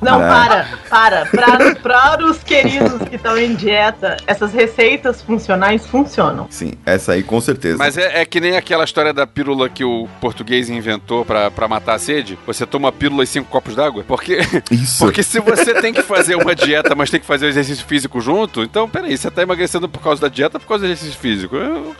Não, 0.05 0.23
É. 0.23 0.27
para, 0.27 0.67
para. 0.89 1.25
Para, 1.25 1.75
para 1.75 2.25
os 2.25 2.43
queridos 2.43 3.07
que 3.09 3.15
estão 3.15 3.37
em 3.37 3.55
dieta, 3.55 4.17
essas 4.27 4.53
receitas 4.53 5.21
funcionais 5.21 5.85
funcionam. 5.85 6.47
Sim, 6.49 6.73
essa 6.85 7.13
aí 7.13 7.23
com 7.23 7.39
certeza. 7.41 7.77
Mas 7.77 7.97
é, 7.97 8.21
é 8.21 8.25
que 8.25 8.39
nem 8.39 8.55
aquela 8.55 8.83
história 8.83 9.13
da 9.13 9.25
pílula 9.27 9.67
que 9.69 9.83
o 9.83 10.07
português 10.21 10.69
inventou 10.69 11.25
pra, 11.25 11.49
pra 11.51 11.67
matar 11.67 11.95
a 11.95 11.99
sede. 11.99 12.37
Você 12.45 12.65
toma 12.65 12.89
a 12.89 12.91
pílula 12.91 13.23
e 13.23 13.27
cinco 13.27 13.49
copos 13.49 13.75
d'água. 13.75 14.03
Porque, 14.07 14.39
Isso. 14.71 14.99
porque 14.99 15.23
se 15.23 15.39
você 15.39 15.73
tem 15.81 15.93
que 15.93 16.01
fazer 16.01 16.35
uma 16.35 16.53
dieta, 16.55 16.93
mas 16.95 17.09
tem 17.09 17.19
que 17.19 17.25
fazer 17.25 17.45
o 17.47 17.49
exercício 17.49 17.85
físico 17.85 18.21
junto, 18.21 18.61
então 18.61 18.87
peraí, 18.89 19.17
você 19.17 19.29
tá 19.31 19.41
emagrecendo 19.41 19.89
por 19.89 20.01
causa 20.01 20.21
da 20.21 20.27
dieta 20.27 20.57
ou 20.57 20.61
por 20.61 20.67
causa 20.67 20.85
do 20.85 20.91
exercício 20.91 21.19
físico? 21.19 21.55
Eu- 21.55 21.95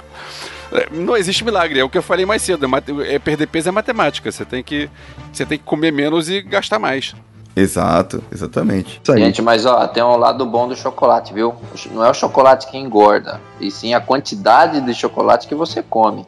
é, 0.72 0.88
Não 0.92 1.16
existe 1.16 1.44
milagre, 1.46 1.80
é 1.80 1.84
o 1.84 1.90
que 1.90 1.98
eu 1.98 2.02
falei 2.02 2.26
mais 2.26 2.42
cedo. 2.42 2.66
é 2.66 3.16
É 3.16 3.20
perder 3.20 3.48
peso 3.48 3.70
é 3.70 3.72
matemática. 3.72 4.32
Você 4.32 4.44
tem 4.44 4.64
que, 4.64 4.90
você 5.32 5.46
tem 5.46 5.58
que 5.58 5.64
comer 5.64 5.92
menos 5.92 6.30
e 6.30 6.42
gastar 6.42 6.80
mais. 6.80 7.14
Exato, 7.56 8.22
exatamente. 8.32 9.00
Gente, 9.16 9.42
mas 9.42 9.66
ó, 9.66 9.88
tem 9.88 10.04
um 10.04 10.18
lado 10.18 10.46
bom 10.46 10.68
do 10.68 10.76
chocolate, 10.76 11.34
viu? 11.34 11.56
Não 11.92 12.04
é 12.04 12.10
o 12.10 12.14
chocolate 12.14 12.68
que 12.68 12.78
engorda, 12.78 13.40
e 13.62 13.72
sim 13.72 13.94
a 13.94 14.02
quantidade 14.02 14.82
de 14.82 14.94
chocolate 14.94 15.48
que 15.48 15.56
você 15.56 15.82
come, 15.82 16.26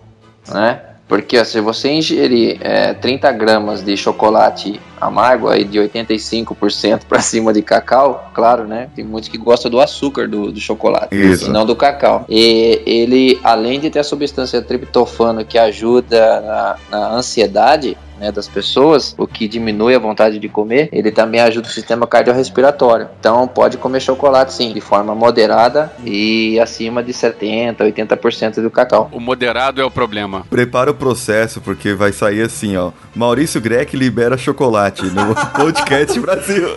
né? 0.47 0.81
Porque 1.07 1.37
ó, 1.37 1.43
se 1.43 1.59
você 1.61 1.89
ingerir 1.91 2.57
é, 2.61 2.93
30 2.93 3.31
gramas 3.31 3.83
de 3.83 3.95
chocolate 3.95 4.79
amargo, 4.99 5.47
aí 5.47 5.63
de 5.63 5.79
85% 5.79 7.01
para 7.07 7.19
cima 7.21 7.53
de 7.53 7.61
cacau, 7.61 8.29
claro, 8.33 8.65
né? 8.65 8.89
Tem 8.95 9.05
muitos 9.05 9.29
que 9.29 9.37
gostam 9.37 9.71
do 9.71 9.79
açúcar 9.79 10.27
do, 10.27 10.51
do 10.51 10.59
chocolate, 10.59 11.15
Isso. 11.15 11.45
e 11.45 11.49
não 11.49 11.65
do 11.65 11.75
cacau. 11.75 12.25
E 12.27 12.81
ele, 12.85 13.39
além 13.43 13.79
de 13.79 13.89
ter 13.89 13.99
a 13.99 14.03
substância 14.03 14.61
triptofano 14.61 15.45
que 15.45 15.57
ajuda 15.57 16.41
na, 16.41 16.75
na 16.89 17.09
ansiedade, 17.13 17.97
né, 18.19 18.31
das 18.31 18.47
pessoas, 18.47 19.15
o 19.17 19.27
que 19.27 19.47
diminui 19.47 19.95
a 19.95 19.99
vontade 19.99 20.39
de 20.39 20.49
comer, 20.49 20.89
ele 20.91 21.11
também 21.11 21.39
ajuda 21.41 21.67
o 21.67 21.71
sistema 21.71 22.05
cardiorrespiratório. 22.07 23.07
Então 23.19 23.47
pode 23.47 23.77
comer 23.77 24.01
chocolate 24.01 24.53
sim, 24.53 24.73
de 24.73 24.81
forma 24.81 25.13
moderada 25.15 25.91
e 26.03 26.59
acima 26.59 27.03
de 27.03 27.13
70, 27.13 27.83
80% 27.83 28.61
do 28.61 28.69
cacau. 28.69 29.09
O 29.11 29.19
moderado 29.19 29.81
é 29.81 29.85
o 29.85 29.91
problema. 29.91 30.45
Prepara 30.49 30.91
o 30.91 30.93
processo, 30.93 31.61
porque 31.61 31.93
vai 31.93 32.11
sair 32.11 32.41
assim, 32.41 32.75
ó. 32.77 32.91
Maurício 33.15 33.61
Greck 33.61 33.95
libera 33.95 34.37
chocolate 34.37 35.03
no 35.05 35.35
podcast 35.55 36.19
Brasil. 36.19 36.67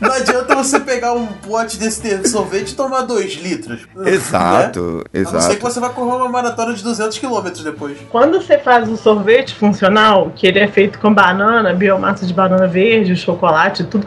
Não 0.00 0.12
adianta 0.12 0.54
você 0.54 0.80
pegar 0.80 1.12
um 1.12 1.26
pote 1.26 1.78
desse 1.78 2.04
de 2.04 2.28
sorvete 2.28 2.70
e 2.70 2.74
tomar 2.74 3.02
2 3.02 3.34
litros. 3.34 3.86
Exato, 4.04 5.04
Né? 5.12 5.20
A 5.20 5.32
não 5.32 5.40
ser 5.40 5.48
que 5.48 5.54
exato. 5.54 5.60
você 5.60 5.80
vai 5.80 5.90
correr 5.90 6.16
uma 6.16 6.28
maratona 6.28 6.74
de 6.74 6.82
200 6.82 7.18
km 7.18 7.48
depois. 7.62 7.96
Quando 8.10 8.40
você 8.40 8.58
faz 8.58 8.88
o 8.88 8.96
sorvete 8.96 9.54
funcional, 9.54 10.32
que 10.34 10.46
ele 10.46 10.58
é 10.58 10.68
feito 10.74 10.98
com 10.98 11.14
banana, 11.14 11.72
biomassa 11.72 12.26
de 12.26 12.34
banana 12.34 12.66
verde, 12.66 13.16
chocolate 13.16 13.82
e 13.82 13.86
tudo, 13.86 14.06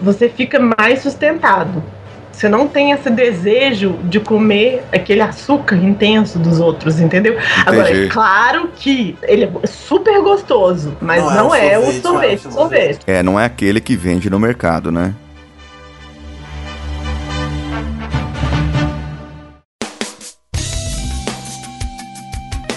você 0.00 0.28
fica 0.28 0.58
mais 0.58 1.02
sustentado. 1.02 1.82
Você 2.32 2.48
não 2.48 2.68
tem 2.68 2.92
esse 2.92 3.10
desejo 3.10 3.98
de 4.04 4.20
comer 4.20 4.84
aquele 4.92 5.20
açúcar 5.20 5.74
intenso 5.74 6.38
dos 6.38 6.60
outros, 6.60 7.00
entendeu? 7.00 7.36
Agora, 7.66 7.90
é 7.90 8.06
claro 8.06 8.70
que 8.76 9.18
ele 9.22 9.44
é 9.44 9.66
super 9.66 10.22
gostoso, 10.22 10.96
mas 11.00 11.20
Não 11.20 11.34
não, 11.34 11.54
é 11.54 11.72
é, 11.72 11.78
um 11.78 11.88
o 11.88 11.92
sorvete, 11.92 12.02
sorvete, 12.02 12.44
é 12.44 12.48
um 12.48 12.52
sorvete. 12.52 13.00
É, 13.08 13.22
não 13.24 13.40
é 13.40 13.44
aquele 13.44 13.80
que 13.80 13.96
vende 13.96 14.30
no 14.30 14.38
mercado, 14.38 14.92
né? 14.92 15.14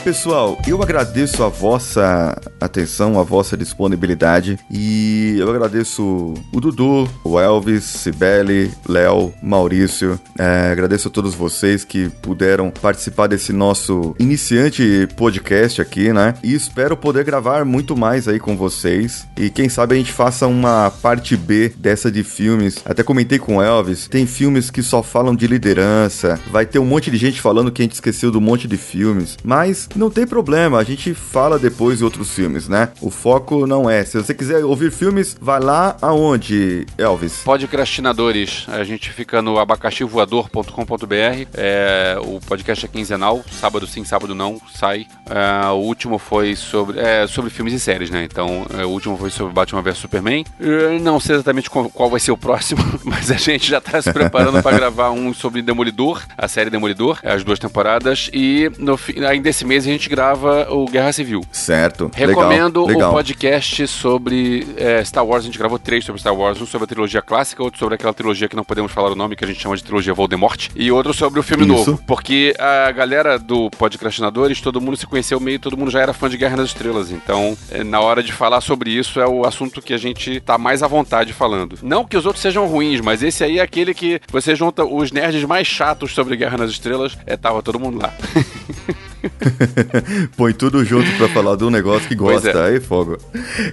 Pessoal, 0.04 0.58
eu 0.68 0.82
agradeço 0.82 1.44
a 1.44 1.48
vossa 1.48 2.36
atenção, 2.60 3.20
a 3.20 3.24
vossa 3.24 3.56
disponibilidade 3.56 4.58
e 4.70 5.36
eu 5.38 5.48
agradeço 5.48 6.34
o 6.52 6.60
Dudu, 6.60 7.08
o 7.24 7.40
Elvis, 7.40 7.84
Cibele, 7.84 8.72
Léo, 8.90 9.32
Maurício. 9.44 10.20
É, 10.40 10.72
agradeço 10.72 11.08
a 11.08 11.12
todos 11.12 11.36
vocês 11.36 11.84
que 11.84 12.10
puderam 12.20 12.72
participar 12.72 13.28
desse 13.28 13.54
nosso 13.54 14.16
iniciante 14.18 15.08
podcast 15.16 15.80
aqui, 15.80 16.12
né? 16.12 16.34
E 16.44 16.56
espero 16.56 16.98
poder 16.98 17.24
gravar 17.24 17.64
muito 17.64 17.96
mais 17.96 18.28
aí 18.28 18.40
com 18.40 18.58
vocês. 18.58 19.28
E 19.38 19.52
quem 19.52 19.70
sabe 19.70 19.94
a 19.94 19.98
gente 20.00 20.12
faça 20.12 20.48
uma 20.48 20.90
parte 20.90 21.38
B 21.38 21.70
dessa 21.78 22.12
de 22.12 22.24
filmes. 22.24 22.82
Até 22.86 23.04
comentei 23.04 23.38
com 23.38 23.58
o 23.58 23.62
Elvis, 23.62 24.08
tem 24.08 24.26
filmes 24.26 24.72
que 24.72 24.82
só 24.82 25.04
falam 25.04 25.36
de 25.36 25.46
liderança, 25.46 26.40
vai 26.50 26.66
ter 26.66 26.80
um 26.80 26.86
monte 26.86 27.12
de 27.12 27.18
gente 27.18 27.40
falando 27.40 27.72
que 27.72 27.84
a 27.84 27.86
gente 27.86 27.94
esqueceu 27.94 28.32
do 28.32 28.42
monte 28.42 28.68
de 28.68 28.78
filmes, 28.78 29.38
mas 29.44 29.91
não 29.96 30.10
tem 30.10 30.26
problema, 30.26 30.78
a 30.78 30.84
gente 30.84 31.14
fala 31.14 31.60
depois 31.60 32.00
de 32.00 32.04
outros 32.04 32.32
filmes, 32.32 32.68
né? 32.68 32.90
O 33.02 33.10
foco 33.10 33.66
não 33.68 33.90
é. 33.90 34.04
Se 34.04 34.18
você 34.18 34.34
quiser 34.34 34.64
ouvir 34.64 34.92
filmes, 34.92 35.36
vai 35.40 35.60
lá 35.60 35.98
aonde, 36.02 36.86
Elvis? 36.98 37.42
Podcastinadores, 37.44 38.66
a 38.68 38.84
gente 38.84 39.12
fica 39.12 39.42
no 39.42 39.60
abacaxivoador.com.br. 39.60 41.48
É, 41.54 42.18
o 42.22 42.40
podcast 42.40 42.86
é 42.86 42.88
quinzenal, 42.88 43.44
sábado 43.52 43.86
sim, 43.88 44.04
sábado 44.04 44.34
não, 44.36 44.60
sai. 44.74 45.06
É, 45.30 45.68
o 45.70 45.76
último 45.76 46.18
foi 46.18 46.56
sobre, 46.56 47.00
é, 47.00 47.28
sobre 47.28 47.50
filmes 47.50 47.74
e 47.74 47.80
séries, 47.80 48.10
né? 48.10 48.24
Então, 48.24 48.66
é, 48.78 48.86
o 48.86 48.90
último 48.90 49.18
foi 49.18 49.30
sobre 49.30 49.54
Batman 49.54 49.82
vs 49.82 49.98
Superman. 49.98 50.46
Eu 50.60 51.00
não 51.00 51.20
sei 51.20 51.36
exatamente 51.36 51.70
qual, 51.70 52.10
vai 52.10 52.20
ser 52.20 52.32
o 52.32 52.38
próximo, 52.38 52.84
mas 53.04 53.32
a 53.32 53.36
gente 53.36 53.70
já 53.70 53.82
tá 53.82 54.02
se 54.02 54.12
preparando 54.12 54.62
para 54.62 54.76
gravar 54.76 55.12
um 55.12 55.34
sobre 55.34 55.62
Demolidor, 55.62 56.24
a 56.38 56.48
série 56.48 56.70
Demolidor, 56.70 57.20
as 57.24 57.44
duas 57.44 57.60
temporadas. 57.60 58.30
E 58.34 58.72
no, 58.78 59.00
ainda 59.28 59.50
esse 59.50 59.66
mês 59.66 59.81
a 59.90 59.94
gente 59.94 60.10
grava 60.10 60.68
o 60.70 60.86
Guerra 60.86 61.12
Civil. 61.12 61.42
Certo. 61.52 62.12
Recomendo 62.14 62.82
legal, 62.82 62.96
legal. 62.96 63.12
o 63.12 63.14
podcast 63.14 63.88
sobre 63.88 64.68
é, 64.78 65.04
Star 65.04 65.26
Wars. 65.26 65.44
A 65.44 65.46
gente 65.46 65.58
gravou 65.58 65.80
três 65.80 66.04
sobre 66.06 66.20
Star 66.20 66.36
Wars. 66.36 66.62
Um 66.62 66.66
sobre 66.66 66.86
a 66.86 66.88
trilogia 66.88 67.22
clássica, 67.22 67.64
outro 67.64 67.80
sobre 67.80 67.96
aquela 67.96 68.14
trilogia 68.14 68.48
que 68.48 68.56
não 68.56 68.64
podemos 68.64 68.92
falar 68.92 69.12
o 69.12 69.16
nome, 69.16 69.36
que 69.36 69.44
a 69.44 69.48
gente 69.48 69.62
chama 69.62 69.76
de 69.76 69.84
trilogia 69.84 70.14
Voldemort. 70.14 70.70
E 70.76 70.92
outro 70.92 71.14
sobre 71.14 71.40
o 71.40 71.44
filme 71.44 71.64
Isso. 71.66 71.74
novo. 71.74 72.04
Porque 72.06 72.54
a 72.60 72.92
galera 72.92 73.38
do 73.38 73.70
Podcastinadores, 73.72 74.62
todo 74.62 74.82
mundo 74.82 74.98
se 74.98 75.06
conheceu 75.06 75.40
meio, 75.40 75.60
todo 75.60 75.78
mundo 75.78 75.92
já 75.92 76.02
era 76.02 76.14
fã 76.14 76.30
de 76.30 76.38
Guerra 76.38 76.58
nas 76.58 76.68
Estrelas. 76.68 77.12
Então, 77.12 77.58
é, 77.70 77.84
na 77.84 78.00
hora 78.00 78.24
de 78.24 78.32
falar 78.32 78.62
sobre 78.62 78.92
isso, 78.92 79.20
é 79.20 79.28
o 79.28 79.46
assunto 79.46 79.82
que 79.82 79.94
a 79.94 79.98
gente 79.98 80.40
tá 80.40 80.58
mais 80.58 80.84
à 80.84 80.88
vontade 80.88 81.34
falando. 81.34 81.78
Não 81.82 82.06
que 82.06 82.18
os 82.18 82.26
outros 82.26 82.42
sejam 82.42 82.68
ruins, 82.68 83.02
mas 83.02 83.24
esse 83.24 83.44
aí 83.44 83.60
é 83.60 83.62
aquele 83.62 83.94
que 83.94 84.22
você 84.32 84.56
junta 84.56 84.86
os 84.86 85.12
nerds 85.12 85.44
mais 85.44 85.68
chatos 85.68 86.14
sobre 86.14 86.36
Guerra 86.36 86.58
nas 86.58 86.72
Estrelas. 86.72 87.18
É, 87.26 87.36
tava 87.38 87.62
todo 87.62 87.80
mundo 87.80 88.00
lá. 88.02 88.14
Põe 90.38 90.54
tudo 90.54 90.84
junto 90.84 91.10
pra 91.18 91.30
falar 91.30 91.56
de 91.56 91.64
um 91.64 91.70
negócio 91.70 92.08
que 92.08 92.16
gosta. 92.16 92.50
é. 92.50 92.68
Aí, 92.70 92.80
fogo. 92.80 93.18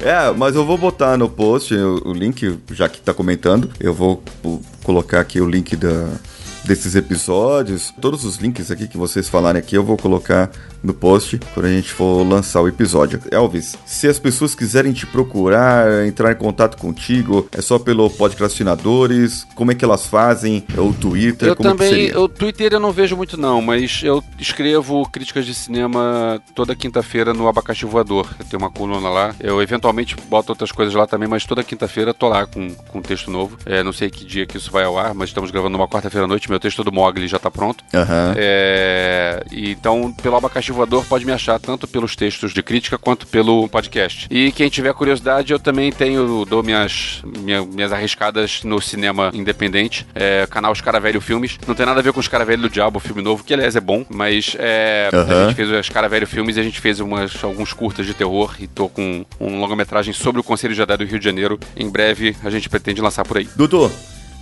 É, 0.00 0.32
mas 0.36 0.54
eu 0.54 0.64
vou 0.64 0.76
botar 0.78 1.16
no 1.16 1.28
post 1.28 1.74
o, 1.74 2.08
o 2.08 2.12
link, 2.12 2.58
já 2.72 2.88
que 2.88 3.00
tá 3.00 3.14
comentando. 3.14 3.70
Eu 3.80 3.94
vou 3.94 4.22
colocar 4.82 5.20
aqui 5.20 5.40
o 5.40 5.48
link 5.48 5.76
da, 5.76 6.08
desses 6.68 6.94
episódios. 6.94 7.92
Todos 7.98 8.24
os 8.24 8.36
links 8.36 8.70
aqui 8.70 8.86
que 8.86 8.98
vocês 8.98 9.28
falarem 9.28 9.58
aqui, 9.58 9.74
eu 9.74 9.82
vou 9.82 9.96
colocar 9.96 10.50
no 10.82 10.92
post 10.92 11.40
quando 11.54 11.66
a 11.66 11.70
gente 11.70 11.90
for 11.90 12.22
lançar 12.22 12.60
o 12.60 12.68
episódio. 12.68 13.20
Elvis, 13.30 13.76
se 13.86 14.06
as 14.06 14.18
pessoas 14.18 14.54
quiserem 14.54 14.92
te 14.92 15.06
procurar, 15.06 16.06
entrar 16.06 16.30
em 16.30 16.36
contato 16.36 16.76
contigo, 16.76 17.48
é 17.52 17.62
só 17.62 17.78
pelo 17.78 18.08
Podcastinadores? 18.10 19.44
Como 19.54 19.72
é 19.72 19.74
que 19.74 19.84
elas 19.84 20.06
fazem? 20.06 20.62
É 20.76 20.80
o 20.80 20.92
Twitter? 20.92 21.48
Eu 21.48 21.56
como 21.56 21.70
que 21.70 21.76
também, 21.76 21.90
seria? 21.90 22.20
o 22.20 22.28
Twitter 22.28 22.74
eu 22.74 22.80
não 22.80 22.92
vejo 22.92 23.16
muito 23.16 23.36
não, 23.36 23.62
mas 23.62 24.02
eu 24.04 24.22
escrevo 24.38 25.08
críticas 25.10 25.46
de 25.46 25.54
cinema 25.54 26.40
toda 26.54 26.76
quinta-feira 26.76 27.32
no 27.32 27.48
Abacaxi 27.48 27.86
Voador. 27.86 28.28
Eu 28.38 28.44
tenho 28.44 28.62
uma 28.62 28.70
coluna 28.70 29.08
lá. 29.08 29.34
Eu 29.40 29.62
eventualmente 29.62 30.14
boto 30.28 30.52
outras 30.52 30.70
coisas 30.70 30.94
lá 30.94 31.06
também, 31.06 31.28
mas 31.28 31.46
toda 31.46 31.64
quinta-feira 31.64 32.12
tô 32.12 32.28
lá 32.28 32.46
com, 32.46 32.74
com 32.74 32.98
um 32.98 33.02
texto 33.02 33.30
novo. 33.30 33.56
É, 33.64 33.82
não 33.82 33.92
sei 33.92 34.10
que 34.10 34.24
dia 34.24 34.44
que 34.44 34.58
isso 34.58 34.70
vai 34.70 34.84
ao 34.84 34.98
ar, 34.98 35.14
mas 35.14 35.30
estamos 35.30 35.50
gravando 35.50 35.78
numa 35.78 35.88
quarta-feira 35.88 36.26
à 36.26 36.28
noite, 36.28 36.48
meu 36.50 36.57
meu 36.58 36.60
texto 36.60 36.82
do 36.82 36.90
Mogli 36.92 37.28
já 37.28 37.38
tá 37.38 37.50
pronto. 37.50 37.84
Aham. 37.94 38.34
É, 38.36 39.44
então, 39.52 40.12
pelo 40.12 40.36
Abacaxi 40.36 40.72
Voador, 40.72 41.04
pode 41.04 41.24
me 41.24 41.30
achar 41.32 41.58
tanto 41.60 41.86
pelos 41.86 42.16
textos 42.16 42.52
de 42.52 42.62
crítica 42.62 42.98
quanto 42.98 43.26
pelo 43.28 43.68
podcast. 43.68 44.26
E 44.28 44.50
quem 44.50 44.68
tiver 44.68 44.92
curiosidade, 44.92 45.52
eu 45.52 45.58
também 45.60 45.92
tenho, 45.92 46.44
dou 46.44 46.62
minhas, 46.62 47.22
minha- 47.38 47.64
minhas 47.64 47.92
arriscadas 47.92 48.64
no 48.64 48.80
cinema 48.80 49.30
independente, 49.32 50.04
é, 50.14 50.46
canal 50.50 50.72
Os 50.72 50.80
Cara 50.80 50.98
Velho 50.98 51.20
Filmes. 51.20 51.56
Não 51.66 51.74
tem 51.76 51.86
nada 51.86 52.00
a 52.00 52.02
ver 52.02 52.12
com 52.12 52.18
Os 52.20 52.26
Cara 52.28 52.44
Velho 52.44 52.62
do 52.62 52.68
Diabo, 52.70 52.96
o 52.98 53.00
filme 53.00 53.22
novo, 53.22 53.44
que 53.44 53.54
aliás 53.54 53.76
é 53.76 53.80
bom, 53.80 54.04
mas 54.10 54.56
é, 54.58 55.10
a 55.12 55.16
Aham. 55.16 55.46
gente 55.46 55.54
fez 55.56 55.70
Os 55.70 55.88
Cara 55.88 56.08
Velho 56.08 56.26
Filmes 56.26 56.56
e 56.56 56.60
a 56.60 56.62
gente 56.64 56.80
fez 56.80 56.98
umas, 56.98 57.42
alguns 57.44 57.72
curtas 57.72 58.04
de 58.04 58.14
terror 58.14 58.54
e 58.58 58.66
tô 58.66 58.88
com 58.88 59.24
um 59.40 59.60
longa-metragem 59.60 60.12
sobre 60.12 60.40
o 60.40 60.44
Conselho 60.44 60.74
de 60.74 60.78
Jedi 60.78 60.96
do 60.96 61.04
Rio 61.04 61.18
de 61.20 61.24
Janeiro. 61.24 61.58
Em 61.76 61.88
breve 61.88 62.34
a 62.42 62.50
gente 62.50 62.68
pretende 62.68 63.00
lançar 63.00 63.24
por 63.24 63.38
aí. 63.38 63.48
Dudu, 63.54 63.90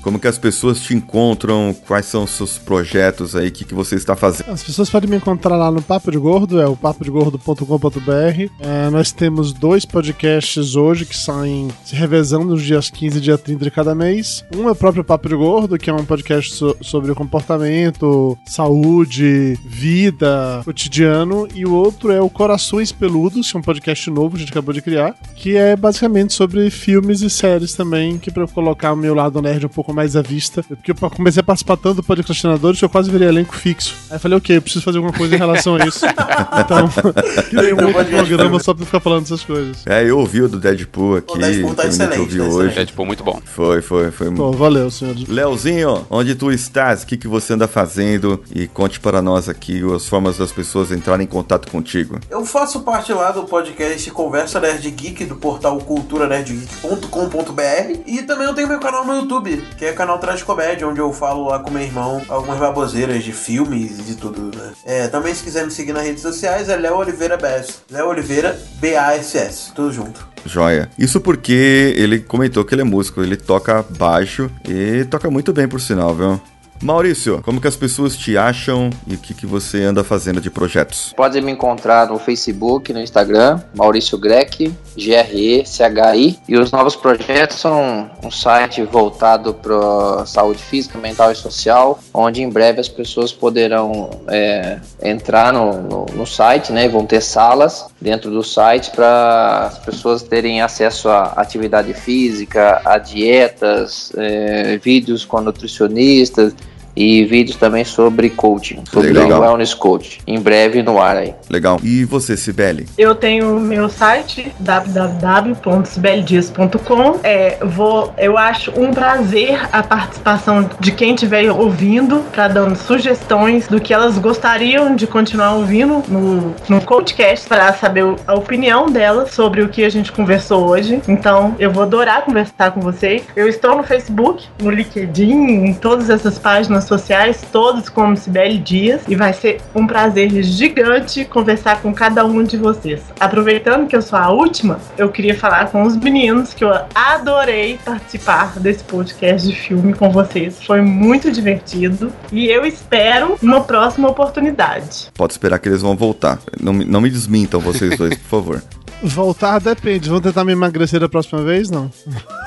como 0.06 0.20
que 0.20 0.28
as 0.28 0.38
pessoas 0.38 0.78
te 0.78 0.94
encontram? 0.94 1.74
Quais 1.84 2.06
são 2.06 2.22
os 2.22 2.30
seus 2.30 2.56
projetos 2.58 3.34
aí? 3.34 3.48
O 3.48 3.50
que, 3.50 3.64
que 3.64 3.74
você 3.74 3.96
está 3.96 4.14
fazendo? 4.14 4.52
As 4.52 4.62
pessoas 4.62 4.88
podem 4.88 5.10
me 5.10 5.16
encontrar 5.16 5.56
lá 5.56 5.68
no 5.68 5.82
Papo 5.82 6.12
de 6.12 6.16
Gordo, 6.18 6.60
é 6.60 6.66
o 6.68 6.76
papodegordo.com.br. 6.76 8.50
É, 8.60 8.88
nós 8.90 9.10
temos 9.10 9.52
dois 9.52 9.84
podcasts 9.84 10.76
hoje 10.76 11.04
que 11.06 11.16
saem 11.16 11.66
se 11.84 11.96
revezando 11.96 12.44
nos 12.46 12.62
dias 12.62 12.88
15 12.88 13.18
e 13.18 13.20
dia 13.20 13.36
30 13.36 13.64
de 13.64 13.70
cada 13.72 13.96
mês. 13.96 14.44
Um 14.54 14.68
é 14.68 14.70
o 14.70 14.76
próprio 14.76 15.02
Papo 15.02 15.28
de 15.28 15.34
Gordo, 15.34 15.76
que 15.76 15.90
é 15.90 15.92
um 15.92 16.04
podcast 16.04 16.54
so- 16.54 16.76
sobre 16.80 17.12
comportamento, 17.12 18.38
saúde, 18.46 19.58
vida, 19.64 20.60
cotidiano. 20.64 21.48
E 21.52 21.66
o 21.66 21.74
outro 21.74 22.12
é 22.12 22.20
o 22.20 22.30
Corações 22.30 22.92
Peludos, 22.92 23.50
que 23.50 23.56
é 23.56 23.58
um 23.58 23.62
podcast 23.64 24.08
novo 24.08 24.30
que 24.30 24.36
a 24.36 24.40
gente 24.40 24.52
acabou 24.52 24.72
de 24.72 24.82
criar, 24.82 25.16
que 25.34 25.56
é 25.56 25.74
basicamente 25.74 26.32
sobre 26.32 26.70
filmes 26.70 27.22
e 27.22 27.28
séries 27.28 27.74
também, 27.74 28.18
que 28.18 28.30
eu 28.36 28.46
colocar 28.46 28.92
o 28.92 28.96
meu 28.96 29.12
lado 29.12 29.42
nerd 29.42 29.66
um 29.66 29.68
pouco 29.68 29.95
mais 29.96 30.14
à 30.14 30.22
vista. 30.22 30.62
Porque 30.62 30.90
eu 30.90 31.10
comecei 31.10 31.40
a 31.40 31.42
participar 31.42 31.76
tanto 31.78 31.96
do 31.96 32.02
podcastinadores 32.02 32.78
que 32.78 32.84
eu 32.84 32.88
quase 32.88 33.10
virei 33.10 33.28
elenco 33.28 33.56
fixo. 33.56 33.94
Aí 34.10 34.16
eu 34.16 34.20
falei, 34.20 34.36
ok, 34.36 34.58
eu 34.58 34.62
preciso 34.62 34.84
fazer 34.84 34.98
alguma 34.98 35.16
coisa 35.16 35.34
em 35.34 35.38
relação 35.38 35.76
a 35.76 35.86
isso. 35.86 36.04
Então, 36.58 36.88
criei 37.48 37.72
um 37.72 37.86
outro 37.86 38.04
programa 38.04 38.60
só 38.60 38.74
pra 38.74 38.84
ficar 38.84 39.00
falando 39.00 39.24
essas 39.24 39.42
coisas. 39.42 39.86
É, 39.86 40.08
eu 40.08 40.18
ouvi 40.18 40.42
o 40.42 40.48
do 40.48 40.58
Deadpool 40.58 41.16
aqui. 41.16 41.34
O 41.34 41.38
Deadpool 41.38 41.74
tá 41.74 41.86
excelente, 41.86 42.20
ouvir 42.20 42.38
tá 42.38 42.44
hoje. 42.44 42.56
excelente. 42.56 42.78
É, 42.78 42.86
tipo, 42.86 43.06
muito 43.06 43.24
bom. 43.24 43.40
Foi, 43.44 43.80
foi, 43.80 44.10
foi. 44.10 44.30
Pô, 44.32 44.52
valeu, 44.52 44.90
senhores. 44.90 45.26
Leozinho, 45.28 46.06
onde 46.10 46.34
tu 46.34 46.50
estás? 46.50 47.02
O 47.02 47.06
que, 47.06 47.16
que 47.16 47.28
você 47.28 47.54
anda 47.54 47.66
fazendo? 47.66 48.42
E 48.54 48.66
conte 48.66 49.00
para 49.00 49.22
nós 49.22 49.48
aqui 49.48 49.82
as 49.94 50.06
formas 50.06 50.36
das 50.36 50.52
pessoas 50.52 50.92
entrarem 50.92 51.24
em 51.24 51.28
contato 51.28 51.70
contigo. 51.70 52.18
Eu 52.28 52.44
faço 52.44 52.80
parte 52.80 53.12
lá 53.12 53.30
do 53.30 53.44
podcast 53.44 54.10
Conversa 54.10 54.60
Nerd 54.60 54.90
Geek, 54.90 55.24
do 55.24 55.36
portal 55.36 55.78
culturanerdgeek.com.br 55.78 58.00
e 58.06 58.22
também 58.22 58.46
eu 58.46 58.54
tenho 58.54 58.68
meu 58.68 58.80
canal 58.80 59.04
no 59.04 59.14
YouTube, 59.14 59.62
que 59.76 59.84
é 59.84 59.92
canal 59.92 60.18
Traz 60.18 60.42
Comédia, 60.42 60.88
onde 60.88 61.00
eu 61.00 61.12
falo 61.12 61.48
lá 61.48 61.58
com 61.58 61.70
meu 61.70 61.82
irmão 61.82 62.22
algumas 62.28 62.58
baboseiras 62.58 63.22
de 63.22 63.32
filmes 63.32 63.98
e 63.98 64.02
de 64.02 64.14
tudo, 64.16 64.56
né? 64.56 64.72
É, 64.84 65.08
também 65.08 65.34
se 65.34 65.44
quiser 65.44 65.64
me 65.64 65.70
seguir 65.70 65.92
nas 65.92 66.04
redes 66.04 66.22
sociais 66.22 66.68
é 66.68 66.76
Léo 66.76 66.96
Oliveira 66.96 67.36
BS. 67.36 67.82
Léo 67.90 68.08
Oliveira 68.08 68.58
B-A-S-S, 68.80 69.72
tudo 69.74 69.92
junto. 69.92 70.26
Joia. 70.44 70.88
Isso 70.98 71.20
porque 71.20 71.94
ele 71.96 72.20
comentou 72.20 72.64
que 72.64 72.74
ele 72.74 72.82
é 72.82 72.84
músico, 72.84 73.22
ele 73.22 73.36
toca 73.36 73.84
baixo 73.90 74.50
e 74.66 75.04
toca 75.04 75.30
muito 75.30 75.52
bem, 75.52 75.68
por 75.68 75.80
sinal, 75.80 76.14
viu? 76.14 76.40
Maurício, 76.82 77.40
como 77.42 77.60
que 77.60 77.66
as 77.66 77.76
pessoas 77.76 78.16
te 78.16 78.36
acham 78.36 78.90
e 79.06 79.14
o 79.14 79.18
que, 79.18 79.34
que 79.34 79.46
você 79.46 79.82
anda 79.82 80.04
fazendo 80.04 80.40
de 80.40 80.50
projetos? 80.50 81.12
Pode 81.16 81.40
me 81.40 81.50
encontrar 81.50 82.08
no 82.08 82.18
Facebook, 82.18 82.92
no 82.92 83.00
Instagram, 83.00 83.60
Maurício 83.74 84.18
Greck, 84.18 84.72
G-R-E-C-H-I. 84.96 86.38
E 86.48 86.56
os 86.56 86.70
novos 86.70 86.94
projetos 86.94 87.58
são 87.58 88.10
um 88.22 88.30
site 88.30 88.82
voltado 88.82 89.54
para 89.54 90.26
saúde 90.26 90.62
física, 90.62 90.98
mental 90.98 91.32
e 91.32 91.34
social, 91.34 91.98
onde 92.12 92.42
em 92.42 92.48
breve 92.48 92.80
as 92.80 92.88
pessoas 92.88 93.32
poderão 93.32 94.10
é, 94.28 94.78
entrar 95.02 95.52
no, 95.52 95.82
no, 95.82 96.06
no 96.14 96.26
site, 96.26 96.72
né? 96.72 96.88
Vão 96.88 97.06
ter 97.06 97.20
salas 97.20 97.86
dentro 98.00 98.30
do 98.30 98.42
site 98.42 98.90
para 98.90 99.66
as 99.66 99.78
pessoas 99.78 100.22
terem 100.22 100.60
acesso 100.60 101.08
à 101.08 101.32
atividade 101.36 101.92
física, 101.94 102.80
a 102.84 102.98
dietas, 102.98 104.12
é, 104.16 104.78
vídeos 104.78 105.24
com 105.24 105.40
nutricionistas 105.40 106.54
e 106.96 107.24
vídeos 107.24 107.56
também 107.56 107.84
sobre 107.84 108.30
coaching, 108.30 108.82
sobre 108.90 109.12
Legal. 109.12 109.42
wellness 109.42 109.74
coach. 109.74 110.20
Em 110.26 110.40
breve 110.40 110.82
no 110.82 111.00
ar 111.00 111.16
aí. 111.16 111.32
Legal. 111.50 111.78
E 111.82 112.04
você, 112.04 112.36
Cibele? 112.36 112.86
Eu 112.96 113.14
tenho 113.14 113.56
o 113.56 113.60
meu 113.60 113.88
site 113.88 114.52
www.sibeldias.com. 114.58 117.20
É, 117.22 117.58
vou, 117.64 118.12
eu 118.16 118.36
acho 118.38 118.72
um 118.80 118.92
prazer 118.92 119.60
a 119.72 119.82
participação 119.82 120.70
de 120.80 120.92
quem 120.92 121.14
estiver 121.14 121.50
ouvindo, 121.50 122.24
para 122.32 122.48
dando 122.48 122.74
sugestões 122.76 123.68
do 123.68 123.78
que 123.80 123.92
elas 123.92 124.16
gostariam 124.18 124.96
de 124.96 125.06
continuar 125.06 125.52
ouvindo 125.54 126.02
no, 126.08 126.54
no 126.68 126.80
podcast 126.80 127.46
para 127.46 127.72
saber 127.74 128.04
a 128.26 128.34
opinião 128.34 128.86
delas 128.86 129.32
sobre 129.32 129.62
o 129.62 129.68
que 129.68 129.84
a 129.84 129.90
gente 129.90 130.10
conversou 130.12 130.68
hoje. 130.68 131.02
Então, 131.06 131.54
eu 131.58 131.70
vou 131.70 131.82
adorar 131.82 132.24
conversar 132.24 132.70
com 132.70 132.80
vocês. 132.80 133.22
Eu 133.34 133.48
estou 133.48 133.76
no 133.76 133.82
Facebook, 133.82 134.46
no 134.62 134.70
LinkedIn, 134.70 135.66
em 135.66 135.74
todas 135.74 136.08
essas 136.08 136.38
páginas 136.38 136.85
sociais, 136.86 137.42
todos 137.52 137.88
como 137.88 138.16
Sibeli 138.16 138.58
Dias, 138.58 139.02
e 139.08 139.14
vai 139.14 139.32
ser 139.32 139.60
um 139.74 139.86
prazer 139.86 140.30
gigante 140.42 141.24
conversar 141.24 141.80
com 141.82 141.92
cada 141.94 142.24
um 142.24 142.42
de 142.42 142.56
vocês. 142.56 143.00
Aproveitando 143.20 143.86
que 143.86 143.96
eu 143.96 144.02
sou 144.02 144.18
a 144.18 144.30
última, 144.30 144.78
eu 144.96 145.08
queria 145.10 145.34
falar 145.36 145.70
com 145.70 145.82
os 145.82 145.96
meninos 145.96 146.54
que 146.54 146.64
eu 146.64 146.72
adorei 146.94 147.78
participar 147.84 148.58
desse 148.58 148.84
podcast 148.84 149.46
de 149.48 149.54
filme 149.54 149.92
com 149.94 150.10
vocês. 150.10 150.62
Foi 150.64 150.80
muito 150.80 151.30
divertido 151.30 152.12
e 152.32 152.46
eu 152.48 152.64
espero 152.64 153.36
uma 153.42 153.60
próxima 153.62 154.08
oportunidade. 154.08 155.08
Pode 155.14 155.32
esperar 155.32 155.58
que 155.58 155.68
eles 155.68 155.82
vão 155.82 155.96
voltar. 155.96 156.38
Não, 156.60 156.72
me- 156.72 156.84
não 156.84 157.00
me 157.00 157.10
desmintam 157.10 157.60
vocês 157.60 157.96
dois, 157.96 158.16
por 158.18 158.28
favor. 158.28 158.62
Voltar 159.02 159.60
depende. 159.60 160.08
Vão 160.08 160.22
tentar 160.22 160.42
me 160.42 160.52
emagrecer 160.52 160.98
da 160.98 161.06
próxima 161.08 161.42
vez? 161.42 161.70
Não. 161.70 161.90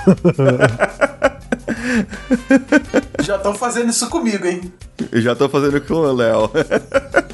Já 3.22 3.36
estão 3.36 3.54
fazendo 3.54 3.90
isso 3.90 4.10
comigo, 4.10 4.46
hein? 4.46 4.72
Já 5.14 5.36
tô 5.36 5.48
fazendo 5.50 5.80
com 5.82 5.96
o 5.96 6.14
Léo. 6.14 6.52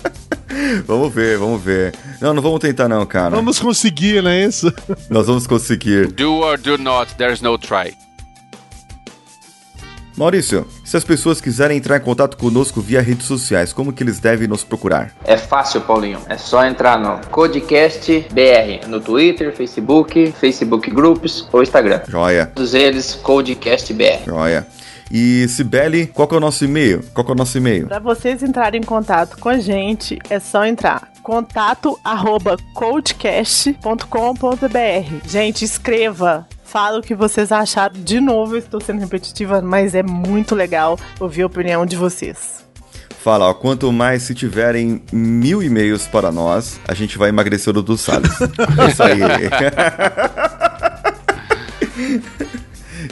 vamos 0.86 1.14
ver, 1.14 1.38
vamos 1.38 1.62
ver. 1.62 1.94
Não, 2.22 2.34
não 2.34 2.42
vamos 2.42 2.60
tentar 2.60 2.88
não, 2.88 3.06
cara. 3.06 3.36
Vamos 3.36 3.60
conseguir, 3.60 4.22
não 4.22 4.32
é 4.32 4.46
isso? 4.46 4.72
Nós 5.10 5.28
vamos 5.28 5.48
conseguir. 5.48 6.08
Do 6.08 6.36
or 6.40 6.58
do 6.58 6.78
not, 6.78 7.14
there's 7.16 7.42
no 7.42 7.58
try. 7.58 7.94
Maurício, 10.18 10.66
se 10.84 10.96
as 10.96 11.04
pessoas 11.04 11.42
quiserem 11.42 11.78
entrar 11.78 11.98
em 11.98 12.02
contato 12.02 12.38
conosco 12.38 12.80
via 12.80 13.02
redes 13.02 13.28
sociais, 13.28 13.74
como 13.74 13.92
que 13.92 14.02
eles 14.02 14.18
devem 14.20 14.48
nos 14.48 14.64
procurar? 14.64 15.12
É 15.26 15.36
fácil, 15.36 15.82
Paulinho. 15.82 16.20
É 16.30 16.38
só 16.38 16.66
entrar 16.66 16.98
no 16.98 17.20
Codecast 17.28 18.26
BR 18.32 18.88
no 18.88 19.02
Twitter, 19.02 19.54
Facebook, 19.54 20.32
Facebook 20.40 20.90
Groups 20.90 21.46
ou 21.52 21.62
Instagram. 21.62 22.02
Joia, 22.08 22.46
Todos 22.56 22.74
eles 22.74 23.14
Codecast 23.16 23.94
BR. 23.94 24.24
joia. 24.26 24.66
E 25.12 25.48
Cibele, 25.50 26.08
qual 26.08 26.28
que 26.28 26.34
é 26.34 26.38
o 26.38 26.42
nosso 26.42 26.66
e-mail? 26.66 27.04
Qual 27.14 27.24
que 27.24 27.32
é 27.32 27.36
o 27.36 27.38
nosso 27.38 27.58
e-mail? 27.58 27.88
Para 27.88 28.00
vocês 28.00 28.42
entrarem 28.42 28.82
em 28.82 28.84
contato 28.84 29.38
com 29.38 29.50
a 29.50 29.60
gente, 29.60 30.18
é 30.30 30.40
só 30.40 30.66
entrar 30.66 31.10
contato 31.22 32.00
arroba 32.04 32.56
coachcast.com.br. 32.74 35.28
Gente, 35.28 35.66
escreva. 35.66 36.48
Fala 36.76 37.00
o 37.00 37.02
que 37.02 37.16
vocês 37.16 37.54
acharam. 37.54 37.96
De 37.98 38.20
novo, 38.20 38.56
eu 38.56 38.60
estou 38.60 38.82
sendo 38.82 39.00
repetitiva, 39.00 39.62
mas 39.62 39.96
é 39.96 40.04
muito 40.04 40.54
legal 40.54 41.00
ouvir 41.22 41.44
a 41.44 41.46
opinião 41.46 41.86
de 41.86 41.96
vocês. 41.96 42.66
Fala, 43.24 43.46
ó, 43.46 43.54
quanto 43.54 43.90
mais 43.94 44.24
se 44.24 44.36
tiverem 44.36 45.02
mil 45.10 45.64
e-mails 45.64 46.06
para 46.06 46.34
nós, 46.34 46.78
a 46.86 46.94
gente 46.94 47.18
vai 47.18 47.30
emagrecer 47.30 47.78
o 47.78 47.82
do 47.82 47.96
Salles. 47.96 48.30
É 48.78 48.92
Isso 48.92 49.04
aí. 49.04 49.20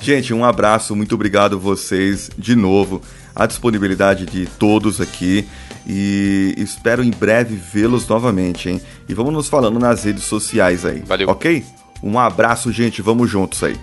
gente, 0.01 0.33
um 0.33 0.43
abraço, 0.43 0.93
muito 0.93 1.15
obrigado 1.15 1.57
vocês 1.57 2.29
de 2.37 2.57
novo, 2.57 3.01
a 3.33 3.45
disponibilidade 3.45 4.25
de 4.25 4.45
todos 4.45 4.99
aqui 4.99 5.47
e 5.87 6.53
espero 6.57 7.01
em 7.01 7.11
breve 7.11 7.55
vê-los 7.55 8.05
novamente, 8.09 8.69
hein? 8.69 8.81
E 9.07 9.13
vamos 9.13 9.31
nos 9.31 9.47
falando 9.47 9.79
nas 9.79 10.03
redes 10.03 10.25
sociais 10.25 10.83
aí. 10.85 11.01
Valeu. 11.07 11.29
Ok? 11.29 11.63
Um 12.03 12.19
abraço, 12.19 12.69
gente, 12.69 13.01
vamos 13.01 13.29
juntos 13.29 13.63
aí. 13.63 13.77